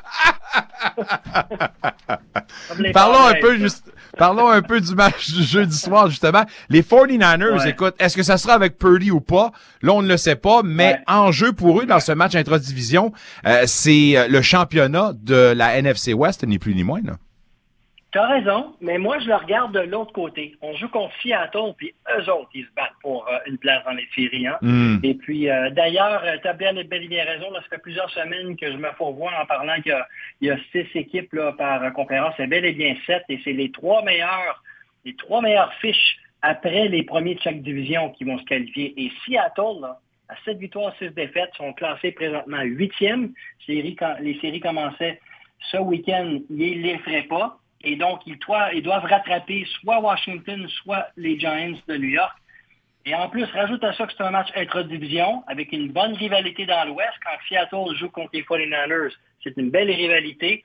parlons 2.93 3.27
un 3.27 3.35
peu 3.41 3.57
juste, 3.57 3.92
parlons 4.17 4.49
un 4.49 4.63
peu 4.63 4.81
du 4.81 4.95
match 4.95 5.33
du 5.33 5.43
jeudi 5.43 5.77
soir, 5.77 6.09
justement. 6.09 6.45
Les 6.69 6.83
49ers, 6.83 7.67
écoute, 7.69 7.95
est-ce 7.99 8.17
que 8.17 8.23
ça 8.23 8.39
sera 8.39 8.55
avec 8.55 8.79
Purdy 8.79 9.11
ou 9.11 9.21
pas? 9.21 9.53
Là, 9.83 9.93
on 9.93 10.03
ne 10.03 10.09
le 10.09 10.17
sait 10.17 10.37
pas, 10.37 10.63
mais 10.65 10.99
en 11.07 11.33
jeu 11.33 11.53
pour 11.53 11.81
eux 11.81 11.87
dans 11.87 12.01
ce 12.01 12.13
match 12.13 12.35
intra-division, 12.35 13.13
euh, 13.47 13.63
c'est 13.67 14.17
euh, 14.17 14.29
le 14.29 14.43
championnat 14.43 15.13
de 15.15 15.53
la 15.55 15.77
NFC 15.79 16.13
West, 16.13 16.45
ni 16.47 16.59
plus 16.59 16.75
ni 16.75 16.85
moins, 16.85 17.01
là. 17.05 17.15
Tu 18.13 18.19
as 18.19 18.27
raison, 18.27 18.75
mais 18.83 18.99
moi, 18.99 19.19
je 19.21 19.27
le 19.27 19.35
regarde 19.35 19.73
de 19.73 19.81
l'autre 19.81 20.13
côté. 20.13 20.55
On 20.61 20.75
joue 20.75 20.89
contre 20.91 21.15
Seattle, 21.23 21.73
puis 21.79 21.95
eux 22.15 22.31
autres, 22.31 22.51
ils 22.53 22.67
se 22.67 22.71
battent 22.77 22.93
pour 23.01 23.27
euh, 23.27 23.39
une 23.47 23.57
place 23.57 23.83
dans 23.87 23.93
les 23.93 24.07
séries. 24.15 24.47
Hein? 24.47 24.59
Hmm. 24.61 24.99
Et 25.03 25.15
puis, 25.15 25.49
euh, 25.49 25.71
d'ailleurs, 25.71 26.23
tu 26.43 26.47
as 26.47 26.53
bien, 26.53 26.75
bel 26.75 27.05
et 27.05 27.09
bien 27.09 27.25
raison. 27.25 27.51
Là, 27.51 27.61
ça 27.63 27.69
fait 27.71 27.83
plusieurs 27.83 28.11
semaines 28.11 28.55
que 28.57 28.71
je 28.71 28.77
me 28.77 28.89
voir 28.99 29.41
en 29.41 29.47
parlant 29.47 29.81
qu'il 29.81 29.97
y, 30.43 30.51
a 30.51 30.59
six 30.73 30.87
équipes 30.95 31.33
là, 31.33 31.53
par 31.53 31.91
conférence. 31.95 32.35
C'est 32.37 32.47
bel 32.49 32.67
et 32.67 32.73
bien 32.73 32.95
sept, 33.07 33.25
et 33.31 33.41
c'est 33.45 33.55
les 33.55 33.71
trois 33.71 34.03
meilleurs, 34.03 34.63
les 35.07 35.17
trois 35.17 35.41
meilleures 35.41 35.73
fiches 35.75 36.19
après 36.43 36.89
les 36.89 37.05
premiers 37.05 37.37
de 37.37 37.41
chaque 37.41 37.63
division 37.63 38.11
qui 38.11 38.25
vont 38.25 38.39
se 38.39 38.45
qualifier. 38.45 38.93
Et 38.99 39.11
Seattle, 39.25 39.81
là, 39.81 39.99
à 40.29 40.35
sept 40.45 40.59
victoires, 40.59 40.95
six 40.99 41.09
défaites, 41.09 41.55
sont 41.57 41.73
classés 41.73 42.13
présentement 42.13 42.61
huitième. 42.61 43.33
Les 43.69 44.39
séries 44.43 44.61
commençaient 44.61 45.19
ce 45.71 45.79
week-end, 45.79 46.41
ils 46.51 46.83
ne 46.83 46.87
les 46.89 46.99
feraient 46.99 47.23
pas. 47.23 47.59
Et 47.85 47.97
donc, 47.97 48.21
ils 48.27 48.39
doivent, 48.83 49.05
rattraper 49.05 49.67
soit 49.81 50.01
Washington, 50.01 50.69
soit 50.83 51.09
les 51.17 51.39
Giants 51.39 51.79
de 51.89 51.97
New 51.97 52.11
York. 52.11 52.33
Et 53.05 53.15
en 53.15 53.29
plus, 53.29 53.45
rajoute 53.45 53.83
à 53.83 53.93
ça 53.95 54.07
que 54.07 54.13
c'est 54.17 54.23
un 54.23 54.31
match 54.31 54.49
intra-division 54.55 55.43
avec 55.49 55.73
une 55.73 55.91
bonne 55.91 56.15
rivalité 56.15 56.67
dans 56.67 56.85
l'Ouest. 56.85 57.13
Quand 57.25 57.37
Seattle 57.49 57.97
joue 57.97 58.11
contre 58.11 58.31
les 58.33 58.43
49ers, 58.43 59.13
c'est 59.43 59.57
une 59.57 59.71
belle 59.71 59.91
rivalité. 59.91 60.65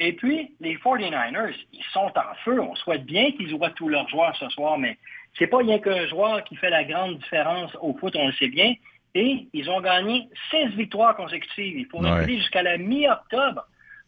Et 0.00 0.14
puis, 0.14 0.54
les 0.60 0.76
49ers, 0.76 1.54
ils 1.72 1.84
sont 1.92 2.10
en 2.16 2.34
feu. 2.44 2.60
On 2.60 2.74
souhaite 2.74 3.04
bien 3.04 3.30
qu'ils 3.32 3.54
voient 3.54 3.70
tous 3.70 3.88
leurs 3.88 4.08
joueurs 4.08 4.34
ce 4.36 4.48
soir, 4.48 4.78
mais 4.78 4.96
c'est 5.38 5.46
pas 5.46 5.58
rien 5.58 5.78
qu'un 5.78 6.06
joueur 6.06 6.42
qui 6.44 6.56
fait 6.56 6.70
la 6.70 6.84
grande 6.84 7.18
différence 7.18 7.76
au 7.80 7.92
foot, 7.94 8.16
on 8.16 8.28
le 8.28 8.32
sait 8.34 8.48
bien. 8.48 8.74
Et 9.14 9.46
ils 9.52 9.70
ont 9.70 9.80
gagné 9.80 10.28
16 10.50 10.70
victoires 10.70 11.16
consécutives. 11.16 11.78
Il 11.78 11.86
faut 11.86 12.02
ouais. 12.02 12.26
jusqu'à 12.26 12.62
la 12.62 12.78
mi-octobre 12.78 13.64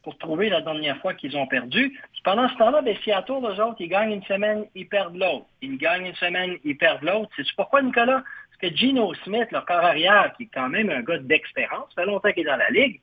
pour 0.07 0.17
trouver 0.19 0.49
la 0.51 0.61
dernière 0.61 0.97
fois 0.99 1.15
qu'ils 1.15 1.37
ont 1.37 1.49
perdu. 1.49 2.01
pendant 2.23 2.49
ce 2.49 2.55
temps-là, 2.59 2.81
ben, 2.81 2.97
Seattle, 3.03 3.43
eux 3.43 3.61
autres, 3.61 3.81
ils 3.81 3.89
gagnent 3.89 4.13
une 4.13 4.23
semaine, 4.23 4.65
ils 4.77 4.89
perdent 4.89 5.17
l'autre. 5.17 5.47
Ils 5.63 5.77
gagnent 5.79 6.07
une 6.07 6.15
semaine, 6.15 6.57
ils 6.63 6.79
perdent 6.79 7.03
l'autre. 7.03 7.29
C'est 7.35 7.45
pourquoi, 7.57 7.83
Nicolas? 7.83 8.23
Parce 8.23 8.73
que 8.73 8.77
Gino 8.79 9.13
Smith, 9.25 9.51
leur 9.51 9.67
corps 9.67 9.85
arrière, 9.85 10.33
qui 10.37 10.45
est 10.45 10.51
quand 10.55 10.69
même 10.69 10.91
un 10.91 11.03
gars 11.03 11.19
d'expérience, 11.19 11.93
fait 11.93 12.05
longtemps 12.05 12.31
qu'il 12.31 12.43
est 12.43 12.51
dans 12.51 12.55
la 12.55 12.71
Ligue, 12.71 13.01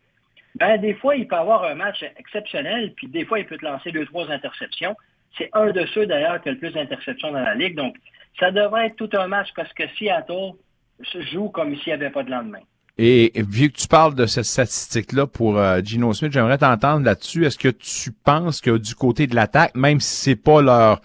ben, 0.56 0.78
des 0.78 0.94
fois, 0.94 1.18
il 1.18 1.28
peut 1.28 1.36
avoir 1.36 1.66
un 1.66 1.76
match 1.76 2.02
exceptionnel, 2.18 2.94
puis 2.96 3.08
des 3.08 3.26
fois, 3.26 3.38
il 3.40 3.46
peut 3.48 3.58
te 3.58 3.66
lancer 3.66 3.92
deux, 3.92 4.06
trois 4.06 4.32
interceptions. 4.32 4.96
C'est 5.38 5.50
un 5.52 5.72
de 5.72 5.86
ceux, 5.88 6.06
d'ailleurs, 6.06 6.42
qui 6.42 6.48
a 6.48 6.54
le 6.54 6.58
plus 6.58 6.72
d'interceptions 6.72 7.34
dans 7.34 7.42
la 7.42 7.56
Ligue. 7.56 7.76
Donc, 7.76 7.98
ça 8.40 8.50
devrait 8.52 8.88
être 8.88 8.96
tout 8.96 9.10
un 9.12 9.28
match 9.28 9.50
parce 9.58 9.74
que 9.74 9.84
Seattle 9.98 10.54
se 11.02 11.22
joue 11.24 11.50
comme 11.50 11.76
s'il 11.76 11.88
n'y 11.88 11.94
avait 12.02 12.12
pas 12.12 12.24
de 12.24 12.32
lendemain. 12.32 12.64
Et 12.98 13.32
vu 13.36 13.72
que 13.72 13.78
tu 13.78 13.88
parles 13.88 14.14
de 14.14 14.28
cette 14.28 14.46
statistique-là 14.46 15.26
pour 15.26 15.58
euh, 15.58 15.82
Gino 15.84 16.14
Smith, 16.14 16.32
j'aimerais 16.32 16.60
t'entendre 16.60 17.04
là-dessus. 17.06 17.46
Est-ce 17.46 17.58
que 17.58 17.70
tu 17.70 18.12
penses 18.12 18.62
que 18.62 18.78
du 18.78 18.94
côté 18.94 19.26
de 19.26 19.36
l'attaque, 19.36 19.76
même 19.76 20.00
si 20.00 20.16
c'est 20.16 20.36
pas 20.36 20.62
leur... 20.62 21.02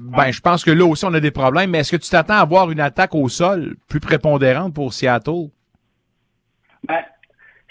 Ben, 0.00 0.32
je 0.32 0.40
pense 0.40 0.64
que 0.64 0.72
là 0.72 0.84
aussi, 0.84 1.04
on 1.04 1.14
a 1.14 1.20
des 1.20 1.30
problèmes, 1.30 1.70
mais 1.70 1.78
est-ce 1.78 1.92
que 1.92 2.02
tu 2.02 2.10
t'attends 2.10 2.34
à 2.34 2.40
avoir 2.40 2.72
une 2.72 2.80
attaque 2.80 3.14
au 3.14 3.28
sol 3.28 3.76
plus 3.88 4.00
prépondérante 4.00 4.74
pour 4.74 4.92
Seattle? 4.92 5.50
Ben, 6.88 7.04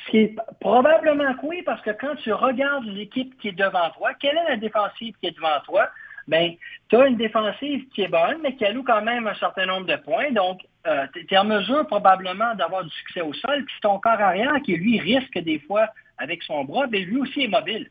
c'est 0.10 0.34
probablement 0.62 1.34
que 1.34 1.46
oui, 1.46 1.62
parce 1.66 1.82
que 1.82 1.92
quand 1.92 2.16
tu 2.16 2.32
regardes 2.32 2.86
l'équipe 2.86 3.38
qui 3.40 3.50
est 3.50 3.52
devant 3.52 3.90
toi, 3.98 4.12
quelle 4.22 4.38
est 4.38 4.50
la 4.52 4.56
défensive 4.56 5.16
qui 5.20 5.28
est 5.28 5.36
devant 5.36 5.60
toi? 5.66 5.90
Ben, 6.30 6.54
tu 6.88 6.96
as 6.96 7.08
une 7.08 7.18
défensive 7.18 7.90
qui 7.94 8.04
est 8.04 8.08
bonne, 8.08 8.38
mais 8.42 8.56
qui 8.56 8.64
alloue 8.64 8.84
quand 8.84 9.02
même 9.02 9.28
un 9.28 9.36
certain 9.36 9.66
nombre 9.66 9.88
de 9.88 9.98
points. 9.98 10.32
Donc, 10.32 10.62
euh, 10.88 11.08
tu 11.14 11.34
es 11.34 11.38
en 11.38 11.46
mesure 11.46 11.86
probablement 11.88 12.56
d'avoir 12.56 12.84
du 12.84 12.90
succès 12.90 13.22
au 13.22 13.34
sol. 13.34 13.64
Puis 13.66 13.76
ton 13.82 14.00
corps 14.00 14.20
arrière, 14.20 14.54
qui 14.64 14.76
lui 14.76 15.00
risque 15.00 15.38
des 15.40 15.60
fois 15.60 15.88
avec 16.18 16.44
son 16.44 16.64
bras, 16.64 16.88
mais 16.90 17.00
lui 17.00 17.18
aussi 17.18 17.44
est 17.44 17.48
mobile. 17.48 17.90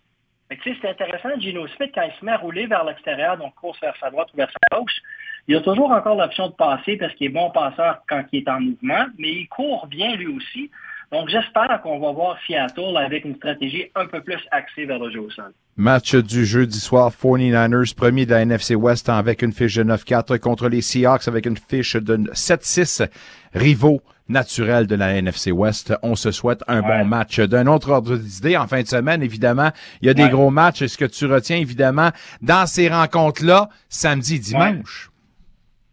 c'est 0.48 0.84
intéressant, 0.84 1.28
Gino 1.38 1.66
Smith, 1.68 1.92
quand 1.94 2.02
il 2.02 2.12
se 2.18 2.24
met 2.24 2.32
à 2.32 2.36
rouler 2.36 2.66
vers 2.66 2.84
l'extérieur, 2.84 3.36
donc 3.36 3.54
course 3.54 3.80
vers 3.80 3.96
sa 3.98 4.10
droite 4.10 4.28
ou 4.32 4.36
vers 4.36 4.50
sa 4.50 4.76
gauche, 4.76 5.00
il 5.48 5.56
a 5.56 5.60
toujours 5.60 5.90
encore 5.90 6.16
l'option 6.16 6.48
de 6.48 6.54
passer 6.54 6.96
parce 6.96 7.14
qu'il 7.14 7.26
est 7.26 7.30
bon 7.30 7.50
passeur 7.50 8.02
quand 8.08 8.24
il 8.32 8.42
est 8.42 8.48
en 8.48 8.60
mouvement, 8.60 9.06
mais 9.18 9.32
il 9.32 9.48
court 9.48 9.86
bien 9.86 10.14
lui 10.16 10.28
aussi. 10.28 10.70
Donc, 11.12 11.28
j'espère 11.28 11.80
qu'on 11.82 11.98
va 11.98 12.12
voir 12.12 12.38
Seattle 12.46 12.96
avec 12.96 13.24
une 13.24 13.34
stratégie 13.34 13.86
un 13.96 14.06
peu 14.06 14.22
plus 14.22 14.38
axée 14.52 14.84
vers 14.84 15.00
le 15.00 15.10
jeu 15.10 15.20
au 15.20 15.30
sol. 15.30 15.52
Match 15.76 16.14
du 16.14 16.44
jeudi 16.44 16.78
soir, 16.78 17.10
49ers, 17.10 17.94
premier 17.96 18.26
de 18.26 18.30
la 18.30 18.42
NFC 18.42 18.76
West 18.76 19.08
avec 19.08 19.42
une 19.42 19.52
fiche 19.52 19.74
de 19.74 19.84
9-4 19.84 20.38
contre 20.38 20.68
les 20.68 20.82
Seahawks 20.82 21.26
avec 21.26 21.46
une 21.46 21.56
fiche 21.56 21.96
de 21.96 22.16
7-6, 22.16 23.08
rivaux 23.54 24.00
naturels 24.28 24.86
de 24.86 24.94
la 24.94 25.16
NFC 25.16 25.50
West. 25.50 25.92
On 26.02 26.14
se 26.14 26.30
souhaite 26.30 26.62
un 26.68 26.80
bon 26.80 27.04
match. 27.04 27.40
D'un 27.40 27.66
autre 27.66 27.90
ordre 27.90 28.16
d'idée, 28.16 28.56
en 28.56 28.68
fin 28.68 28.82
de 28.82 28.86
semaine, 28.86 29.22
évidemment, 29.22 29.70
il 30.00 30.06
y 30.06 30.10
a 30.10 30.14
des 30.14 30.28
gros 30.28 30.50
matchs. 30.50 30.82
Est-ce 30.82 30.96
que 30.96 31.04
tu 31.04 31.26
retiens, 31.26 31.56
évidemment, 31.56 32.10
dans 32.40 32.66
ces 32.66 32.88
rencontres-là, 32.88 33.68
samedi, 33.88 34.38
dimanche? 34.38 35.10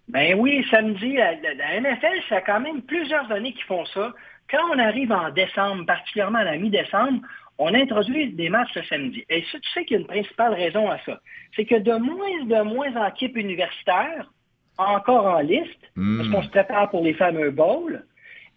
Ben 0.10 0.36
oui, 0.40 0.64
samedi, 0.70 1.14
la, 1.14 1.32
la 1.34 1.82
NFL, 1.82 2.22
ça 2.30 2.36
a 2.38 2.42
quand 2.42 2.60
même 2.62 2.82
plusieurs 2.84 3.30
années 3.32 3.54
qu'ils 3.54 3.64
font 3.64 3.86
ça. 3.88 4.14
Quand 4.50 4.64
on 4.74 4.80
arrive 4.80 5.12
en 5.12 5.30
décembre, 5.32 5.86
particulièrement 5.86 6.40
à 6.40 6.46
la 6.46 6.58
mi-décembre, 6.58 7.22
on 7.58 7.74
introduit 7.74 8.34
des 8.34 8.50
matchs 8.50 8.74
ce 8.74 8.84
samedi. 8.84 9.26
Et 9.30 9.44
ça, 9.52 9.60
tu 9.60 9.70
sais 9.72 9.86
qu'il 9.86 9.96
y 9.96 9.98
a 9.98 10.02
une 10.02 10.08
principale 10.08 10.54
raison 10.54 10.90
à 10.90 11.00
ça. 11.06 11.20
C'est 11.56 11.66
que 11.66 11.76
de 11.76 11.94
moins 11.94 12.44
de 12.46 12.62
moins 12.64 12.92
d'équipes 12.92 13.36
universitaires 13.36 14.28
encore 14.78 15.26
en 15.26 15.40
liste, 15.40 15.80
hmm. 15.96 16.18
parce 16.18 16.30
qu'on 16.30 16.44
se 16.44 16.50
prépare 16.50 16.90
pour 16.90 17.04
les 17.04 17.14
fameux 17.14 17.52
bowls. 17.52 18.04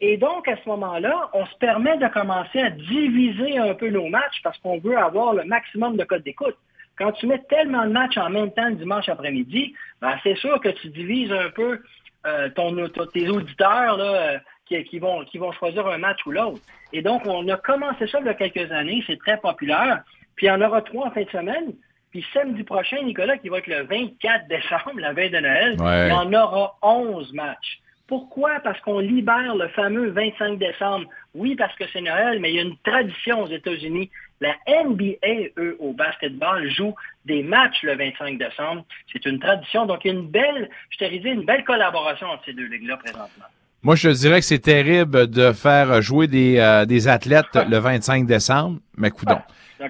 Et 0.02 0.16
donc, 0.16 0.48
à 0.48 0.56
ce 0.56 0.68
moment-là, 0.68 1.30
on 1.34 1.44
se 1.46 1.56
permet 1.56 1.96
de 1.98 2.08
commencer 2.08 2.60
à 2.60 2.70
diviser 2.70 3.58
un 3.58 3.74
peu 3.74 3.90
nos 3.90 4.08
matchs 4.08 4.40
parce 4.42 4.56
qu'on 4.58 4.78
veut 4.78 4.96
avoir 4.96 5.34
le 5.34 5.44
maximum 5.44 5.96
de 5.96 6.04
codes 6.04 6.22
d'écoute. 6.22 6.56
Quand 6.96 7.12
tu 7.12 7.26
mets 7.26 7.42
tellement 7.48 7.84
de 7.84 7.92
matchs 7.92 8.16
en 8.18 8.30
même 8.30 8.52
temps 8.52 8.70
dimanche 8.70 9.08
après-midi, 9.08 9.74
ben, 10.00 10.14
c'est 10.22 10.36
sûr 10.36 10.60
que 10.60 10.68
tu 10.68 10.88
divises 10.88 11.32
un 11.32 11.50
peu 11.50 11.80
euh, 12.26 12.48
ton, 12.50 12.76
tes 13.12 13.28
auditeurs 13.28 13.96
là, 13.96 14.40
qui, 14.84 14.98
vont, 14.98 15.24
qui 15.24 15.38
vont 15.38 15.52
choisir 15.52 15.86
un 15.86 15.98
match 15.98 16.24
ou 16.26 16.32
l'autre. 16.32 16.60
Et 16.92 17.02
donc, 17.02 17.22
on 17.26 17.46
a 17.48 17.56
commencé 17.56 18.06
ça 18.06 18.20
il 18.20 18.26
y 18.26 18.28
a 18.28 18.34
quelques 18.34 18.70
années, 18.70 19.02
c'est 19.06 19.18
très 19.18 19.36
populaire. 19.38 20.02
Puis 20.36 20.46
il 20.46 20.48
y 20.48 20.52
en 20.52 20.60
aura 20.60 20.82
trois 20.82 21.08
en 21.08 21.10
fin 21.10 21.22
de 21.22 21.30
semaine. 21.30 21.74
Puis 22.10 22.24
samedi 22.32 22.64
prochain, 22.64 23.02
Nicolas, 23.02 23.38
qui 23.38 23.48
va 23.48 23.58
être 23.58 23.66
le 23.66 23.82
24 23.82 24.48
décembre, 24.48 24.98
la 24.98 25.12
veille 25.12 25.30
de 25.30 25.38
Noël, 25.38 25.76
il 25.78 26.08
y 26.08 26.12
en 26.12 26.32
aura 26.32 26.76
11 26.82 27.32
matchs. 27.32 27.80
Pourquoi? 28.08 28.58
Parce 28.64 28.80
qu'on 28.80 28.98
libère 28.98 29.54
le 29.54 29.68
fameux 29.68 30.10
25 30.10 30.58
décembre. 30.58 31.06
Oui, 31.32 31.54
parce 31.54 31.74
que 31.76 31.84
c'est 31.92 32.00
Noël, 32.00 32.40
mais 32.40 32.50
il 32.50 32.56
y 32.56 32.58
a 32.58 32.62
une 32.62 32.76
tradition 32.78 33.42
aux 33.42 33.46
États-Unis. 33.46 34.10
La 34.40 34.56
NBA, 34.66 35.52
eux, 35.58 35.76
au 35.78 35.92
basketball, 35.92 36.68
joue 36.70 36.94
des 37.24 37.44
matchs 37.44 37.82
le 37.84 37.94
25 37.96 38.36
décembre. 38.36 38.84
C'est 39.12 39.24
une 39.26 39.38
tradition. 39.38 39.86
Donc, 39.86 40.04
il 40.04 40.08
y 40.08 40.10
a 40.10 40.18
une 40.18 40.26
belle, 40.26 40.68
je 40.90 40.98
te 40.98 41.04
disais, 41.04 41.30
une 41.30 41.44
belle 41.44 41.62
collaboration 41.62 42.26
entre 42.26 42.46
ces 42.46 42.52
deux 42.52 42.66
ligues-là 42.66 42.96
présentement. 42.96 43.46
Moi, 43.82 43.96
je 43.96 44.10
te 44.10 44.14
dirais 44.14 44.40
que 44.40 44.46
c'est 44.46 44.58
terrible 44.58 45.28
de 45.28 45.52
faire 45.52 46.02
jouer 46.02 46.26
des, 46.26 46.58
euh, 46.58 46.84
des 46.84 47.08
athlètes 47.08 47.56
le 47.68 47.78
25 47.78 48.26
décembre, 48.26 48.78
mais 48.96 49.10
coudon. 49.10 49.38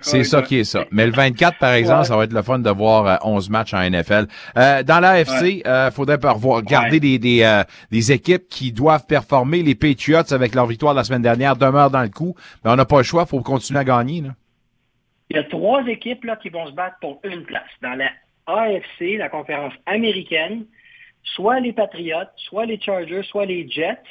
C'est 0.02 0.24
ça 0.24 0.42
qui 0.42 0.58
est 0.58 0.64
ça. 0.64 0.84
Mais 0.90 1.06
le 1.06 1.12
24, 1.12 1.58
par 1.58 1.72
exemple, 1.72 2.04
ça 2.04 2.16
va 2.16 2.24
être 2.24 2.32
le 2.32 2.42
fun 2.42 2.58
de 2.58 2.70
voir 2.70 3.06
euh, 3.06 3.16
11 3.24 3.50
matchs 3.50 3.74
en 3.74 3.88
NFL. 3.88 4.26
Euh, 4.56 4.82
dans 4.82 5.00
l'AFC, 5.00 5.62
il 5.64 5.90
faudrait 5.92 6.16
revoir, 6.22 6.62
garder 6.62 7.00
des, 7.00 7.18
des, 7.18 7.42
euh, 7.42 7.64
des 7.90 8.12
équipes 8.12 8.48
qui 8.48 8.72
doivent 8.72 9.06
performer. 9.06 9.62
Les 9.62 9.74
Patriots, 9.74 10.32
avec 10.32 10.54
leur 10.54 10.66
victoire 10.66 10.94
la 10.94 11.04
semaine 11.04 11.22
dernière, 11.22 11.56
demeurent 11.56 11.90
dans 11.90 12.02
le 12.02 12.08
coup. 12.08 12.34
Mais 12.64 12.70
on 12.70 12.76
n'a 12.76 12.84
pas 12.84 12.98
le 12.98 13.02
choix, 13.02 13.24
il 13.26 13.28
faut 13.28 13.40
continuer 13.40 13.80
à 13.80 13.84
gagner. 13.84 14.20
Là. 14.20 14.30
Il 15.30 15.36
y 15.36 15.40
a 15.40 15.44
trois 15.44 15.84
équipes 15.86 16.24
là, 16.24 16.36
qui 16.36 16.48
vont 16.48 16.66
se 16.66 16.72
battre 16.72 16.96
pour 17.00 17.20
une 17.24 17.42
place. 17.44 17.62
Dans 17.82 17.94
la 17.94 18.10
AFC, 18.46 19.16
la 19.18 19.28
conférence 19.28 19.74
américaine, 19.86 20.64
soit 21.22 21.60
les 21.60 21.72
Patriots, 21.72 22.30
soit 22.36 22.66
les 22.66 22.80
Chargers, 22.80 23.22
soit 23.24 23.46
les 23.46 23.68
Jets. 23.68 24.02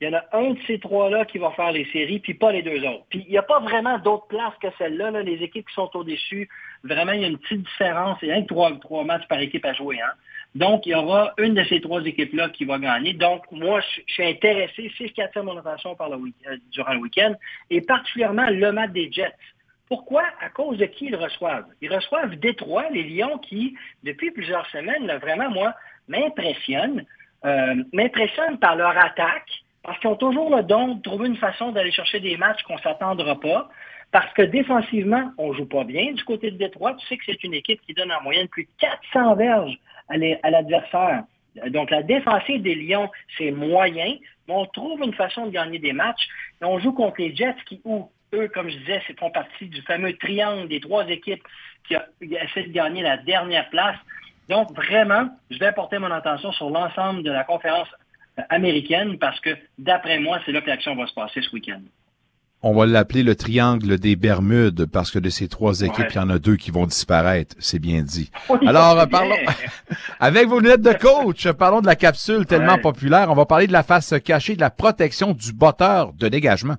Il 0.00 0.08
y 0.08 0.10
en 0.10 0.18
a 0.18 0.24
un 0.32 0.50
de 0.50 0.58
ces 0.66 0.78
trois-là 0.78 1.24
qui 1.24 1.38
va 1.38 1.50
faire 1.52 1.72
les 1.72 1.84
séries, 1.86 2.18
puis 2.18 2.34
pas 2.34 2.52
les 2.52 2.62
deux 2.62 2.84
autres. 2.84 3.04
Puis 3.08 3.24
il 3.26 3.30
n'y 3.30 3.38
a 3.38 3.42
pas 3.42 3.60
vraiment 3.60 3.98
d'autres 3.98 4.26
places 4.26 4.54
que 4.60 4.68
celle-là. 4.76 5.10
Là. 5.10 5.22
Les 5.22 5.42
équipes 5.42 5.66
qui 5.66 5.74
sont 5.74 5.90
au-dessus, 5.94 6.48
vraiment, 6.82 7.12
il 7.12 7.20
y 7.20 7.24
a 7.24 7.28
une 7.28 7.38
petite 7.38 7.62
différence. 7.62 8.18
Il 8.22 8.28
y 8.28 8.32
a 8.32 8.42
trois, 8.42 8.76
trois 8.78 9.04
matchs 9.04 9.26
par 9.28 9.38
équipe 9.38 9.64
à 9.64 9.72
jouer. 9.72 10.00
Hein? 10.00 10.12
Donc, 10.54 10.86
il 10.86 10.90
y 10.90 10.94
aura 10.94 11.32
une 11.38 11.54
de 11.54 11.64
ces 11.64 11.80
trois 11.80 12.04
équipes-là 12.04 12.50
qui 12.50 12.64
va 12.64 12.78
gagner. 12.78 13.12
Donc, 13.12 13.50
moi, 13.50 13.80
je 13.80 14.12
suis 14.12 14.24
intéressé, 14.24 14.92
c'est 14.96 15.08
ce 15.08 15.12
qui 15.12 15.22
attire 15.22 15.42
mon 15.42 15.56
attention 15.56 15.96
par 15.96 16.10
le 16.10 16.16
week 16.16 16.34
durant 16.70 16.92
le 16.92 17.00
week-end, 17.00 17.34
et 17.70 17.80
particulièrement 17.80 18.48
le 18.50 18.70
match 18.72 18.90
des 18.90 19.10
Jets. 19.10 19.34
Pourquoi? 19.88 20.22
À 20.40 20.48
cause 20.50 20.78
de 20.78 20.86
qui 20.86 21.06
ils 21.06 21.16
reçoivent? 21.16 21.66
Ils 21.80 21.92
reçoivent 21.92 22.36
Détroit, 22.36 22.88
les 22.90 23.02
Lions 23.02 23.38
qui, 23.38 23.76
depuis 24.02 24.30
plusieurs 24.30 24.66
semaines, 24.70 25.06
vraiment, 25.20 25.50
moi, 25.50 25.74
m'impressionnent. 26.08 27.04
Euh, 27.44 27.84
par 28.60 28.76
leur 28.76 28.96
attaque, 28.96 29.50
parce 29.82 29.98
qu'ils 29.98 30.08
ont 30.08 30.16
toujours 30.16 30.54
le 30.54 30.62
don 30.62 30.94
de 30.94 31.02
trouver 31.02 31.28
une 31.28 31.36
façon 31.36 31.72
d'aller 31.72 31.92
chercher 31.92 32.18
des 32.20 32.38
matchs 32.38 32.62
qu'on 32.62 32.76
ne 32.76 32.80
s'attendra 32.80 33.38
pas. 33.38 33.68
Parce 34.12 34.32
que 34.32 34.42
défensivement, 34.42 35.32
on 35.38 35.50
ne 35.50 35.54
joue 35.54 35.66
pas 35.66 35.84
bien 35.84 36.12
du 36.12 36.24
côté 36.24 36.50
de 36.50 36.56
Détroit. 36.56 36.94
Tu 36.94 37.06
sais 37.06 37.16
que 37.16 37.24
c'est 37.26 37.44
une 37.44 37.52
équipe 37.52 37.80
qui 37.82 37.94
donne 37.94 38.12
en 38.12 38.22
moyenne 38.22 38.48
plus 38.48 38.64
de 38.64 38.70
400 38.78 39.34
verges 39.34 39.76
à 40.08 40.50
l'adversaire. 40.50 41.24
Donc, 41.68 41.90
la 41.90 42.02
défensive 42.02 42.62
des 42.62 42.74
Lions, 42.74 43.10
c'est 43.36 43.50
moyen, 43.50 44.14
mais 44.48 44.54
on 44.54 44.66
trouve 44.66 45.02
une 45.02 45.14
façon 45.14 45.46
de 45.46 45.50
gagner 45.50 45.78
des 45.78 45.92
matchs. 45.92 46.28
Et 46.62 46.64
on 46.64 46.78
joue 46.78 46.92
contre 46.92 47.20
les 47.20 47.34
Jets 47.34 47.56
qui, 47.66 47.80
où, 47.84 48.08
eux, 48.32 48.48
comme 48.48 48.70
je 48.70 48.78
disais, 48.78 49.00
font 49.18 49.30
partie 49.30 49.66
du 49.66 49.82
fameux 49.82 50.16
triangle 50.16 50.68
des 50.68 50.80
trois 50.80 51.06
équipes 51.08 51.42
qui 51.86 51.94
essaient 52.20 52.68
de 52.68 52.72
gagner 52.72 53.02
la 53.02 53.18
dernière 53.18 53.68
place. 53.70 53.96
Donc, 54.48 54.72
vraiment, 54.74 55.28
je 55.50 55.58
vais 55.58 55.72
porter 55.72 55.98
mon 55.98 56.10
attention 56.10 56.52
sur 56.52 56.70
l'ensemble 56.70 57.22
de 57.22 57.30
la 57.30 57.44
conférence 57.44 57.88
américaine 58.50 59.18
parce 59.18 59.40
que, 59.40 59.50
d'après 59.78 60.18
moi, 60.18 60.38
c'est 60.44 60.52
là 60.52 60.60
que 60.60 60.68
l'action 60.68 60.94
va 60.96 61.06
se 61.06 61.14
passer 61.14 61.40
ce 61.42 61.50
week-end. 61.54 61.80
On 62.66 62.74
va 62.74 62.86
l'appeler 62.86 63.22
le 63.22 63.36
triangle 63.36 63.98
des 63.98 64.16
Bermudes 64.16 64.86
parce 64.90 65.10
que 65.10 65.18
de 65.18 65.28
ces 65.28 65.48
trois 65.48 65.82
équipes, 65.82 66.06
il 66.10 66.16
y 66.16 66.18
en 66.18 66.30
a 66.30 66.38
deux 66.38 66.56
qui 66.56 66.70
vont 66.70 66.86
disparaître. 66.86 67.54
C'est 67.58 67.78
bien 67.78 68.00
dit. 68.02 68.30
Oui, 68.48 68.58
Alors, 68.66 69.06
parlons, 69.10 69.36
avec 70.20 70.48
vos 70.48 70.60
lunettes 70.60 70.80
de 70.80 70.94
coach, 70.94 71.46
parlons 71.52 71.82
de 71.82 71.86
la 71.86 71.94
capsule 71.96 72.46
tellement 72.46 72.74
Ouais. 72.76 72.80
populaire. 72.80 73.30
On 73.30 73.34
va 73.34 73.44
parler 73.44 73.66
de 73.66 73.72
la 73.72 73.82
face 73.82 74.14
cachée 74.24 74.56
de 74.56 74.62
la 74.62 74.70
protection 74.70 75.32
du 75.32 75.52
botteur 75.52 76.14
de 76.14 76.26
dégagement. 76.28 76.76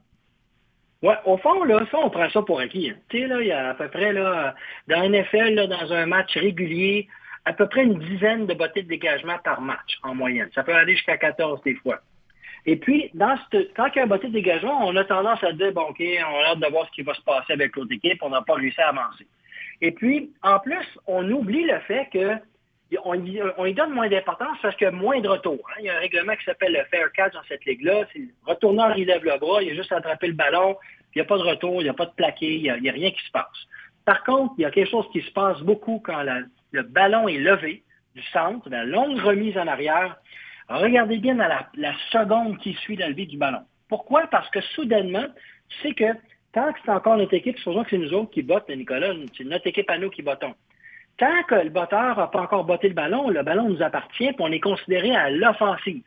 Ouais, 1.03 1.17
au 1.25 1.37
fond, 1.37 1.63
là, 1.65 1.79
ça, 1.91 1.99
on 2.03 2.09
prend 2.09 2.29
ça 2.31 2.41
pour 2.41 2.59
acquis. 2.59 2.89
hein. 2.89 2.95
Tu 3.09 3.21
sais, 3.21 3.27
là, 3.27 3.41
il 3.41 3.47
y 3.47 3.51
a 3.51 3.69
à 3.69 3.73
peu 3.75 3.87
près, 3.89 4.11
là, 4.11 4.55
dans 4.87 5.03
NFL, 5.07 5.53
là, 5.53 5.67
dans 5.67 5.93
un 5.93 6.07
match 6.07 6.33
régulier, 6.35 7.07
à 7.45 7.53
peu 7.53 7.67
près 7.67 7.83
une 7.83 7.99
dizaine 7.99 8.45
de 8.47 8.53
bottées 8.53 8.83
de 8.83 8.87
dégagement 8.87 9.37
par 9.43 9.61
match, 9.61 9.97
en 10.03 10.15
moyenne. 10.15 10.49
Ça 10.55 10.63
peut 10.63 10.73
aller 10.73 10.95
jusqu'à 10.95 11.17
14 11.17 11.61
des 11.63 11.75
fois. 11.75 11.99
Et 12.65 12.77
puis, 12.77 13.11
quand 13.19 13.85
il 13.87 13.95
y 13.95 13.99
a 13.99 14.03
un 14.03 14.07
botté 14.07 14.27
de 14.27 14.33
dégagement, 14.33 14.87
on 14.87 14.95
a 14.95 15.03
tendance 15.03 15.43
à 15.43 15.51
dire, 15.51 15.71
bon, 15.71 15.83
OK, 15.83 16.01
on 16.01 16.39
a 16.43 16.47
hâte 16.47 16.59
de 16.59 16.67
voir 16.67 16.87
ce 16.87 16.91
qui 16.91 17.03
va 17.03 17.13
se 17.13 17.21
passer 17.21 17.53
avec 17.53 17.75
l'autre 17.75 17.91
équipe, 17.93 18.17
on 18.23 18.29
n'a 18.29 18.41
pas 18.41 18.55
réussi 18.55 18.81
à 18.81 18.89
avancer. 18.89 19.27
Et 19.81 19.91
puis, 19.91 20.31
en 20.41 20.59
plus, 20.59 20.85
on 21.05 21.29
oublie 21.31 21.63
le 21.65 21.79
fait 21.81 22.09
que 22.11 22.31
on 23.03 23.13
y, 23.25 23.41
on 23.57 23.65
y 23.65 23.73
donne 23.73 23.91
moins 23.91 24.07
d'importance 24.07 24.57
parce 24.61 24.75
qu'il 24.77 24.85
y 24.85 24.87
a 24.87 24.91
moins 24.91 25.19
de 25.19 25.27
retour. 25.27 25.59
hein. 25.71 25.75
Il 25.79 25.85
y 25.85 25.89
a 25.89 25.97
un 25.97 25.99
règlement 25.99 26.35
qui 26.35 26.45
s'appelle 26.45 26.71
le 26.73 26.83
fair 26.85 27.11
catch 27.11 27.33
dans 27.33 27.43
cette 27.47 27.65
ligue-là. 27.65 28.05
C'est 28.13 28.19
le 28.19 28.29
retourneur, 28.45 28.97
il 28.97 29.07
lève 29.07 29.23
le 29.23 29.37
bras, 29.37 29.61
il 29.61 29.71
a 29.71 29.75
juste 29.75 29.91
à 29.91 29.97
attraper 29.97 30.27
le 30.27 30.33
ballon, 30.33 30.77
il 31.13 31.17
n'y 31.19 31.21
a 31.21 31.25
pas 31.25 31.37
de 31.37 31.43
retour, 31.43 31.81
il 31.81 31.85
n'y 31.85 31.89
a 31.89 31.93
pas 31.93 32.05
de 32.05 32.13
plaqué, 32.13 32.55
il 32.55 32.61
n'y 32.61 32.89
a 32.89 32.93
rien 32.93 33.11
qui 33.11 33.23
se 33.25 33.31
passe. 33.31 33.45
Par 34.05 34.23
contre, 34.23 34.53
il 34.57 34.61
y 34.61 34.65
a 34.65 34.71
quelque 34.71 34.89
chose 34.89 35.05
qui 35.11 35.21
se 35.21 35.31
passe 35.31 35.59
beaucoup 35.61 35.99
quand 36.05 36.21
la- 36.21 36.43
le 36.75 36.83
ballon 36.83 37.27
est 37.27 37.37
levé 37.37 37.83
du 38.15 38.21
centre, 38.33 38.69
la 38.69 38.83
longue 38.85 39.19
remise 39.19 39.57
en 39.57 39.67
arrière. 39.67 40.17
Regardez 40.69 41.17
bien 41.17 41.35
dans 41.35 41.47
la, 41.47 41.67
la 41.75 41.93
seconde 42.11 42.57
qui 42.59 42.73
suit 42.73 42.95
la 42.95 43.09
levée 43.09 43.25
du 43.25 43.37
ballon. 43.37 43.61
Pourquoi? 43.87 44.27
Parce 44.27 44.49
que 44.49 44.61
soudainement, 44.61 45.25
tu 45.69 45.77
sais 45.81 45.93
que 45.93 46.11
tant 46.53 46.71
que 46.73 46.79
c'est 46.83 46.91
encore 46.91 47.17
notre 47.17 47.33
équipe, 47.33 47.57
supposons 47.57 47.83
que 47.83 47.91
c'est 47.91 47.97
nous 47.97 48.13
autres 48.13 48.31
qui 48.31 48.41
bottent, 48.41 48.69
Nicolas, 48.69 49.13
c'est 49.37 49.43
notre 49.43 49.67
équipe 49.67 49.89
à 49.89 49.97
nous 49.97 50.09
qui 50.09 50.21
bottons. 50.21 50.53
Tant 51.17 51.43
que 51.47 51.55
le 51.55 51.69
botteur 51.69 52.17
n'a 52.17 52.27
pas 52.27 52.41
encore 52.41 52.65
botté 52.65 52.89
le 52.89 52.93
ballon, 52.93 53.29
le 53.29 53.41
ballon 53.43 53.69
nous 53.69 53.81
appartient, 53.81 54.31
puis 54.33 54.35
on 54.39 54.51
est 54.51 54.59
considéré 54.59 55.15
à 55.15 55.29
l'offensive. 55.29 56.03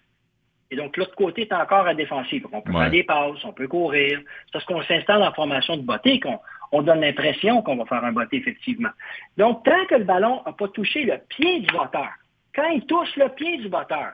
Et 0.71 0.77
donc, 0.77 0.99
l'autre 0.99 1.15
côté 1.15 1.43
est 1.43 1.53
encore 1.55 1.87
à 1.87 1.95
défensive. 1.95 2.47
On 2.53 2.61
peut 2.61 2.73
Ouais. 2.73 2.83
faire 2.83 2.91
des 2.91 3.05
passes, 3.05 3.43
on 3.45 3.53
peut 3.55 3.69
courir. 3.69 4.19
C'est 4.19 4.53
parce 4.53 4.65
qu'on 4.67 4.83
s'installe 4.83 5.23
en 5.23 5.33
formation 5.33 5.79
de 5.79 5.83
botter 5.83 6.21
qu'on 6.21 6.39
on 6.73 6.83
donne 6.83 7.01
l'impression 7.01 7.63
qu'on 7.63 7.77
va 7.77 7.85
faire 7.87 8.05
un 8.05 8.13
botté, 8.13 8.37
effectivement. 8.37 8.91
Donc, 9.37 9.65
tant 9.65 9.87
que 9.87 9.97
le 9.97 10.05
ballon 10.05 10.43
n'a 10.45 10.53
pas 10.53 10.69
touché 10.69 11.05
le 11.05 11.19
pied 11.29 11.61
du 11.61 11.67
botteur, 11.67 12.11
quand 12.55 12.69
il 12.69 12.85
touche 12.87 13.15
le 13.17 13.29
pied 13.31 13.59
du 13.59 13.69
botteur, 13.69 14.13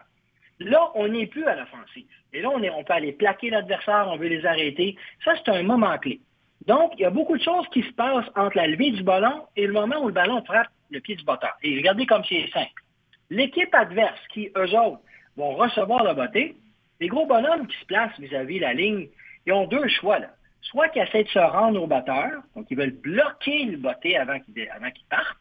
là, 0.61 0.91
on 0.95 1.09
n'est 1.09 1.27
plus 1.27 1.45
à 1.45 1.57
l'offensive. 1.57 2.07
Et 2.33 2.43
là, 2.43 2.51
on, 2.51 2.85
peut 2.85 2.93
aller 2.93 3.13
plaquer 3.13 3.51
l'adversaire, 3.51 4.09
on 4.09 4.17
veut 4.17 4.29
les 4.29 4.45
arrêter. 4.45 4.97
Ça, 5.25 5.33
c'est 5.37 5.51
un 5.51 5.63
moment 5.63 5.97
clé. 5.99 6.21
Donc, 6.67 6.93
il 6.97 7.03
y 7.03 7.05
a 7.05 7.11
beaucoup 7.11 7.37
de 7.37 7.43
choses 7.43 7.67
qui 7.73 7.83
se 7.83 7.93
passent 7.93 8.29
entre 8.37 8.57
la 8.57 8.67
levée 8.67 8.91
du 8.91 9.03
ballon 9.03 9.47
et 9.57 9.67
le 9.67 9.73
moment 9.73 10.03
où 10.03 10.09
le 10.09 10.15
ballon 10.15 10.43
frappe 10.45 10.69
le 10.91 11.01
pied 11.01 11.15
du 11.15 11.25
botteur. 11.25 11.55
Et 11.63 11.77
regardez 11.77 12.07
comme 12.07 12.25
c'est 12.29 12.49
simple. 12.53 12.83
L'équipe 13.31 13.73
adverse 13.75 14.21
qui, 14.33 14.51
eux 14.57 14.77
autres, 14.77 15.01
vont 15.37 15.55
recevoir 15.55 16.05
le 16.05 16.15
botté, 16.15 16.57
les 17.01 17.09
gros 17.09 17.27
bonhommes 17.27 17.67
qui 17.67 17.79
se 17.79 17.87
placent 17.87 18.19
vis-à-vis 18.19 18.59
la 18.61 18.73
ligne, 18.73 19.09
ils 19.47 19.53
ont 19.53 19.67
deux 19.67 19.89
choix. 19.89 20.19
Là. 20.19 20.31
Soit 20.71 20.89
qu'ils 20.89 21.03
essaient 21.03 21.25
de 21.25 21.29
se 21.29 21.39
rendre 21.39 21.83
au 21.83 21.87
batteur, 21.87 22.43
donc 22.57 22.67
ils 22.71 22.77
veulent 22.77 22.99
bloquer 23.01 23.65
le 23.65 23.77
botté 23.77 24.17
avant 24.17 24.39
qu'il 24.41 24.69
parte, 25.09 25.39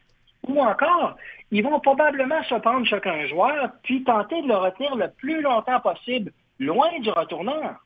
ou 0.47 0.61
encore, 0.61 1.15
ils 1.51 1.63
vont 1.63 1.79
probablement 1.79 2.43
se 2.43 2.55
prendre 2.55 2.85
chacun 2.85 3.25
joueur, 3.27 3.71
puis 3.83 4.03
tenter 4.03 4.41
de 4.41 4.47
le 4.47 4.55
retenir 4.55 4.95
le 4.95 5.09
plus 5.11 5.41
longtemps 5.41 5.79
possible, 5.79 6.31
loin 6.59 6.99
du 6.99 7.09
retourneur. 7.09 7.77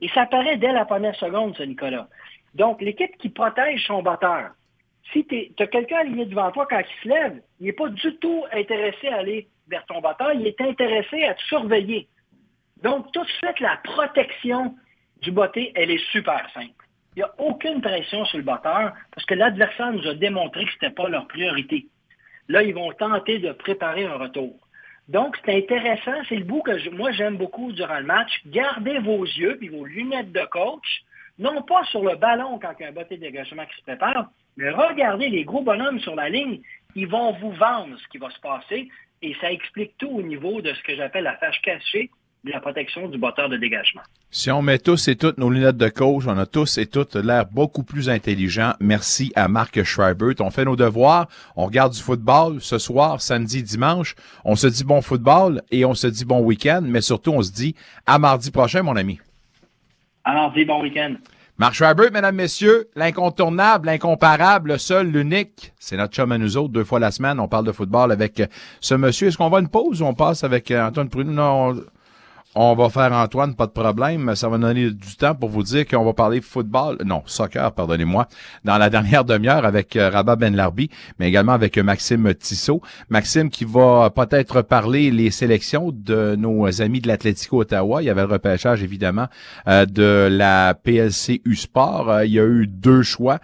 Et 0.00 0.08
ça 0.08 0.26
paraît 0.26 0.56
dès 0.56 0.72
la 0.72 0.84
première 0.84 1.16
seconde, 1.16 1.56
ce 1.56 1.62
Nicolas. 1.62 2.08
Donc, 2.54 2.80
l'équipe 2.80 3.16
qui 3.18 3.28
protège 3.28 3.86
son 3.86 4.02
batteur, 4.02 4.52
si 5.12 5.26
tu 5.26 5.52
as 5.58 5.66
quelqu'un 5.66 5.98
aligné 5.98 6.26
devant 6.26 6.50
toi 6.50 6.66
quand 6.68 6.80
il 6.80 7.02
se 7.02 7.08
lève, 7.08 7.42
il 7.60 7.66
n'est 7.66 7.72
pas 7.72 7.88
du 7.88 8.16
tout 8.16 8.44
intéressé 8.52 9.08
à 9.08 9.16
aller 9.16 9.48
vers 9.68 9.84
ton 9.86 10.00
batteur, 10.00 10.32
il 10.32 10.46
est 10.46 10.60
intéressé 10.60 11.24
à 11.24 11.34
te 11.34 11.42
surveiller. 11.42 12.08
Donc, 12.82 13.12
tout 13.12 13.24
de 13.24 13.30
suite, 13.30 13.60
la 13.60 13.76
protection 13.84 14.74
du 15.20 15.30
botté, 15.30 15.72
elle 15.74 15.90
est 15.90 16.10
super 16.10 16.48
simple. 16.54 16.77
Il 17.18 17.22
n'y 17.22 17.24
a 17.24 17.34
aucune 17.38 17.80
pression 17.80 18.24
sur 18.26 18.38
le 18.38 18.44
batteur 18.44 18.92
parce 19.12 19.26
que 19.26 19.34
l'adversaire 19.34 19.90
nous 19.90 20.06
a 20.06 20.14
démontré 20.14 20.64
que 20.64 20.70
ce 20.70 20.76
n'était 20.76 20.94
pas 20.94 21.08
leur 21.08 21.26
priorité. 21.26 21.88
Là, 22.46 22.62
ils 22.62 22.72
vont 22.72 22.92
tenter 22.92 23.40
de 23.40 23.50
préparer 23.50 24.04
un 24.04 24.14
retour. 24.14 24.54
Donc, 25.08 25.36
c'est 25.44 25.56
intéressant. 25.56 26.12
C'est 26.28 26.36
le 26.36 26.44
bout 26.44 26.62
que 26.62 26.90
moi, 26.90 27.10
j'aime 27.10 27.36
beaucoup 27.36 27.72
durant 27.72 27.98
le 27.98 28.04
match. 28.04 28.30
Gardez 28.46 29.00
vos 29.00 29.24
yeux 29.24 29.58
et 29.60 29.68
vos 29.68 29.84
lunettes 29.84 30.30
de 30.30 30.44
coach, 30.52 31.02
non 31.40 31.60
pas 31.62 31.82
sur 31.86 32.04
le 32.04 32.14
ballon 32.14 32.60
quand 32.60 32.74
il 32.78 32.82
y 32.84 32.86
a 32.86 32.90
un 32.90 32.92
botté 32.92 33.16
de 33.16 33.22
dégagement 33.22 33.66
qui 33.66 33.76
se 33.78 33.82
prépare, 33.82 34.30
mais 34.56 34.70
regardez 34.70 35.28
les 35.28 35.42
gros 35.42 35.62
bonhommes 35.62 35.98
sur 35.98 36.14
la 36.14 36.28
ligne. 36.28 36.60
Ils 36.94 37.08
vont 37.08 37.32
vous 37.32 37.50
vendre 37.50 37.98
ce 37.98 38.06
qui 38.12 38.18
va 38.18 38.30
se 38.30 38.38
passer 38.38 38.88
et 39.22 39.34
ça 39.40 39.50
explique 39.50 39.98
tout 39.98 40.10
au 40.10 40.22
niveau 40.22 40.60
de 40.60 40.72
ce 40.72 40.82
que 40.84 40.94
j'appelle 40.94 41.24
la 41.24 41.34
tâche 41.34 41.60
cachée 41.62 42.12
de 42.48 42.52
la 42.52 42.60
protection 42.60 43.08
du 43.08 43.18
botteur 43.18 43.48
de 43.48 43.56
dégagement. 43.56 44.00
Si 44.30 44.50
on 44.50 44.62
met 44.62 44.78
tous 44.78 45.08
et 45.08 45.16
toutes 45.16 45.38
nos 45.38 45.50
lunettes 45.50 45.76
de 45.76 45.88
coach, 45.88 46.24
on 46.26 46.36
a 46.36 46.46
tous 46.46 46.78
et 46.78 46.86
toutes 46.86 47.14
l'air 47.14 47.46
beaucoup 47.46 47.82
plus 47.82 48.08
intelligents. 48.08 48.72
Merci 48.80 49.32
à 49.36 49.48
Marc 49.48 49.82
Schreiber. 49.84 50.32
On 50.40 50.50
fait 50.50 50.64
nos 50.64 50.76
devoirs, 50.76 51.28
on 51.56 51.66
regarde 51.66 51.92
du 51.92 52.00
football 52.00 52.60
ce 52.60 52.78
soir, 52.78 53.20
samedi, 53.20 53.62
dimanche. 53.62 54.14
On 54.44 54.56
se 54.56 54.66
dit 54.66 54.84
bon 54.84 55.00
football 55.00 55.62
et 55.70 55.84
on 55.84 55.94
se 55.94 56.06
dit 56.06 56.24
bon 56.24 56.40
week-end, 56.40 56.82
mais 56.84 57.00
surtout 57.00 57.32
on 57.32 57.42
se 57.42 57.52
dit 57.52 57.74
à 58.06 58.18
mardi 58.18 58.50
prochain, 58.50 58.82
mon 58.82 58.96
ami. 58.96 59.20
Alors, 60.24 60.52
dis 60.52 60.64
bon 60.64 60.82
week-end. 60.82 61.14
Marc 61.56 61.74
Schreiber, 61.74 62.10
mesdames, 62.12 62.36
messieurs, 62.36 62.88
l'incontournable, 62.94 63.86
l'incomparable, 63.86 64.72
le 64.72 64.78
seul, 64.78 65.08
l'unique, 65.08 65.72
c'est 65.80 65.96
notre 65.96 66.14
chum 66.14 66.30
à 66.30 66.38
nous 66.38 66.56
autres, 66.56 66.68
deux 66.68 66.84
fois 66.84 67.00
la 67.00 67.10
semaine, 67.10 67.40
on 67.40 67.48
parle 67.48 67.64
de 67.64 67.72
football 67.72 68.12
avec 68.12 68.42
ce 68.80 68.94
monsieur. 68.94 69.26
Est-ce 69.26 69.36
qu'on 69.36 69.48
va 69.48 69.56
à 69.58 69.60
une 69.60 69.68
pause 69.68 70.00
ou 70.00 70.04
on 70.04 70.14
passe 70.14 70.44
avec 70.44 70.70
Antoine 70.70 71.08
Pruneau? 71.08 71.32
Non, 71.32 71.70
on, 71.70 71.82
On 72.60 72.74
va 72.74 72.88
faire 72.88 73.12
Antoine, 73.12 73.54
pas 73.54 73.68
de 73.68 73.70
problème. 73.70 74.34
Ça 74.34 74.48
va 74.48 74.58
donner 74.58 74.90
du 74.90 75.16
temps 75.16 75.36
pour 75.36 75.48
vous 75.48 75.62
dire 75.62 75.86
qu'on 75.86 76.04
va 76.04 76.12
parler 76.12 76.40
football, 76.40 76.98
non, 77.04 77.22
soccer, 77.24 77.70
pardonnez-moi, 77.70 78.26
dans 78.64 78.78
la 78.78 78.90
dernière 78.90 79.24
demi-heure 79.24 79.64
avec 79.64 79.94
euh, 79.94 80.10
Rabat 80.10 80.34
Ben 80.34 80.56
Larbi, 80.56 80.90
mais 81.20 81.28
également 81.28 81.52
avec 81.52 81.78
Maxime 81.78 82.34
Tissot. 82.34 82.82
Maxime 83.10 83.48
qui 83.48 83.64
va 83.64 84.10
peut-être 84.10 84.62
parler 84.62 85.12
les 85.12 85.30
sélections 85.30 85.92
de 85.94 86.34
nos 86.34 86.82
amis 86.82 87.00
de 87.00 87.06
l'Atlético 87.06 87.60
Ottawa. 87.60 88.02
Il 88.02 88.06
y 88.06 88.10
avait 88.10 88.26
le 88.26 88.32
repêchage, 88.32 88.82
évidemment, 88.82 89.28
euh, 89.68 89.86
de 89.86 90.26
la 90.28 90.74
PLC 90.74 91.40
U-Sport. 91.44 92.10
Euh, 92.10 92.26
il 92.26 92.32
y 92.32 92.40
a 92.40 92.44
eu 92.44 92.66
deux 92.66 93.02
choix 93.02 93.38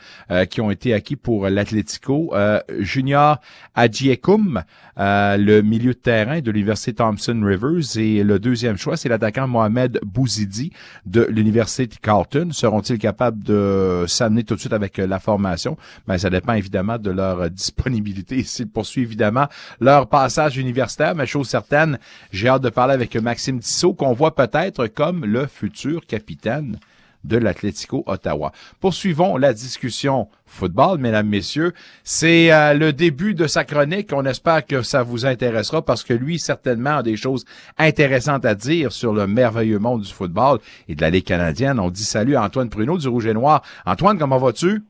qui 0.50 0.60
ont 0.60 0.72
été 0.72 0.92
acquis 0.92 1.14
pour 1.14 1.48
l'Atlético. 1.48 2.34
Junior 2.80 3.38
Adjiekum, 3.76 4.64
le 4.96 5.60
milieu 5.60 5.92
de 5.92 5.98
terrain 5.98 6.40
de 6.40 6.50
l'Université 6.50 6.94
Thompson 6.94 7.40
Rivers, 7.42 7.96
et 7.96 8.22
le 8.22 8.38
deuxième 8.38 8.76
choix, 8.76 8.96
c'est 8.96 9.08
l'attaquant 9.08 9.48
Mohamed 9.48 10.00
Bouzidi 10.04 10.72
de 11.06 11.22
l'Université 11.22 11.88
Carleton. 12.00 12.50
Seront-ils 12.52 12.98
capables 12.98 13.42
de 13.42 14.04
s'amener 14.06 14.44
tout 14.44 14.54
de 14.54 14.60
suite 14.60 14.72
avec 14.72 14.98
la 14.98 15.18
formation? 15.18 15.76
Ben, 16.06 16.18
ça 16.18 16.30
dépend 16.30 16.54
évidemment 16.54 16.98
de 16.98 17.10
leur 17.10 17.50
disponibilité. 17.50 18.42
S'ils 18.44 18.68
poursuivent 18.68 19.06
évidemment 19.06 19.46
leur 19.80 20.08
passage 20.08 20.56
universitaire, 20.56 21.14
mais 21.14 21.26
chose 21.26 21.48
certaine, 21.48 21.98
j'ai 22.32 22.48
hâte 22.48 22.62
de 22.62 22.70
parler 22.70 22.94
avec 22.94 23.14
Maxime 23.16 23.60
Tissot, 23.60 23.94
qu'on 23.94 24.12
voit 24.12 24.34
peut-être 24.34 24.86
comme 24.86 25.24
le 25.24 25.46
futur 25.46 26.06
capitaine 26.06 26.78
de 27.24 27.36
l'Atlético 27.36 28.04
Ottawa. 28.06 28.52
Poursuivons 28.80 29.36
la 29.36 29.52
discussion 29.52 30.28
football, 30.46 30.98
mesdames, 30.98 31.28
messieurs. 31.28 31.72
C'est 32.04 32.52
euh, 32.52 32.74
le 32.74 32.92
début 32.92 33.34
de 33.34 33.46
sa 33.46 33.64
chronique. 33.64 34.10
On 34.12 34.24
espère 34.24 34.64
que 34.64 34.82
ça 34.82 35.02
vous 35.02 35.26
intéressera 35.26 35.82
parce 35.82 36.04
que 36.04 36.14
lui, 36.14 36.38
certainement, 36.38 36.98
a 36.98 37.02
des 37.02 37.16
choses 37.16 37.44
intéressantes 37.78 38.44
à 38.44 38.54
dire 38.54 38.92
sur 38.92 39.12
le 39.12 39.26
merveilleux 39.26 39.78
monde 39.78 40.02
du 40.02 40.12
football 40.12 40.58
et 40.88 40.94
de 40.94 41.00
la 41.00 41.10
Ligue 41.10 41.24
canadienne. 41.24 41.80
On 41.80 41.90
dit 41.90 42.04
salut 42.04 42.36
à 42.36 42.42
Antoine 42.44 42.70
Pruneau 42.70 42.98
du 42.98 43.08
Rouge 43.08 43.26
et 43.26 43.34
Noir. 43.34 43.62
Antoine, 43.86 44.18
comment 44.18 44.38
vas-tu? 44.38 44.82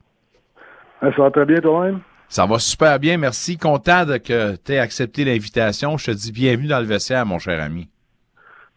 Ça 1.01 1.09
va 1.17 1.31
très 1.31 1.45
bien 1.45 1.57
toi-même? 1.57 1.99
Ça 2.27 2.45
va 2.45 2.57
super 2.59 2.99
bien, 2.99 3.17
merci. 3.17 3.57
Content 3.57 4.05
de 4.05 4.17
que 4.17 4.55
tu 4.55 4.73
aies 4.73 4.79
accepté 4.79 5.23
l'invitation. 5.23 5.97
Je 5.97 6.07
te 6.07 6.11
dis 6.11 6.31
bienvenue 6.31 6.67
dans 6.67 6.79
le 6.79 6.85
vestiaire, 6.85 7.25
mon 7.25 7.39
cher 7.39 7.61
ami. 7.61 7.87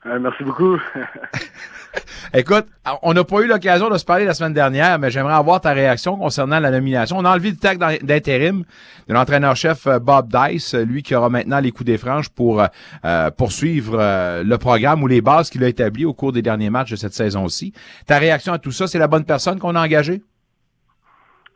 Euh, 0.08 0.18
merci 0.18 0.42
beaucoup. 0.44 0.78
Écoute, 2.34 2.66
on 3.02 3.14
n'a 3.14 3.24
pas 3.24 3.40
eu 3.40 3.46
l'occasion 3.46 3.90
de 3.90 3.98
se 3.98 4.04
parler 4.04 4.24
la 4.24 4.34
semaine 4.34 4.52
dernière, 4.52 4.98
mais 4.98 5.10
j'aimerais 5.10 5.34
avoir 5.34 5.60
ta 5.60 5.72
réaction 5.72 6.16
concernant 6.16 6.60
la 6.60 6.70
nomination. 6.70 7.16
On 7.18 7.24
a 7.24 7.30
enlevé 7.30 7.50
le 7.50 7.56
tag 7.56 7.78
d'intérim 8.02 8.64
de 9.08 9.14
l'entraîneur-chef 9.14 9.86
euh, 9.86 9.98
Bob 9.98 10.28
Dice, 10.28 10.74
lui 10.74 11.02
qui 11.02 11.14
aura 11.14 11.28
maintenant 11.28 11.60
les 11.60 11.72
coups 11.72 11.86
des 11.86 11.98
franges 11.98 12.30
pour 12.30 12.62
euh, 12.62 13.30
poursuivre 13.30 13.96
le 14.42 14.56
programme 14.56 15.02
ou 15.02 15.06
les 15.06 15.20
bases 15.20 15.50
qu'il 15.50 15.64
a 15.64 15.68
établies 15.68 16.04
au 16.04 16.14
cours 16.14 16.32
des 16.32 16.42
derniers 16.42 16.70
matchs 16.70 16.90
de 16.90 16.96
cette 16.96 17.14
saison-ci. 17.14 17.72
Ta 18.06 18.18
réaction 18.18 18.52
à 18.52 18.58
tout 18.58 18.72
ça, 18.72 18.86
c'est 18.86 18.98
la 18.98 19.08
bonne 19.08 19.24
personne 19.24 19.58
qu'on 19.58 19.74
a 19.74 19.82
engagée? 19.82 20.22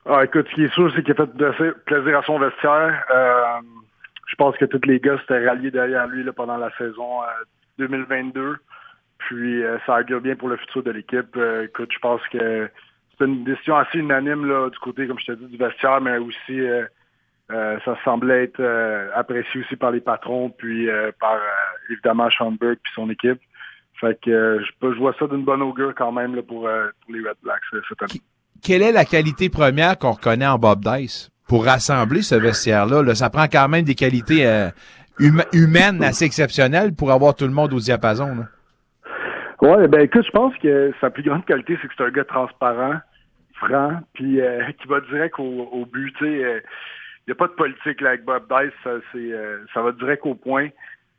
Ah, 0.07 0.24
écoute, 0.24 0.46
ce 0.50 0.55
qui 0.55 0.64
est 0.64 0.72
sûr, 0.72 0.92
c'est 0.94 1.03
qu'il 1.03 1.14
a 1.14 1.53
fait 1.53 1.72
plaisir 1.84 2.18
à 2.18 2.22
son 2.22 2.38
vestiaire. 2.38 3.05
je 4.26 4.34
pense 4.36 4.57
que 4.57 4.64
tous 4.64 4.86
les 4.86 4.98
gars 4.98 5.18
s'étaient 5.20 5.46
ralliés 5.46 5.70
derrière 5.70 6.07
lui 6.07 6.24
pendant 6.32 6.57
la 6.57 6.70
saison 6.76 7.20
2022. 7.79 8.57
Puis 9.29 9.62
euh, 9.62 9.79
ça 9.87 10.01
augure 10.01 10.20
bien 10.20 10.37
pour 10.37 10.49
le 10.49 10.57
futur 10.57 10.83
de 10.83 10.91
l'équipe. 10.91 11.37
Euh, 11.37 11.64
écoute, 11.64 11.91
je 11.93 11.99
pense 11.99 12.20
que 12.33 12.68
c'est 13.18 13.25
une 13.25 13.45
décision 13.45 13.77
assez 13.77 13.99
unanime 13.99 14.47
là, 14.47 14.68
du 14.70 14.79
côté, 14.79 15.07
comme 15.07 15.18
je 15.18 15.27
te 15.27 15.33
dis, 15.33 15.47
du 15.47 15.57
vestiaire, 15.57 16.01
mais 16.01 16.18
aussi 16.18 16.61
euh, 16.61 16.87
ça 17.51 17.97
semblait 18.05 18.45
être 18.45 18.62
apprécié 19.14 19.61
aussi 19.61 19.77
par 19.77 19.91
les 19.91 20.01
patrons, 20.01 20.49
puis 20.49 20.89
par 21.20 21.39
évidemment 21.91 22.31
Schoenberg 22.31 22.79
puis 22.83 22.93
son 22.95 23.11
équipe. 23.11 23.41
Fait 24.01 24.18
que 24.20 24.59
je, 24.64 24.99
vois 24.99 25.14
ça 25.18 25.27
d'une 25.27 25.45
bonne 25.45 25.61
augure 25.61 25.95
quand 25.95 26.12
même 26.12 26.41
pour, 26.43 26.66
les 26.66 27.18
Red 27.18 27.37
Blacks 27.43 27.61
cette 27.89 28.03
année. 28.03 28.23
Quelle 28.62 28.81
est 28.81 28.93
la 28.93 29.05
qualité 29.05 29.51
première 29.51 29.99
qu'on 29.99 30.12
reconnaît 30.12 30.47
en 30.47 30.59
Bob 30.59 30.81
Dice? 30.83 31.31
Pour 31.47 31.66
rassembler 31.66 32.23
ce 32.23 32.37
vestiaire-là? 32.37 33.03
Là, 33.03 33.14
ça 33.14 33.29
prend 33.29 33.47
quand 33.49 33.68
même 33.68 33.85
des 33.85 33.97
qualités 33.97 34.70
humaine 35.19 36.03
assez 36.03 36.25
exceptionnelle 36.25 36.95
pour 36.95 37.13
avoir 37.13 37.35
tout 37.35 37.45
le 37.45 37.53
monde 37.53 37.73
au 37.73 37.79
diapason. 37.79 38.35
Là. 38.35 38.45
Ouais, 39.63 39.87
ben 39.87 40.01
écoute, 40.01 40.27
je 40.27 40.31
pense 40.33 40.57
que 40.57 40.93
sa 41.01 41.09
plus 41.09 41.23
grande 41.23 41.45
qualité, 41.45 41.79
c'est 41.81 41.87
que 41.87 41.95
c'est 41.97 42.03
un 42.03 42.11
gars 42.11 42.25
transparent, 42.25 42.97
franc, 43.55 44.01
puis 44.13 44.41
euh, 44.41 44.61
qui 44.81 44.89
va 44.89 45.01
direct 45.03 45.37
au, 45.39 45.87
but. 45.87 46.17
Il 46.21 46.27
euh, 46.27 46.61
n'y 47.29 47.33
a 47.33 47.37
pas 47.37 47.47
de 47.47 47.53
politique 47.53 48.01
là, 48.01 48.11
avec 48.11 48.25
Bob 48.25 48.43
Dice, 48.49 48.73
euh, 49.15 49.59
ça 49.73 49.83
va 49.83 49.93
direct 49.93 50.27
au 50.27 50.35
point. 50.35 50.69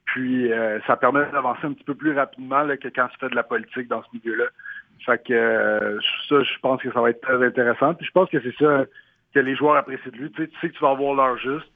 Puis 0.05 0.51
ça 0.85 0.97
permet 0.97 1.25
d'avancer 1.31 1.61
un 1.63 1.71
petit 1.71 1.85
peu 1.85 1.95
plus 1.95 2.11
rapidement 2.11 2.67
que 2.75 2.89
quand 2.89 3.07
tu 3.07 3.17
fais 3.19 3.29
de 3.29 3.35
la 3.35 3.41
politique 3.41 3.87
dans 3.87 4.03
ce 4.03 4.09
milieu-là. 4.13 4.45
Fait 5.05 5.23
que 5.25 5.97
ça, 6.27 6.43
je 6.43 6.59
pense 6.61 6.81
que 6.81 6.91
ça 6.91 7.01
va 7.01 7.09
être 7.09 7.21
très 7.21 7.43
intéressant. 7.43 7.93
Puis 7.95 8.05
je 8.05 8.11
pense 8.11 8.29
que 8.29 8.39
c'est 8.41 8.55
ça 8.57 8.83
que 9.33 9.39
les 9.39 9.55
joueurs 9.55 9.77
apprécient 9.77 10.11
de 10.11 10.17
lui. 10.17 10.31
Tu 10.31 10.43
sais, 10.43 10.49
tu 10.49 10.59
sais 10.59 10.69
que 10.69 10.73
tu 10.73 10.83
vas 10.83 10.91
avoir 10.91 11.15
l'heure 11.15 11.37
juste. 11.37 11.71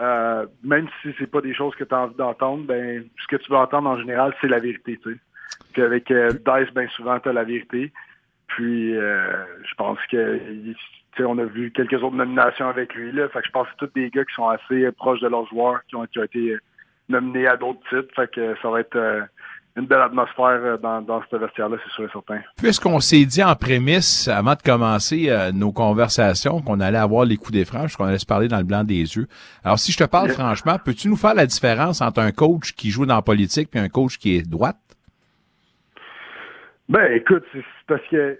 Euh, 0.00 0.46
même 0.62 0.88
si 1.02 1.14
c'est 1.18 1.30
pas 1.30 1.42
des 1.42 1.54
choses 1.54 1.74
que 1.74 1.84
tu 1.84 1.94
as 1.94 2.00
envie 2.00 2.14
d'entendre, 2.14 2.64
ben 2.64 3.04
ce 3.20 3.26
que 3.26 3.36
tu 3.36 3.50
veux 3.50 3.58
entendre 3.58 3.90
en 3.90 3.98
général, 3.98 4.34
c'est 4.40 4.48
la 4.48 4.58
vérité, 4.58 4.98
tu 5.02 5.20
avec 5.82 6.10
euh, 6.10 6.30
Dice, 6.30 6.74
bien 6.74 6.88
souvent, 6.88 7.20
tu 7.20 7.28
as 7.28 7.32
la 7.32 7.44
vérité. 7.44 7.92
Puis 8.46 8.96
euh, 8.96 9.44
je 9.62 9.74
pense 9.74 9.98
que 10.10 10.40
on 11.20 11.38
a 11.38 11.44
vu 11.44 11.70
quelques 11.70 12.02
autres 12.02 12.16
nominations 12.16 12.68
avec 12.68 12.94
lui. 12.94 13.12
Là. 13.12 13.28
Fait 13.28 13.40
que 13.40 13.46
je 13.46 13.52
pense 13.52 13.68
que 13.68 13.84
tous 13.84 13.92
des 13.94 14.08
gars 14.10 14.24
qui 14.24 14.34
sont 14.34 14.48
assez 14.48 14.90
proches 14.92 15.20
de 15.20 15.28
leurs 15.28 15.46
joueurs, 15.48 15.84
qui 15.86 15.96
ont, 15.96 16.06
qui 16.06 16.18
ont 16.18 16.24
été 16.24 16.56
nominés 17.08 17.46
à 17.46 17.56
d'autres 17.56 17.80
titres. 17.90 18.14
Fait 18.14 18.30
que 18.30 18.54
ça 18.62 18.70
va 18.70 18.80
être 18.80 19.28
une 19.76 19.86
belle 19.86 20.00
atmosphère 20.00 20.60
euh, 20.62 20.76
dans, 20.76 21.00
dans 21.02 21.22
ce 21.30 21.36
vestiaire-là, 21.36 21.76
c'est 21.84 21.92
sûr 21.92 22.04
et 22.04 22.12
certain. 22.12 22.40
Puisqu'on 22.56 23.00
s'est 23.00 23.24
dit 23.24 23.42
en 23.42 23.54
prémisse, 23.54 24.28
avant 24.28 24.54
de 24.54 24.62
commencer 24.62 25.26
euh, 25.28 25.52
nos 25.52 25.72
conversations, 25.72 26.60
qu'on 26.60 26.80
allait 26.80 26.98
avoir 26.98 27.24
les 27.24 27.36
coups 27.36 27.52
des 27.52 27.64
franges, 27.64 27.96
qu'on 27.96 28.04
allait 28.04 28.18
se 28.18 28.26
parler 28.26 28.48
dans 28.48 28.58
le 28.58 28.64
blanc 28.64 28.84
des 28.84 29.00
yeux. 29.00 29.26
Alors, 29.64 29.78
si 29.78 29.92
je 29.92 29.98
te 29.98 30.04
parle 30.04 30.30
franchement, 30.30 30.76
peux-tu 30.84 31.08
nous 31.08 31.16
faire 31.16 31.34
la 31.34 31.46
différence 31.46 32.00
entre 32.00 32.20
un 32.20 32.32
coach 32.32 32.72
qui 32.72 32.90
joue 32.90 33.06
dans 33.06 33.16
la 33.16 33.22
politique 33.22 33.68
et 33.74 33.78
un 33.78 33.88
coach 33.88 34.18
qui 34.18 34.36
est 34.36 34.48
droite? 34.48 34.76
Ben, 36.88 37.12
écoute, 37.12 37.44
c'est 37.52 37.64
parce 37.86 38.02
que 38.10 38.38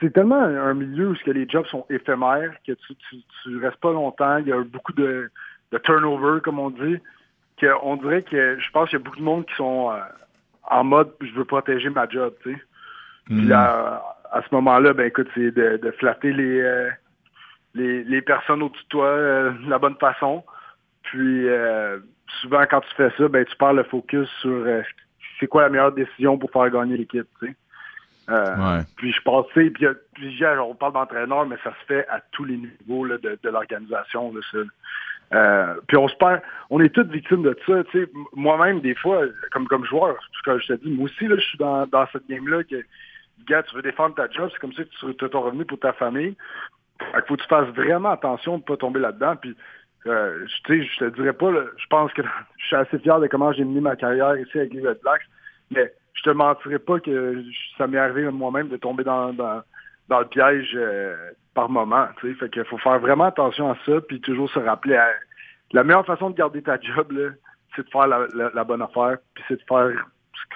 c'est 0.00 0.12
tellement 0.12 0.42
un 0.42 0.74
milieu 0.74 1.10
où 1.10 1.14
que 1.24 1.30
les 1.30 1.48
jobs 1.48 1.66
sont 1.66 1.86
éphémères, 1.90 2.52
que 2.66 2.72
tu, 2.72 2.96
tu, 3.42 3.58
restes 3.58 3.76
pas 3.76 3.92
longtemps, 3.92 4.38
il 4.38 4.48
y 4.48 4.52
a 4.52 4.60
beaucoup 4.64 4.92
de, 4.92 5.30
de 5.70 5.78
turnover, 5.78 6.40
comme 6.40 6.58
on 6.58 6.70
dit, 6.70 6.98
qu'on 7.60 7.96
dirait 7.96 8.22
que 8.22 8.58
je 8.58 8.70
pense 8.72 8.88
qu'il 8.88 8.98
y 8.98 9.02
a 9.02 9.04
beaucoup 9.04 9.18
de 9.18 9.22
monde 9.22 9.46
qui 9.46 9.54
sont... 9.54 9.92
Euh, 9.92 10.00
en 10.64 10.84
mode 10.84 11.12
je 11.20 11.32
veux 11.32 11.44
protéger 11.44 11.90
ma 11.90 12.08
job, 12.08 12.34
tu 12.42 12.52
sais. 12.52 12.60
Puis 13.26 13.46
hmm. 13.46 13.52
à, 13.52 14.42
ce 14.48 14.54
moment-là, 14.54 14.92
ben 14.92 15.06
écoute, 15.06 15.28
c'est 15.34 15.50
de, 15.52 15.94
flatter 15.98 16.32
les, 16.32 16.60
euh, 16.60 16.90
les, 17.74 18.04
les 18.04 18.22
personnes 18.22 18.62
au-dessus 18.62 18.82
de 18.84 18.88
toi 18.88 19.06
euh, 19.06 19.50
de 19.52 19.70
la 19.70 19.78
bonne 19.78 19.96
façon. 19.96 20.44
Puis 21.02 21.48
euh, 21.48 21.98
souvent 22.40 22.64
quand 22.68 22.80
tu 22.80 22.94
fais 22.96 23.10
ça, 23.16 23.28
ben 23.28 23.44
tu 23.44 23.56
perds 23.56 23.74
le 23.74 23.84
focus 23.84 24.28
sur 24.40 24.66
c'est 25.38 25.46
quoi 25.46 25.62
la 25.62 25.68
meilleure 25.70 25.92
décision 25.92 26.38
pour 26.38 26.50
faire 26.50 26.70
gagner 26.70 26.96
l'équipe, 26.96 27.26
tu 27.40 27.46
sais. 27.46 27.54
Puis 28.96 29.12
je 29.12 29.20
pense, 29.22 29.46
puis, 29.54 29.70
puis 29.70 30.44
on 30.60 30.74
parle 30.74 30.92
d'entraîneur, 30.92 31.46
mais 31.46 31.56
ça 31.64 31.70
se 31.80 31.86
fait 31.86 32.06
à 32.08 32.20
tous 32.30 32.44
les 32.44 32.58
niveaux 32.58 33.04
là, 33.04 33.18
de, 33.18 33.38
de 33.42 33.48
l'organisation. 33.48 34.32
Euh, 35.32 35.74
puis 35.86 35.96
on 35.96 36.08
se 36.08 36.16
perd, 36.16 36.40
on 36.70 36.80
est 36.80 36.88
toutes 36.88 37.10
victimes 37.10 37.42
de 37.42 37.56
ça. 37.66 37.82
Moi-même, 38.34 38.80
des 38.80 38.94
fois, 38.96 39.22
comme 39.52 39.68
comme 39.68 39.84
joueur, 39.84 40.16
je 40.44 40.66
te 40.66 40.72
dis, 40.84 40.90
moi 40.90 41.04
aussi, 41.04 41.26
là, 41.26 41.36
je 41.36 41.44
suis 41.44 41.58
dans, 41.58 41.86
dans 41.86 42.06
cette 42.12 42.26
game-là 42.28 42.64
que, 42.64 42.82
gars, 43.46 43.62
tu 43.62 43.74
veux 43.76 43.82
défendre 43.82 44.14
ta 44.16 44.28
job, 44.28 44.50
c'est 44.52 44.58
comme 44.58 44.72
ça 44.72 44.82
que 44.82 45.12
tu 45.12 45.24
as 45.24 45.28
ton 45.28 45.42
revenu 45.42 45.64
pour 45.64 45.78
ta 45.78 45.92
famille. 45.92 46.36
Il 47.00 47.22
faut 47.26 47.36
que 47.36 47.42
tu 47.42 47.48
fasses 47.48 47.68
vraiment 47.68 48.10
attention 48.10 48.58
de 48.58 48.62
ne 48.62 48.66
pas 48.66 48.76
tomber 48.76 49.00
là-dedans. 49.00 49.36
Puis, 49.36 49.56
euh, 50.06 50.44
tu 50.64 50.82
sais, 50.82 50.86
je 50.86 50.98
te 51.04 51.14
dirais 51.16 51.32
pas, 51.32 51.50
je 51.52 51.86
pense 51.88 52.12
que 52.12 52.22
je 52.58 52.66
suis 52.66 52.76
assez 52.76 52.98
fier 52.98 53.20
de 53.20 53.26
comment 53.28 53.52
j'ai 53.52 53.64
mené 53.64 53.80
ma 53.80 53.96
carrière 53.96 54.36
ici 54.36 54.58
avec 54.58 54.74
les 54.74 54.86
Red 54.86 54.98
Blacks, 55.02 55.22
mais 55.70 55.92
je 56.14 56.22
te 56.22 56.30
mentirais 56.30 56.78
pas 56.78 56.98
que 56.98 57.42
ça 57.78 57.86
m'est 57.86 57.98
arrivé 57.98 58.28
moi-même 58.30 58.68
de 58.68 58.76
tomber 58.76 59.04
dans, 59.04 59.32
dans, 59.32 59.62
dans 60.08 60.20
le 60.20 60.26
piège 60.26 60.72
euh, 60.74 61.16
par 61.54 61.68
moment. 61.68 62.06
Tu 62.20 62.28
sais, 62.28 62.38
fait 62.38 62.50
qu'il 62.50 62.64
faut 62.64 62.78
faire 62.78 62.98
vraiment 62.98 63.24
attention 63.24 63.70
à 63.70 63.76
ça, 63.86 64.00
puis 64.06 64.20
toujours 64.20 64.50
se 64.50 64.58
rappeler 64.58 64.98
la 65.72 65.84
meilleure 65.84 66.06
façon 66.06 66.30
de 66.30 66.36
garder 66.36 66.62
ta 66.62 66.78
job, 66.80 67.12
c'est 67.76 67.84
de 67.84 67.90
faire 67.90 68.06
la, 68.06 68.64
bonne 68.64 68.82
affaire, 68.82 69.18
puis 69.34 69.44
c'est 69.48 69.56
de 69.56 69.64
faire 69.68 69.90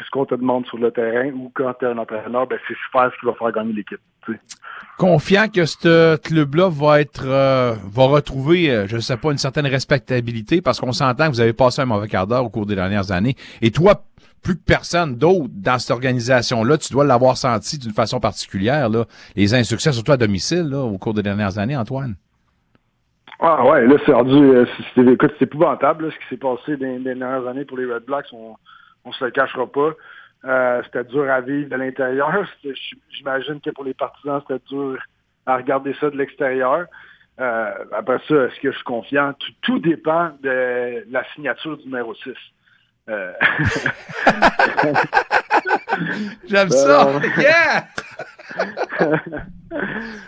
ce 0.04 0.10
qu'on 0.10 0.24
te 0.24 0.34
demande 0.34 0.66
sur 0.66 0.78
le 0.78 0.90
terrain, 0.90 1.30
ou 1.30 1.52
quand 1.54 1.72
tu 1.78 1.84
es 1.84 1.88
un 1.88 1.98
entraîneur, 1.98 2.46
ben, 2.46 2.58
c'est 2.66 2.74
faire 2.92 3.10
ce 3.14 3.20
qui 3.20 3.26
va 3.26 3.34
faire 3.34 3.52
gagner 3.52 3.72
l'équipe. 3.72 4.00
Confiant 4.98 5.48
que 5.48 5.66
ce 5.66 6.16
club-là 6.16 6.68
va 6.70 7.00
être 7.00 7.26
euh, 7.26 7.74
va 7.92 8.04
retrouver, 8.04 8.70
euh, 8.70 8.86
je 8.86 8.96
ne 8.96 9.00
sais 9.00 9.16
pas, 9.16 9.30
une 9.30 9.38
certaine 9.38 9.66
respectabilité, 9.66 10.62
parce 10.62 10.80
qu'on 10.80 10.92
s'entend 10.92 11.26
que 11.26 11.32
vous 11.32 11.40
avez 11.40 11.52
passé 11.52 11.82
un 11.82 11.86
mauvais 11.86 12.08
quart 12.08 12.26
d'heure 12.26 12.44
au 12.44 12.48
cours 12.48 12.66
des 12.66 12.74
dernières 12.74 13.12
années. 13.12 13.36
Et 13.60 13.70
toi, 13.70 14.02
plus 14.44 14.56
que 14.56 14.64
personne 14.64 15.16
d'autre 15.16 15.48
dans 15.50 15.78
cette 15.78 15.90
organisation-là, 15.90 16.78
tu 16.78 16.92
dois 16.92 17.04
l'avoir 17.04 17.36
senti 17.36 17.78
d'une 17.78 17.92
façon 17.92 18.20
particulière, 18.20 18.88
là, 18.90 19.06
les 19.34 19.54
insuccès, 19.54 19.90
surtout 19.90 20.12
à 20.12 20.16
domicile, 20.16 20.68
là, 20.68 20.80
au 20.80 20.98
cours 20.98 21.14
des 21.14 21.22
dernières 21.22 21.58
années, 21.58 21.76
Antoine. 21.76 22.14
Ah 23.40 23.64
ouais, 23.64 23.86
là, 23.86 23.96
c'est 24.06 24.12
rendu. 24.12 24.36
Euh, 24.36 24.64
écoute, 24.96 25.32
c'est 25.38 25.46
épouvantable 25.46 26.12
ce 26.12 26.16
qui 26.18 26.28
s'est 26.30 26.36
passé 26.36 26.76
les 26.76 26.98
dernières 26.98 27.46
années 27.46 27.64
pour 27.64 27.78
les 27.78 27.92
Red 27.92 28.04
Blacks. 28.04 28.26
On, 28.32 28.54
on 29.04 29.12
se 29.12 29.24
le 29.24 29.30
cachera 29.30 29.66
pas. 29.66 29.90
Euh, 30.44 30.82
c'était 30.84 31.04
dur 31.04 31.28
à 31.30 31.40
vivre 31.40 31.70
de 31.70 31.76
l'intérieur. 31.76 32.46
J'imagine 33.10 33.60
que 33.60 33.70
pour 33.70 33.84
les 33.84 33.94
partisans, 33.94 34.40
c'était 34.46 34.62
dur 34.70 34.98
à 35.46 35.56
regarder 35.56 35.94
ça 36.00 36.10
de 36.10 36.16
l'extérieur. 36.16 36.86
Euh, 37.40 37.72
après 37.92 38.18
ça, 38.28 38.34
est-ce 38.34 38.60
que 38.60 38.70
je 38.70 38.76
suis 38.76 38.84
confiant? 38.84 39.32
Tout, 39.38 39.52
tout 39.62 39.78
dépend 39.80 40.30
de 40.42 41.04
la 41.10 41.24
signature 41.34 41.76
du 41.78 41.84
numéro 41.86 42.14
6. 42.14 42.30
Euh, 43.08 43.32
J'aime 46.48 46.68
Ben 46.68 46.70
ça! 46.70 47.08
Yeah! 47.38 47.88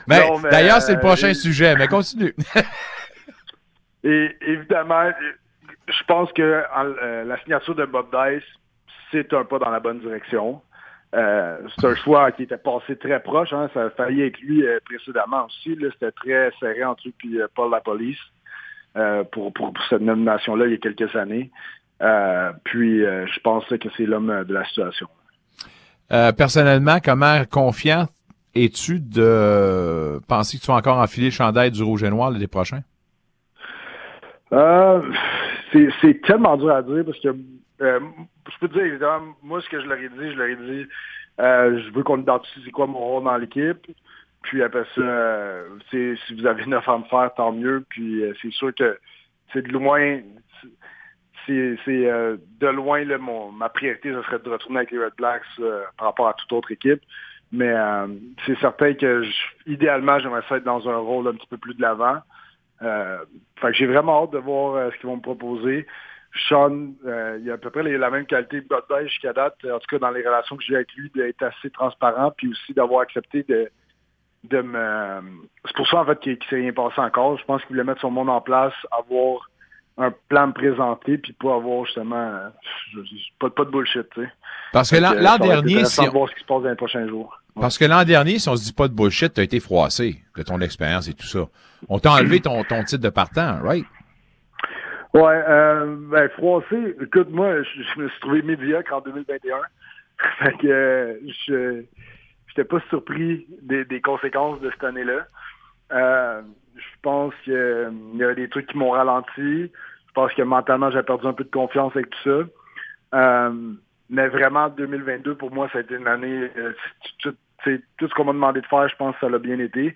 Mais, 0.09 0.21
d'ailleurs, 0.51 0.83
c'est 0.83 0.93
le 0.93 0.99
euh, 0.99 1.01
prochain 1.01 1.29
et- 1.29 1.35
sujet, 1.35 1.77
mais 1.77 1.87
continue. 1.87 2.35
Et 4.03 4.37
évidemment, 4.41 5.11
je 5.89 6.05
pense 6.09 6.33
que 6.33 6.63
en- 6.75 6.87
euh, 7.03 7.25
la 7.25 7.39
signature 7.43 7.75
de 7.75 7.85
Bob 7.85 8.07
Dice, 8.11 8.43
c'est 9.13 9.33
un 9.33 9.45
pas 9.45 9.59
dans 9.59 9.71
la 9.71 9.79
bonne 9.81 10.01
direction. 10.01 10.61
Euh, 11.15 11.59
c'est 11.79 11.87
un 11.87 11.95
choix 11.95 12.33
qui 12.33 12.43
était 12.45 12.57
passé 12.57 12.97
très 12.97 13.21
proche. 13.23 13.53
Hein, 13.53 13.71
ça 13.73 13.85
a 13.85 13.91
failli 13.91 14.23
être 14.23 14.39
lui 14.41 14.67
euh, 14.67 14.81
précédemment 14.85 15.47
aussi. 15.47 15.77
là. 15.77 15.89
C'était 15.93 16.13
très 16.13 16.51
serré 16.59 16.83
entre 16.85 17.03
lui 17.23 17.39
et 17.39 17.45
Paul 17.55 17.71
pour, 19.31 19.53
pour, 19.53 19.73
pour 19.73 19.85
cette 19.89 20.01
nomination-là 20.01 20.67
il 20.67 20.73
y 20.73 20.75
a 20.75 20.79
quelques 20.79 21.15
années. 21.15 21.51
Euh, 22.03 22.53
puis, 22.65 23.05
euh, 23.05 23.27
je 23.27 23.41
pense 23.41 23.65
que 23.67 23.89
c'est 23.97 24.05
l'homme 24.05 24.31
euh, 24.31 24.45
de 24.45 24.55
la 24.55 24.65
situation. 24.67 25.09
Personnellement, 26.09 26.99
comment 27.03 27.43
confiant 27.51 28.07
es-tu 28.55 29.01
de 29.01 30.21
penser 30.29 30.57
que 30.57 30.63
tu 30.63 30.69
vas 30.69 30.77
encore 30.79 30.99
enfiler 30.99 31.27
le 31.27 31.33
chandail 31.33 31.73
du 31.73 31.83
rouge 31.83 32.05
et 32.05 32.11
noir 32.11 32.31
l'été 32.31 32.47
prochain? 32.47 32.81
Euh, 34.53 35.03
c'est 35.73 36.23
tellement 36.23 36.57
dur 36.57 36.71
à 36.71 36.83
dire 36.83 37.05
parce 37.05 37.19
que 37.19 37.29
euh, 37.83 38.01
je 38.53 38.59
peux 38.61 38.69
te 38.69 38.75
dire, 38.75 38.85
évidemment, 38.85 39.35
moi, 39.43 39.61
ce 39.61 39.69
que 39.69 39.81
je 39.81 39.87
leur 39.87 39.99
ai 39.99 40.09
dit, 40.09 40.33
je 40.33 40.39
leur 40.39 40.47
ai 40.47 40.57
dit, 40.57 40.87
euh, 41.41 41.83
je 41.83 41.93
veux 41.93 42.05
qu'on 42.05 42.21
identifie 42.21 42.63
c'est 42.65 42.71
quoi 42.71 42.87
mon 42.87 42.99
rôle 42.99 43.25
dans 43.25 43.37
l'équipe. 43.37 43.85
Puis 44.43 44.63
après 44.63 44.85
ça, 44.95 45.63
si 45.91 46.17
vous 46.39 46.47
avez 46.47 46.63
une 46.63 46.75
offre 46.75 46.91
à 46.91 46.99
me 46.99 47.05
faire, 47.05 47.35
tant 47.37 47.51
mieux. 47.51 47.85
Puis 47.89 48.23
c'est 48.41 48.53
sûr 48.53 48.73
que 48.73 48.97
c'est 49.53 49.63
de 49.63 49.73
loin, 49.73 50.21
c'est 51.47 51.79
euh, 51.89 52.37
de 52.61 52.67
loin 52.67 53.05
ma 53.53 53.69
priorité, 53.69 54.13
ce 54.13 54.23
serait 54.23 54.39
de 54.39 54.51
retourner 54.51 54.79
avec 54.79 54.91
les 54.91 54.99
Red 54.99 55.15
Blacks 55.17 55.43
euh, 55.61 55.85
par 55.97 56.09
rapport 56.09 56.29
à 56.29 56.35
toute 56.35 56.53
autre 56.53 56.73
équipe. 56.73 57.03
Mais 57.53 57.71
euh, 57.71 58.09
c'est 58.45 58.59
certain 58.59 58.95
que 58.95 59.25
idéalement, 59.67 60.19
j'aimerais 60.19 60.43
ça 60.49 60.57
être 60.57 60.65
dans 60.65 60.89
un 60.89 60.97
rôle 60.97 61.29
un 61.29 61.35
petit 61.35 61.47
peu 61.47 61.57
plus 61.57 61.75
de 61.75 61.83
l'avant. 61.83 62.19
Que 62.81 63.73
j'ai 63.73 63.87
vraiment 63.87 64.25
hâte 64.25 64.33
de 64.33 64.39
voir 64.39 64.93
ce 64.93 64.99
qu'ils 64.99 65.09
vont 65.09 65.17
me 65.17 65.23
proposer. 65.23 65.87
Sean, 66.49 66.93
il 67.41 67.51
a 67.51 67.55
à 67.55 67.57
peu 67.57 67.71
près 67.71 67.83
la 67.83 68.11
même 68.11 68.27
qualité 68.27 68.61
Godbay 68.61 69.09
jusqu'à 69.09 69.33
date, 69.33 69.57
en 69.65 69.79
tout 69.79 69.87
cas 69.89 69.99
dans 69.99 70.11
les 70.11 70.21
relations 70.21 70.57
que 70.57 70.63
j'ai 70.63 70.75
avec 70.75 70.93
lui, 70.95 71.11
d'être 71.15 71.43
assez 71.43 71.71
transparent, 71.71 72.33
puis 72.37 72.49
aussi 72.49 72.75
d'avoir 72.75 73.01
accepté 73.01 73.45
de, 73.45 73.71
de 74.45 74.61
me... 74.61 75.23
C'est 75.65 75.77
pour 75.77 75.89
ça, 75.89 76.01
en 76.01 76.05
fait, 76.05 76.21
qu'il 76.21 76.33
ne 76.33 76.45
s'est 76.51 76.57
rien 76.57 76.73
passé 76.73 77.01
encore. 77.01 77.39
Je 77.39 77.45
pense 77.47 77.63
qu'il 77.63 77.71
voulait 77.71 77.85
mettre 77.85 78.03
son 78.03 78.11
monde 78.11 78.29
en 78.29 78.43
place, 78.43 78.75
avoir 78.93 79.49
un 79.99 80.13
plan 80.29 80.53
présenter, 80.53 81.19
puis 81.19 81.33
pas 81.33 81.55
avoir 81.55 81.85
justement... 81.87 82.17
euh, 82.17 82.49
pas, 83.39 83.51
pas 83.51 83.65
de 83.65 83.71
bullshit, 83.71 84.09
tu 84.11 84.23
sais. 84.23 84.29
Parce 84.73 84.91
que 84.91 84.97
l'an- 84.97 85.39
dernier, 85.39 85.85
si 85.85 86.05
de 86.05 86.11
voir 86.11 86.29
ce 86.29 86.35
qui 86.35 86.41
se 86.41 86.47
passe 86.47 86.63
dans 86.63 86.69
les 86.69 86.77
prochains 86.77 87.09
jours. 87.09 87.41
Parce 87.55 87.79
que 87.79 87.87
l'an 87.87 88.05
dernier, 88.05 88.39
si 88.39 88.49
on 88.49 88.57
se 88.57 88.65
dit 88.65 88.73
pas 88.75 88.89
de 88.89 88.93
bullshit, 88.95 89.33
t'as 89.33 89.43
été 89.43 89.61
froissé 89.61 90.21
de 90.37 90.43
ton 90.43 90.61
expérience 90.61 91.09
et 91.09 91.15
tout 91.15 91.27
ça. 91.27 91.47
On 91.89 91.99
t'a 91.99 92.13
enlevé 92.13 92.41
ton, 92.41 92.63
ton 92.65 92.85
titre 92.85 93.03
de 93.03 93.09
partant, 93.09 93.59
right? 93.63 93.87
Ouais, 95.15 95.23
euh, 95.49 95.97
ben, 96.11 96.29
froissé, 96.31 96.95
écoute, 97.01 97.31
moi, 97.31 97.63
je, 97.63 97.83
je 97.95 98.01
me 98.01 98.09
suis 98.11 98.21
trouvé 98.21 98.43
médiocre 98.43 98.93
en 98.93 99.01
2021. 99.01 99.57
fait 100.39 100.53
que 100.59 100.67
euh, 100.67 101.15
je 101.49 101.83
j'étais 102.49 102.65
pas 102.65 102.81
surpris 102.91 103.47
des, 103.63 103.85
des 103.87 104.01
conséquences 104.03 104.61
de 104.61 104.71
cette 104.71 104.85
année-là. 104.85 105.27
Je 106.77 106.97
pense 107.03 107.35
qu'il 107.45 107.91
y 108.15 108.25
a 108.25 108.35
des 108.35 108.49
trucs 108.49 108.67
qui 108.67 108.77
m'ont 108.77 108.91
ralenti. 108.91 109.33
Je 109.37 110.13
pense 110.15 110.33
que 110.35 110.43
mentalement, 110.43 110.91
j'ai 110.91 111.03
perdu 111.03 111.27
un 111.27 111.33
peu 111.33 111.45
de 111.45 111.51
confiance 111.51 111.93
avec 111.95 112.11
tout 112.11 112.19
ça. 112.25 112.49
Euh, 113.15 113.73
mais 114.11 114.29
vraiment, 114.29 114.69
2022, 114.69 115.35
pour 115.35 115.53
moi, 115.53 115.69
ça 115.73 115.79
a 115.79 115.81
été 115.81 115.95
une 115.95 116.09
année... 116.09 116.51
euh, 116.57 116.73
tout, 117.19 117.35
ce 118.01 118.15
qu'on 118.15 118.25
m'a 118.25 118.33
demandé 118.33 118.61
de 118.61 118.67
faire, 118.67 118.89
je 118.89 118.97
pense 118.97 119.15
que 119.15 119.21
ça 119.21 119.29
l'a 119.29 119.39
bien 119.39 119.59
été. 119.59 119.95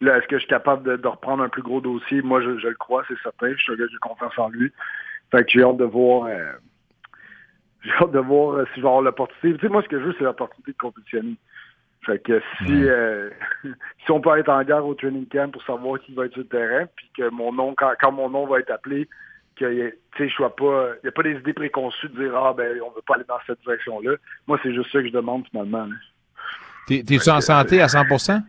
Là, 0.00 0.18
est-ce 0.18 0.26
que 0.26 0.36
je 0.36 0.40
suis 0.40 0.48
capable 0.48 0.98
de, 0.98 1.06
reprendre 1.06 1.42
un 1.44 1.48
plus 1.48 1.62
gros 1.62 1.80
dossier? 1.80 2.22
Moi, 2.22 2.40
je, 2.42 2.48
le 2.48 2.74
crois, 2.74 3.04
c'est 3.06 3.18
certain. 3.22 3.52
Je 3.52 3.62
suis 3.62 3.72
un 3.72 3.76
gars, 3.76 3.84
j'ai 3.90 3.98
confiance 3.98 4.36
en 4.38 4.48
lui. 4.48 4.72
Fait 5.30 5.44
que 5.44 5.50
j'ai 5.50 5.62
hâte 5.62 5.76
de 5.76 5.84
voir... 5.84 6.26
euh, 6.26 6.52
j'ai 7.82 7.92
hâte 7.92 8.12
de 8.12 8.18
voir 8.18 8.64
si 8.68 8.76
je 8.76 8.80
vais 8.80 8.88
avoir 8.88 9.02
l'opportunité. 9.02 9.58
Tu 9.58 9.66
sais, 9.66 9.72
moi, 9.72 9.82
ce 9.82 9.88
que 9.88 10.00
je 10.00 10.04
veux, 10.06 10.14
c'est 10.18 10.24
l'opportunité 10.24 10.72
de 10.72 10.76
compétitionner. 10.76 11.36
Fait 12.04 12.18
que 12.18 12.40
si, 12.58 12.88
euh, 12.88 13.30
si 14.04 14.10
on 14.10 14.20
peut 14.20 14.36
être 14.36 14.48
en 14.48 14.62
guerre 14.64 14.84
au 14.84 14.94
training 14.94 15.26
camp 15.28 15.52
pour 15.52 15.62
savoir 15.62 16.00
qui 16.00 16.14
va 16.14 16.26
être 16.26 16.32
sur 16.32 16.42
le 16.42 16.48
terrain, 16.48 16.86
puis 16.96 17.10
que 17.16 17.30
mon 17.30 17.52
nom, 17.52 17.74
quand, 17.76 17.92
quand 18.00 18.12
mon 18.12 18.28
nom 18.28 18.46
va 18.46 18.58
être 18.58 18.70
appelé, 18.70 19.08
que 19.56 19.90
tu 19.90 19.96
sais, 20.18 20.28
je 20.28 20.34
sois 20.34 20.54
pas. 20.54 20.88
Il 20.96 21.04
n'y 21.04 21.08
a 21.08 21.12
pas 21.12 21.22
des 21.22 21.36
idées 21.36 21.52
préconçues 21.52 22.08
de 22.08 22.24
dire 22.24 22.36
Ah 22.36 22.52
ben 22.56 22.78
on 22.84 22.90
veut 22.90 23.02
pas 23.06 23.14
aller 23.14 23.24
dans 23.28 23.38
cette 23.46 23.60
direction-là. 23.60 24.12
Moi, 24.46 24.58
c'est 24.62 24.74
juste 24.74 24.90
ça 24.90 25.00
que 25.00 25.08
je 25.08 25.12
demande 25.12 25.46
finalement. 25.48 25.88
T'es-tu 26.86 27.30
en 27.30 27.40
santé 27.40 27.80
à 27.80 27.86
100% 27.86 28.42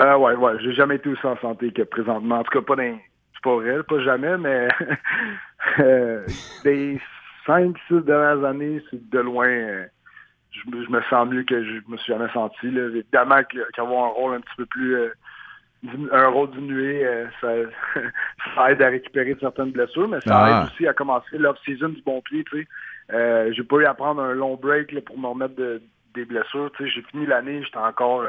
Euh, 0.00 0.16
ouais, 0.16 0.34
ouais, 0.34 0.52
j'ai 0.60 0.72
jamais 0.72 0.96
été 0.96 1.08
aussi 1.08 1.26
en 1.26 1.36
santé 1.38 1.72
que 1.72 1.82
présentement. 1.82 2.38
En 2.38 2.44
tout 2.44 2.58
cas, 2.58 2.64
pas 2.64 2.76
dans. 2.76 2.98
C'est 3.34 3.42
pas 3.42 3.56
vrai, 3.56 3.82
pas 3.82 4.00
jamais, 4.00 4.38
mais 4.38 4.68
euh, 5.78 6.26
des 6.64 6.98
cinq, 7.44 7.76
six 7.86 8.00
dernières 8.00 8.44
années, 8.44 8.82
c'est 8.90 9.10
de 9.10 9.18
loin. 9.18 9.84
Je, 10.64 10.70
me- 10.70 10.84
je 10.84 10.90
me 10.90 11.00
sens 11.10 11.28
mieux 11.28 11.42
que 11.44 11.62
je 11.64 11.80
me 11.88 11.96
suis 11.98 12.12
jamais 12.12 12.30
senti. 12.32 12.70
Là. 12.70 12.86
Évidemment 12.88 13.40
qu'avoir 13.74 14.06
un 14.06 14.08
rôle 14.08 14.34
un 14.34 14.40
petit 14.40 14.56
peu 14.56 14.66
plus 14.66 14.94
euh, 14.96 15.08
un 16.12 16.26
rôle 16.28 16.50
diminué, 16.52 17.04
euh, 17.06 17.26
ça, 17.40 17.48
ça 18.54 18.70
aide 18.72 18.82
à 18.82 18.88
récupérer 18.88 19.36
certaines 19.40 19.70
blessures, 19.72 20.08
mais 20.08 20.20
ça 20.22 20.36
Ah. 20.44 20.60
aide 20.62 20.72
aussi 20.72 20.86
à 20.86 20.92
commencer 20.92 21.38
l'off-season 21.38 21.90
du 21.90 22.02
bon 22.02 22.20
pied. 22.22 22.44
Tu 22.50 22.62
sais. 22.62 22.68
Euh, 23.12 23.52
j'ai 23.52 23.62
pas 23.62 23.76
eu 23.76 23.84
à 23.86 23.94
prendre 23.94 24.20
un 24.22 24.32
long 24.34 24.56
break 24.56 24.92
là, 24.92 25.00
pour 25.00 25.18
me 25.18 25.26
remettre 25.28 25.54
de- 25.56 25.80
des 26.14 26.24
blessures. 26.24 26.70
Tu 26.76 26.84
sais. 26.84 26.90
J'ai 26.90 27.02
fini 27.10 27.26
l'année, 27.26 27.62
j'étais 27.64 27.76
encore. 27.78 28.24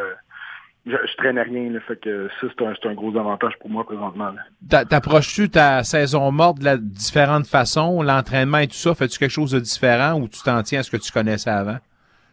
je, 0.86 0.92
je 0.92 1.18
traînais 1.18 1.42
rien. 1.42 1.70
Là, 1.72 1.80
fait 1.82 2.00
que 2.00 2.30
ça, 2.40 2.48
c'est 2.58 2.88
un, 2.88 2.94
gros 2.94 3.18
avantage 3.18 3.54
pour 3.60 3.70
moi 3.70 3.84
présentement. 3.86 4.34
T'approches-tu 4.70 5.50
ta 5.50 5.84
saison 5.84 6.32
morte 6.32 6.60
de 6.60 6.66
la 6.66 6.78
différente 6.78 7.46
façon, 7.48 8.02
l'entraînement 8.04 8.60
et 8.60 8.68
tout 8.68 8.76
ça? 8.76 8.94
Fais-tu 8.96 9.18
quelque 9.20 9.32
chose 9.32 9.52
de 9.52 9.60
différent 9.60 10.14
ou 10.20 10.28
tu 10.30 10.42
t'en 10.44 10.62
tiens 10.64 10.80
à 10.80 10.84
ce 10.84 10.92
que 10.92 10.98
tu 10.98 11.12
connaissais 11.12 11.50
avant? 11.50 11.78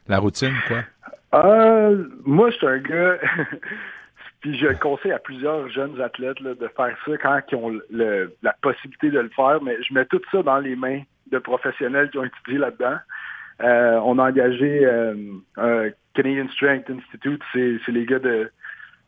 La 0.09 0.18
routine, 0.18 0.55
quoi? 0.68 0.82
Euh, 1.34 2.05
moi, 2.24 2.50
je 2.50 2.57
suis 2.57 2.66
un 2.66 2.78
gars, 2.78 3.16
puis 4.40 4.57
je 4.59 4.68
conseille 4.78 5.12
à 5.12 5.18
plusieurs 5.18 5.68
jeunes 5.70 6.00
athlètes 6.00 6.40
là, 6.40 6.55
de 6.55 6.68
faire 6.76 6.96
ça 7.07 7.12
quand 7.16 7.40
ils 7.50 7.57
ont 7.57 7.80
le- 7.90 8.34
la 8.42 8.55
possibilité 8.62 9.11
de 9.11 9.20
le 9.20 9.30
faire, 9.30 9.61
mais 9.62 9.76
je 9.82 9.94
mets 9.94 10.05
tout 10.07 10.20
ça 10.30 10.42
dans 10.42 10.59
les 10.59 10.76
mains 10.76 11.00
de 11.32 11.38
professionnels 11.38 12.11
qui 12.11 12.18
ont 12.18 12.24
étudié 12.24 12.59
là-dedans. 12.59 12.96
Euh, 13.62 13.98
on 14.05 14.18
a 14.18 14.28
engagé 14.28 14.84
euh, 14.84 15.14
un 15.57 15.88
Canadian 16.14 16.48
Strength 16.50 16.90
Institute, 16.90 17.42
c'est 17.52 17.78
c'est 17.86 17.92
les 17.92 18.05
gars 18.05 18.18
de, 18.18 18.50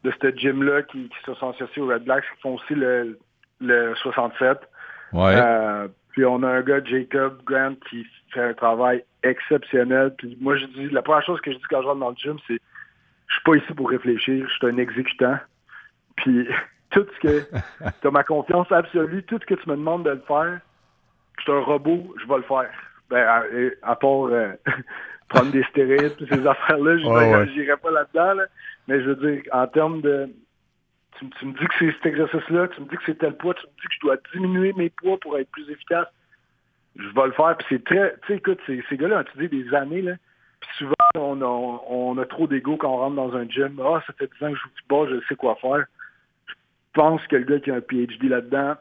de 0.04 0.12
ce 0.22 0.28
gym-là 0.36 0.82
qui, 0.82 1.08
qui 1.08 1.16
se 1.24 1.34
sont 1.34 1.50
associés 1.50 1.82
aux 1.82 1.88
Red 1.88 2.04
Blacks, 2.04 2.24
qui 2.34 2.40
font 2.42 2.54
aussi 2.54 2.74
le, 2.74 3.18
le 3.60 3.94
67. 3.96 4.58
Ouais. 5.12 5.34
Puis 6.16 6.24
on 6.24 6.42
a 6.44 6.48
un 6.48 6.62
gars, 6.62 6.82
Jacob 6.82 7.42
Grant, 7.44 7.74
qui 7.90 8.06
fait 8.32 8.40
un 8.40 8.54
travail 8.54 9.04
exceptionnel. 9.22 10.14
Puis 10.16 10.34
moi, 10.40 10.56
je 10.56 10.64
dis, 10.64 10.88
la 10.88 11.02
première 11.02 11.22
chose 11.22 11.42
que 11.42 11.52
je 11.52 11.58
dis 11.58 11.62
quand 11.68 11.82
je 11.82 11.86
rentre 11.86 12.00
dans 12.00 12.08
le 12.08 12.16
gym, 12.16 12.38
c'est 12.48 12.58
je 13.28 13.34
suis 13.34 13.42
pas 13.44 13.54
ici 13.56 13.74
pour 13.74 13.90
réfléchir, 13.90 14.48
je 14.48 14.54
suis 14.54 14.66
un 14.66 14.78
exécutant. 14.78 15.36
Puis 16.16 16.48
tout 16.90 17.06
ce 17.14 17.20
que 17.20 17.40
tu 18.00 18.08
as 18.08 18.10
ma 18.10 18.24
confiance 18.24 18.72
absolue, 18.72 19.24
tout 19.24 19.38
ce 19.38 19.44
que 19.44 19.60
tu 19.60 19.68
me 19.68 19.76
demandes 19.76 20.06
de 20.06 20.10
le 20.10 20.22
faire, 20.26 20.58
je 21.36 21.42
suis 21.42 21.52
un 21.52 21.60
robot, 21.60 22.14
je 22.18 22.26
vais 22.26 22.36
le 22.36 22.42
faire. 22.44 22.70
Ben, 23.10 23.26
à, 23.26 23.42
à 23.82 23.96
part 23.96 24.24
euh, 24.24 24.52
prendre 25.28 25.52
des 25.52 25.64
stéroïdes, 25.64 26.16
ces 26.30 26.46
affaires-là, 26.46 26.96
je 26.96 27.06
ouais. 27.06 27.46
n'irai 27.54 27.76
pas 27.76 27.90
là-dedans. 27.90 28.34
là. 28.40 28.44
Mais 28.88 29.02
je 29.02 29.10
veux 29.10 29.16
dire, 29.16 29.42
en 29.52 29.66
termes 29.66 30.00
de 30.00 30.30
tu, 31.18 31.46
me- 31.46 31.52
dis 31.52 31.66
que 31.66 31.74
c'est 31.78 31.92
cet 31.92 32.06
exercice-là, 32.06 32.68
tu 32.68 32.80
me 32.80 32.86
dis 32.86 32.96
que 32.96 33.02
c'est 33.06 33.18
tel 33.18 33.36
poids, 33.36 33.54
tu 33.54 33.66
me 33.66 33.72
dis 33.72 33.86
que 33.88 33.94
je 33.94 34.00
dois 34.00 34.16
diminuer 34.32 34.72
mes 34.74 34.90
poids 34.90 35.18
pour 35.18 35.38
être 35.38 35.50
plus 35.50 35.68
efficace, 35.70 36.08
je 36.96 37.08
vais 37.08 37.26
le 37.26 37.32
faire. 37.32 37.56
Puis 37.56 37.66
c'est 37.70 37.84
très, 37.84 38.14
tu 38.22 38.28
sais, 38.28 38.36
écoute, 38.36 38.58
ces, 38.66 38.96
gars-là 38.96 39.18
ont 39.18 39.22
étudié 39.22 39.48
des 39.48 39.74
années, 39.74 40.02
là. 40.02 40.14
Puis 40.60 40.70
souvent, 40.78 40.94
on 41.14 41.40
a, 41.42 41.80
on 41.88 42.18
a 42.18 42.24
trop 42.26 42.46
d'ego 42.46 42.76
quand 42.76 42.92
on 42.92 42.96
rentre 42.96 43.16
dans 43.16 43.36
un 43.36 43.48
gym. 43.48 43.80
Ah, 43.84 44.02
ça 44.06 44.12
fait 44.14 44.30
10 44.38 44.44
ans 44.44 44.50
que 44.50 44.56
je 44.56 44.62
joue 44.62 44.68
du 44.68 44.82
bas, 44.88 45.06
je 45.10 45.26
sais 45.28 45.36
quoi 45.36 45.56
faire. 45.56 45.84
Je 46.48 46.54
pense 46.94 47.26
que 47.26 47.36
le 47.36 47.44
gars 47.44 47.60
qui 47.60 47.70
a 47.70 47.74
un 47.76 47.80
PhD 47.80 48.28
là-dedans, 48.28 48.74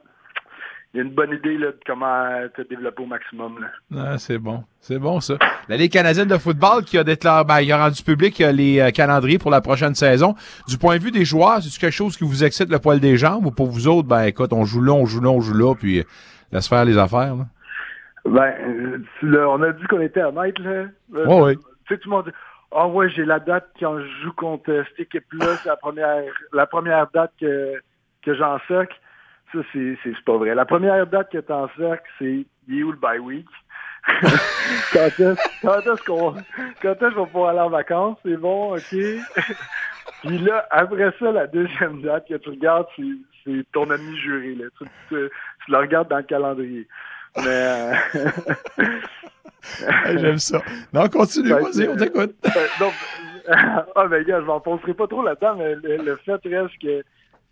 il 0.96 1.00
a 1.00 1.04
une 1.04 1.12
bonne 1.14 1.34
idée 1.34 1.58
là, 1.58 1.68
de 1.68 1.80
comment 1.86 2.26
te 2.56 2.62
développer 2.62 3.04
au 3.04 3.06
maximum. 3.06 3.60
Là. 3.60 3.68
Ah, 3.98 4.18
c'est 4.18 4.38
bon. 4.38 4.64
C'est 4.80 4.98
bon, 4.98 5.20
ça. 5.20 5.36
La 5.68 5.76
Ligue 5.76 5.92
canadienne 5.92 6.30
de 6.30 6.38
football 6.38 6.86
qui 6.86 6.98
a 6.98 7.04
déclaré, 7.04 7.44
ben, 7.44 7.60
il 7.60 7.72
a 7.74 7.78
rendu 7.78 8.02
public 8.02 8.40
euh, 8.40 8.54
les 8.54 8.80
euh, 8.80 8.92
calendriers 8.92 9.38
pour 9.38 9.52
la 9.52 9.60
prochaine 9.60 9.94
saison. 9.94 10.36
Du 10.70 10.78
point 10.78 10.96
de 10.98 11.02
vue 11.04 11.12
des 11.12 11.26
joueurs, 11.26 11.62
c'est 11.62 11.80
quelque 11.80 11.92
chose 11.92 12.16
qui 12.16 12.24
vous 12.24 12.46
excite 12.46 12.70
le 12.70 12.80
poil 12.80 13.02
des 13.02 13.18
jambes 13.18 13.46
ou 13.46 13.52
pour 13.52 13.68
vous 13.68 13.90
autres, 13.90 14.08
ben, 14.08 14.24
écoute, 14.24 14.54
on 14.54 14.64
joue 14.64 14.82
là, 14.82 14.94
on 14.94 15.06
joue 15.06 15.20
là, 15.20 15.30
on 15.32 15.42
joue 15.42 15.54
là, 15.54 15.76
puis 15.76 16.00
euh, 16.00 16.04
laisse 16.54 16.70
faire 16.70 16.86
les 16.86 16.98
affaires, 16.98 17.36
là? 17.36 17.46
Ben, 18.24 18.54
euh, 19.24 19.46
on 19.48 19.62
a 19.64 19.72
dit 19.74 19.84
qu'on 19.88 20.00
était 20.02 20.24
honnête, 20.24 20.58
là. 20.60 20.70
Euh, 20.72 21.26
Ouais, 21.26 21.42
ouais. 21.42 21.56
Tu 21.56 21.94
sais, 21.94 21.98
tout 22.00 22.10
le 22.10 22.16
monde 22.16 22.26
dit, 22.26 22.32
ah 22.72 22.88
ouais, 22.88 23.10
j'ai 23.10 23.26
la 23.26 23.40
date 23.40 23.68
quand 23.80 24.00
je 24.00 24.24
joue 24.24 24.34
contre 24.34 24.72
euh, 24.72 24.84
cette 24.90 25.08
équipe-là, 25.08 25.58
c'est 25.62 25.70
la 25.70 25.76
première, 25.76 26.24
la 26.54 26.66
première 26.66 27.08
date 27.14 27.32
que, 27.40 27.74
que 28.24 28.34
j'encercle. 28.34 28.96
Ça, 29.56 29.62
c'est, 30.04 30.24
pas 30.26 30.38
vrai. 30.38 30.54
La 30.54 30.66
première 30.66 31.08
date 31.08 31.32
que 31.32 31.38
t'encercles, 31.38 32.10
c'est, 32.20 32.46
il 32.68 32.80
est 32.80 32.84
où 32.84 32.92
le 32.92 32.98
bye 32.98 33.20
week? 33.20 33.48
quand 34.94 35.06
est-ce, 35.06 35.36
quand 35.62 35.80
est-ce 35.80 36.04
qu'on, 36.04 36.36
quand 36.82 36.92
est-ce 36.92 37.16
qu'on 37.16 37.22
va 37.22 37.26
pouvoir 37.26 37.50
aller 37.52 37.60
en 37.60 37.70
vacances? 37.70 38.18
C'est 38.24 38.36
bon, 38.38 38.76
ok. 38.76 38.92
Puis 40.24 40.38
là, 40.40 40.68
après 40.72 41.14
ça, 41.20 41.32
la 41.32 41.48
deuxième 41.48 42.02
date 42.02 42.28
que 42.28 42.34
tu 42.36 42.50
regardes, 42.50 42.88
c'est, 42.98 43.64
ton 43.72 43.90
ami 43.90 44.18
juré, 44.18 44.56
là. 44.56 44.66
Tu, 44.78 44.86
tu, 45.08 45.30
tu 45.66 45.72
le 45.72 45.78
regardes 45.78 46.10
dans 46.10 46.18
le 46.18 46.24
calendrier. 46.24 46.86
Mais, 47.38 47.44
euh, 47.48 47.94
J'aime 50.18 50.38
ça. 50.38 50.62
Non, 50.94 51.08
continue, 51.08 51.50
Fait 51.50 51.62
vas-y, 51.62 51.88
on 51.88 51.96
t'écoute. 51.96 52.36
donc, 52.80 52.94
ah, 53.48 54.08
ben, 54.08 54.24
gars, 54.24 54.42
je 54.42 54.46
m'en 54.46 54.60
penserai 54.60 54.94
pas 54.94 55.08
trop 55.08 55.24
là-dedans, 55.24 55.56
mais 55.56 55.76
le, 55.76 55.98
le 55.98 56.16
fait 56.18 56.40
reste 56.44 56.78
que 56.82 57.04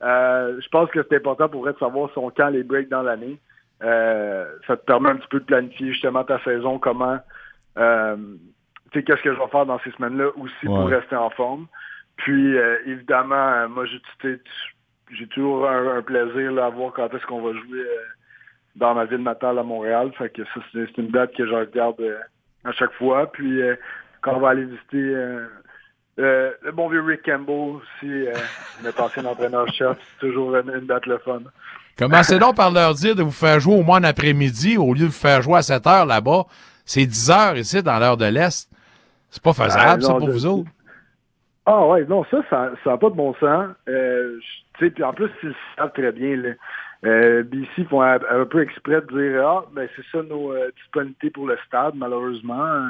euh, 0.04 0.60
je 0.60 0.68
pense 0.70 0.90
que 0.92 1.00
c'est 1.10 1.16
important 1.18 1.50
pour 1.50 1.68
elle 1.68 1.74
de 1.74 1.80
savoir 1.80 2.10
son 2.14 2.30
quand 2.30 2.50
les 2.50 2.64
breaks 2.64 2.90
dans 2.90 3.02
l'année. 3.04 3.40
Euh, 3.84 4.46
ça 4.68 4.78
te 4.78 4.86
permet 4.86 5.10
un 5.10 5.16
petit 5.16 5.28
peu 5.28 5.40
de 5.40 5.46
planifier 5.46 5.92
justement 5.92 6.24
ta 6.24 6.40
saison, 6.44 6.80
comment, 6.80 7.20
euh, 7.78 8.16
tu 8.92 9.00
sais, 9.00 9.04
qu'est-ce 9.04 9.22
que 9.22 9.34
je 9.34 9.40
vais 9.40 9.48
faire 9.48 9.66
dans 9.66 9.80
ces 9.80 9.92
semaines-là 9.92 10.30
aussi 10.38 10.66
pour 10.66 10.88
rester 10.88 11.16
en 11.16 11.30
forme. 11.32 11.68
Puis, 12.18 12.58
euh, 12.58 12.78
évidemment, 12.86 13.36
euh, 13.36 13.68
moi, 13.68 13.86
j'ai 13.86 15.28
toujours 15.28 15.68
un, 15.68 15.98
un 15.98 16.02
plaisir 16.02 16.52
là, 16.52 16.68
à 16.68 16.70
voir 16.70 16.94
quand 16.94 17.14
est-ce 17.14 17.26
qu'on 17.26 17.42
va 17.42 17.54
jouer 17.54 17.86
dans 18.76 18.94
ma 18.94 19.06
ville 19.06 19.24
natale 19.24 19.60
à 19.60 19.64
Montréal. 19.64 20.12
Fait 20.18 20.30
que 20.30 20.44
ça, 20.46 20.62
c'est 20.72 20.98
une 20.98 21.10
date 21.10 21.36
que 21.36 21.46
je 21.46 21.54
regarde 21.54 22.02
à 22.64 22.72
chaque 22.72 22.94
fois. 22.94 23.32
Puis, 23.32 23.62
euh, 23.62 23.76
quand 24.22 24.36
on 24.36 24.40
va 24.40 24.50
aller 24.50 24.66
visiter 24.66 25.16
euh, 26.20 26.52
le 26.64 26.72
bon 26.72 26.90
vieux 26.90 27.02
Rick 27.02 27.24
Campbell 27.26 27.76
aussi, 27.78 28.28
euh, 28.28 28.34
notre 28.84 29.02
ancien 29.04 29.26
entraîneur-chef, 29.26 29.98
c'est 29.98 30.28
toujours 30.28 30.56
une, 30.56 30.70
une 30.70 30.86
date 30.86 31.06
le 31.08 31.18
fun. 31.20 31.40
Commencez 31.98 32.40
donc 32.40 32.56
par 32.56 32.72
leur 32.72 32.94
dire 32.96 33.16
de 33.16 33.24
vous 33.24 33.32
faire 33.32 33.60
jouer 33.60 33.76
au 33.76 33.84
moins 33.84 34.00
en 34.00 34.04
après-midi 34.04 34.78
au 34.78 34.94
lieu 34.94 35.02
de 35.02 35.06
vous 35.06 35.12
faire 35.12 35.42
jouer 35.42 35.58
à 35.58 35.62
7 35.62 35.86
heures 35.88 36.06
là-bas? 36.06 36.46
C'est 36.86 37.06
10 37.06 37.32
heures 37.32 37.58
ici 37.58 37.82
dans 37.84 38.00
l'heure 38.00 38.18
de 38.18 38.26
l'Est. 38.26 38.68
C'est 39.30 39.42
pas 39.44 39.54
faisable, 39.54 40.02
Ah, 40.04 40.06
ça, 40.08 40.14
pour 40.16 40.28
de- 40.28 40.32
vous 40.32 40.46
autres. 40.46 40.70
Ah 41.66 41.86
ouais, 41.88 42.04
non, 42.06 42.26
ça, 42.30 42.38
ça 42.50 42.72
n'a 42.86 42.98
pas 42.98 43.10
de 43.10 43.16
bon 43.16 43.34
sens. 43.36 43.68
Euh, 43.88 44.38
je- 44.40 44.78
tu 44.80 44.86
sais, 44.86 44.92
puis 44.92 45.04
en 45.04 45.14
plus, 45.14 45.30
ils 45.44 45.50
le 45.50 45.56
savent 45.78 45.94
très 45.94 46.12
bien. 46.12 46.36
Là. 46.36 46.50
Euh, 47.06 47.44
BC 47.44 47.86
font 47.90 48.02
un, 48.02 48.20
un 48.30 48.46
peu 48.46 48.62
exprès 48.62 49.02
de 49.02 49.08
dire 49.32 49.48
Ah, 49.48 49.66
ben 49.74 49.88
c'est 49.96 50.06
ça 50.12 50.24
nos 50.28 50.52
euh, 50.52 50.72
disponibilités 50.78 51.30
pour 51.30 51.48
le 51.48 51.58
stade, 51.68 51.94
malheureusement. 51.96 52.88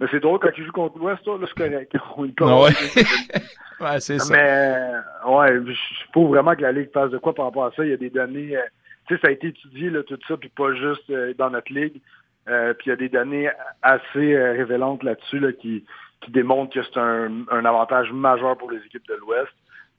Mais 0.00 0.06
c'est 0.10 0.20
drôle 0.20 0.38
quand 0.38 0.50
ils 0.56 0.64
jouent 0.64 0.72
contre 0.72 0.98
l'Ouest, 0.98 1.26
là, 1.26 1.38
c'est 1.42 1.54
correct. 1.54 1.96
On 2.16 2.24
y 2.24 2.34
Ah 2.40 2.60
ouais. 2.62 2.70
Ouais, 3.80 4.00
c'est 4.00 4.18
ça. 4.18 4.34
Mais 4.34 5.30
ouais, 5.30 5.56
il 5.56 5.76
faut 6.12 6.26
vraiment 6.26 6.56
que 6.56 6.62
la 6.62 6.72
Ligue 6.72 6.90
fasse 6.92 7.12
de 7.12 7.18
quoi 7.18 7.32
par 7.32 7.44
rapport 7.44 7.66
à 7.66 7.70
ça. 7.72 7.84
Il 7.84 7.90
y 7.90 7.94
a 7.94 7.96
des 7.96 8.10
données, 8.10 8.56
euh, 8.56 8.62
tu 9.06 9.14
sais, 9.14 9.20
ça 9.20 9.28
a 9.28 9.30
été 9.30 9.48
étudié, 9.48 9.90
là, 9.90 10.02
tout 10.02 10.18
ça, 10.26 10.36
puis 10.36 10.48
pas 10.48 10.74
juste 10.74 11.08
euh, 11.10 11.32
dans 11.38 11.50
notre 11.50 11.72
Ligue. 11.72 12.00
Euh, 12.48 12.72
puis 12.74 12.86
il 12.86 12.90
y 12.90 12.92
a 12.92 12.96
des 12.96 13.08
données 13.08 13.50
assez 13.82 14.34
euh, 14.34 14.52
révélantes 14.52 15.02
là-dessus 15.02 15.38
là, 15.38 15.52
qui, 15.52 15.84
qui 16.22 16.30
démontrent 16.30 16.74
que 16.74 16.82
c'est 16.82 16.98
un, 16.98 17.30
un 17.50 17.64
avantage 17.64 18.10
majeur 18.12 18.56
pour 18.56 18.70
les 18.70 18.78
équipes 18.78 19.06
de 19.06 19.14
l'Ouest. 19.14 19.52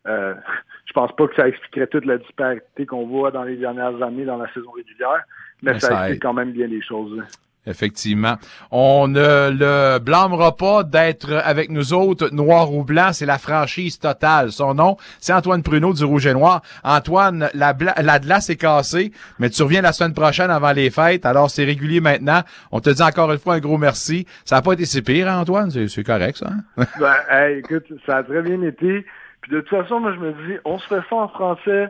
Euh, 0.08 0.34
je 0.86 0.93
pense 0.93 1.16
pas 1.16 1.28
que 1.28 1.36
ça 1.36 1.47
expliquerait 1.47 1.88
toute 1.88 2.06
la 2.06 2.18
disparité 2.18 2.86
qu'on 2.86 3.06
voit 3.06 3.32
dans 3.32 3.43
les 3.43 3.56
dernières 3.56 4.02
années 4.02 4.26
dans 4.26 4.38
la 4.38 4.52
saison 4.54 4.72
régulière, 4.72 5.24
mais, 5.62 5.74
Mais 5.74 5.80
ça, 5.80 5.88
ça 5.88 6.02
explique 6.02 6.24
quand 6.24 6.34
même 6.34 6.52
bien 6.52 6.68
les 6.68 6.82
choses. 6.82 7.22
Effectivement. 7.70 8.36
On 8.72 9.07
ne 9.07 9.51
le 9.51 9.99
blâmera 9.99 10.55
pas 10.57 10.84
d'être 10.84 11.32
avec 11.34 11.70
nous 11.70 11.93
autres, 11.93 12.30
noir 12.34 12.74
ou 12.74 12.84
blanc, 12.84 13.11
c'est 13.13 13.26
la 13.26 13.38
franchise 13.38 13.99
totale. 13.99 14.51
Son 14.51 14.74
nom, 14.74 14.97
c'est 15.20 15.34
Antoine 15.34 15.63
Pruneau 15.63 15.93
du 15.93 16.03
Rouge 16.03 16.26
et 16.26 16.34
Noir. 16.34 16.61
Antoine, 16.84 17.49
la, 17.53 17.76
la 18.01 18.20
glace 18.20 18.49
est 18.49 18.55
cassée, 18.55 19.11
mais 19.38 19.49
tu 19.49 19.61
reviens 19.63 19.82
la 19.82 19.93
semaine 19.93 20.13
prochaine 20.13 20.49
avant 20.51 20.72
les 20.72 20.89
fêtes, 20.89 21.26
alors 21.26 21.49
c'est 21.49 21.63
régulier 21.63 22.01
maintenant. 22.01 22.41
On 22.72 22.80
te 22.80 22.89
dit 22.89 23.01
encore 23.03 23.32
une 23.32 23.39
fois 23.39 23.55
un 23.55 23.59
gros 23.59 23.78
merci. 23.78 24.26
Ça 24.45 24.55
n'a 24.55 24.61
pas 24.61 24.74
été 24.74 24.86
si 24.86 25.01
pire, 25.01 25.30
hein, 25.30 25.39
Antoine? 25.39 25.70
C'est 25.72 26.03
correct, 26.03 26.38
ça? 26.38 26.49
hein? 26.78 26.86
Ben, 26.99 27.57
écoute, 27.57 27.86
ça 28.05 28.17
a 28.17 28.24
très 28.24 28.41
bien 28.41 28.61
été. 28.63 29.05
Puis 29.41 29.51
de 29.51 29.61
toute 29.61 29.70
façon, 29.70 29.99
moi, 29.99 30.13
je 30.13 30.20
me 30.20 30.32
dis, 30.32 30.57
on 30.65 30.80
se 30.80 30.88
fait 30.88 31.01
ça 31.09 31.15
en 31.15 31.28
français. 31.30 31.88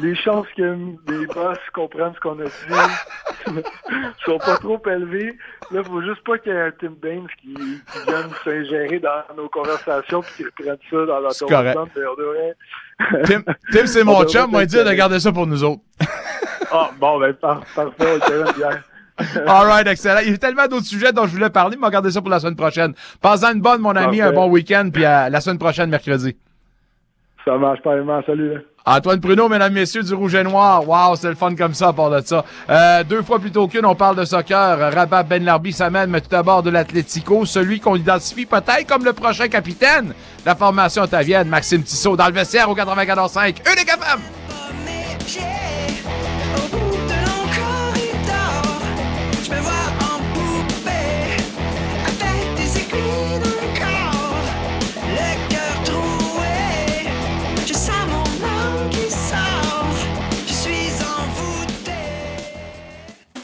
Les 0.00 0.16
chances 0.16 0.46
que 0.56 0.62
les 0.62 1.26
boss 1.26 1.58
comprennent 1.74 2.14
ce 2.14 2.20
qu'on 2.20 2.38
a 2.40 2.44
dit 2.44 3.60
sont 4.24 4.38
pas 4.38 4.56
trop 4.56 4.80
élevées. 4.86 5.36
Là, 5.70 5.84
faut 5.84 6.00
juste 6.02 6.24
pas 6.24 6.38
qu'il 6.38 6.52
y 6.52 6.54
ait 6.54 6.60
un 6.60 6.70
Tim 6.80 6.94
Baines 7.00 7.26
qui, 7.40 7.54
qui 7.54 7.98
vienne 8.06 8.30
s'ingérer 8.42 8.98
dans 8.98 9.22
nos 9.36 9.48
conversations 9.48 10.22
puis 10.22 10.32
qui 10.36 10.44
reprenne 10.44 10.78
ça 10.90 11.06
dans 11.06 11.20
la 11.20 11.30
tour 11.30 11.48
devrait... 11.48 12.56
Tim, 13.24 13.42
Tim, 13.70 13.86
c'est 13.86 14.02
On 14.06 14.06
mon 14.06 14.24
chum, 14.26 14.50
moi, 14.50 14.64
dire 14.64 14.84
de 14.84 14.92
garder 14.92 15.20
ça 15.20 15.30
pour 15.30 15.46
nous 15.46 15.62
autres. 15.62 15.82
Ah, 16.70 16.90
bon, 16.98 17.18
ben, 17.20 17.34
par- 17.34 17.62
parfait, 17.74 18.18
fait 18.20 18.56
bien. 18.56 18.70
All 19.46 19.66
right, 19.66 19.86
excellent. 19.86 20.20
Il 20.24 20.30
y 20.30 20.34
a 20.34 20.38
tellement 20.38 20.66
d'autres 20.66 20.86
sujets 20.86 21.12
dont 21.12 21.26
je 21.26 21.32
voulais 21.32 21.50
parler, 21.50 21.76
mais 21.76 21.82
on 21.82 21.86
va 21.86 21.92
garder 21.92 22.10
ça 22.10 22.20
pour 22.20 22.30
la 22.30 22.40
semaine 22.40 22.56
prochaine. 22.56 22.94
Passe-en 23.20 23.52
une 23.52 23.60
bonne, 23.60 23.82
mon 23.82 23.94
ami, 23.94 24.18
Parfait. 24.18 24.22
un 24.22 24.32
bon 24.32 24.48
week-end, 24.48 24.88
puis 24.92 25.04
à 25.04 25.28
la 25.28 25.40
semaine 25.40 25.58
prochaine, 25.58 25.90
mercredi. 25.90 26.36
Ça 27.44 27.58
marche 27.58 27.82
pas. 27.82 27.94
Salut, 28.26 28.54
là. 28.54 28.60
Antoine 28.84 29.20
Pruneau, 29.20 29.48
mesdames, 29.48 29.72
messieurs, 29.72 30.02
du 30.02 30.12
Rouge 30.14 30.34
et 30.34 30.42
Noir. 30.42 30.88
Wow, 30.88 31.16
c'est 31.16 31.28
le 31.28 31.34
fun 31.34 31.54
comme 31.54 31.74
ça, 31.74 31.88
à 31.88 31.92
part 31.92 32.10
de 32.10 32.20
ça. 32.24 32.44
Euh, 32.68 33.04
deux 33.04 33.22
fois 33.22 33.38
plus 33.38 33.52
tôt 33.52 33.68
qu'une, 33.68 33.86
on 33.86 33.94
parle 33.94 34.16
de 34.16 34.24
soccer. 34.24 34.92
Rabat 34.92 35.22
Ben 35.22 35.44
Larbi 35.44 35.72
s'amène, 35.72 36.10
mais 36.10 36.20
tout 36.20 36.30
d'abord 36.30 36.62
de 36.62 36.70
l'Atlético, 36.70 37.46
celui 37.46 37.78
qu'on 37.78 37.96
identifie 37.96 38.46
peut-être 38.46 38.86
comme 38.86 39.04
le 39.04 39.12
prochain 39.12 39.48
capitaine 39.48 40.12
la 40.44 40.56
formation 40.56 41.02
ottavienne, 41.02 41.48
Maxime 41.48 41.82
Tissot, 41.82 42.16
dans 42.16 42.26
le 42.26 42.32
vestiaire 42.32 42.68
au 42.68 42.74
94.5. 42.74 43.56
Unique 43.72 43.88
FM! 43.88 44.20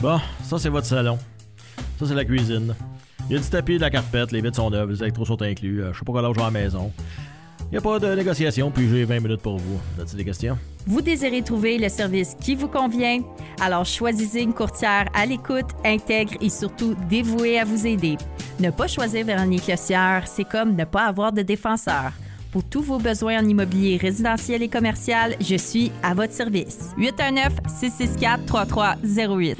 Bon, 0.00 0.20
ça 0.44 0.58
c'est 0.58 0.68
votre 0.68 0.86
salon. 0.86 1.18
Ça 1.98 2.06
c'est 2.06 2.14
la 2.14 2.24
cuisine. 2.24 2.74
Il 3.28 3.32
y 3.34 3.36
a 3.36 3.42
du 3.42 3.48
tapis, 3.48 3.76
de 3.76 3.80
la 3.80 3.90
carpette, 3.90 4.30
les 4.30 4.40
vitres 4.40 4.56
sont 4.56 4.70
neuves, 4.70 4.90
les 4.90 5.02
électros 5.02 5.24
sont 5.24 5.42
inclus. 5.42 5.82
Euh, 5.82 5.92
je 5.92 5.98
sais 5.98 6.04
pas 6.04 6.12
je 6.22 6.34
vais 6.34 6.40
à 6.40 6.44
la 6.44 6.50
maison. 6.52 6.92
Il 7.64 7.72
n'y 7.72 7.78
a 7.78 7.80
pas 7.80 7.98
de 7.98 8.14
négociation, 8.14 8.70
puis 8.70 8.88
j'ai 8.88 9.04
20 9.04 9.20
minutes 9.20 9.42
pour 9.42 9.58
vous. 9.58 9.78
As-tu 10.00 10.16
des 10.16 10.24
questions? 10.24 10.56
Vous 10.86 11.02
désirez 11.02 11.42
trouver 11.42 11.76
le 11.78 11.88
service 11.88 12.34
qui 12.40 12.54
vous 12.54 12.68
convient? 12.68 13.20
Alors 13.60 13.84
choisissez 13.84 14.40
une 14.40 14.54
courtière 14.54 15.08
à 15.12 15.26
l'écoute, 15.26 15.66
intègre 15.84 16.34
et 16.40 16.48
surtout 16.48 16.94
dévouée 17.10 17.58
à 17.58 17.64
vous 17.64 17.86
aider. 17.86 18.16
Ne 18.60 18.70
pas 18.70 18.86
choisir 18.86 19.26
Véronique 19.26 19.66
Lossière, 19.66 20.22
c'est 20.26 20.48
comme 20.48 20.76
ne 20.76 20.84
pas 20.84 21.06
avoir 21.06 21.32
de 21.32 21.42
défenseur. 21.42 22.12
Pour 22.50 22.64
tous 22.64 22.82
vos 22.82 22.98
besoins 22.98 23.42
en 23.42 23.46
immobilier 23.46 23.98
résidentiel 23.98 24.62
et 24.62 24.68
commercial, 24.68 25.36
je 25.40 25.56
suis 25.56 25.92
à 26.02 26.14
votre 26.14 26.32
service. 26.32 26.92
819-664-3308. 26.98 29.56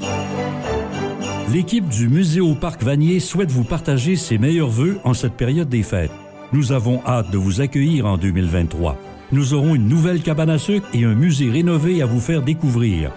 L'équipe 1.53 1.87
du 1.87 2.09
Musée 2.09 2.41
au 2.41 2.55
Parc 2.55 2.81
Vanier 2.81 3.19
souhaite 3.19 3.51
vous 3.51 3.63
partager 3.63 4.15
ses 4.15 4.39
meilleurs 4.39 4.69
vœux 4.69 4.97
en 5.03 5.13
cette 5.13 5.33
période 5.33 5.69
des 5.69 5.83
fêtes. 5.83 6.09
Nous 6.51 6.71
avons 6.71 6.99
hâte 7.05 7.29
de 7.29 7.37
vous 7.37 7.61
accueillir 7.61 8.07
en 8.07 8.17
2023. 8.17 8.97
Nous 9.31 9.53
aurons 9.53 9.75
une 9.75 9.87
nouvelle 9.87 10.23
cabane 10.23 10.49
à 10.49 10.57
sucre 10.57 10.87
et 10.93 11.05
un 11.05 11.13
musée 11.13 11.51
rénové 11.51 12.01
à 12.01 12.07
vous 12.07 12.19
faire 12.19 12.41
découvrir. 12.41 13.11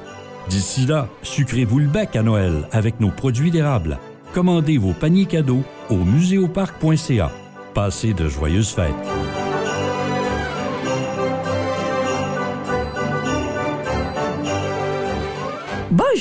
D'ici 0.50 0.84
là, 0.84 1.08
sucrez-vous 1.22 1.78
le 1.78 1.86
bec 1.86 2.14
à 2.14 2.22
Noël 2.22 2.68
avec 2.72 3.00
nos 3.00 3.10
produits 3.10 3.50
d'érable. 3.50 3.98
Commandez 4.34 4.76
vos 4.76 4.92
paniers 4.92 5.24
cadeaux 5.24 5.62
au 5.88 5.96
muséoparc.ca. 5.96 7.32
Passez 7.74 8.12
de 8.12 8.28
joyeuses 8.28 8.70
fêtes. 8.70 8.92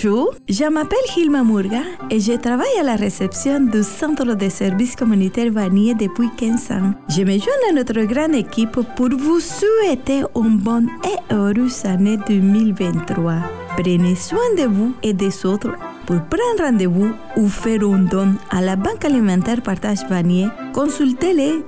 Bonjour, 0.04 0.34
je 0.49 0.64
m'appelle 0.64 0.97
Hilma 1.16 1.43
Murga 1.43 1.82
et 2.10 2.20
je 2.20 2.32
travaille 2.34 2.80
à 2.80 2.84
la 2.84 2.95
réception 2.95 3.60
du 3.60 3.84
Centre 3.84 4.34
de 4.36 4.49
services 4.49 4.95
communautaires 4.95 5.52
Vanier 5.52 5.93
depuis 5.93 6.30
15 6.38 6.72
ans. 6.72 6.93
Je 7.08 7.22
me 7.22 7.38
joins 7.38 7.70
à 7.70 7.74
notre 7.74 8.02
grande 8.06 8.34
équipe 8.34 8.80
pour 8.95 9.10
vous 9.10 9.39
souhaiter 9.39 10.24
une 10.36 10.58
bonne 10.58 10.89
et 11.04 11.34
heureuse 11.34 11.86
année 11.86 12.18
2023. 12.28 13.36
Prenez 13.78 14.16
soin 14.16 14.39
de 14.58 14.64
vous 14.64 14.95
et 15.04 15.14
des 15.14 15.45
autres. 15.45 15.76
Pour 16.08 16.20
prendre 16.22 16.64
rendez-vous 16.64 17.12
ou 17.38 17.47
faire 17.47 17.84
un 17.84 17.99
don 17.99 18.34
à 18.49 18.62
la 18.62 18.76
Banque 18.76 19.06
alimentaire 19.06 19.62
Partage 19.62 20.04
Vanier, 20.10 20.47
consultez 20.74 21.34
le 21.34 21.64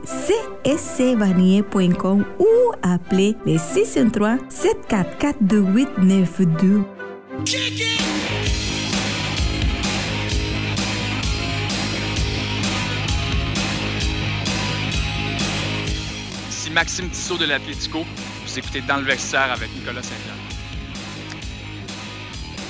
cscvanier.com 0.65 2.25
ou 2.39 2.71
appelez 2.81 3.35
le 3.45 3.59
603 3.59 4.37
744 4.49 5.37
2892. 5.41 6.81
Maxime 16.73 17.09
Tissot 17.09 17.37
de 17.37 17.45
l'Atlético. 17.45 17.99
Vous 18.45 18.59
écoutez 18.59 18.81
Dans 18.81 18.97
le 18.97 19.03
vestiaire 19.03 19.51
avec 19.51 19.69
Nicolas 19.75 20.01
Saint-Pierre. 20.01 20.33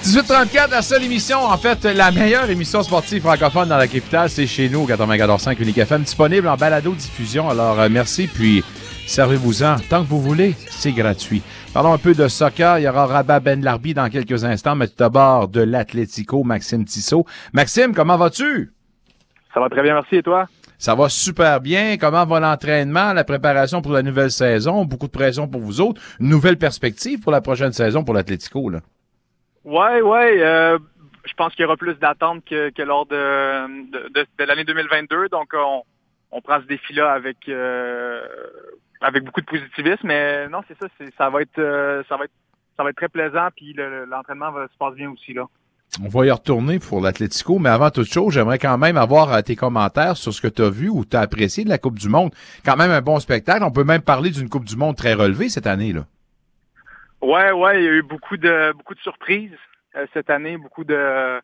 1834, 0.05 0.71
la 0.71 0.81
seule 0.81 1.03
émission, 1.03 1.37
en 1.39 1.57
fait, 1.57 1.85
la 1.85 2.11
meilleure 2.11 2.49
émission 2.49 2.83
sportive 2.83 3.21
francophone 3.21 3.69
dans 3.69 3.77
la 3.77 3.87
capitale, 3.87 4.29
c'est 4.29 4.45
chez 4.45 4.67
nous, 4.67 4.81
au 4.81 4.87
94.5 4.87 5.61
Unique 5.61 5.77
FM, 5.77 6.01
disponible 6.01 6.49
en 6.49 6.57
balado-diffusion. 6.57 7.49
Alors, 7.49 7.79
euh, 7.79 7.87
merci, 7.89 8.27
puis 8.27 8.65
servez-vous-en 9.07 9.77
tant 9.89 10.03
que 10.03 10.09
vous 10.09 10.21
voulez, 10.21 10.55
c'est 10.69 10.91
gratuit. 10.91 11.41
Parlons 11.73 11.93
un 11.93 11.97
peu 11.97 12.13
de 12.13 12.27
soccer. 12.27 12.79
Il 12.79 12.83
y 12.83 12.87
aura 12.89 13.05
Rabat 13.05 13.39
Ben 13.39 13.63
Larbi 13.63 13.93
dans 13.93 14.09
quelques 14.09 14.43
instants, 14.43 14.75
mais 14.75 14.87
tout 14.89 14.95
d'abord 14.97 15.47
de 15.47 15.61
l'Atlético, 15.61 16.43
Maxime 16.43 16.83
Tissot. 16.83 17.25
Maxime, 17.53 17.95
comment 17.95 18.17
vas-tu? 18.17 18.73
Ça 19.53 19.61
va 19.61 19.69
très 19.69 19.83
bien, 19.83 19.93
merci. 19.93 20.17
Et 20.17 20.23
toi? 20.23 20.47
Ça 20.83 20.95
va 20.95 21.07
super 21.07 21.61
bien. 21.61 21.95
Comment 21.95 22.25
va 22.25 22.41
l'entraînement, 22.41 23.13
la 23.13 23.23
préparation 23.23 23.81
pour 23.81 23.93
la 23.93 24.01
nouvelle 24.01 24.31
saison? 24.31 24.83
Beaucoup 24.83 25.07
de 25.07 25.13
pression 25.13 25.47
pour 25.47 25.61
vous 25.61 25.79
autres. 25.79 26.01
Nouvelle 26.19 26.57
perspective 26.57 27.21
pour 27.21 27.31
la 27.31 27.39
prochaine 27.39 27.71
saison 27.71 28.03
pour 28.03 28.13
l'Atlético, 28.13 28.69
là? 28.69 28.79
Ouais, 29.63 30.01
ouais. 30.01 30.43
Euh, 30.43 30.77
je 31.23 31.33
pense 31.35 31.55
qu'il 31.55 31.61
y 31.61 31.65
aura 31.65 31.77
plus 31.77 31.95
d'attentes 31.99 32.43
que, 32.43 32.81
lors 32.81 33.05
de, 33.05 33.65
de, 34.09 34.43
l'année 34.43 34.65
2022. 34.65 35.29
Donc, 35.29 35.53
on, 35.53 35.83
on, 36.31 36.41
prend 36.41 36.59
ce 36.59 36.65
défi-là 36.65 37.13
avec 37.13 37.37
euh, 37.47 38.21
avec 38.99 39.23
beaucoup 39.23 39.39
de 39.39 39.45
positivisme. 39.45 40.05
Mais 40.05 40.49
non, 40.49 40.63
c'est 40.67 40.77
ça. 40.77 40.87
Ça 41.17 41.29
va 41.29 41.43
être 41.43 41.59
euh, 41.59 42.03
ça 42.09 42.17
va 42.17 42.89
être 42.89 42.97
très 42.97 43.07
plaisant. 43.07 43.47
Puis 43.55 43.73
l'entraînement 44.09 44.51
va 44.51 44.67
se 44.67 44.77
passer 44.77 44.97
bien 44.97 45.11
aussi 45.11 45.31
là. 45.31 45.45
On 46.01 46.07
va 46.07 46.25
y 46.25 46.31
retourner 46.31 46.79
pour 46.79 47.01
l'Atlético, 47.01 47.59
mais 47.59 47.69
avant 47.69 47.91
toute 47.91 48.11
chose, 48.11 48.33
j'aimerais 48.33 48.57
quand 48.57 48.79
même 48.79 48.97
avoir 48.97 49.31
euh, 49.31 49.41
tes 49.41 49.55
commentaires 49.55 50.17
sur 50.17 50.33
ce 50.33 50.41
que 50.41 50.47
tu 50.47 50.63
as 50.63 50.69
vu 50.69 50.89
ou 50.89 51.05
tu 51.05 51.15
as 51.15 51.19
apprécié 51.19 51.63
de 51.63 51.69
la 51.69 51.77
Coupe 51.77 51.99
du 51.99 52.09
Monde. 52.09 52.31
Quand 52.65 52.75
même 52.75 52.89
un 52.89 53.01
bon 53.01 53.19
spectacle. 53.19 53.63
On 53.63 53.71
peut 53.71 53.83
même 53.83 54.01
parler 54.01 54.31
d'une 54.31 54.49
Coupe 54.49 54.65
du 54.65 54.75
Monde 54.75 54.95
très 54.95 55.13
relevée 55.13 55.49
cette 55.49 55.67
année. 55.67 55.93
là. 55.93 56.05
Ouais, 57.21 57.51
ouais, 57.51 57.81
il 57.81 57.85
y 57.85 57.87
a 57.87 57.91
eu 57.91 58.01
beaucoup 58.01 58.37
de 58.37 58.73
beaucoup 58.73 58.95
de 58.95 58.99
surprises 58.99 59.55
euh, 59.95 60.05
cette 60.13 60.29
année, 60.29 60.57
beaucoup 60.57 60.83
de 60.83 60.95
euh, 60.95 61.39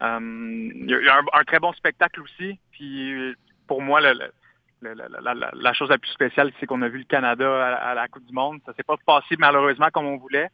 il 0.00 0.90
y 0.90 0.94
a 0.94 0.98
eu 0.98 1.08
un, 1.08 1.44
très 1.44 1.60
bon 1.60 1.72
spectacle 1.74 2.22
aussi. 2.22 2.58
Puis 2.72 3.36
pour 3.66 3.82
moi, 3.82 4.00
la, 4.00 5.72
chose 5.74 5.90
la 5.90 5.98
plus 5.98 6.10
spéciale, 6.10 6.50
c'est 6.58 6.66
qu'on 6.66 6.82
a 6.82 6.88
vu 6.88 6.98
le 6.98 7.04
Canada 7.04 7.46
à, 7.46 7.90
à, 7.90 7.94
la 7.94 8.08
Coupe 8.08 8.24
du 8.24 8.32
Monde. 8.32 8.60
Ça 8.64 8.72
s'est 8.72 8.82
pas 8.82 8.96
passé 9.06 9.36
malheureusement 9.38 9.90
comme 9.92 10.06
on 10.06 10.16
voulait, 10.16 10.48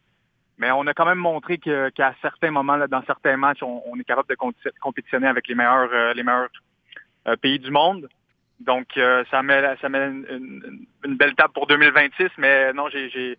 mais 0.58 0.70
on 0.72 0.86
a 0.86 0.94
quand 0.94 1.06
même 1.06 1.18
montré 1.18 1.58
qu'à 1.58 2.14
certains 2.20 2.50
moments, 2.50 2.76
là, 2.76 2.86
dans 2.86 3.02
certains 3.04 3.36
matchs, 3.36 3.62
on, 3.62 3.98
est 3.98 4.04
capable 4.04 4.28
de 4.28 4.36
compétitionner 4.80 5.28
avec 5.28 5.46
les 5.48 5.54
meilleurs 5.54 5.90
euh, 5.92 6.12
les 6.14 6.22
meilleurs 6.22 6.48
euh, 7.26 7.36
pays 7.36 7.58
du 7.58 7.70
monde. 7.70 8.08
Donc 8.60 8.96
euh, 8.96 9.24
ça 9.30 9.42
met 9.42 9.62
ça 9.80 9.88
met 9.88 10.04
une, 10.06 10.86
belle 11.16 11.34
table 11.34 11.52
pour 11.52 11.66
2026, 11.66 12.28
mais 12.38 12.72
non, 12.72 12.88
j'ai, 12.88 13.36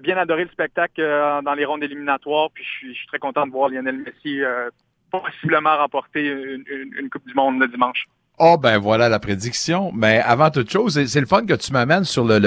bien 0.00 0.16
adoré 0.16 0.44
le 0.44 0.50
spectacle 0.50 1.00
euh, 1.00 1.42
dans 1.42 1.54
les 1.54 1.64
rondes 1.64 1.82
éliminatoires, 1.82 2.50
puis 2.52 2.64
je 2.64 2.68
suis, 2.68 2.94
je 2.94 2.98
suis, 2.98 3.06
très 3.06 3.18
content 3.18 3.46
de 3.46 3.52
voir 3.52 3.68
Lionel 3.68 3.98
Messi 3.98 4.42
euh, 4.42 4.70
possiblement 5.10 5.76
remporter 5.76 6.26
une, 6.26 6.64
une, 6.66 7.10
Coupe 7.10 7.26
du 7.26 7.34
Monde 7.34 7.60
le 7.60 7.68
dimanche. 7.68 8.06
Oh 8.42 8.56
ben 8.56 8.78
voilà 8.78 9.10
la 9.10 9.18
prédiction. 9.18 9.92
Mais 9.92 10.18
avant 10.18 10.48
toute 10.50 10.70
chose, 10.70 11.04
c'est 11.04 11.20
le 11.20 11.26
fun 11.26 11.44
que 11.44 11.52
tu 11.52 11.74
m'amènes 11.74 12.04
sur 12.04 12.24
le, 12.24 12.38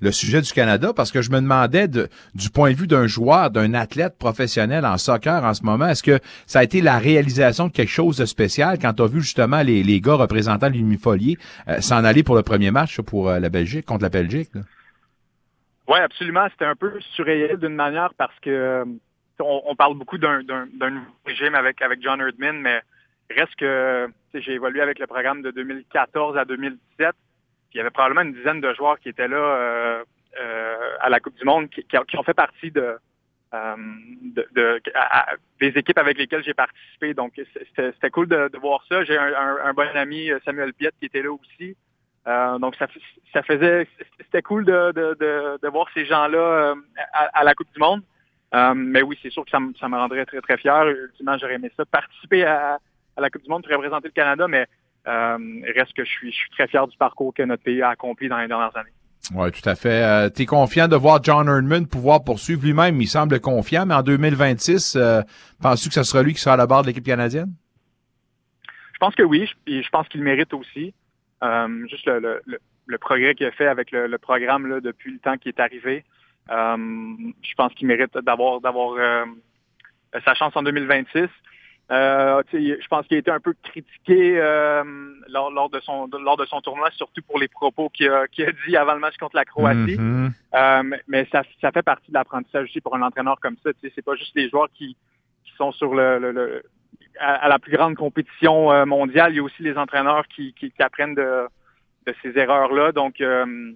le, 0.00 0.10
sujet 0.10 0.42
du 0.42 0.52
Canada 0.52 0.92
parce 0.92 1.12
que 1.12 1.22
je 1.22 1.30
me 1.30 1.40
demandais 1.40 1.86
de, 1.86 2.08
du 2.34 2.50
point 2.50 2.72
de 2.72 2.76
vue 2.76 2.88
d'un 2.88 3.06
joueur, 3.06 3.52
d'un 3.52 3.72
athlète 3.72 4.18
professionnel 4.18 4.84
en 4.84 4.98
soccer 4.98 5.44
en 5.44 5.54
ce 5.54 5.62
moment, 5.62 5.86
est-ce 5.86 6.02
que 6.02 6.18
ça 6.46 6.58
a 6.58 6.64
été 6.64 6.80
la 6.80 6.98
réalisation 6.98 7.68
de 7.68 7.72
quelque 7.72 7.92
chose 7.92 8.16
de 8.16 8.24
spécial 8.24 8.80
quand 8.80 8.94
tu 8.94 9.02
as 9.04 9.06
vu 9.06 9.20
justement 9.20 9.62
les, 9.62 9.84
les 9.84 10.00
gars 10.00 10.14
représentant 10.14 10.68
l'Unifolier 10.68 11.38
euh, 11.68 11.80
s'en 11.80 12.02
aller 12.02 12.24
pour 12.24 12.34
le 12.34 12.42
premier 12.42 12.72
match 12.72 13.00
pour 13.00 13.28
euh, 13.28 13.38
la 13.38 13.48
Belgique, 13.48 13.86
contre 13.86 14.02
la 14.02 14.08
Belgique? 14.08 14.50
Oui, 15.86 15.98
absolument. 16.00 16.48
C'était 16.50 16.64
un 16.64 16.74
peu 16.74 16.92
surréel 17.14 17.58
d'une 17.58 17.76
manière 17.76 18.12
parce 18.18 18.34
que 18.42 18.84
on, 19.38 19.62
on 19.64 19.76
parle 19.76 19.96
beaucoup 19.96 20.18
d'un 20.18 20.40
régime 21.24 21.54
avec, 21.54 21.80
avec 21.82 22.02
John 22.02 22.20
Erdman, 22.20 22.60
mais 22.60 22.80
reste 23.30 23.54
que 23.56 24.08
j'ai 24.34 24.52
évolué 24.52 24.80
avec 24.80 24.98
le 24.98 25.06
programme 25.06 25.42
de 25.42 25.50
2014 25.50 26.36
à 26.36 26.44
2017. 26.44 27.14
il 27.72 27.78
y 27.78 27.80
avait 27.80 27.90
probablement 27.90 28.22
une 28.22 28.34
dizaine 28.34 28.60
de 28.60 28.72
joueurs 28.74 28.98
qui 29.00 29.08
étaient 29.08 29.28
là 29.28 29.36
euh, 29.36 30.04
euh, 30.40 30.96
à 31.00 31.08
la 31.08 31.20
Coupe 31.20 31.36
du 31.36 31.44
Monde, 31.44 31.68
qui, 31.70 31.84
qui 31.84 32.18
ont 32.18 32.22
fait 32.22 32.34
partie 32.34 32.70
de, 32.70 32.96
euh, 33.54 33.76
de, 34.22 34.46
de 34.54 34.82
des 35.60 35.68
équipes 35.78 35.98
avec 35.98 36.18
lesquelles 36.18 36.44
j'ai 36.44 36.54
participé. 36.54 37.14
Donc, 37.14 37.40
c'était 37.76 38.10
cool 38.10 38.28
de, 38.28 38.48
de, 38.48 38.58
voir 38.58 38.84
ça. 38.88 39.04
J'ai 39.04 39.16
un, 39.16 39.32
un, 39.34 39.56
un, 39.64 39.72
bon 39.72 39.88
ami, 39.96 40.30
Samuel 40.44 40.74
Piet, 40.74 40.90
qui 41.00 41.06
était 41.06 41.22
là 41.22 41.32
aussi. 41.32 41.76
Euh, 42.26 42.58
donc, 42.58 42.74
ça, 42.76 42.86
ça 43.32 43.42
faisait, 43.42 43.86
c'était 44.18 44.42
cool 44.42 44.64
de, 44.64 44.92
de, 44.92 45.68
voir 45.68 45.86
ces 45.94 46.04
gens-là 46.04 46.38
euh, 46.38 46.74
à, 47.12 47.40
à, 47.40 47.44
la 47.44 47.54
Coupe 47.54 47.72
du 47.72 47.78
Monde. 47.78 48.02
Euh, 48.54 48.74
mais 48.74 49.02
oui, 49.02 49.18
c'est 49.22 49.30
sûr 49.30 49.44
que 49.44 49.50
ça, 49.50 49.58
ça, 49.78 49.88
me 49.88 49.96
rendrait 49.96 50.26
très, 50.26 50.40
très 50.40 50.56
fier. 50.56 50.88
Ultimement, 50.88 51.38
j'aurais 51.38 51.54
aimé 51.54 51.70
ça. 51.76 51.84
Participer 51.84 52.44
à, 52.44 52.78
à, 53.16 53.20
la 53.20 53.30
Coupe 53.30 53.42
du 53.42 53.48
Monde 53.48 53.62
pour 53.62 53.72
représenter 53.72 54.08
le 54.08 54.12
Canada, 54.12 54.46
mais 54.48 54.66
euh, 55.06 55.38
reste 55.74 55.92
que 55.94 56.04
je 56.04 56.10
suis, 56.10 56.32
je 56.32 56.36
suis 56.36 56.50
très 56.50 56.66
fier 56.66 56.86
du 56.86 56.96
parcours 56.96 57.32
que 57.34 57.42
notre 57.42 57.62
pays 57.62 57.82
a 57.82 57.90
accompli 57.90 58.28
dans 58.28 58.38
les 58.38 58.48
dernières 58.48 58.76
années. 58.76 58.90
Oui, 59.34 59.50
tout 59.50 59.68
à 59.68 59.74
fait. 59.74 60.02
Euh, 60.02 60.30
tu 60.30 60.42
es 60.42 60.46
confiant 60.46 60.88
de 60.88 60.96
voir 60.96 61.22
John 61.22 61.48
Erdman 61.48 61.86
pouvoir 61.86 62.22
poursuivre 62.22 62.62
lui-même? 62.62 63.00
Il 63.00 63.08
semble 63.08 63.40
confiant, 63.40 63.86
mais 63.86 63.94
en 63.94 64.02
2026, 64.02 64.96
euh, 64.96 65.22
penses-tu 65.60 65.88
que 65.88 65.94
ce 65.94 66.02
sera 66.04 66.22
lui 66.22 66.34
qui 66.34 66.40
sera 66.40 66.54
à 66.54 66.56
la 66.56 66.66
barre 66.66 66.82
de 66.82 66.88
l'équipe 66.88 67.04
canadienne? 67.04 67.52
Je 68.92 68.98
pense 68.98 69.14
que 69.14 69.22
oui. 69.22 69.50
Je, 69.66 69.82
je 69.82 69.88
pense 69.90 70.08
qu'il 70.08 70.22
mérite 70.22 70.54
aussi. 70.54 70.94
Euh, 71.42 71.86
juste 71.88 72.06
le, 72.06 72.40
le, 72.46 72.58
le 72.86 72.98
progrès 72.98 73.34
qu'il 73.34 73.46
a 73.46 73.50
fait 73.50 73.66
avec 73.66 73.90
le, 73.90 74.16
programme 74.18 74.66
là, 74.68 74.80
depuis 74.80 75.12
le 75.12 75.18
temps 75.18 75.36
qu'il 75.36 75.50
est 75.50 75.60
arrivé. 75.60 76.04
Je 76.48 77.54
pense 77.56 77.74
qu'il 77.74 77.88
mérite 77.88 78.16
d'avoir 78.18 78.60
d'avoir 78.60 78.96
sa 80.24 80.34
chance 80.34 80.56
en 80.56 80.62
2026. 80.62 81.28
Euh, 81.92 82.42
je 82.52 82.88
pense 82.88 83.06
qu'il 83.06 83.16
a 83.16 83.20
été 83.20 83.30
un 83.30 83.38
peu 83.38 83.54
critiqué 83.62 84.40
euh, 84.40 84.82
lors, 85.28 85.52
lors, 85.52 85.70
de 85.70 85.78
son 85.80 86.08
lors 86.08 86.36
de 86.36 86.44
son 86.46 86.60
tournoi, 86.60 86.90
surtout 86.90 87.22
pour 87.22 87.38
les 87.38 87.46
propos 87.46 87.90
qu'il 87.90 88.10
a, 88.10 88.26
qu 88.26 88.42
a 88.42 88.50
dit 88.66 88.76
avant 88.76 88.94
le 88.94 89.00
match 89.00 89.16
contre 89.18 89.36
la 89.36 89.44
Croatie. 89.44 89.96
Mm-hmm. 89.96 90.30
euh, 90.54 90.96
mais 91.06 91.28
ça, 91.30 91.44
ça 91.60 91.70
fait 91.70 91.82
partie 91.84 92.08
de 92.08 92.14
l'apprentissage 92.14 92.64
aussi 92.64 92.80
pour 92.80 92.96
un 92.96 93.02
entraîneur 93.02 93.38
comme 93.40 93.56
ça. 93.62 93.70
C'est 93.80 94.04
pas 94.04 94.16
juste 94.16 94.34
les 94.34 94.48
joueurs 94.48 94.68
qui, 94.74 94.96
qui 95.44 95.52
sont 95.56 95.70
sur 95.70 95.94
le, 95.94 96.18
le, 96.18 96.32
le 96.32 96.62
à, 97.20 97.34
à, 97.34 97.48
la 97.48 97.60
plus 97.60 97.76
grande 97.76 97.94
compétition 97.94 98.72
euh, 98.72 98.84
mondiale. 98.84 99.32
Il 99.32 99.36
y 99.36 99.40
a 99.40 99.42
aussi 99.44 99.62
les 99.62 99.76
entraîneurs 99.76 100.26
qui, 100.26 100.54
qui, 100.54 100.72
qui 100.72 100.82
apprennent 100.82 101.14
de, 101.14 101.46
de 102.06 102.14
ces 102.22 102.36
erreurs-là. 102.36 102.90
Donc, 102.90 103.20
euh, 103.20 103.72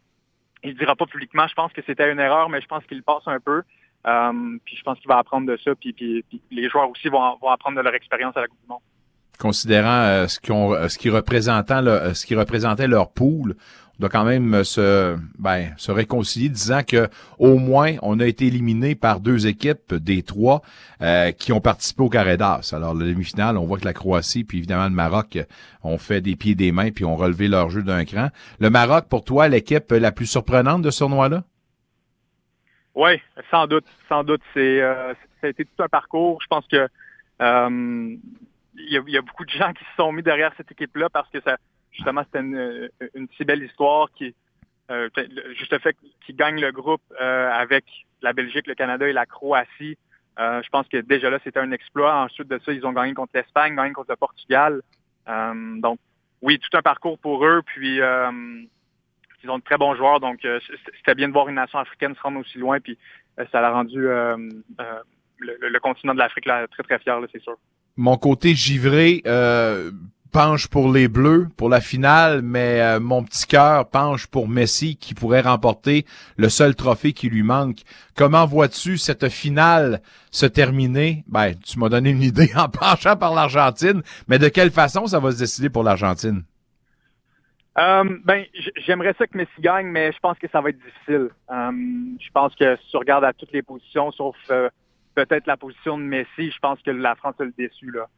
il 0.62 0.70
ne 0.70 0.78
dira 0.78 0.96
pas 0.96 1.06
publiquement, 1.06 1.46
je 1.46 1.54
pense 1.54 1.72
que 1.72 1.80
c'était 1.86 2.10
une 2.10 2.20
erreur, 2.20 2.48
mais 2.48 2.60
je 2.60 2.66
pense 2.66 2.84
qu'il 2.84 3.02
passe 3.02 3.26
un 3.26 3.40
peu. 3.40 3.62
Euh, 4.06 4.58
puis 4.64 4.76
je 4.76 4.82
pense 4.82 4.98
qu'il 4.98 5.08
va 5.08 5.18
apprendre 5.18 5.46
de 5.46 5.58
ça, 5.62 5.74
puis, 5.74 5.92
puis, 5.92 6.24
les 6.50 6.68
joueurs 6.68 6.90
aussi 6.90 7.08
vont, 7.08 7.36
vont 7.40 7.48
apprendre 7.48 7.76
de 7.76 7.82
leur 7.82 7.94
expérience 7.94 8.36
à 8.36 8.40
la 8.40 8.46
Coupe 8.46 8.60
du 8.62 8.68
Monde. 8.68 8.80
Considérant 9.38 10.02
euh, 10.02 10.26
ce, 10.26 10.40
qu'on, 10.40 10.88
ce, 10.88 10.98
qui 10.98 11.10
représentait 11.10 11.82
le, 11.82 12.14
ce 12.14 12.26
qui 12.26 12.34
représentait 12.34 12.86
leur 12.86 13.10
pool, 13.10 13.56
on 14.00 14.00
doit 14.00 14.08
quand 14.08 14.24
même 14.24 14.64
se, 14.64 15.16
ben, 15.38 15.74
se 15.76 15.92
réconcilier 15.92 16.48
disant 16.48 16.80
que 16.82 17.08
au 17.38 17.58
moins 17.58 17.96
on 18.00 18.18
a 18.20 18.26
été 18.26 18.46
éliminé 18.46 18.94
par 18.94 19.20
deux 19.20 19.46
équipes 19.46 19.94
des 19.94 20.22
trois 20.22 20.62
euh, 21.02 21.32
qui 21.32 21.52
ont 21.52 21.60
participé 21.60 22.02
au 22.02 22.08
carré 22.08 22.38
d'as. 22.38 22.72
Alors 22.72 22.94
la 22.94 23.04
demi-finale, 23.04 23.58
on 23.58 23.66
voit 23.66 23.78
que 23.78 23.84
la 23.84 23.92
Croatie 23.92 24.44
puis 24.44 24.56
évidemment 24.56 24.84
le 24.84 24.94
Maroc 24.94 25.38
ont 25.82 25.98
fait 25.98 26.22
des 26.22 26.34
pieds 26.34 26.52
et 26.52 26.54
des 26.54 26.72
mains 26.72 26.90
puis 26.90 27.04
ont 27.04 27.16
relevé 27.16 27.48
leur 27.48 27.68
jeu 27.68 27.82
d'un 27.82 28.06
cran. 28.06 28.28
Le 28.58 28.70
Maroc, 28.70 29.06
pour 29.10 29.22
toi, 29.22 29.48
l'équipe 29.48 29.90
la 29.92 30.12
plus 30.12 30.26
surprenante 30.26 30.80
de 30.80 30.90
ce 30.90 31.00
tournoi-là? 31.00 31.44
Oui, 33.00 33.18
sans 33.50 33.66
doute, 33.66 33.86
sans 34.10 34.24
doute. 34.24 34.42
C'est, 34.52 34.82
euh, 34.82 35.14
ça 35.40 35.46
a 35.46 35.48
été 35.48 35.64
tout 35.64 35.82
un 35.82 35.88
parcours. 35.88 36.38
Je 36.42 36.46
pense 36.48 36.66
que 36.66 36.86
euh, 37.40 38.16
il 38.74 38.92
y, 38.92 39.16
a, 39.16 39.22
beaucoup 39.22 39.46
de 39.46 39.50
gens 39.50 39.72
qui 39.72 39.82
se 39.84 39.94
sont 39.96 40.12
mis 40.12 40.22
derrière 40.22 40.52
cette 40.58 40.70
équipe-là 40.70 41.08
parce 41.08 41.30
que 41.30 41.40
ça, 41.40 41.56
justement, 41.92 42.24
c'était 42.24 42.40
une, 42.40 42.90
une, 43.14 43.26
si 43.38 43.44
belle 43.46 43.62
histoire 43.62 44.10
qui, 44.12 44.34
euh, 44.90 45.08
juste 45.58 45.72
le 45.72 45.78
fait 45.78 45.96
qu'ils 46.26 46.36
gagnent 46.36 46.60
le 46.60 46.72
groupe 46.72 47.00
euh, 47.18 47.50
avec 47.50 47.86
la 48.20 48.34
Belgique, 48.34 48.66
le 48.66 48.74
Canada 48.74 49.08
et 49.08 49.14
la 49.14 49.24
Croatie. 49.24 49.96
Euh, 50.38 50.60
je 50.62 50.68
pense 50.68 50.86
que 50.86 50.98
déjà 50.98 51.30
là, 51.30 51.38
c'était 51.42 51.60
un 51.60 51.72
exploit. 51.72 52.14
Ensuite 52.16 52.48
de 52.48 52.60
ça, 52.66 52.70
ils 52.70 52.84
ont 52.84 52.92
gagné 52.92 53.14
contre 53.14 53.32
l'Espagne, 53.34 53.76
gagné 53.76 53.94
contre 53.94 54.10
le 54.10 54.16
Portugal. 54.16 54.82
donc, 55.26 55.98
oui, 56.42 56.58
tout 56.58 56.76
un 56.76 56.82
parcours 56.82 57.18
pour 57.18 57.46
eux. 57.46 57.62
Puis 57.64 57.98
ils 59.42 59.50
ont 59.50 59.58
de 59.58 59.62
très 59.62 59.78
bons 59.78 59.94
joueurs, 59.94 60.20
donc 60.20 60.44
euh, 60.44 60.60
c'était 60.96 61.14
bien 61.14 61.28
de 61.28 61.32
voir 61.32 61.48
une 61.48 61.54
nation 61.56 61.78
africaine 61.78 62.14
se 62.14 62.20
rendre 62.20 62.40
aussi 62.40 62.58
loin, 62.58 62.80
puis 62.80 62.98
euh, 63.38 63.44
ça 63.50 63.60
l'a 63.60 63.70
rendu 63.72 64.06
euh, 64.06 64.36
le, 65.38 65.56
le, 65.60 65.80
continent 65.80 66.14
de 66.14 66.18
l'Afrique 66.18 66.44
très 66.44 66.82
très 66.82 66.98
fier, 66.98 67.18
c'est 67.32 67.42
sûr. 67.42 67.56
Mon 67.96 68.16
côté 68.16 68.54
givré 68.54 69.22
penche 70.32 70.68
pour 70.68 70.92
les 70.92 71.08
Bleus 71.08 71.48
pour 71.56 71.68
la 71.68 71.80
finale, 71.80 72.40
mais 72.42 73.00
mon 73.00 73.24
petit 73.24 73.46
cœur 73.46 73.88
penche 73.90 74.28
pour 74.28 74.46
Messi 74.48 74.96
qui 74.96 75.12
pourrait 75.12 75.40
remporter 75.40 76.06
le 76.36 76.48
seul 76.48 76.76
trophée 76.76 77.12
qui 77.12 77.28
lui 77.28 77.42
manque. 77.42 77.78
Comment 78.14 78.46
vois-tu 78.46 78.96
cette 78.96 79.28
finale 79.28 80.00
se 80.30 80.46
terminer? 80.46 81.24
Ben, 81.26 81.54
tu 81.56 81.80
m'as 81.80 81.88
donné 81.88 82.10
une 82.10 82.22
idée 82.22 82.52
en 82.56 82.68
penchant 82.68 83.16
par 83.16 83.34
l'Argentine, 83.34 84.02
mais 84.28 84.38
de 84.38 84.48
quelle 84.48 84.70
façon 84.70 85.06
ça 85.08 85.18
va 85.18 85.32
se 85.32 85.38
décider 85.38 85.68
pour 85.68 85.82
l'Argentine? 85.82 86.44
Euh, 87.78 88.18
ben, 88.24 88.44
j'aimerais 88.76 89.14
ça 89.16 89.26
que 89.26 89.36
Messi 89.36 89.60
gagne, 89.60 89.86
mais 89.86 90.12
je 90.12 90.18
pense 90.18 90.38
que 90.38 90.48
ça 90.48 90.60
va 90.60 90.70
être 90.70 90.78
difficile. 90.78 91.30
Euh, 91.50 91.70
je 92.20 92.30
pense 92.32 92.54
que 92.56 92.76
si 92.76 92.90
tu 92.90 92.96
regardes 92.96 93.24
à 93.24 93.32
toutes 93.32 93.52
les 93.52 93.62
positions, 93.62 94.10
sauf 94.12 94.36
euh, 94.50 94.68
peut-être 95.14 95.46
la 95.46 95.56
position 95.56 95.96
de 95.96 96.02
Messi, 96.02 96.50
je 96.50 96.58
pense 96.58 96.80
que 96.82 96.90
la 96.90 97.14
France 97.14 97.36
a 97.38 97.44
le 97.44 97.54
déçu. 97.56 97.92
Là. 97.92 98.08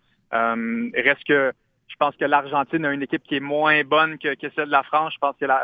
Reste 0.95 1.25
que 1.25 1.53
je 1.89 1.97
pense 1.99 2.17
que 2.17 2.25
l'Argentine 2.25 2.87
a 2.87 2.93
une 2.93 3.03
équipe 3.03 3.23
qui 3.23 3.37
est 3.37 3.41
moins 3.41 3.85
bonne 3.85 4.19
que, 4.19 4.35
celle 4.41 4.67
de 4.67 4.71
la 4.71 4.83
France. 4.83 5.13
Je 5.15 5.19
pense 5.19 5.37
que 5.39 5.45
la, 5.45 5.63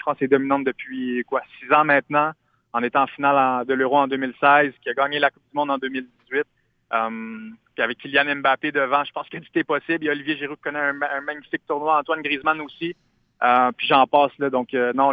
France 0.00 0.16
est 0.20 0.28
dominante 0.28 0.64
depuis 0.64 1.24
quoi 1.24 1.42
six 1.58 1.72
ans 1.72 1.84
maintenant, 1.84 2.32
en 2.72 2.82
étant 2.82 3.04
en 3.04 3.06
finale 3.06 3.64
de 3.66 3.74
l'Euro 3.74 3.98
en 3.98 4.08
2016, 4.08 4.72
qui 4.82 4.90
a 4.90 4.94
gagné 4.94 5.20
la 5.20 5.30
Coupe 5.30 5.42
du 5.50 5.56
Monde 5.56 5.70
en 5.70 5.78
2018. 5.78 6.44
Euh, 6.92 7.50
puis 7.74 7.82
avec 7.84 7.98
Kylian 7.98 8.36
Mbappé 8.36 8.72
devant, 8.72 9.04
je 9.04 9.12
pense 9.12 9.28
que 9.28 9.38
tout 9.38 9.50
est 9.54 9.64
possible. 9.64 10.08
Olivier 10.08 10.36
Giroud 10.36 10.58
connaît 10.60 10.80
un, 10.80 11.00
un 11.00 11.20
magnifique 11.20 11.64
tournoi, 11.66 12.00
Antoine 12.00 12.22
Griezmann 12.22 12.60
aussi. 12.60 12.96
Euh, 13.42 13.72
puis 13.76 13.86
j'en 13.86 14.06
passe 14.06 14.32
là. 14.38 14.50
Donc 14.50 14.74
euh, 14.74 14.92
non, 14.94 15.12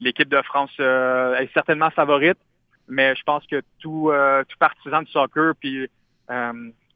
l'équipe 0.00 0.28
de 0.28 0.42
France 0.42 0.72
euh, 0.80 1.36
est 1.36 1.52
certainement 1.54 1.90
favorite, 1.90 2.38
mais 2.88 3.14
je 3.14 3.22
pense 3.22 3.46
que 3.46 3.62
tout, 3.80 4.10
euh, 4.10 4.42
tout 4.48 4.58
partisan 4.58 5.02
de 5.02 5.08
soccer, 5.08 5.54
puis 5.60 5.88
euh, 6.30 6.52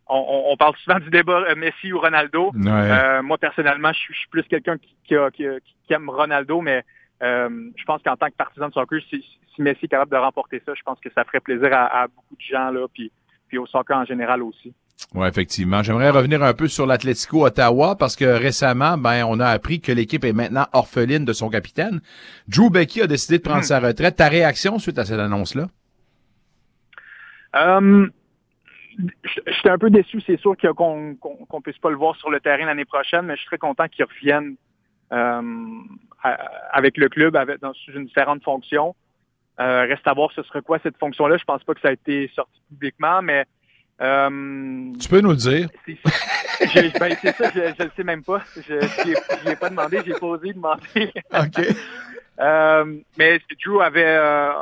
on, 0.09 0.16
on- 0.18 0.52
on 0.52 0.56
parle 0.56 0.76
souvent 0.78 0.98
du 0.98 1.10
débat 1.10 1.44
euh, 1.48 1.55
Messi 1.56 1.93
ou 1.93 2.01
Ronaldo. 2.01 2.52
Ouais. 2.55 2.70
Euh, 2.70 3.22
moi 3.22 3.38
personnellement, 3.38 3.93
je 3.93 3.98
suis, 3.98 4.14
je 4.14 4.18
suis 4.20 4.28
plus 4.28 4.43
quelqu'un 4.44 4.76
qui, 4.78 4.94
qui, 5.05 5.14
a- 5.16 5.30
qui 5.30 5.44
qui 5.86 5.93
aime 5.93 6.10
Ronaldo, 6.10 6.60
mais 6.60 6.84
euh, 7.22 7.70
je 7.76 7.84
pense 7.84 8.02
qu'en 8.02 8.16
tant 8.16 8.26
que 8.28 8.34
partisan 8.36 8.68
de 8.68 8.72
soccer, 8.74 9.01
si, 9.09 9.24
si 9.55 9.62
Messi 9.62 9.84
est 9.84 9.88
capable 9.88 10.10
de 10.10 10.16
remporter 10.16 10.60
ça, 10.66 10.72
je 10.74 10.82
pense 10.82 10.98
que 11.01 11.09
ça 11.14 11.24
ferait 11.24 11.40
plaisir 11.40 11.72
à, 11.72 12.02
à 12.02 12.06
beaucoup 12.09 12.34
de 12.34 12.40
gens 12.43 12.70
là, 12.70 12.86
puis, 12.93 13.10
puis 13.48 13.56
au 13.59 13.66
soccer 13.66 13.97
en 13.97 14.05
général 14.05 14.43
aussi. 14.43 14.74
Oui, 15.14 15.28
effectivement. 15.28 15.82
J'aimerais 15.82 16.10
revenir 16.10 16.43
un 16.43 16.52
peu 16.55 16.68
sur 16.68 16.86
l'Atlético 16.86 17.44
Ottawa 17.47 17.97
parce 17.97 18.16
que 18.16 18.24
récemment, 18.24 18.97
ben, 18.98 19.24
on 19.28 19.40
a 19.40 19.47
appris 19.47 19.81
que 19.81 19.93
l'équipe 19.93 20.24
est 20.24 20.32
maintenant 20.32 20.66
orpheline 20.73 21.24
de 21.24 21.32
son 21.32 21.48
capitaine. 21.48 22.01
Drew 22.48 22.70
Becky 22.70 23.02
a 23.02 23.06
décidé 23.06 23.39
de 23.39 23.43
prendre 23.43 23.62
sa 23.64 23.78
retraite. 23.81 24.16
Ta 24.16 24.28
réaction 24.28 24.78
suite 24.78 24.98
à 24.98 25.05
cette 25.05 25.18
annonce-là? 25.20 25.66
J- 28.98 29.40
J'étais 29.47 29.70
un 29.70 29.78
peu 29.78 29.90
déçu, 29.90 30.20
c'est 30.27 30.39
sûr 30.40 30.55
qu'on 30.77 31.14
qu'on 31.16 31.60
puisse 31.60 31.78
pas 31.78 31.90
le 31.90 31.97
voir 31.97 32.16
sur 32.16 32.31
le 32.31 32.40
terrain 32.40 32.64
l'année 32.66 32.85
prochaine, 32.86 33.23
mais 33.27 33.35
je 33.35 33.40
suis 33.40 33.47
très 33.48 33.59
content 33.59 33.89
qu'il 33.89 34.05
revienne 34.05 34.56
euh, 35.12 35.43
avec 36.73 36.97
le 36.97 37.09
club 37.09 37.36
avec, 37.36 37.60
dans 37.60 37.73
sous 37.74 37.93
une 37.93 38.06
différente 38.06 38.43
fonction. 38.43 38.94
Euh, 39.60 39.82
reste 39.86 40.06
à 40.06 40.12
voir 40.12 40.31
ce 40.35 40.43
serait 40.43 40.60
quoi 40.62 40.78
cette 40.82 40.98
fonction-là. 40.98 41.36
Je 41.39 41.44
pense 41.44 41.62
pas 41.64 41.74
que 41.74 41.81
ça 41.81 41.89
a 41.89 41.93
été 41.93 42.31
sorti 42.35 42.60
publiquement, 42.68 43.23
mais 43.23 43.44
euh, 44.01 44.93
Tu 45.01 45.09
peux 45.09 45.20
nous 45.20 45.31
le 45.31 45.36
dire? 45.36 45.68
j'ai- 45.86 46.90
ben, 46.98 47.16
c'est 47.20 47.35
ça, 47.36 47.51
je, 47.55 47.60
je 47.78 47.82
le 47.85 47.90
sais 47.97 48.05
même 48.05 48.23
pas. 48.24 48.43
Je 48.56 48.74
ne 48.74 49.48
l'ai 49.48 49.56
pas 49.56 49.70
demandé, 49.70 50.01
j'ai 50.06 50.12
pas 50.14 50.27
osé 50.27 50.52
demander. 50.52 51.12
OK. 51.32 51.66
Euh, 52.39 52.85
mais 53.16 53.40
Drew 53.64 53.81
avait 53.81 54.05
euh, 54.05 54.52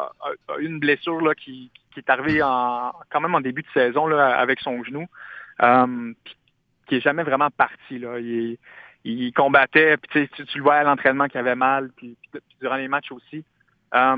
une 0.61 0.79
blessure 0.79 1.21
là, 1.21 1.35
qui, 1.35 1.73
qui 1.93 1.99
est 1.99 2.09
arrivée 2.09 2.41
en, 2.41 2.93
quand 3.11 3.21
même 3.21 3.35
en 3.35 3.41
début 3.41 3.63
de 3.63 3.67
saison 3.75 4.07
là, 4.07 4.37
avec 4.39 4.61
son 4.61 4.85
genou, 4.85 5.07
qui 6.87 6.95
est 6.95 7.01
jamais 7.01 7.25
vraiment 7.25 7.51
parti. 7.51 7.99
Là. 7.99 8.21
Il, 8.21 8.59
il 9.05 9.33
combattait, 9.33 9.97
puis 9.97 10.09
tu, 10.13 10.29
tu, 10.37 10.47
tu 10.47 10.59
le 10.59 10.63
vois 10.63 10.77
à 10.77 10.85
l'entraînement 10.85 11.27
qu'il 11.27 11.41
avait 11.41 11.57
mal, 11.57 11.91
puis, 11.97 12.17
puis- 12.31 12.41
puis 12.41 12.57
durant 12.61 12.77
les 12.77 12.87
matchs 12.87 13.11
aussi. 13.11 13.45
Euh, 13.95 14.17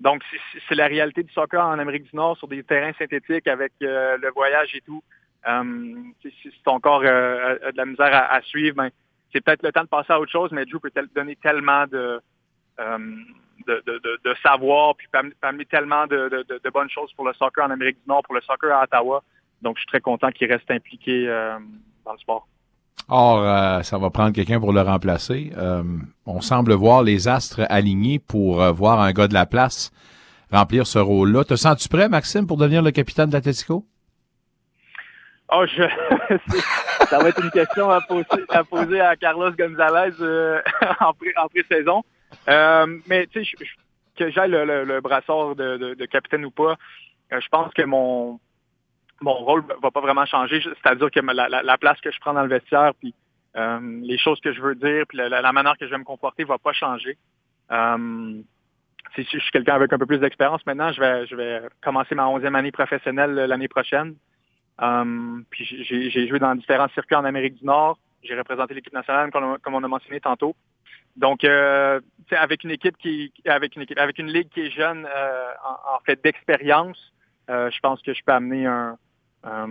donc, 0.00 0.22
c'est- 0.68 0.74
la 0.74 0.86
réalité 0.86 1.22
du 1.22 1.32
soccer 1.32 1.64
en 1.64 1.78
Amérique 1.78 2.04
du 2.04 2.14
Nord 2.16 2.36
sur 2.36 2.48
des 2.48 2.62
terrains 2.62 2.92
synthétiques 2.98 3.46
avec 3.46 3.72
euh, 3.82 4.18
le 4.18 4.30
voyage 4.30 4.74
et 4.74 4.82
tout. 4.82 5.02
Euh, 5.48 5.94
si 6.22 6.52
ton 6.64 6.80
corps 6.80 7.02
a, 7.02 7.54
de 7.72 7.76
la 7.76 7.86
misère 7.86 8.12
à, 8.12 8.40
suivre, 8.42 8.76
ben, 8.76 8.90
c'est 9.32 9.40
peut-être 9.40 9.62
le 9.62 9.72
temps 9.72 9.84
de 9.84 9.88
passer 9.88 10.12
à 10.12 10.20
autre 10.20 10.32
chose, 10.32 10.50
mais 10.52 10.66
Drew 10.66 10.80
peut 10.80 10.90
donner 11.14 11.36
tellement 11.36 11.86
de, 11.86 12.20
de, 12.78 14.34
savoir, 14.42 14.96
puis 14.96 15.08
amener 15.42 15.64
tellement 15.66 16.06
de, 16.06 16.70
bonnes 16.70 16.90
choses 16.90 17.12
pour 17.14 17.26
le 17.26 17.32
soccer 17.34 17.64
en 17.64 17.70
Amérique 17.70 17.98
du 18.02 18.08
Nord, 18.08 18.22
pour 18.24 18.34
le 18.34 18.40
soccer 18.42 18.72
à 18.72 18.82
Ottawa. 18.84 19.22
Donc, 19.62 19.76
je 19.76 19.82
suis 19.82 19.88
très 19.88 20.00
content 20.00 20.30
qu'il 20.30 20.50
reste 20.52 20.70
impliqué 20.70 21.26
dans 22.04 22.12
le 22.12 22.18
sport. 22.18 22.48
Or, 23.08 23.40
euh, 23.42 23.82
ça 23.82 23.98
va 23.98 24.10
prendre 24.10 24.32
quelqu'un 24.32 24.58
pour 24.58 24.72
le 24.72 24.80
remplacer. 24.80 25.52
Euh, 25.56 25.82
on 26.26 26.40
semble 26.40 26.72
voir 26.72 27.02
les 27.02 27.28
astres 27.28 27.64
alignés 27.68 28.18
pour 28.18 28.60
euh, 28.60 28.72
voir 28.72 29.00
un 29.00 29.12
gars 29.12 29.28
de 29.28 29.34
la 29.34 29.46
place 29.46 29.92
remplir 30.50 30.86
ce 30.86 30.98
rôle-là. 30.98 31.44
Te 31.44 31.56
sens-tu 31.56 31.88
prêt, 31.88 32.08
Maxime, 32.08 32.46
pour 32.46 32.56
devenir 32.56 32.82
le 32.82 32.90
capitaine 32.90 33.28
de 33.28 33.34
l'Atletico? 33.34 33.84
Oh, 35.52 35.64
je... 35.66 35.82
ça 37.06 37.18
va 37.18 37.28
être 37.28 37.42
une 37.42 37.50
question 37.50 37.88
à 37.90 38.00
poser 38.64 39.00
à, 39.00 39.14
Carlos 39.16 39.52
Gonzalez 39.52 40.14
euh, 40.20 40.60
en, 41.00 41.12
pré- 41.14 41.34
en 41.36 41.48
pré-saison. 41.48 42.02
Euh, 42.48 42.98
mais 43.06 43.26
tu 43.28 43.44
sais, 43.44 43.56
que 44.18 44.30
j'aille 44.30 44.50
le, 44.50 44.84
le- 44.84 45.00
brassard 45.00 45.54
de, 45.54 45.94
capitaine 46.06 46.44
ou 46.44 46.50
pas, 46.50 46.76
je 47.30 47.48
pense 47.50 47.72
que 47.74 47.82
mon 47.82 48.40
mon 49.20 49.34
rôle 49.34 49.64
va 49.82 49.90
pas 49.90 50.00
vraiment 50.00 50.26
changer. 50.26 50.60
C'est-à-dire 50.62 51.10
que 51.10 51.20
la, 51.20 51.48
la- 51.48 51.62
la 51.62 51.78
place 51.78 52.00
que 52.00 52.10
je 52.10 52.18
prends 52.20 52.34
dans 52.34 52.42
le 52.42 52.48
vestiaire, 52.48 52.92
puis 53.00 53.14
euh, 53.56 54.00
les 54.02 54.18
choses 54.18 54.40
que 54.40 54.52
je 54.52 54.60
veux 54.60 54.74
dire, 54.74 55.04
puis 55.08 55.18
la, 55.18 55.52
manière 55.52 55.76
que 55.78 55.86
je 55.86 55.90
vais 55.90 55.98
me 55.98 56.04
comporter 56.04 56.44
va 56.44 56.58
pas 56.58 56.72
changer. 56.72 57.16
Euh, 57.70 58.34
si 59.14 59.22
je 59.24 59.38
suis 59.38 59.50
quelqu'un 59.50 59.74
avec 59.74 59.92
un 59.92 59.98
peu 59.98 60.06
plus 60.06 60.18
d'expérience 60.18 60.64
maintenant, 60.66 60.92
je 60.92 61.00
vais, 61.00 61.26
je 61.26 61.34
vais 61.34 61.62
commencer 61.82 62.14
ma 62.14 62.26
onzième 62.28 62.54
année 62.54 62.72
professionnelle 62.72 63.38
euh, 63.38 63.46
l'année 63.46 63.68
prochaine. 63.68 64.14
Um, 64.78 65.44
puis 65.48 65.64
j'ai 65.64 66.28
joué 66.28 66.38
dans 66.38 66.54
différents 66.54 66.88
circuits 66.88 67.16
en 67.16 67.24
Amérique 67.24 67.54
du 67.54 67.64
Nord. 67.64 67.98
J'ai 68.22 68.36
représenté 68.36 68.74
l'équipe 68.74 68.92
nationale, 68.92 69.30
comme 69.30 69.44
on, 69.44 69.56
comme 69.58 69.74
on 69.74 69.82
a 69.82 69.88
mentionné 69.88 70.20
tantôt. 70.20 70.54
Donc, 71.16 71.44
euh, 71.44 71.98
avec 72.32 72.62
une 72.62 72.72
équipe 72.72 72.98
qui, 72.98 73.32
avec 73.46 73.74
une 73.74 73.82
équipe, 73.82 73.98
avec 73.98 74.18
une 74.18 74.30
ligue 74.30 74.50
qui 74.50 74.60
est 74.66 74.70
jeune, 74.70 75.06
euh, 75.06 75.50
en, 75.64 75.94
en 75.96 76.00
fait 76.04 76.22
d'expérience, 76.22 77.14
euh, 77.48 77.70
je 77.70 77.80
pense 77.80 78.02
que 78.02 78.12
je 78.12 78.22
peux 78.22 78.32
amener 78.32 78.66
un, 78.66 78.98
un, 79.46 79.68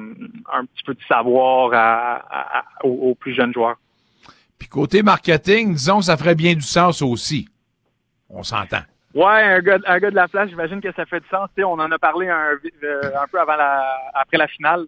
un 0.53 0.65
petit 0.65 0.83
peu 0.85 0.93
de 0.93 1.03
savoir 1.07 1.73
à, 1.73 2.15
à- 2.15 2.59
à- 2.59 2.65
aux, 2.83 3.09
aux 3.11 3.15
plus 3.15 3.33
jeunes 3.33 3.53
joueurs. 3.53 3.75
Puis 4.57 4.67
côté 4.69 5.03
marketing, 5.03 5.73
disons 5.73 5.99
que 5.99 6.05
ça 6.05 6.17
ferait 6.17 6.35
bien 6.35 6.53
du 6.53 6.61
sens 6.61 7.01
aussi. 7.01 7.47
On 8.29 8.41
s'entend. 8.43 8.81
Ouais, 9.13 9.43
un 9.43 9.59
gars, 9.59 9.79
un 9.85 9.99
gars 9.99 10.09
de 10.11 10.15
la 10.15 10.27
place, 10.27 10.49
j'imagine 10.49 10.81
que 10.81 10.91
ça 10.93 11.05
fait 11.05 11.19
du 11.21 11.27
sens. 11.29 11.49
On 11.57 11.79
en 11.79 11.91
a 11.91 11.99
parlé 11.99 12.27
un, 12.29 12.51
euh, 12.83 13.01
un 13.21 13.27
peu 13.31 13.39
avant 13.39 13.55
la, 13.55 13.85
après 14.13 14.37
la 14.37 14.47
finale. 14.47 14.85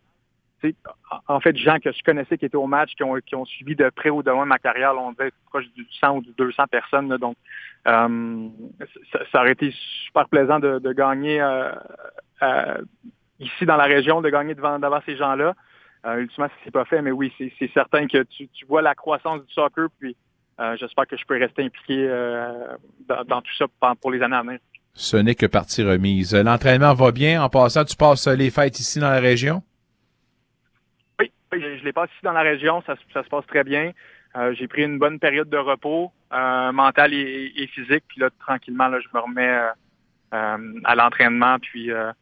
En 1.28 1.40
fait, 1.40 1.56
gens 1.56 1.78
que 1.80 1.92
je 1.92 2.02
connaissais 2.04 2.38
qui 2.38 2.46
étaient 2.46 2.58
au 2.58 2.66
match, 2.66 2.94
qui 2.96 3.04
ont, 3.04 3.16
qui 3.26 3.36
ont 3.36 3.46
suivi 3.46 3.76
de 3.76 3.90
près 3.90 4.10
ou 4.10 4.24
de 4.24 4.32
loin 4.32 4.46
ma 4.46 4.58
carrière, 4.58 4.94
là, 4.94 5.02
on 5.02 5.12
devait 5.12 5.28
être 5.28 5.36
proche 5.50 5.66
du 5.76 5.86
100 6.02 6.18
ou 6.18 6.22
du 6.22 6.32
200 6.38 6.64
personnes. 6.70 7.10
là. 7.10 7.18
donc, 7.20 7.36
euh, 7.88 8.48
ça, 9.14 9.20
ça 9.32 9.40
aurait 9.42 9.52
été 9.52 9.72
super 10.06 10.28
plaisant 10.28 10.60
de, 10.60 10.80
de 10.80 10.92
gagner 10.94 11.40
euh, 11.40 11.72
euh, 12.42 12.78
ici 13.40 13.66
dans 13.66 13.78
la 13.78 13.86
région, 13.86 14.22
de 14.22 14.30
gagner 14.30 14.56
devant, 14.56 14.80
devant 14.80 15.02
ces 15.06 15.16
gens-là. 15.18 15.54
Euh, 16.06 16.18
ultimement, 16.18 16.48
ça 16.48 16.56
s'est 16.64 16.72
pas 16.72 16.86
fait, 16.86 17.02
mais 17.02 17.12
oui, 17.12 17.34
c'est 17.38 17.72
certain 17.74 18.08
que 18.08 18.24
tu, 18.24 18.48
tu 18.50 18.66
vois 18.66 18.82
la 18.82 18.96
croissance 18.96 19.46
du 19.46 19.52
soccer, 19.54 19.88
puis 20.00 20.16
euh, 20.60 20.76
j'espère 20.78 21.08
que 21.08 21.18
je 21.18 21.26
peux 21.26 21.38
rester 21.38 21.64
impliqué 21.64 22.08
euh, 22.08 22.76
dans, 23.08 23.24
dans 23.24 23.42
tout 23.42 23.54
ça 23.58 23.66
pour, 23.80 23.96
pour 23.98 24.12
les 24.12 24.22
années 24.22 24.36
à 24.36 24.42
venir. 24.42 24.60
Ce 24.94 25.18
n'est 25.18 25.36
que 25.36 25.46
partie 25.46 25.84
remise. 25.84 26.34
L'entraînement 26.36 26.94
va 26.94 27.12
bien. 27.12 27.44
En 27.44 27.50
passant, 27.50 27.84
tu 27.84 27.96
passes 27.96 28.28
les 28.28 28.50
fêtes 28.50 28.80
ici 28.80 29.00
dans 29.00 29.10
la 29.10 29.20
région? 29.20 29.62
Oui, 31.20 31.32
oui, 31.52 31.62
je, 31.62 31.78
je 31.80 31.84
les 31.84 31.94
passe 31.94 32.10
ici 32.12 32.22
dans 32.24 32.32
la 32.32 32.42
région, 32.42 32.82
ça, 32.86 32.96
se- 32.96 33.14
ça 33.14 33.24
se 33.24 33.30
passe 33.30 33.46
très 33.48 33.64
bien. 33.64 33.92
Euh, 34.36 34.54
j'ai 34.54 34.68
pris 34.68 34.84
une 34.84 35.00
bonne 35.00 35.20
période 35.20 35.50
de 35.50 35.58
repos 35.58 36.12
euh, 36.34 36.72
mental 36.72 37.14
et, 37.14 37.52
et 37.56 37.68
physique, 37.68 38.04
puis 38.08 38.20
là, 38.22 38.30
tranquillement, 38.40 38.88
là, 38.88 39.00
je 39.00 39.08
me 39.14 39.20
remets 39.20 39.60
euh, 40.34 40.80
à 40.84 40.96
l'entraînement, 40.96 41.58
puis, 41.60 41.92
euh, 41.92 42.12
puis 42.12 42.18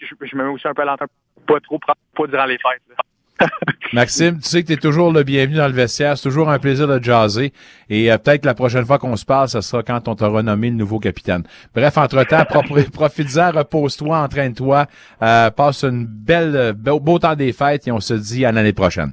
je, 0.00 0.14
je 0.26 0.36
me 0.36 0.44
mets 0.44 0.50
aussi 0.50 0.66
un 0.68 0.74
peu 0.74 0.82
à 0.82 0.96
pas 0.96 1.60
trop 1.60 1.78
pas 1.78 1.94
durant 2.26 2.44
les 2.46 2.58
fêtes. 2.58 2.82
là. 2.90 2.96
Maxime, 3.92 4.38
tu 4.40 4.48
sais 4.48 4.62
que 4.62 4.68
tu 4.68 4.72
es 4.72 4.76
toujours 4.78 5.12
le 5.12 5.22
bienvenu 5.22 5.56
dans 5.56 5.66
le 5.68 5.74
vestiaire. 5.74 6.16
C'est 6.16 6.22
toujours 6.28 6.48
un 6.48 6.58
plaisir 6.58 6.88
de 6.88 7.02
jaser. 7.02 7.52
Et 7.90 8.10
euh, 8.10 8.16
peut-être 8.16 8.40
que 8.40 8.46
la 8.46 8.54
prochaine 8.54 8.84
fois 8.86 8.98
qu'on 8.98 9.14
se 9.16 9.26
parle, 9.26 9.48
ce 9.48 9.60
sera 9.60 9.82
quand 9.82 10.08
on 10.08 10.14
t'aura 10.14 10.42
nommé 10.42 10.70
le 10.70 10.76
nouveau 10.76 10.98
capitaine. 10.98 11.42
Bref, 11.74 11.98
entre-temps, 11.98 12.44
pro- 12.48 12.62
profites-en, 12.92 13.52
repose-toi, 13.52 14.18
entraîne-toi, 14.18 14.86
euh, 15.22 15.50
passe 15.50 15.84
une 15.84 16.06
belle, 16.06 16.56
euh, 16.56 16.72
beau, 16.72 16.98
beau 16.98 17.18
temps 17.18 17.36
des 17.36 17.52
fêtes 17.52 17.86
et 17.86 17.92
on 17.92 18.00
se 18.00 18.14
dit 18.14 18.44
à 18.46 18.52
l'année 18.52 18.72
prochaine. 18.72 19.12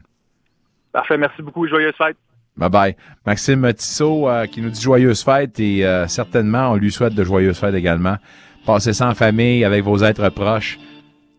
Parfait, 0.93 1.17
merci 1.17 1.41
beaucoup, 1.41 1.67
joyeuse 1.67 1.93
fête. 1.97 2.15
Bye 2.55 2.69
bye. 2.69 2.95
Maxime 3.25 3.73
Tissot 3.73 4.29
euh, 4.29 4.45
qui 4.45 4.61
nous 4.61 4.69
dit 4.69 4.81
joyeuses 4.81 5.23
fêtes 5.23 5.59
et 5.59 5.85
euh, 5.85 6.07
certainement 6.07 6.71
on 6.71 6.75
lui 6.75 6.91
souhaite 6.91 7.15
de 7.15 7.23
joyeuses 7.23 7.57
fêtes 7.59 7.73
également. 7.75 8.17
Passez 8.65 8.93
ça 8.93 9.09
en 9.09 9.15
famille 9.15 9.65
avec 9.65 9.83
vos 9.83 10.03
êtres 10.03 10.29
proches. 10.29 10.79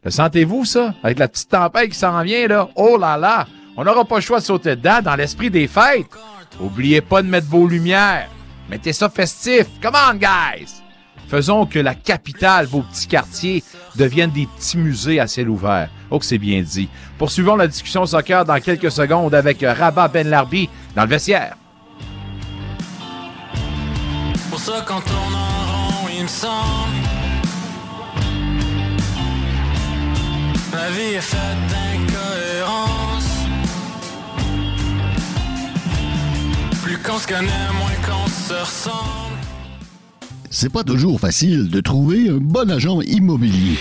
Le 0.05 0.11
sentez-vous 0.11 0.65
ça? 0.65 0.95
Avec 1.03 1.19
la 1.19 1.29
petite 1.29 1.49
tempête 1.49 1.91
qui 1.91 1.99
s'en 1.99 2.23
vient 2.23 2.47
là? 2.47 2.69
Oh 2.77 2.99
là 2.99 3.17
là, 3.17 3.47
on 3.77 3.85
n'aura 3.85 4.05
pas 4.05 4.17
le 4.17 4.21
choix 4.21 4.41
de 4.41 4.45
sauter 4.45 4.77
dedans 4.77 5.01
dans 5.03 5.17
l'esprit 5.17 5.51
des 5.51 5.67
fêtes. 5.67 6.07
Oubliez 6.61 7.01
pas 7.01 7.23
de 7.23 7.29
mettre 7.29 7.49
vos 7.49 7.67
lumières. 7.67 8.29
Mettez 8.69 8.93
ça 8.93 9.09
festif. 9.09 9.67
Come 9.83 9.95
on 10.11 10.15
guys. 10.15 10.83
Faisons 11.29 11.67
que 11.67 11.79
la 11.79 11.95
capitale, 11.95 12.67
vos 12.67 12.83
petits 12.83 13.07
quartiers, 13.07 13.65
deviennent 13.97 14.31
des 14.31 14.47
petits 14.47 14.77
musées 14.77 15.21
à 15.21 15.27
ciel 15.27 15.49
ouvert. 15.49 15.89
Oh 16.11 16.19
que 16.19 16.25
c'est 16.25 16.39
bien 16.39 16.61
dit. 16.63 16.89
Poursuivons 17.19 17.57
la 17.57 17.67
discussion 17.67 18.05
soccer 18.05 18.45
dans 18.45 18.61
quelques 18.61 18.91
secondes 18.91 19.35
avec 19.35 19.65
Rabat 19.67 20.09
Ben 20.09 20.29
Larbi 20.29 20.69
dans 20.95 21.03
le 21.03 21.09
vestiaire. 21.09 21.57
ça 24.65 24.81
qu'on 24.87 25.01
tourne 25.01 25.35
en 25.35 25.73
rond, 25.73 26.09
il 26.17 26.23
me 26.23 26.29
semble. 26.29 26.94
Vie 30.91 31.15
est 31.17 31.21
faite. 31.21 31.39
Plus 36.83 36.99
qu'on 36.99 37.19
se 37.19 37.27
connaît, 37.27 37.73
moins 37.79 37.97
qu'on 38.07 38.29
se 38.29 38.53
ressemble. 38.53 39.39
C'est 40.51 40.69
pas 40.69 40.85
toujours 40.85 41.19
facile 41.19 41.71
de 41.71 41.81
trouver 41.81 42.29
un 42.29 42.37
bon 42.37 42.71
agent 42.71 43.01
immobilier. 43.01 43.79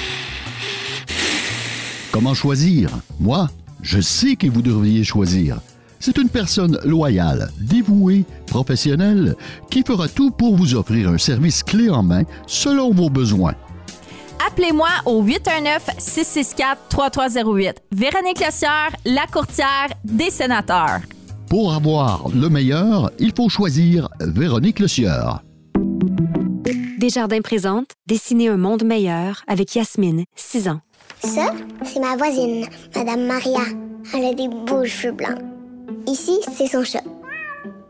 Comment 2.14 2.34
choisir? 2.34 2.90
Moi, 3.20 3.50
je 3.82 4.00
sais 4.00 4.38
que 4.38 4.48
vous 4.48 4.62
devriez 4.62 5.04
choisir. 5.04 5.60
C'est 6.00 6.18
une 6.18 6.30
personne 6.30 6.80
loyale, 6.86 7.50
dévouée, 7.60 8.24
professionnelle, 8.46 9.36
qui 9.70 9.84
fera 9.86 10.08
tout 10.08 10.32
pour 10.32 10.56
vous 10.56 10.76
offrir 10.76 11.10
un 11.10 11.18
service 11.18 11.64
clé 11.64 11.90
en 11.90 12.04
main 12.04 12.24
selon 12.48 12.94
vos 12.94 13.10
besoins. 13.10 13.56
Appelez-moi 14.46 14.90
au 15.06 15.24
819-664-3308. 15.24 17.76
Véronique 17.92 18.44
Lossière, 18.44 18.94
la 19.06 19.26
courtière 19.32 19.88
des 20.04 20.30
sénateurs. 20.30 21.00
Pour 21.50 21.74
avoir 21.74 22.28
le 22.34 22.50
meilleur, 22.50 23.10
il 23.20 23.32
faut 23.36 23.48
choisir 23.48 24.10
Véronique 24.20 24.80
Le 24.80 24.90
Sieur. 24.90 25.42
Desjardins 26.98 27.40
présente 27.42 27.92
Dessiner 28.08 28.50
un 28.50 28.58
monde 28.58 28.84
meilleur 28.84 29.44
avec 29.48 29.74
Yasmine, 29.76 30.26
6 30.36 30.68
ans. 30.68 30.82
Ça, 31.24 31.54
c'est 31.84 32.00
ma 32.00 32.18
voisine, 32.18 32.66
Madame 32.96 33.26
Maria. 33.26 33.62
Elle 34.14 34.26
a 34.26 34.34
des 34.34 34.50
beaux 34.50 34.84
cheveux 34.84 35.14
blancs. 35.14 35.40
Ici, 36.08 36.40
c'est 36.58 36.68
son 36.68 36.84
chat. 36.84 37.04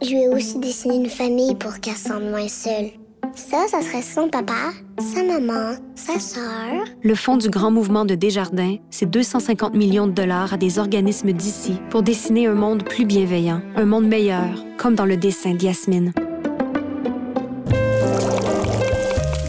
Je 0.02 0.10
lui 0.10 0.24
ai 0.24 0.28
aussi 0.28 0.60
dessiné 0.60 0.98
une 0.98 1.10
famille 1.10 1.56
pour 1.56 1.80
qu'elle 1.80 1.96
se 1.96 2.10
sente 2.10 2.22
moins 2.24 2.48
seule. 2.48 2.92
Ça, 3.36 3.66
ça 3.68 3.82
serait 3.82 4.04
son 4.04 4.30
papa, 4.30 4.72
sa 5.00 5.24
maman, 5.24 5.76
sa 5.96 6.20
sœur. 6.20 6.86
Le 7.02 7.16
fonds 7.16 7.38
du 7.38 7.50
grand 7.50 7.72
mouvement 7.72 8.06
de 8.06 8.14
Desjardins, 8.14 8.76
c'est 8.92 9.10
250 9.10 9.74
millions 9.74 10.06
de 10.06 10.12
dollars 10.12 10.54
à 10.54 10.58
des 10.58 10.78
organismes 10.78 11.32
d'ici 11.32 11.80
pour 11.90 12.04
dessiner 12.04 12.46
un 12.46 12.54
monde 12.54 12.84
plus 12.84 13.06
bienveillant, 13.06 13.62
un 13.76 13.86
monde 13.86 14.06
meilleur, 14.06 14.64
comme 14.78 14.94
dans 14.94 15.06
le 15.06 15.18
dessin 15.18 15.56
d'Yasmine. 15.56 16.14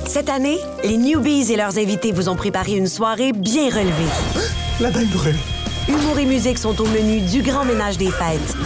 Cette 0.07 0.31
année, 0.31 0.59
les 0.83 0.97
Newbies 0.97 1.53
et 1.53 1.57
leurs 1.57 1.77
invités 1.77 2.13
vous 2.13 2.31
ont 2.31 2.37
préparé 2.37 2.77
une 2.77 2.87
soirée 2.87 3.33
bien 3.33 3.67
relevée. 3.67 4.11
La 4.81 4.91
dinde 4.91 5.11
brûle. 5.11 5.37
Humour 5.89 6.19
et 6.19 6.25
musique 6.25 6.57
sont 6.57 6.81
au 6.81 6.87
menu 6.87 7.21
du 7.21 7.43
grand 7.43 7.67
ménage 7.67 7.99
des 7.99 8.11
fêtes. 8.11 8.57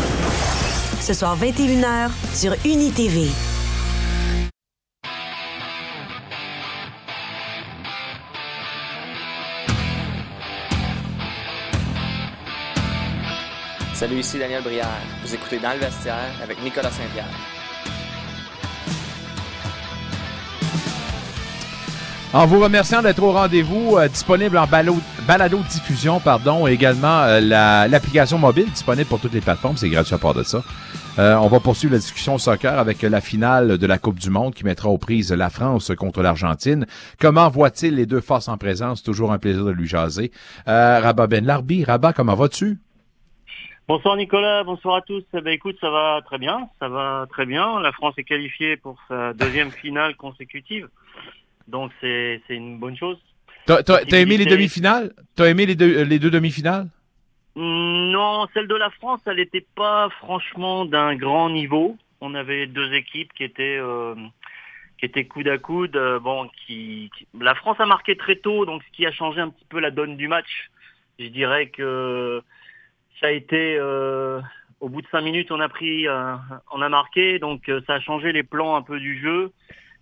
Ce 1.01 1.13
soir 1.13 1.37
21h 1.37 2.11
sur 2.35 2.55
UniTV. 2.65 3.29
Salut, 13.99 14.21
ici 14.21 14.39
Daniel 14.39 14.63
Brière. 14.63 14.87
Vous 15.25 15.35
écoutez 15.35 15.59
Dans 15.59 15.73
le 15.73 15.79
vestiaire 15.79 16.15
avec 16.41 16.63
Nicolas 16.63 16.91
Saint-Pierre. 16.91 17.27
En 22.33 22.47
vous 22.47 22.61
remerciant 22.61 23.03
d'être 23.03 23.23
au 23.23 23.33
rendez-vous, 23.33 23.97
euh, 23.97 24.07
disponible 24.07 24.57
en 24.59 24.67
balado-diffusion, 25.27 26.21
pardon, 26.21 26.69
et 26.69 26.73
également 26.73 27.23
euh, 27.23 27.41
la- 27.41 27.89
l'application 27.89 28.39
mobile 28.39 28.71
disponible 28.71 29.09
pour 29.09 29.19
toutes 29.19 29.33
les 29.33 29.41
plateformes, 29.41 29.77
c'est 29.79 29.89
gratuit 29.89 30.15
à 30.15 30.19
part 30.19 30.35
de 30.35 30.43
ça. 30.45 30.63
Euh, 31.19 31.35
on 31.37 31.49
va 31.49 31.59
poursuivre 31.59 31.95
la 31.95 31.99
discussion 31.99 32.39
soccer 32.39 32.79
avec 32.79 33.03
la 33.03 33.21
finale 33.21 33.79
de 33.79 33.87
la 33.87 33.99
Coupe 33.99 34.21
du 34.21 34.31
Monde 34.31 34.55
qui 34.55 34.63
mettra 34.65 34.91
aux 34.91 34.99
prises 34.99 35.33
la 35.33 35.51
France 35.51 35.91
contre 35.99 36.23
l'Argentine. 36.23 36.87
Comment 37.19 37.49
voit-il 37.49 37.97
les 37.97 38.07
deux 38.07 38.21
forces 38.21 38.47
en 38.47 38.59
présence? 38.59 39.03
Toujours 39.03 39.33
un 39.33 39.39
plaisir 39.39 39.65
de 39.65 39.71
lui 39.73 39.89
jaser. 39.89 40.31
Euh, 40.69 41.01
Rabat 41.03 41.27
Ben 41.27 41.45
Larbi, 41.45 41.83
Rabat, 41.83 42.13
comment 42.13 42.37
vas-tu? 42.37 42.79
Bonsoir 43.89 44.17
Nicolas, 44.17 44.65
bonsoir 44.65 44.97
à 44.97 45.03
tous. 45.03 45.25
Eh 45.35 45.41
ben, 45.41 45.53
écoute, 45.53 45.79
ça 45.81 45.89
va 45.91 46.21
très 46.25 46.37
bien, 46.39 46.69
ça 46.79 46.89
va 46.89 47.27
très 47.31 47.47
bien. 47.47 47.81
La 47.81 47.93
France 47.93 48.15
est 48.19 48.25
qualifiée 48.25 48.77
pour 48.77 48.99
sa 49.09 49.33
deuxième 49.33 49.73
finale 49.73 50.15
consécutive, 50.17 50.89
donc 51.69 51.91
c'est 52.01 52.43
c'est 52.47 52.55
une 52.57 52.79
bonne 52.79 52.97
chose. 52.97 53.19
T'as 53.67 54.03
aimé 54.13 54.37
les 54.37 54.47
demi-finales? 54.47 55.13
T'as 55.37 55.47
aimé 55.47 55.65
les 55.67 55.75
deux, 55.75 56.03
les 56.05 56.19
deux 56.19 56.31
demi-finales? 56.31 56.89
Hmm, 57.57 58.11
Non, 58.13 58.47
celle 58.55 58.69
de 58.69 58.75
la 58.75 58.91
France, 58.91 59.21
elle 59.27 59.37
n'était 59.37 59.67
pas 59.75 60.09
franchement 60.21 60.85
d'un 60.85 61.15
grand 61.17 61.49
niveau. 61.51 61.97
On 62.21 62.35
avait 62.35 62.67
deux 62.67 62.93
équipes 62.93 63.33
qui 63.33 63.45
étaient 63.45 63.79
euh, 63.81 64.15
qui 64.99 65.07
étaient 65.07 65.25
coude 65.27 65.49
à 65.49 65.57
coude. 65.59 65.97
euh, 65.97 66.19
bon, 66.19 66.49
qui, 66.67 67.11
qui- 67.17 67.27
la 67.41 67.55
France 67.55 67.81
a 67.81 67.87
marqué 67.87 68.17
très 68.17 68.37
tôt, 68.37 68.67
donc 68.67 68.83
ce 68.83 68.91
qui 68.97 69.07
a 69.07 69.13
changé 69.13 69.41
un 69.41 69.49
petit 69.49 69.65
peu 69.71 69.81
la 69.81 69.91
donne 69.91 70.17
du 70.19 70.29
match. 70.29 70.71
Je 71.19 71.27
dirais 71.29 71.69
que 71.69 72.43
ça 73.21 73.29
a 73.29 73.31
été 73.31 73.77
euh, 73.79 74.41
au 74.81 74.89
bout 74.89 75.03
de 75.03 75.07
cinq 75.11 75.23
minutes, 75.23 75.51
on 75.51 75.61
a 75.61 75.69
pris, 75.69 76.07
euh, 76.09 76.35
on 76.73 76.83
a 76.83 76.89
marqué, 76.89 77.39
donc 77.39 77.69
euh, 77.69 77.81
ça 77.87 77.95
a 77.95 78.01
changé 78.01 78.33
les 78.33 78.43
plans 78.43 78.77
un 78.77 78.83
peu 78.83 78.99
du 79.01 79.21
jeu. 79.21 79.53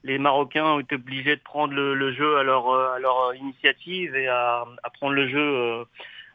Les 0.05 0.19
Marocains 0.19 0.65
ont 0.65 0.81
été 0.81 0.95
obligés 0.95 1.37
de 1.37 1.41
prendre 1.43 1.75
le, 1.75 1.95
le 1.95 2.13
jeu 2.13 2.37
à 2.37 2.43
leur, 2.43 2.69
à 2.73 2.99
leur 2.99 3.35
initiative 3.35 4.15
et 4.15 4.29
à, 4.29 4.65
à 4.83 4.91
prendre 4.91 5.15
le 5.15 5.29
jeu 5.29 5.85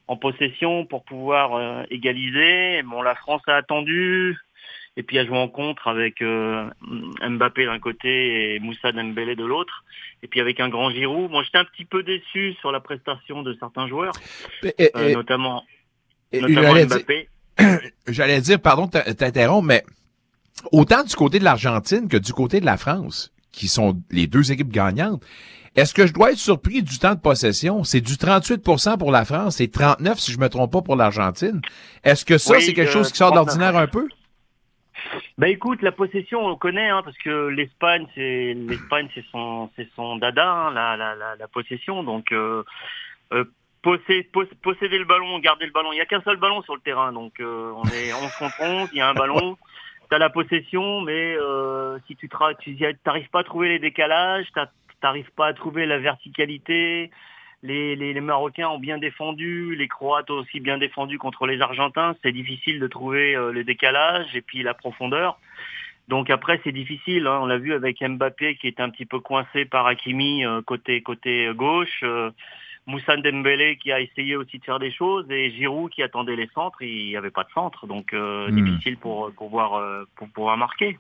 en 0.08 0.18
possession 0.18 0.86
pour 0.86 1.06
pouvoir 1.06 1.86
égaliser. 1.90 2.82
Bon, 2.84 3.02
la 3.02 3.16
France 3.16 3.41
a 3.48 3.56
attendu 3.56 4.38
et 4.98 5.03
puis 5.03 5.18
a 5.20 5.26
joué 5.26 5.38
en 5.38 5.48
contre 5.48 5.88
avec 5.88 6.22
Mbappé 6.22 7.66
d'un 7.66 7.80
côté 7.80 8.56
et 8.56 8.60
Moussa 8.60 8.91
Dembélé 8.91 9.38
de 9.38 9.45
l'autre. 9.45 9.86
Et 10.22 10.28
puis 10.28 10.41
avec 10.41 10.60
un 10.60 10.68
grand 10.68 10.90
Giroud. 10.91 11.32
Moi, 11.32 11.44
j'étais 11.44 11.60
un 11.60 11.66
petit 11.66 11.86
peu 11.86 12.03
déçu 12.03 12.53
sur 12.60 12.74
la 12.74 12.82
prestation 12.82 13.41
de 13.41 13.53
certains 13.53 13.88
joueurs, 13.88 14.14
Et- 14.64 14.90
et- 14.99 15.16
notamment 15.16 15.64
j'allais 18.08 18.41
dire- 18.41 18.60
pardon 18.60 18.88
t'interrompre, 18.88 19.68
mais 19.68 19.84
autant 20.72 21.03
du 21.03 21.16
côté 21.16 21.40
de 21.40 21.44
l'Argentine 21.44 22.08
que 22.08 22.18
du 22.18 22.34
côté 22.34 22.60
de 22.60 22.66
la 22.66 22.78
France, 22.78 23.32
qui 23.52 23.68
sont 23.68 24.02
les 24.12 24.28
deux 24.28 24.52
équipes 24.52 24.72
gagnantes, 24.72 25.24
est-ce 25.76 25.94
que 25.94 26.06
je 26.06 26.14
dois 26.14 26.32
être 26.32 26.38
surpris 26.38 26.84
du 26.84 26.99
temps 26.99 27.16
de 27.16 27.20
possession? 27.20 27.84
C'est 27.86 28.02
du 28.02 28.14
38% 28.14 28.98
pour 28.98 29.12
la 29.12 29.24
France 29.24 29.62
et 29.62 29.70
39, 29.70 30.20
si 30.20 30.32
je 30.34 30.40
me 30.40 30.49
trompe 30.49 30.72
pas, 30.72 30.82
pour 30.82 30.98
l'Argentine. 30.98 31.62
Est-ce 32.03 32.26
que 32.26 32.38
ça, 32.38 32.56
Oui, 32.56 32.62
c'est 32.62 32.74
quelque 32.74 32.90
euh, 32.90 32.91
chose 32.94 33.12
qui 33.12 33.18
sort 33.18 33.32
de 33.32 33.36
39. 33.38 33.58
l'ordinaire 33.58 33.82
un 33.82 33.88
peu? 33.88 34.08
Bah 35.38 35.48
écoute, 35.48 35.82
la 35.82 35.91
possession, 35.94 36.40
on 36.45 36.56
connaît, 36.58 36.90
hein, 36.90 37.02
parce 37.03 37.18
que 37.18 37.48
l'Espagne, 37.48 38.06
c'est 38.16 38.53
l'Espagne, 38.53 39.08
c'est 39.16 39.24
son, 39.32 39.70
c'est 39.76 39.88
son 39.95 40.18
dada, 40.18 40.45
hein, 40.45 40.72
la, 40.74 40.95
la, 40.98 41.16
la, 41.16 41.36
la 41.38 41.48
possession. 41.48 42.03
Donc 42.03 42.32
euh, 42.34 42.64
euh, 43.34 43.45
possé- 43.84 44.24
pos- 44.32 44.45
posséder 44.62 44.98
le 44.98 45.06
ballon, 45.06 45.40
garder 45.40 45.66
le 45.66 45.72
ballon. 45.72 45.91
Il 45.94 45.98
y 45.98 46.02
a 46.02 46.06
qu'un 46.06 46.22
seul 46.22 46.38
ballon 46.38 46.62
sur 46.64 46.76
le 46.76 46.82
terrain, 46.82 47.12
donc 47.14 47.40
euh, 47.40 47.72
on 47.76 47.84
est 47.90 48.14
11 48.14 48.32
contre 48.38 48.62
11, 48.62 48.90
Il 48.94 48.98
y 48.98 49.02
a 49.02 49.10
un 49.10 49.14
ballon. 49.14 49.58
T'as 50.10 50.18
la 50.18 50.30
possession, 50.30 50.99
mais 51.02 51.36
euh, 51.40 51.98
si 52.08 52.16
tu 52.18 52.28
tu 52.60 52.95
t'arrives 53.03 53.30
pas 53.30 53.40
à 53.40 53.44
trouver 53.45 53.70
les 53.70 53.80
décalages, 53.80 54.45
t'as- 54.53 54.70
t'arrives 54.99 55.32
pas 55.36 55.48
à 55.48 55.53
trouver 55.53 55.86
la 55.86 55.99
verticalité. 55.99 57.12
Les, 57.64 57.95
les, 57.95 58.12
les 58.14 58.22
Marocains 58.22 58.68
ont 58.70 58.80
bien 58.80 58.98
défendu, 58.98 59.76
les 59.76 59.88
Croates 59.88 60.30
ont 60.32 60.40
aussi 60.40 60.60
bien 60.60 60.78
défendu 60.80 61.18
contre 61.18 61.45
les 61.48 61.62
Argentins. 61.62 62.16
C'est 62.24 62.32
difficile 62.32 62.80
de 62.80 62.88
trouver 62.88 63.36
euh, 63.36 63.52
le 63.52 63.64
décalage 63.64 64.36
et 64.36 64.41
puis 64.41 64.64
la 64.64 64.74
profondeur. 64.74 65.40
Donc 66.08 66.30
après 66.30 66.60
c'est 66.64 66.72
difficile. 66.72 67.28
hein. 67.28 67.40
On 67.41 67.45
l'a 67.45 67.58
vu 67.60 67.74
avec 67.74 68.02
Mbappé 68.02 68.56
qui 68.56 68.68
est 68.68 68.80
un 68.80 68.90
petit 68.90 69.06
peu 69.06 69.20
coincé 69.20 69.64
par 69.66 69.86
Hakimi 69.88 70.44
euh, 70.45 70.62
côté 70.62 71.02
côté 71.02 71.49
gauche. 71.56 72.02
euh, 72.03 72.32
Moussa 72.88 73.16
Dembélé 73.18 73.78
qui 73.78 73.91
a 73.91 73.99
essayé 73.99 74.36
aussi 74.36 74.60
de 74.60 74.64
faire 74.66 74.80
des 74.80 74.91
choses 74.91 75.26
et 75.30 75.52
Giroud 75.52 75.91
qui 75.91 76.02
attendait 76.03 76.36
les 76.36 76.49
centres. 76.53 76.82
Il 76.82 77.08
n'y 77.08 77.16
avait 77.18 77.30
pas 77.32 77.44
de 77.44 77.52
centre, 77.53 77.88
donc 77.88 78.14
euh, 78.14 78.49
Hmm. 78.49 78.66
difficile 78.66 78.98
pour 78.98 79.32
pour 79.34 79.48
pouvoir 79.48 79.76
euh, 79.76 80.03
pour 80.16 80.28
pouvoir 80.30 80.58
marquer. 80.58 80.98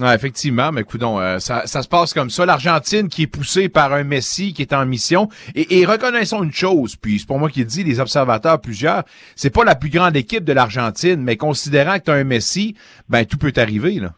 Ouais, 0.00 0.14
effectivement, 0.14 0.70
mais 0.70 0.84
coudon, 0.84 1.18
euh, 1.18 1.40
ça, 1.40 1.66
ça 1.66 1.82
se 1.82 1.88
passe 1.88 2.14
comme 2.14 2.30
ça. 2.30 2.46
L'Argentine 2.46 3.08
qui 3.08 3.22
est 3.22 3.26
poussée 3.26 3.68
par 3.68 3.92
un 3.92 4.04
Messi 4.04 4.52
qui 4.52 4.62
est 4.62 4.72
en 4.72 4.86
mission. 4.86 5.28
Et, 5.56 5.80
et 5.80 5.86
reconnaissons 5.86 6.44
une 6.44 6.52
chose, 6.52 6.94
puis 6.94 7.18
c'est 7.18 7.26
pour 7.26 7.38
moi 7.40 7.50
qui 7.50 7.64
dis, 7.64 7.82
les 7.82 7.98
observateurs 7.98 8.60
plusieurs, 8.60 9.02
c'est 9.34 9.50
pas 9.52 9.64
la 9.64 9.74
plus 9.74 9.90
grande 9.90 10.14
équipe 10.16 10.44
de 10.44 10.52
l'Argentine, 10.52 11.20
mais 11.20 11.36
considérant 11.36 11.98
que 11.98 12.04
tu 12.04 12.10
as 12.12 12.14
un 12.14 12.24
Messi, 12.24 12.76
ben 13.08 13.24
tout 13.24 13.38
peut 13.38 13.52
arriver, 13.56 13.94
là. 13.94 14.14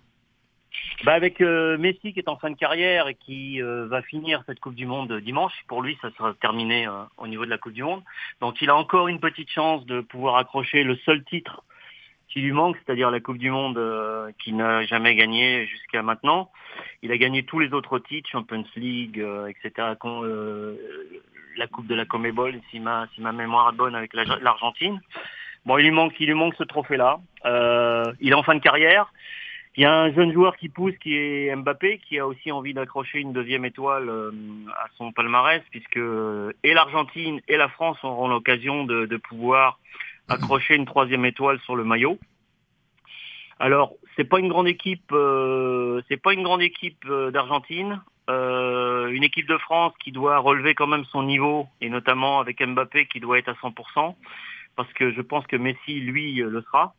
Bah 1.05 1.15
avec 1.15 1.41
euh, 1.41 1.79
Messi 1.79 2.13
qui 2.13 2.19
est 2.19 2.29
en 2.29 2.37
fin 2.37 2.51
de 2.51 2.57
carrière 2.57 3.09
et 3.09 3.15
qui 3.15 3.63
euh, 3.63 3.87
va 3.87 4.03
finir 4.03 4.43
cette 4.47 4.61
Coupe 4.61 4.75
du 4.75 4.85
Monde 4.85 5.11
dimanche, 5.21 5.55
pour 5.67 5.81
lui 5.81 5.97
ça 6.03 6.11
sera 6.17 6.35
terminé 6.35 6.87
euh, 6.87 6.93
au 7.17 7.27
niveau 7.27 7.47
de 7.47 7.51
la 7.51 7.57
Coupe 7.57 7.73
du 7.73 7.83
Monde. 7.83 8.03
Donc 8.43 8.61
il 8.61 8.69
a 8.69 8.77
encore 8.77 9.09
une 9.09 9.19
petite 9.19 9.51
chance 9.51 9.87
de 9.87 10.03
pouvoir 10.03 10.37
accrocher 10.37 10.83
le 10.83 10.97
seul 10.97 11.25
titre 11.25 11.63
qui 12.29 12.41
lui 12.43 12.53
manque, 12.53 12.77
c'est-à-dire 12.85 13.11
la 13.11 13.21
Coupe 13.21 13.39
du 13.39 13.51
Monde 13.51 13.79
euh, 13.79 14.31
qu'il 14.43 14.57
n'a 14.57 14.85
jamais 14.85 15.15
gagné 15.15 15.67
jusqu'à 15.67 16.03
maintenant. 16.03 16.51
Il 17.03 17.11
a 17.13 17.17
gagné 17.17 17.45
tous 17.45 17.59
les 17.61 17.73
autres 17.73 17.99
titres, 17.99 18.29
Champions 18.29 18.65
League, 18.77 19.19
euh, 19.21 19.47
etc. 19.47 19.95
euh, 20.05 20.77
la 21.57 21.67
Coupe 21.67 21.87
de 21.87 21.95
la 21.95 22.05
Comebol, 22.05 22.61
si 22.71 22.79
ma, 22.79 23.07
si 23.15 23.23
ma 23.23 23.33
mémoire 23.33 23.71
est 23.73 23.77
bonne 23.77 23.95
avec 23.95 24.13
la- 24.13 24.25
l'Argentine. 24.43 25.01
Bon, 25.65 25.79
il 25.79 25.85
lui 25.85 25.91
manque, 25.91 26.15
il 26.21 26.27
lui 26.27 26.35
manque 26.35 26.55
ce 26.57 26.63
trophée-là. 26.65 27.21
Il 28.21 28.31
est 28.31 28.35
en 28.35 28.43
fin 28.43 28.55
de 28.55 28.61
carrière. 28.61 29.13
Il 29.81 29.85
y 29.85 29.87
a 29.87 29.99
un 29.99 30.13
jeune 30.13 30.31
joueur 30.31 30.59
qui 30.59 30.69
pousse, 30.69 30.93
qui 30.99 31.17
est 31.17 31.57
Mbappé, 31.57 32.03
qui 32.07 32.19
a 32.19 32.27
aussi 32.27 32.53
envie 32.53 32.75
d'accrocher 32.75 33.19
une 33.19 33.33
deuxième 33.33 33.65
étoile 33.65 34.11
euh, 34.11 34.31
à 34.77 34.89
son 34.99 35.11
palmarès, 35.11 35.63
puisque 35.71 35.97
euh, 35.97 36.53
et 36.63 36.75
l'Argentine 36.75 37.41
et 37.49 37.57
la 37.57 37.71
France 37.71 37.97
auront 38.03 38.29
l'occasion 38.29 38.85
de, 38.85 39.07
de 39.07 39.17
pouvoir 39.17 39.79
accrocher 40.29 40.75
une 40.75 40.85
troisième 40.85 41.25
étoile 41.25 41.59
sur 41.61 41.77
le 41.77 41.85
maillot. 41.85 42.19
Alors, 43.59 43.95
c'est 44.17 44.25
pas 44.25 44.39
une 44.39 44.49
grande 44.49 44.69
équipe, 44.69 45.13
euh, 45.13 46.03
c'est 46.11 46.21
pas 46.21 46.35
une 46.35 46.43
grande 46.43 46.61
équipe 46.61 47.09
d'Argentine. 47.33 48.03
Euh, 48.29 49.09
une 49.09 49.25
équipe 49.25 49.49
de 49.49 49.57
France 49.57 49.95
qui 50.05 50.13
doit 50.13 50.37
relever 50.41 50.75
quand 50.75 50.89
même 50.89 51.07
son 51.07 51.23
niveau, 51.23 51.69
et 51.81 51.89
notamment 51.89 52.39
avec 52.39 52.63
Mbappé 52.63 53.07
qui 53.07 53.19
doit 53.19 53.39
être 53.39 53.49
à 53.49 53.55
100%, 53.55 54.15
parce 54.77 54.93
que 54.93 55.11
je 55.11 55.23
pense 55.23 55.47
que 55.47 55.57
Messi, 55.57 56.01
lui, 56.01 56.35
le 56.35 56.61
sera. 56.61 56.93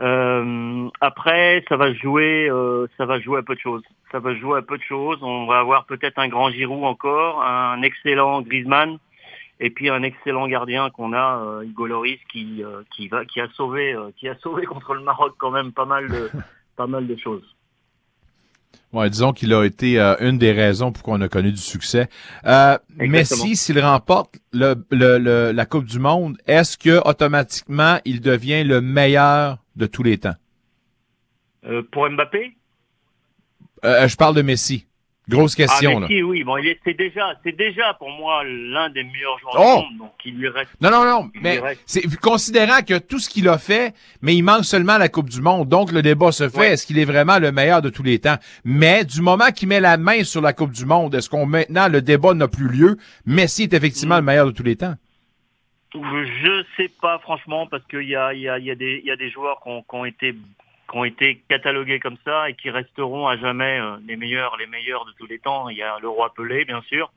Euh, 0.00 0.88
après, 1.00 1.62
ça 1.68 1.76
va 1.76 1.92
jouer, 1.92 2.48
euh, 2.48 2.86
ça 2.96 3.04
va 3.04 3.20
jouer 3.20 3.38
à 3.38 3.42
peu 3.42 3.54
de 3.54 3.60
choses. 3.60 3.82
Ça 4.10 4.18
va 4.18 4.34
jouer 4.34 4.58
à 4.58 4.62
peu 4.62 4.78
de 4.78 4.82
choses. 4.82 5.18
On 5.22 5.46
va 5.46 5.58
avoir 5.58 5.84
peut-être 5.84 6.18
un 6.18 6.28
grand 6.28 6.50
Giroud 6.50 6.84
encore, 6.84 7.42
un 7.42 7.82
excellent 7.82 8.40
Griezmann, 8.40 8.98
et 9.60 9.70
puis 9.70 9.90
un 9.90 10.02
excellent 10.02 10.48
gardien 10.48 10.90
qu'on 10.90 11.12
a, 11.12 11.42
euh, 11.44 11.62
Hugo 11.62 11.86
Lloris, 11.86 12.18
qui 12.32 12.64
euh, 12.64 12.82
qui 12.96 13.08
va, 13.08 13.24
qui 13.26 13.40
a 13.40 13.48
sauvé, 13.50 13.92
euh, 13.92 14.10
qui 14.16 14.28
a 14.28 14.34
sauvé 14.36 14.64
contre 14.64 14.94
le 14.94 15.02
Maroc 15.02 15.34
quand 15.38 15.50
même 15.50 15.72
pas 15.72 15.84
mal 15.84 16.08
de 16.08 16.30
pas 16.76 16.86
mal 16.86 17.06
de 17.06 17.16
choses. 17.16 17.56
Ouais, 18.92 19.08
disons 19.08 19.32
qu'il 19.32 19.52
a 19.54 19.64
été 19.64 20.00
euh, 20.00 20.16
une 20.18 20.36
des 20.38 20.50
raisons 20.50 20.90
pour 20.90 21.04
qu'on 21.04 21.20
a 21.20 21.28
connu 21.28 21.52
du 21.52 21.60
succès. 21.60 22.08
Euh, 22.44 22.76
Messi, 22.96 23.54
s'il 23.54 23.78
remporte 23.80 24.34
le, 24.52 24.74
le- 24.90 25.18
le- 25.18 25.52
la 25.52 25.64
Coupe 25.66 25.84
du 25.84 26.00
Monde, 26.00 26.36
est-ce 26.46 26.76
que 26.76 27.00
automatiquement 27.08 27.98
il 28.04 28.20
devient 28.20 28.64
le 28.64 28.80
meilleur 28.80 29.58
de 29.76 29.86
tous 29.86 30.02
les 30.02 30.18
temps? 30.18 30.34
Euh, 31.66 31.82
pour 31.92 32.10
Mbappé? 32.10 32.56
Euh, 33.84 34.08
je 34.08 34.16
parle 34.16 34.34
de 34.34 34.42
Messi. 34.42 34.86
Grosse 35.28 35.54
question, 35.54 35.98
ah, 35.98 36.00
là. 36.00 36.08
Messi, 36.08 36.22
oui, 36.24 36.42
bon, 36.42 36.56
il 36.56 36.66
est, 36.68 36.80
c'est 36.84 36.94
déjà, 36.94 37.34
c'est 37.44 37.56
déjà 37.56 37.94
pour 37.94 38.10
moi 38.10 38.42
l'un 38.44 38.90
des 38.90 39.04
meilleurs 39.04 39.38
joueurs 39.38 39.54
Oh! 39.58 39.80
du 39.82 39.84
monde, 39.84 39.98
donc 39.98 40.12
il 40.24 40.36
lui 40.36 40.48
reste. 40.48 40.70
Non, 40.80 40.90
non, 40.90 41.04
non, 41.04 41.30
mais 41.40 41.60
c'est 41.86 42.02
considérant 42.20 42.82
que 42.82 42.98
tout 42.98 43.20
ce 43.20 43.28
qu'il 43.28 43.48
a 43.48 43.56
fait, 43.58 43.94
mais 44.22 44.34
il 44.34 44.42
manque 44.42 44.64
seulement 44.64 44.98
la 44.98 45.08
Coupe 45.08 45.28
du 45.30 45.40
Monde. 45.40 45.68
Donc, 45.68 45.92
le 45.92 46.02
débat 46.02 46.32
se 46.32 46.48
fait, 46.48 46.72
est-ce 46.72 46.84
qu'il 46.84 46.98
est 46.98 47.04
vraiment 47.04 47.38
le 47.38 47.52
meilleur 47.52 47.80
de 47.80 47.90
tous 47.90 48.02
les 48.02 48.18
temps? 48.18 48.36
Mais 48.64 49.04
du 49.04 49.20
moment 49.22 49.50
qu'il 49.54 49.68
met 49.68 49.78
la 49.78 49.96
main 49.98 50.24
sur 50.24 50.40
la 50.40 50.52
Coupe 50.52 50.72
du 50.72 50.84
Monde, 50.84 51.14
est-ce 51.14 51.30
qu'on 51.30 51.46
maintenant, 51.46 51.86
le 51.88 52.02
débat 52.02 52.34
n'a 52.34 52.48
plus 52.48 52.68
lieu? 52.68 52.96
Messi 53.24 53.64
est 53.64 53.74
effectivement 53.74 54.16
le 54.16 54.22
meilleur 54.22 54.46
de 54.46 54.50
tous 54.52 54.64
les 54.64 54.74
temps. 54.74 54.94
Je 55.94 56.64
sais 56.76 56.90
pas 57.00 57.18
franchement 57.20 57.66
parce 57.66 57.84
qu'il 57.86 58.02
y 58.08 58.16
a, 58.16 58.32
il 58.32 58.40
y, 58.40 58.48
a, 58.48 58.58
il 58.58 58.64
y, 58.64 58.70
a 58.70 58.74
des- 58.74 59.00
il 59.04 59.08
y 59.08 59.10
a 59.12 59.16
des 59.16 59.30
joueurs 59.30 59.60
qui 59.62 59.68
ont, 59.70 59.82
qui 59.82 59.94
ont 59.96 60.04
été 60.04 60.34
qui 60.90 60.96
ont 60.98 61.04
été 61.04 61.42
catalogués 61.48 62.00
comme 62.00 62.16
ça 62.24 62.50
et 62.50 62.54
qui 62.54 62.70
resteront 62.70 63.28
à 63.28 63.36
jamais 63.36 63.78
euh, 63.80 63.96
les 64.06 64.16
meilleurs 64.16 64.56
les 64.56 64.66
meilleurs 64.66 65.04
de 65.04 65.12
tous 65.12 65.26
les 65.26 65.38
temps. 65.38 65.68
Il 65.68 65.76
y 65.76 65.82
a 65.82 65.98
le 66.00 66.08
roi 66.08 66.32
Pelé 66.34 66.64
bien 66.64 66.82
sûr 66.82 67.12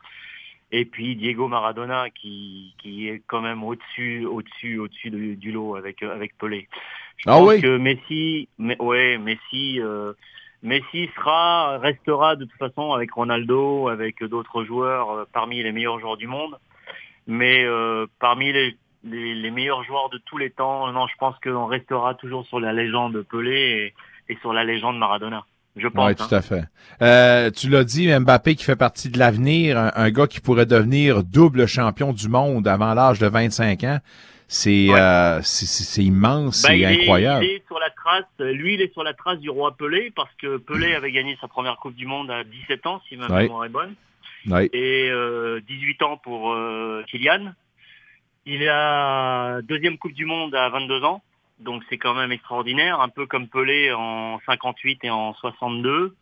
et 0.71 0.85
puis 0.85 1.15
Diego 1.15 1.47
Maradona 1.47 2.09
qui, 2.09 2.73
qui 2.79 3.07
est 3.07 3.21
quand 3.27 3.41
même 3.41 3.63
au-dessus 3.63 4.25
au-dessus 4.25 4.79
au-dessus 4.79 5.09
du, 5.11 5.35
du 5.35 5.51
lot 5.51 5.75
avec 5.75 6.03
euh, 6.03 6.13
avec 6.13 6.37
Pelé. 6.37 6.67
Je 7.17 7.29
Ah 7.29 7.37
pense 7.37 7.49
oui? 7.49 7.61
que 7.61 7.77
Messi 7.77 8.47
mais 8.57 8.77
ouais 8.81 9.17
Messi 9.17 9.79
euh, 9.79 10.13
Messi 10.61 11.09
sera 11.15 11.77
restera 11.77 12.35
de 12.35 12.45
toute 12.45 12.59
façon 12.59 12.91
avec 12.93 13.11
Ronaldo 13.11 13.87
avec 13.87 14.23
d'autres 14.23 14.63
joueurs 14.63 15.11
euh, 15.11 15.25
parmi 15.33 15.61
les 15.63 15.71
meilleurs 15.71 15.99
joueurs 15.99 16.17
du 16.17 16.27
monde 16.27 16.57
mais 17.27 17.63
euh, 17.63 18.05
parmi 18.19 18.51
les, 18.51 18.75
les, 19.03 19.35
les 19.35 19.51
meilleurs 19.51 19.83
joueurs 19.83 20.09
de 20.09 20.17
tous 20.25 20.37
les 20.37 20.49
temps, 20.49 20.91
non, 20.91 21.07
je 21.07 21.13
pense 21.19 21.35
qu'on 21.43 21.65
restera 21.65 22.13
toujours 22.15 22.45
sur 22.47 22.59
la 22.59 22.73
légende 22.73 23.21
Pelé 23.29 23.93
et, 24.29 24.33
et 24.33 24.37
sur 24.41 24.53
la 24.53 24.63
légende 24.63 24.97
Maradona. 24.97 25.43
Je 25.75 25.87
pense. 25.87 26.05
Oui, 26.07 26.15
hein. 26.19 26.25
tout 26.29 26.35
à 26.35 26.41
fait. 26.41 26.63
Euh, 27.01 27.49
tu 27.49 27.67
l'as 27.69 27.83
dit, 27.83 28.07
Mbappé 28.19 28.55
qui 28.55 28.63
fait 28.63 28.75
partie 28.75 29.09
de 29.09 29.17
l'avenir, 29.17 29.77
un, 29.77 29.91
un 29.95 30.11
gars 30.11 30.27
qui 30.27 30.39
pourrait 30.39 30.67
devenir 30.67 31.23
double 31.23 31.65
champion 31.67 32.13
du 32.13 32.29
monde 32.29 32.67
avant 32.67 32.93
l'âge 32.93 33.17
de 33.19 33.27
25 33.27 33.83
ans. 33.85 33.97
C'est 34.47 34.87
euh, 34.91 35.41
c'est- 35.41 36.03
immense, 36.03 36.61
Ben, 36.61 36.77
c'est 36.77 36.85
incroyable. 36.85 37.43
il 37.45 37.51
est 37.53 37.65
sur 37.65 37.79
la 37.79 37.89
trace, 37.89 38.25
lui, 38.39 38.75
il 38.75 38.81
est 38.81 38.93
sur 38.93 39.03
la 39.03 39.13
trace 39.13 39.39
du 39.39 39.49
roi 39.49 39.75
Pelé 39.75 40.11
parce 40.15 40.29
que 40.39 40.57
Pelé 40.57 40.93
avait 40.93 41.11
gagné 41.11 41.35
sa 41.41 41.47
première 41.47 41.77
Coupe 41.77 41.95
du 41.95 42.05
Monde 42.05 42.29
à 42.29 42.43
17 42.43 42.85
ans, 42.85 43.01
si 43.09 43.17
ma 43.17 43.25
Ouais. 43.27 43.43
mémoire 43.43 43.65
est 43.65 43.69
bonne. 43.69 43.95
Ouais. 44.45 44.69
et 44.73 45.09
euh, 45.09 45.59
18 45.67 46.01
ans 46.03 46.17
pour 46.17 46.53
euh, 46.53 47.01
Kylian. 47.07 47.53
Il 48.45 48.67
a 48.67 49.61
deuxième 49.61 49.97
Coupe 49.97 50.13
du 50.13 50.25
Monde 50.25 50.53
à 50.53 50.67
22 50.69 51.03
ans, 51.03 51.21
donc 51.59 51.83
c'est 51.89 51.97
quand 51.97 52.13
même 52.13 52.31
extraordinaire, 52.31 52.99
un 52.99 53.09
peu 53.09 53.25
comme 53.25 53.47
Pelé 53.47 53.93
en 53.93 54.39
58 54.45 54.99
et 55.03 55.09
en 55.09 55.33
62. 55.35 56.15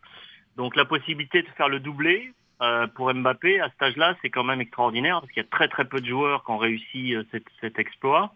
Donc 0.56 0.76
la 0.76 0.84
possibilité 0.84 1.42
de 1.42 1.48
faire 1.56 1.68
le 1.68 1.80
doublé 1.80 2.32
euh, 2.60 2.86
pour 2.86 3.12
Mbappé 3.12 3.60
à 3.60 3.68
cet 3.70 3.82
âge-là, 3.82 4.14
c'est 4.22 4.30
quand 4.30 4.44
même 4.44 4.60
extraordinaire 4.60 5.20
parce 5.20 5.32
qu'il 5.32 5.42
y 5.42 5.46
a 5.46 5.48
très 5.50 5.66
très 5.68 5.84
peu 5.84 6.00
de 6.00 6.06
joueurs 6.06 6.44
qui 6.44 6.50
ont 6.52 6.58
réussi 6.58 7.14
euh, 7.14 7.24
cet, 7.32 7.44
cet 7.60 7.78
exploit. 7.78 8.32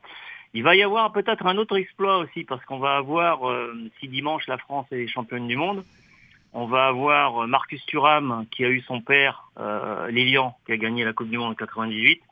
Il 0.53 0.63
va 0.63 0.75
y 0.75 0.83
avoir 0.83 1.13
peut-être 1.13 1.47
un 1.47 1.59
autre 1.59 1.77
exploit 1.77 2.19
aussi 2.19 2.45
parce 2.45 2.65
qu'on 2.65 2.79
va 2.79 2.97
avoir, 2.97 3.49
euh, 3.49 3.75
si 4.01 4.09
dimanche 4.09 4.47
la 4.47 4.59
France 4.59 4.87
est 4.91 5.07
championne 5.07 5.47
du 5.47 5.57
monde, 5.57 5.85
on 6.55 6.65
va 6.65 6.87
avoir 6.87 7.43
euh, 7.43 7.47
Marcus 7.47 7.85
Thuram 7.85 8.47
qui 8.51 8.65
a 8.65 8.71
eu 8.71 8.81
son 8.81 9.03
père, 9.03 9.51
euh, 9.59 10.09
Lilian, 10.09 10.57
qui 10.65 10.73
a 10.73 10.79
gagné 10.79 11.05
la 11.05 11.13
Coupe 11.13 11.29
du 11.29 11.37
Monde 11.37 11.53
en 11.53 11.55
98, 11.55 12.23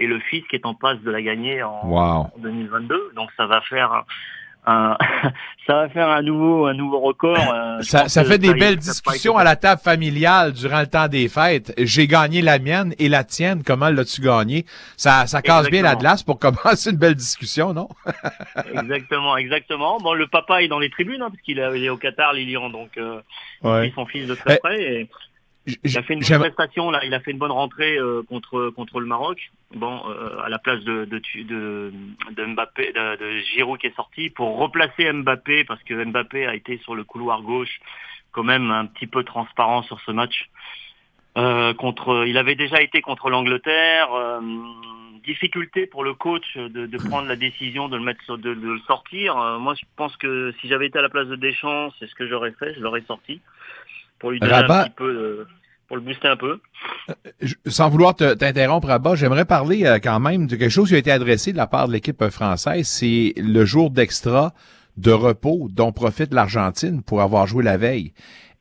et 0.00 0.06
le 0.06 0.18
fils 0.20 0.44
qui 0.48 0.56
est 0.56 0.66
en 0.66 0.74
passe 0.74 0.98
de 1.00 1.10
la 1.10 1.22
gagner 1.22 1.62
en, 1.62 1.80
Wow. 1.86 1.98
en 2.00 2.32
2022. 2.38 3.12
Donc 3.14 3.30
ça 3.36 3.46
va 3.46 3.60
faire 3.60 4.04
un, 4.66 4.96
ça 5.66 5.74
va 5.74 5.88
faire 5.88 6.08
un 6.08 6.20
nouveau 6.22 6.66
un 6.66 6.74
nouveau 6.74 7.00
record. 7.00 7.38
euh, 7.38 7.80
Ça, 7.80 8.08
ça 8.08 8.24
fait 8.24 8.36
des 8.38 8.52
belles 8.52 8.76
discussions 8.76 9.36
à 9.38 9.42
la 9.44 9.56
table 9.56 9.80
familiale 9.80 10.52
durant 10.52 10.80
le 10.80 10.86
temps 10.86 11.08
des 11.08 11.28
fêtes. 11.30 11.72
J'ai 11.78 12.06
gagné 12.06 12.42
la 12.42 12.58
mienne 12.58 12.94
et 12.98 13.08
la 13.08 13.24
tienne. 13.24 13.62
Comment 13.64 13.88
l'as-tu 13.88 14.20
gagné? 14.20 14.66
Ça, 14.98 15.26
ça 15.26 15.40
casse 15.40 15.70
bien 15.70 15.82
la 15.82 15.96
glace 15.96 16.22
pour 16.22 16.38
commencer 16.38 16.90
une 16.90 16.98
belle 16.98 17.14
discussion, 17.14 17.72
non? 17.72 17.88
Exactement, 18.74 19.36
exactement. 19.38 19.98
Bon, 19.98 20.12
le 20.14 20.26
papa 20.26 20.62
est 20.62 20.68
dans 20.68 20.78
les 20.78 20.90
tribunes 20.90 21.22
hein, 21.22 21.30
parce 21.30 21.40
qu'il 21.42 21.58
est, 21.58 21.88
au 21.88 21.96
Qatar, 21.96 22.32
Lilian, 22.34 22.68
donc 22.70 22.90
euh, 22.98 23.20
Ouais. 23.62 23.92
son 23.94 24.06
fils 24.06 24.26
de 24.26 24.34
très 24.34 24.54
Eh, 24.54 24.58
près. 24.58 24.82
Et 24.82 25.08
il 25.84 25.98
a 25.98 26.02
fait 26.02 26.14
une 26.14 26.20
bonne 26.20 26.38
prestation 26.38 26.90
là, 26.90 27.00
il 27.04 27.14
a 27.14 27.20
fait 27.20 27.30
une 27.30 27.38
bonne 27.38 27.50
rentrée 27.50 27.96
euh, 27.98 28.22
contre 28.28 28.70
contre 28.70 29.00
le 29.00 29.06
Maroc. 29.06 29.50
Bon, 29.74 30.02
euh, 30.08 30.38
à 30.44 30.48
la 30.48 30.58
place 30.58 30.80
de 30.84 31.04
de, 31.04 31.20
de, 31.44 31.92
de 32.32 32.44
Mbappé, 32.44 32.92
de, 32.92 33.16
de 33.16 33.38
Giroud 33.54 33.78
qui 33.78 33.86
est 33.88 33.96
sorti 33.96 34.30
pour 34.30 34.58
replacer 34.58 35.12
Mbappé 35.12 35.64
parce 35.64 35.82
que 35.84 36.04
Mbappé 36.04 36.46
a 36.46 36.54
été 36.54 36.78
sur 36.78 36.94
le 36.94 37.04
couloir 37.04 37.42
gauche 37.42 37.80
quand 38.32 38.44
même 38.44 38.70
un 38.70 38.86
petit 38.86 39.06
peu 39.06 39.24
transparent 39.24 39.82
sur 39.82 40.00
ce 40.00 40.10
match. 40.12 40.48
Euh, 41.38 41.74
contre, 41.74 42.24
il 42.26 42.36
avait 42.38 42.56
déjà 42.56 42.80
été 42.82 43.00
contre 43.02 43.30
l'Angleterre. 43.30 44.08
difficulté 45.24 45.86
pour 45.86 46.02
le 46.02 46.14
coach 46.14 46.56
de, 46.56 46.96
prendre 47.08 47.28
la 47.28 47.36
décision 47.36 47.88
de 47.88 47.96
le 47.96 48.02
mettre, 48.02 48.22
sur- 48.24 48.38
de, 48.38 48.50
le 48.50 48.78
sortir. 48.86 49.36
Moi, 49.60 49.74
je 49.74 49.84
pense 49.96 50.16
que 50.16 50.52
si 50.60 50.68
j'avais 50.68 50.86
été 50.86 50.98
à 50.98 51.02
la 51.02 51.08
place 51.10 51.28
de 51.28 51.36
Deschamps, 51.36 51.92
c'est 51.98 52.08
ce 52.08 52.14
que 52.14 52.26
j'aurais 52.26 52.52
fait. 52.52 52.74
Je 52.74 52.80
l'aurais 52.80 53.02
sorti 53.02 53.40
pour 54.18 54.30
lui 54.30 54.40
donner 54.40 54.52
Rabat- 54.52 54.80
un 54.80 54.84
petit 54.84 54.94
peu, 54.96 55.12
de- 55.12 55.46
pour 55.90 55.96
le 55.96 56.04
booster 56.04 56.28
un 56.28 56.36
peu. 56.36 56.60
Je- 57.42 57.56
sans 57.66 57.88
vouloir 57.90 58.14
te- 58.14 58.34
t'interrompre 58.34 58.88
à 58.90 59.00
bas, 59.00 59.16
j'aimerais 59.16 59.44
parler 59.44 59.84
euh, 59.84 59.98
quand 60.00 60.20
même 60.20 60.46
de 60.46 60.54
quelque 60.54 60.70
chose 60.70 60.88
qui 60.88 60.94
a 60.94 60.98
été 60.98 61.10
adressé 61.10 61.50
de 61.50 61.56
la 61.56 61.66
part 61.66 61.88
de 61.88 61.92
l'équipe 61.92 62.22
euh, 62.22 62.30
française. 62.30 62.86
C'est 62.86 63.34
le 63.36 63.64
jour 63.64 63.90
d'extra 63.90 64.54
de 64.96 65.10
repos 65.10 65.68
dont 65.72 65.90
profite 65.90 66.32
l'Argentine 66.32 67.02
pour 67.02 67.22
avoir 67.22 67.48
joué 67.48 67.64
la 67.64 67.76
veille. 67.76 68.12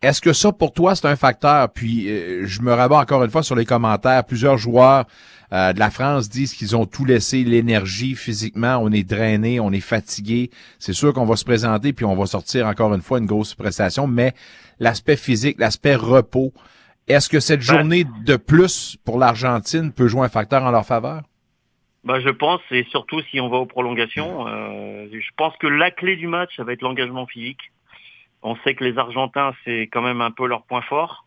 Est-ce 0.02 0.22
que 0.22 0.34
ça, 0.34 0.52
pour 0.52 0.72
toi, 0.74 0.96
c'est 0.96 1.08
un 1.08 1.16
facteur? 1.18 1.70
Puis, 1.72 2.10
euh, 2.10 2.48
je 2.48 2.62
me 2.64 2.74
rabats 2.74 2.98
encore 3.00 3.24
une 3.24 3.30
fois 3.30 3.44
sur 3.44 3.56
les 3.56 3.66
commentaires. 3.66 4.24
Plusieurs 4.24 4.58
joueurs 4.58 5.06
euh, 5.54 5.72
de 5.74 5.80
la 5.80 5.92
France 5.92 6.30
disent 6.30 6.54
qu'ils 6.56 6.76
ont 6.76 6.86
tout 6.88 7.06
laissé, 7.06 7.44
l'énergie 7.44 8.16
physiquement. 8.16 8.78
On 8.82 8.92
est 8.92 9.04
drainé, 9.08 9.60
on 9.60 9.72
est 9.72 9.82
fatigué. 9.82 10.50
C'est 10.80 10.94
sûr 10.94 11.14
qu'on 11.14 11.26
va 11.26 11.36
se 11.36 11.46
présenter 11.46 11.94
puis 11.94 12.06
on 12.06 12.16
va 12.16 12.26
sortir 12.26 12.66
encore 12.66 12.92
une 12.96 13.02
fois 13.04 13.20
une 13.20 13.28
grosse 13.28 13.54
prestation. 13.54 14.08
Mais 14.08 14.34
l'aspect 14.80 15.18
physique, 15.18 15.58
l'aspect 15.60 15.96
repos, 15.96 16.54
est-ce 17.10 17.28
que 17.28 17.40
cette 17.40 17.62
journée 17.62 18.06
de 18.26 18.38
plus 18.38 18.98
pour 19.04 19.18
l'Argentine 19.20 19.92
peut 19.92 20.08
jouer 20.08 20.26
un 20.26 20.30
facteur 20.30 20.64
en 20.64 20.72
leur 20.72 20.86
faveur? 20.86 21.24
Bah, 22.06 22.22
je 22.22 22.30
pense, 22.30 22.62
et 22.72 22.86
surtout 22.86 23.22
si 23.24 23.42
on 23.42 23.50
va 23.50 23.58
aux 23.58 23.66
prolongations, 23.66 24.48
euh, 24.48 25.08
je 25.12 25.30
pense 25.36 25.56
que 25.58 25.68
la 25.68 25.92
clé 25.92 26.16
du 26.16 26.28
match, 26.28 26.56
ça 26.56 26.64
va 26.64 26.72
être 26.72 26.82
l'engagement 26.82 27.26
physique. 27.26 27.60
On 28.42 28.56
sait 28.58 28.74
que 28.74 28.86
les 28.86 28.98
Argentins, 28.98 29.54
c'est 29.66 29.90
quand 29.92 30.02
même 30.02 30.22
un 30.22 30.32
peu 30.32 30.48
leur 30.48 30.64
point 30.64 30.82
fort. 30.82 31.26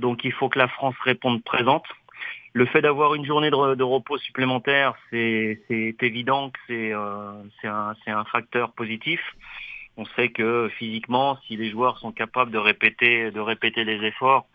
Donc 0.00 0.24
il 0.24 0.32
faut 0.32 0.48
que 0.48 0.58
la 0.58 0.66
France 0.68 0.96
réponde 1.04 1.44
présente. 1.44 1.84
Le 2.52 2.66
fait 2.66 2.82
d'avoir 2.82 3.14
une 3.14 3.24
journée 3.24 3.50
de, 3.50 3.54
re- 3.54 3.76
de 3.76 3.84
repos 3.84 4.18
supplémentaire, 4.18 4.94
c'est 5.10 5.60
évident 6.00 6.50
que 6.50 6.58
c'est 6.66 6.92
euh, 6.92 7.44
un, 7.64 7.94
c'est 8.04 8.10
un 8.10 8.24
facteur 8.24 8.72
positif. 8.72 9.20
On 9.96 10.04
sait 10.16 10.30
que 10.30 10.68
physiquement, 10.78 11.38
si 11.46 11.56
les 11.56 11.70
joueurs 11.70 11.98
sont 11.98 12.10
capables 12.10 12.50
de 12.50 12.58
répéter, 12.58 13.30
de 13.30 13.40
répéter 13.40 13.84
les 13.84 14.04
efforts, 14.04 14.46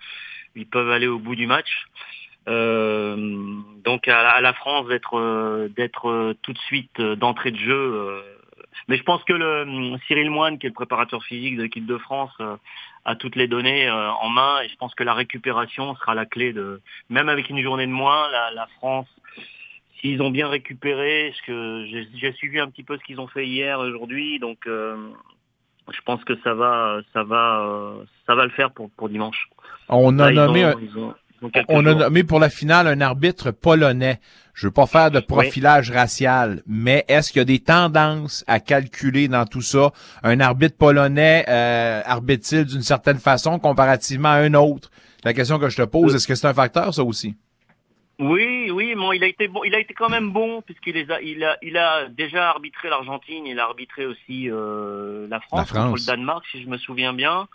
ils 0.55 0.67
peuvent 0.67 0.91
aller 0.91 1.07
au 1.07 1.19
bout 1.19 1.35
du 1.35 1.47
match. 1.47 1.85
Euh, 2.49 3.15
donc 3.85 4.07
à, 4.09 4.21
la- 4.21 4.31
à 4.31 4.41
la 4.41 4.53
France 4.53 4.88
d'être 4.88 5.17
euh, 5.17 5.69
d'être 5.69 6.09
euh, 6.09 6.34
tout 6.41 6.51
de 6.51 6.57
suite 6.59 6.99
euh, 6.99 7.15
d'entrée 7.15 7.51
de 7.51 7.57
jeu 7.57 8.21
Mais 8.89 8.97
je 8.97 9.03
pense 9.03 9.23
que 9.23 9.31
le 9.31 9.61
hum, 9.61 9.97
Cyril 10.07 10.30
Moine, 10.30 10.59
qui 10.59 10.65
est 10.65 10.69
le 10.69 10.73
préparateur 10.73 11.23
physique 11.23 11.55
de 11.55 11.63
l'équipe 11.63 11.85
de 11.85 11.97
France, 11.97 12.35
a 13.05 13.15
toutes 13.15 13.35
les 13.38 13.47
données 13.47 13.89
en 13.89 14.30
main 14.30 14.61
et 14.61 14.67
je 14.69 14.75
pense 14.75 14.93
que 14.95 15.03
la 15.03 15.13
récupération 15.13 15.95
sera 15.95 16.15
la 16.15 16.25
clé 16.25 16.51
de. 16.53 16.81
Même 17.09 17.30
avec 17.30 17.49
une 17.49 17.61
journée 17.61 17.88
de 17.88 17.91
moins, 17.91 18.30
la, 18.31 18.51
la 18.51 18.67
France, 18.77 19.07
s'ils 19.99 20.21
ont 20.21 20.31
bien 20.31 20.49
récupéré, 20.49 21.34
ce 21.38 21.41
que 21.43 21.85
j'ai 21.89 22.07
j'ai 22.15 22.34
suivi 22.34 22.59
un 22.59 22.69
petit 22.69 22.84
peu 22.84 22.97
ce 22.97 23.03
qu'ils 23.03 23.21
ont 23.21 23.27
fait 23.27 23.45
hier, 23.47 23.80
aujourd'hui, 23.80 24.39
donc 24.39 24.67
euh, 24.67 24.97
je 25.91 25.99
pense 26.05 26.23
que 26.23 26.34
ça 26.43 26.53
va, 26.53 26.99
ça 27.14 27.23
va, 27.23 27.61
euh, 27.61 28.03
ça 28.27 28.35
va 28.35 28.43
le 28.45 28.51
faire 28.51 28.72
pour 28.72 28.89
pour 28.91 29.10
dimanche. 29.10 29.47
On 29.89 30.18
a 30.19 30.31
nommé, 30.31 30.65
ont- 30.65 30.69
un- 30.69 30.76
ils 30.81 30.97
ont- 30.97 31.14
ils 31.41 31.45
ont 31.45 31.49
quelques 31.49 31.65
on 31.69 31.85
a 31.85 31.93
nommé 31.93 32.23
pour 32.23 32.39
la 32.39 32.49
finale 32.49 32.88
un 32.88 33.01
arbitre 33.01 33.51
polonais. 33.51 34.19
Je 34.53 34.68
veux 34.68 34.72
pas 34.72 34.85
faire 34.85 35.10
de 35.10 35.19
profilage 35.19 35.89
racial, 35.91 36.61
mais 36.68 37.05
est-ce 37.07 37.31
qu'il 37.31 37.39
y 37.39 37.41
a 37.41 37.45
des 37.45 37.60
tendances 37.60 38.43
à 38.47 38.60
calculer 38.60 39.27
dans 39.27 39.45
tout 39.45 39.61
ça? 39.64 39.91
Un 40.22 40.39
arbitre 40.39 40.77
polonais 40.77 41.43
euh, 41.49 42.01
arbitre-t-il 42.05 42.65
d'une 42.65 42.84
certaine 42.84 43.18
façon 43.18 43.57
comparativement 43.60 44.30
à 44.30 44.35
un 44.38 44.53
autre? 44.53 44.91
La 45.23 45.34
question 45.34 45.57
que 45.57 45.69
je 45.69 45.77
te 45.77 45.81
pose, 45.84 46.14
est-ce 46.15 46.27
que 46.27 46.35
c'est 46.35 46.47
un 46.47 46.53
facteur, 46.53 46.93
ça 46.93 47.03
aussi? 47.03 47.35
Oui, 48.19 48.69
oui, 48.69 48.94
bon, 48.95 49.11
il 49.11 49.23
a 49.23 49.27
été 49.27 49.48
bon, 49.48 49.64
il 49.64 49.73
a 49.73 49.80
été 49.80 49.94
quand 49.94 50.10
même 50.10 50.30
bon 50.31 50.61
puisqu'il 50.61 50.94
les 50.94 51.10
a, 51.11 51.19
il 51.22 51.44
a, 51.44 51.57
il 51.64 51.77
a 51.77 52.07
déjà 52.07 52.49
arbitré 52.49 52.90
l'Argentine, 52.90 53.48
il 53.48 53.60
a 53.60 53.64
arbitré 53.64 54.06
aussi 54.06 54.52
euh, 54.52 55.27
la 55.30 55.40
France, 55.40 55.60
La 55.60 55.65
France. 55.65 55.90
contre 55.90 56.02
le 56.02 56.06
Danemark, 56.06 56.45
si 56.52 56.61
je 56.61 56.68
me 56.68 56.77
souviens 56.77 57.14
bien, 57.14 57.48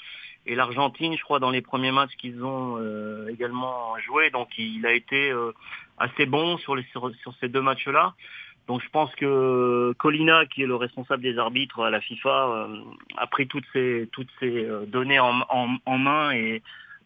et 0.47 0.57
l'Argentine, 0.57 1.17
je 1.17 1.23
crois, 1.23 1.39
dans 1.39 1.51
les 1.51 1.61
premiers 1.61 1.93
matchs 1.93 2.17
qu'ils 2.19 2.43
ont 2.45 2.77
euh, 2.79 3.29
également 3.29 3.97
joué, 3.99 4.31
donc 4.31 4.49
il 4.59 4.85
a 4.85 4.93
été 4.93 5.31
euh, 5.31 5.53
assez 5.99 6.27
bon 6.27 6.59
sur 6.59 6.75
les 6.75 6.83
sur, 6.91 7.11
sur 7.23 7.33
ces 7.41 7.49
deux 7.49 7.63
matchs-là. 7.63 8.15
Donc 8.67 8.83
je 8.83 8.89
pense 8.91 9.15
que 9.15 9.95
Colina, 9.97 10.45
qui 10.47 10.63
est 10.63 10.67
le 10.67 10.77
responsable 10.77 11.23
des 11.23 11.39
arbitres 11.39 11.83
à 11.85 11.91
la 11.91 12.01
FIFA, 12.01 12.49
euh, 12.49 12.81
a 13.17 13.27
pris 13.29 13.47
toutes 13.47 13.65
ces 13.73 14.09
toutes 14.13 14.29
ces 14.41 14.65
euh, 14.65 14.85
données 14.87 15.21
en, 15.21 15.41
en, 15.49 15.77
en 15.87 15.99
main 15.99 16.33
et 16.33 16.63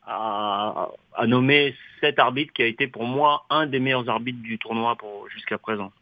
a, 0.06 0.88
a 1.16 1.26
nommé 1.26 1.74
cet 2.00 2.18
arbitre 2.18 2.52
qui 2.52 2.62
a 2.62 2.66
été 2.66 2.86
pour 2.88 3.04
moi 3.04 3.44
un 3.50 3.66
des 3.66 3.80
meilleurs 3.80 4.08
arbitres 4.08 4.42
du 4.42 4.58
tournoi 4.58 4.96
pour 4.96 5.28
jusqu'à 5.28 5.58
présent. 5.58 5.92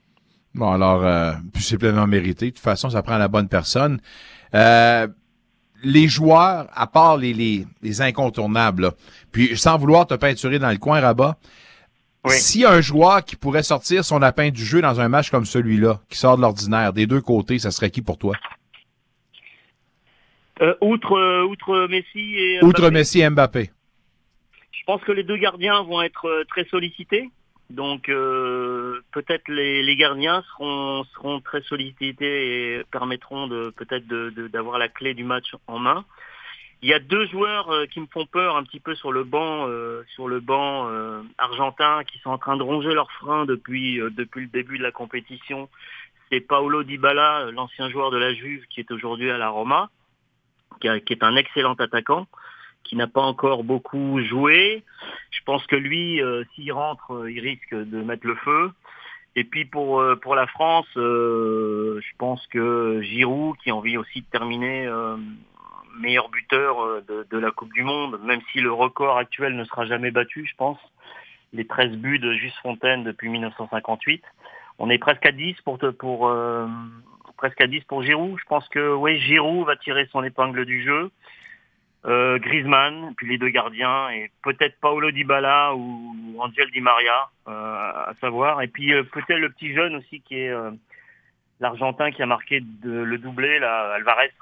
Bon, 0.55 0.73
alors, 0.73 1.05
euh, 1.05 1.33
puis 1.53 1.63
c'est 1.63 1.79
pleinement 1.79 2.07
mérité. 2.07 2.47
De 2.47 2.51
toute 2.51 2.59
façon, 2.59 2.91
ça 2.91 3.03
prend 3.03 3.19
la 3.19 3.29
bonne 3.29 3.49
personne. 3.49 4.01
Euh, 4.55 5.07
les 5.85 6.09
joueurs, 6.09 6.67
à 6.75 6.87
part 6.87 7.17
les, 7.17 7.33
les, 7.33 7.67
les 7.83 8.03
incontournables, 8.03 8.83
là, 8.83 8.93
puis 9.33 9.57
sans 9.57 9.79
vouloir 9.79 10.07
te 10.07 10.15
peinturer 10.15 10.59
dans 10.59 10.71
le 10.71 10.77
coin, 10.77 11.01
Rabat, 11.01 11.39
y 12.55 12.65
a 12.65 12.71
un 12.71 12.81
joueur 12.81 13.25
qui 13.25 13.37
pourrait 13.37 13.63
sortir 13.63 14.05
son 14.05 14.19
lapin 14.19 14.51
du 14.51 14.65
jeu 14.65 14.83
dans 14.83 15.01
un 15.01 15.09
match 15.09 15.31
comme 15.31 15.47
celui-là, 15.47 16.01
qui 16.11 16.19
sort 16.19 16.37
de 16.37 16.43
l'ordinaire, 16.43 16.93
des 16.93 17.07
deux 17.07 17.21
côtés, 17.21 17.59
ça 17.59 17.71
serait 17.71 17.91
qui 17.91 18.03
pour 18.03 18.19
toi? 18.19 18.35
Euh, 20.61 20.75
outre 20.83 21.45
outre 21.47 21.87
Messi 21.89 22.35
et 22.37 22.63
Outre 22.63 22.83
Mbappé, 22.83 22.95
Messi 22.95 23.21
et 23.21 23.31
Mbappé. 23.31 23.71
Je 24.81 24.85
pense 24.87 25.03
que 25.03 25.13
les 25.13 25.23
deux 25.23 25.37
gardiens 25.37 25.83
vont 25.83 26.01
être 26.01 26.27
euh, 26.27 26.45
très 26.45 26.65
sollicités. 26.65 27.31
Donc 27.71 28.09
euh, 28.09 29.01
peut-être 29.13 29.49
les, 29.49 29.97
gardiens 29.97 30.43
seront 30.53 31.05
seront 31.15 31.41
très 31.41 31.63
sollicités 31.63 32.79
et 32.79 32.85
permettront 32.91 33.49
peut-être 33.49 34.07
d'avoir 34.09 34.79
la 34.79 34.89
clé 34.89 35.15
du 35.15 35.23
match 35.23 35.55
en 35.69 35.79
main. 35.79 36.05
Il 36.83 36.89
y 36.89 36.95
a 36.95 36.99
deux 36.99 37.27
joueurs 37.27 37.71
euh, 37.71 37.87
qui 37.87 38.01
me 38.01 38.07
font 38.07 38.27
peur 38.27 38.57
un 38.57 38.65
petit 38.65 38.81
peu 38.81 38.95
sur 38.97 39.13
le 39.13 39.23
banc 39.23 39.69
euh, 39.69 40.03
sur 40.15 40.27
le 40.27 40.41
banc 40.41 40.89
argentin 41.39 42.03
qui 42.05 42.19
sont 42.19 42.31
en 42.31 42.39
train 42.39 42.57
de 42.57 42.65
ronger 42.65 42.93
leurs 42.93 43.13
freins 43.13 43.47
depuis 43.47 43.99
le 43.99 44.47
début 44.47 44.79
de 44.79 44.83
la 44.83 44.91
compétition. 44.91 45.69
C'est 46.29 46.41
Paolo 46.41 46.83
Dybala, 46.83 47.53
l'ancien 47.53 47.89
joueur 47.89 48.11
de 48.11 48.19
la 48.19 48.35
Juve 48.35 48.67
qui 48.69 48.81
est 48.81 48.91
aujourd'hui 48.91 49.31
à 49.31 49.39
la 49.39 49.49
Roma, 49.49 49.91
qui 50.81 50.89
est 50.89 51.23
un 51.23 51.37
excellent 51.37 51.75
attaquant 51.75 52.27
qui 52.85 52.97
n'a 52.97 53.07
pas 53.07 53.23
encore 53.23 53.65
beaucoup 53.65 54.21
joué. 54.21 54.83
Je 55.31 55.41
pense 55.45 55.67
que 55.67 55.77
lui, 55.77 56.21
euh, 56.21 56.45
s'il 56.55 56.73
rentre, 56.73 57.15
euh, 57.15 57.31
il 57.31 57.41
risque 57.41 57.75
de 57.75 58.03
mettre 58.03 58.27
le 58.27 58.35
feu. 58.37 58.73
Et 59.37 59.45
puis 59.45 59.65
pour 59.65 60.01
euh, 60.01 60.17
pour 60.17 60.35
la 60.35 60.47
France, 60.49 60.89
je 60.97 62.17
pense 62.19 62.45
que 62.49 63.01
Giroud, 63.03 63.57
qui 63.59 63.71
a 63.71 63.77
envie 63.77 63.97
aussi 63.97 64.23
de 64.23 64.27
terminer 64.27 64.89
meilleur 66.01 66.29
buteur 66.31 67.03
de, 67.03 67.39
la 67.39 67.51
Coupe 67.51 67.73
du 67.73 67.83
Monde, 67.83 68.19
même 68.25 68.41
si 68.53 68.61
le 68.61 68.73
record 68.73 69.19
actuel 69.19 69.55
ne 69.55 69.65
sera 69.65 69.87
jamais 69.87 70.11
battu, 70.11 70.47
je 70.47 70.57
pense. 70.57 70.79
Les 71.53 71.67
13 71.67 71.97
buts 71.97 72.19
de 72.19 72.33
Juste 72.35 72.57
Fontaine 72.63 73.05
depuis 73.05 73.29
1958. 73.29 74.23
On 74.79 74.91
est 74.91 74.99
presque 74.99 75.27
à 75.27 75.33
10 75.33 75.61
pour 75.63 75.79
pour 75.99 76.33
presque 77.37 77.61
à 77.61 77.67
10 77.67 77.85
pour 77.85 78.03
Giroud. 78.03 78.37
Je 78.39 78.45
pense 78.47 78.69
que 78.69 78.95
oui, 78.95 79.19
Giroud 79.21 79.67
va 79.67 79.77
tirer 79.77 80.09
son 80.13 80.25
épingle 80.25 80.65
du 80.65 80.83
jeu. 80.83 81.11
Euh, 82.07 82.39
Griezmann, 82.39 83.13
puis 83.17 83.29
les 83.29 83.37
deux 83.37 83.51
gardiens, 83.51 84.09
et 84.11 84.31
peut-être 84.43 84.75
Paolo 84.81 85.11
Dybala 85.11 85.75
ou 85.75 86.37
Angel 86.39 86.71
Di 86.71 86.81
Maria, 86.81 87.29
euh, 87.47 87.53
à 87.53 88.15
savoir. 88.23 88.63
Et 88.63 88.69
puis 88.69 88.95
euh, 88.95 89.03
peut-être 89.03 89.39
le 89.39 89.51
petit 89.51 89.75
jeune 89.75 89.97
aussi 89.97 90.21
qui 90.23 90.37
est 90.39 90.51
l'Argentin 91.61 92.11
qui 92.11 92.23
a 92.23 92.27
marqué 92.27 92.61
de- 92.63 93.03
le 93.03 93.19
doublé, 93.19 93.59
là, 93.59 93.93
Alvarez, 93.95 94.33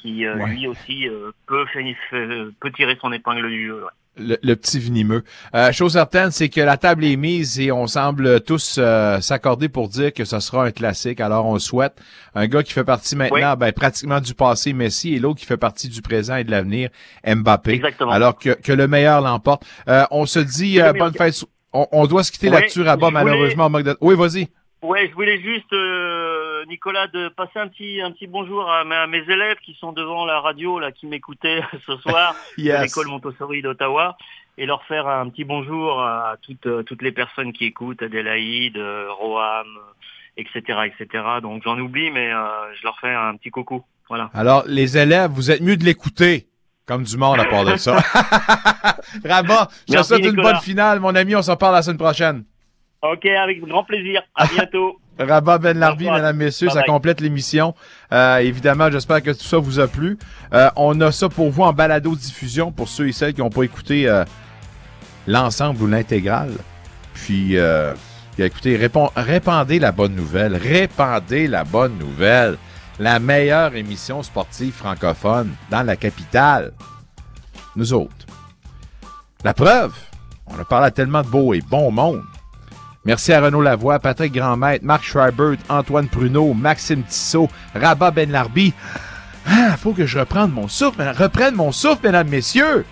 qui 0.00 0.26
lui 0.46 0.66
aussi 0.66 1.08
peut, 1.46 1.64
finir- 1.66 1.96
fait- 2.10 2.48
peut 2.60 2.70
tirer 2.72 2.96
son 3.00 3.10
épingle 3.12 3.48
du 3.48 3.66
jeu. 3.68 3.84
ouais. 3.84 3.90
Le, 4.18 4.36
le 4.42 4.56
petit 4.56 4.78
venimeux. 4.80 5.22
Euh, 5.54 5.70
chose 5.72 5.92
certaine, 5.92 6.30
c'est 6.30 6.48
que 6.48 6.60
la 6.60 6.76
table 6.76 7.04
est 7.04 7.16
mise 7.16 7.60
et 7.60 7.70
on 7.70 7.86
semble 7.86 8.40
tous 8.40 8.76
euh, 8.78 9.20
s'accorder 9.20 9.68
pour 9.68 9.88
dire 9.88 10.12
que 10.12 10.24
ce 10.24 10.40
sera 10.40 10.64
un 10.64 10.70
classique. 10.72 11.20
Alors 11.20 11.46
on 11.46 11.58
souhaite 11.58 11.94
un 12.34 12.46
gars 12.48 12.62
qui 12.62 12.72
fait 12.72 12.84
partie 12.84 13.14
maintenant 13.16 13.56
ben, 13.56 13.72
pratiquement 13.72 14.20
du 14.20 14.34
passé, 14.34 14.72
Messi, 14.72 15.14
et 15.14 15.18
l'autre 15.20 15.38
qui 15.40 15.46
fait 15.46 15.56
partie 15.56 15.88
du 15.88 16.02
présent 16.02 16.36
et 16.36 16.44
de 16.44 16.50
l'avenir, 16.50 16.90
Mbappé. 17.26 17.72
Exactement. 17.74 18.10
Alors 18.10 18.36
que, 18.38 18.50
que 18.50 18.72
le 18.72 18.88
meilleur 18.88 19.20
l'emporte. 19.20 19.62
Euh, 19.88 20.04
on 20.10 20.26
se 20.26 20.38
dit 20.40 20.80
euh, 20.80 20.92
bonne 20.92 21.12
fête. 21.14 21.44
On, 21.72 21.86
on 21.92 22.06
doit 22.06 22.24
se 22.24 22.32
quitter 22.32 22.48
Ouais, 22.48 22.60
là-dessus, 22.62 22.82
Rabat, 22.82 23.08
je 23.08 23.12
voulais- 23.12 23.24
malheureusement. 23.24 23.70
de- 23.70 23.96
Oui, 24.00 24.14
vas-y. 24.16 24.48
Ouais, 24.80 25.08
je 25.08 25.14
voulais 25.14 25.40
juste, 25.40 25.72
euh, 25.72 26.64
Nicolas, 26.66 27.08
de 27.08 27.28
passer 27.28 27.58
un 27.58 27.66
petit, 27.66 28.00
un 28.00 28.12
petit 28.12 28.28
bonjour 28.28 28.70
à, 28.70 28.84
mes- 28.84 28.94
à 28.94 29.06
mes 29.08 29.18
élèves 29.28 29.56
qui 29.64 29.76
sont 29.80 29.92
devant 29.92 30.24
la 30.24 30.40
radio, 30.40 30.78
là, 30.78 30.92
qui 30.92 31.06
m'écoutaient 31.06 31.62
ce 31.86 31.96
soir, 31.96 32.34
Yes. 32.58 32.78
de 32.78 32.82
l'école 32.84 33.08
Montessori 33.08 33.60
d'Ottawa, 33.60 34.16
et 34.56 34.66
leur 34.66 34.84
faire 34.84 35.08
un 35.08 35.28
petit 35.30 35.42
bonjour 35.44 36.00
à 36.00 36.36
toutes, 36.42 36.66
euh, 36.66 36.82
toutes 36.84 37.02
les 37.02 37.10
personnes 37.10 37.52
qui 37.52 37.64
écoutent, 37.64 38.02
Adélaïde, 38.02 38.76
euh, 38.76 39.08
Roham, 39.10 39.66
euh, 39.66 39.80
etc., 40.36 40.78
etc. 40.86 41.24
Donc 41.42 41.62
j'en 41.64 41.76
oublie, 41.78 42.10
mais 42.12 42.32
euh, 42.32 42.46
je 42.78 42.84
leur 42.84 42.98
fais 43.00 43.12
un 43.12 43.34
petit 43.36 43.50
coucou. 43.50 43.84
Voilà. 44.08 44.30
Alors, 44.32 44.62
les 44.66 44.96
élèves, 44.96 45.30
vous 45.32 45.50
êtes 45.50 45.60
mieux 45.60 45.76
de 45.76 45.84
l'écouter. 45.84 46.46
Comme 46.86 47.02
du 47.02 47.18
monde 47.18 47.38
à 47.38 47.44
part 47.44 47.66
de 47.66 47.76
ça. 47.76 47.96
Rabat, 49.24 49.68
je 49.86 49.94
te 49.98 50.02
souhaite 50.02 50.24
une 50.24 50.36
bonne 50.36 50.56
finale, 50.60 51.00
mon 51.00 51.14
ami. 51.14 51.36
On 51.36 51.42
s'en 51.42 51.56
parle 51.56 51.74
la 51.74 51.82
semaine 51.82 51.98
prochaine. 51.98 52.44
Ok, 53.02 53.26
avec 53.26 53.60
grand 53.64 53.84
plaisir. 53.84 54.22
À 54.34 54.46
bientôt. 54.54 54.98
Rabat 55.18 55.58
Ben 55.58 55.76
Larbi, 55.78 56.08
mesdames, 56.08 56.36
messieurs, 56.36 56.68
ça 56.68 56.80
Bye 56.80 56.86
complète 56.86 57.20
l'émission. 57.20 57.74
Euh, 58.12 58.38
évidemment, 58.38 58.88
j'espère 58.90 59.20
que 59.22 59.32
tout 59.32 59.42
ça 59.44 59.58
vous 59.58 59.80
a 59.80 59.88
plu. 59.88 60.16
Euh, 60.52 60.70
on 60.76 61.00
a 61.00 61.10
ça 61.10 61.28
pour 61.28 61.50
vous 61.50 61.62
en 61.64 61.72
balado-diffusion 61.72 62.70
pour 62.70 62.88
ceux 62.88 63.08
et 63.08 63.12
celles 63.12 63.34
qui 63.34 63.40
n'ont 63.40 63.50
pas 63.50 63.64
écouté 63.64 64.08
euh, 64.08 64.24
l'ensemble 65.26 65.82
ou 65.82 65.86
l'intégrale. 65.88 66.52
Puis, 67.14 67.56
puis, 68.36 68.44
écoutez, 68.44 68.76
répond- 68.76 69.10
répandez 69.16 69.80
la 69.80 69.90
bonne 69.90 70.14
nouvelle. 70.14 70.54
Répandez 70.54 71.48
la 71.48 71.64
bonne 71.64 71.98
nouvelle. 71.98 72.56
La 73.00 73.18
meilleure 73.18 73.74
émission 73.74 74.22
sportive 74.22 74.72
francophone 74.72 75.52
dans 75.70 75.82
la 75.82 75.96
capitale. 75.96 76.72
Nous 77.74 77.92
autres. 77.92 78.26
La 79.44 79.52
preuve, 79.54 79.94
on 80.46 80.58
a 80.60 80.64
parlé 80.64 80.86
à 80.86 80.90
tellement 80.92 81.22
de 81.22 81.28
beau 81.28 81.54
et 81.54 81.60
bon 81.60 81.90
monde. 81.90 82.22
Merci 83.08 83.32
à 83.32 83.40
Renaud 83.40 83.62
Lavoie, 83.62 83.98
Patrick 84.00 84.34
Grandmaître, 84.34 84.84
Marc 84.84 85.02
Schreiber, 85.02 85.54
Antoine 85.70 86.08
Pruneau, 86.08 86.52
Maxime 86.52 87.02
Tissot, 87.04 87.48
Rabat 87.74 88.10
Benlarbi. 88.10 88.74
Ah, 89.46 89.78
faut 89.78 89.94
que 89.94 90.04
je 90.04 90.18
reprenne 90.18 90.50
mon 90.50 90.68
souffle, 90.68 91.00
reprenne 91.16 91.54
mon 91.54 91.72
souffle, 91.72 92.00
mesdames, 92.04 92.28
messieurs. 92.28 92.84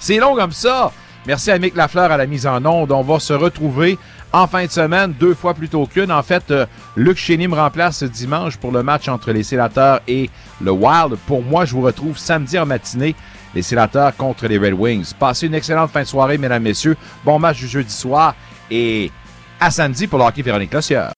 C'est 0.00 0.16
long 0.16 0.34
comme 0.34 0.50
ça. 0.50 0.90
Merci 1.28 1.52
à 1.52 1.60
Mick 1.60 1.76
Lafleur 1.76 2.10
à 2.10 2.16
la 2.16 2.26
mise 2.26 2.44
en 2.44 2.64
onde. 2.64 2.90
On 2.90 3.02
va 3.02 3.20
se 3.20 3.34
retrouver 3.34 4.00
en 4.32 4.48
fin 4.48 4.64
de 4.64 4.70
semaine, 4.70 5.12
deux 5.12 5.34
fois 5.34 5.54
plus 5.54 5.68
tôt 5.68 5.86
qu'une. 5.86 6.10
En 6.10 6.24
fait, 6.24 6.50
euh, 6.50 6.66
Luc 6.96 7.16
Chény 7.16 7.46
me 7.46 7.54
remplace 7.54 7.98
ce 7.98 8.04
dimanche 8.06 8.56
pour 8.56 8.72
le 8.72 8.82
match 8.82 9.06
entre 9.06 9.30
les 9.30 9.44
Sénateurs 9.44 10.00
et 10.08 10.28
le 10.60 10.72
Wild. 10.72 11.18
Pour 11.24 11.44
moi, 11.44 11.64
je 11.66 11.72
vous 11.72 11.82
retrouve 11.82 12.18
samedi 12.18 12.58
en 12.58 12.66
matinée, 12.66 13.14
les 13.54 13.62
Sénateurs 13.62 14.16
contre 14.16 14.48
les 14.48 14.58
Red 14.58 14.74
Wings. 14.74 15.12
Passez 15.16 15.46
une 15.46 15.54
excellente 15.54 15.92
fin 15.92 16.02
de 16.02 16.08
soirée, 16.08 16.36
mesdames, 16.36 16.64
messieurs. 16.64 16.96
Bon 17.24 17.38
match 17.38 17.58
du 17.58 17.68
jeudi 17.68 17.94
soir 17.94 18.34
et 18.72 19.12
à 19.60 19.70
samedi 19.70 20.06
pour 20.06 20.18
le 20.18 20.24
hockey 20.24 20.42
Véronique 20.42 20.72
Lossieur. 20.72 21.14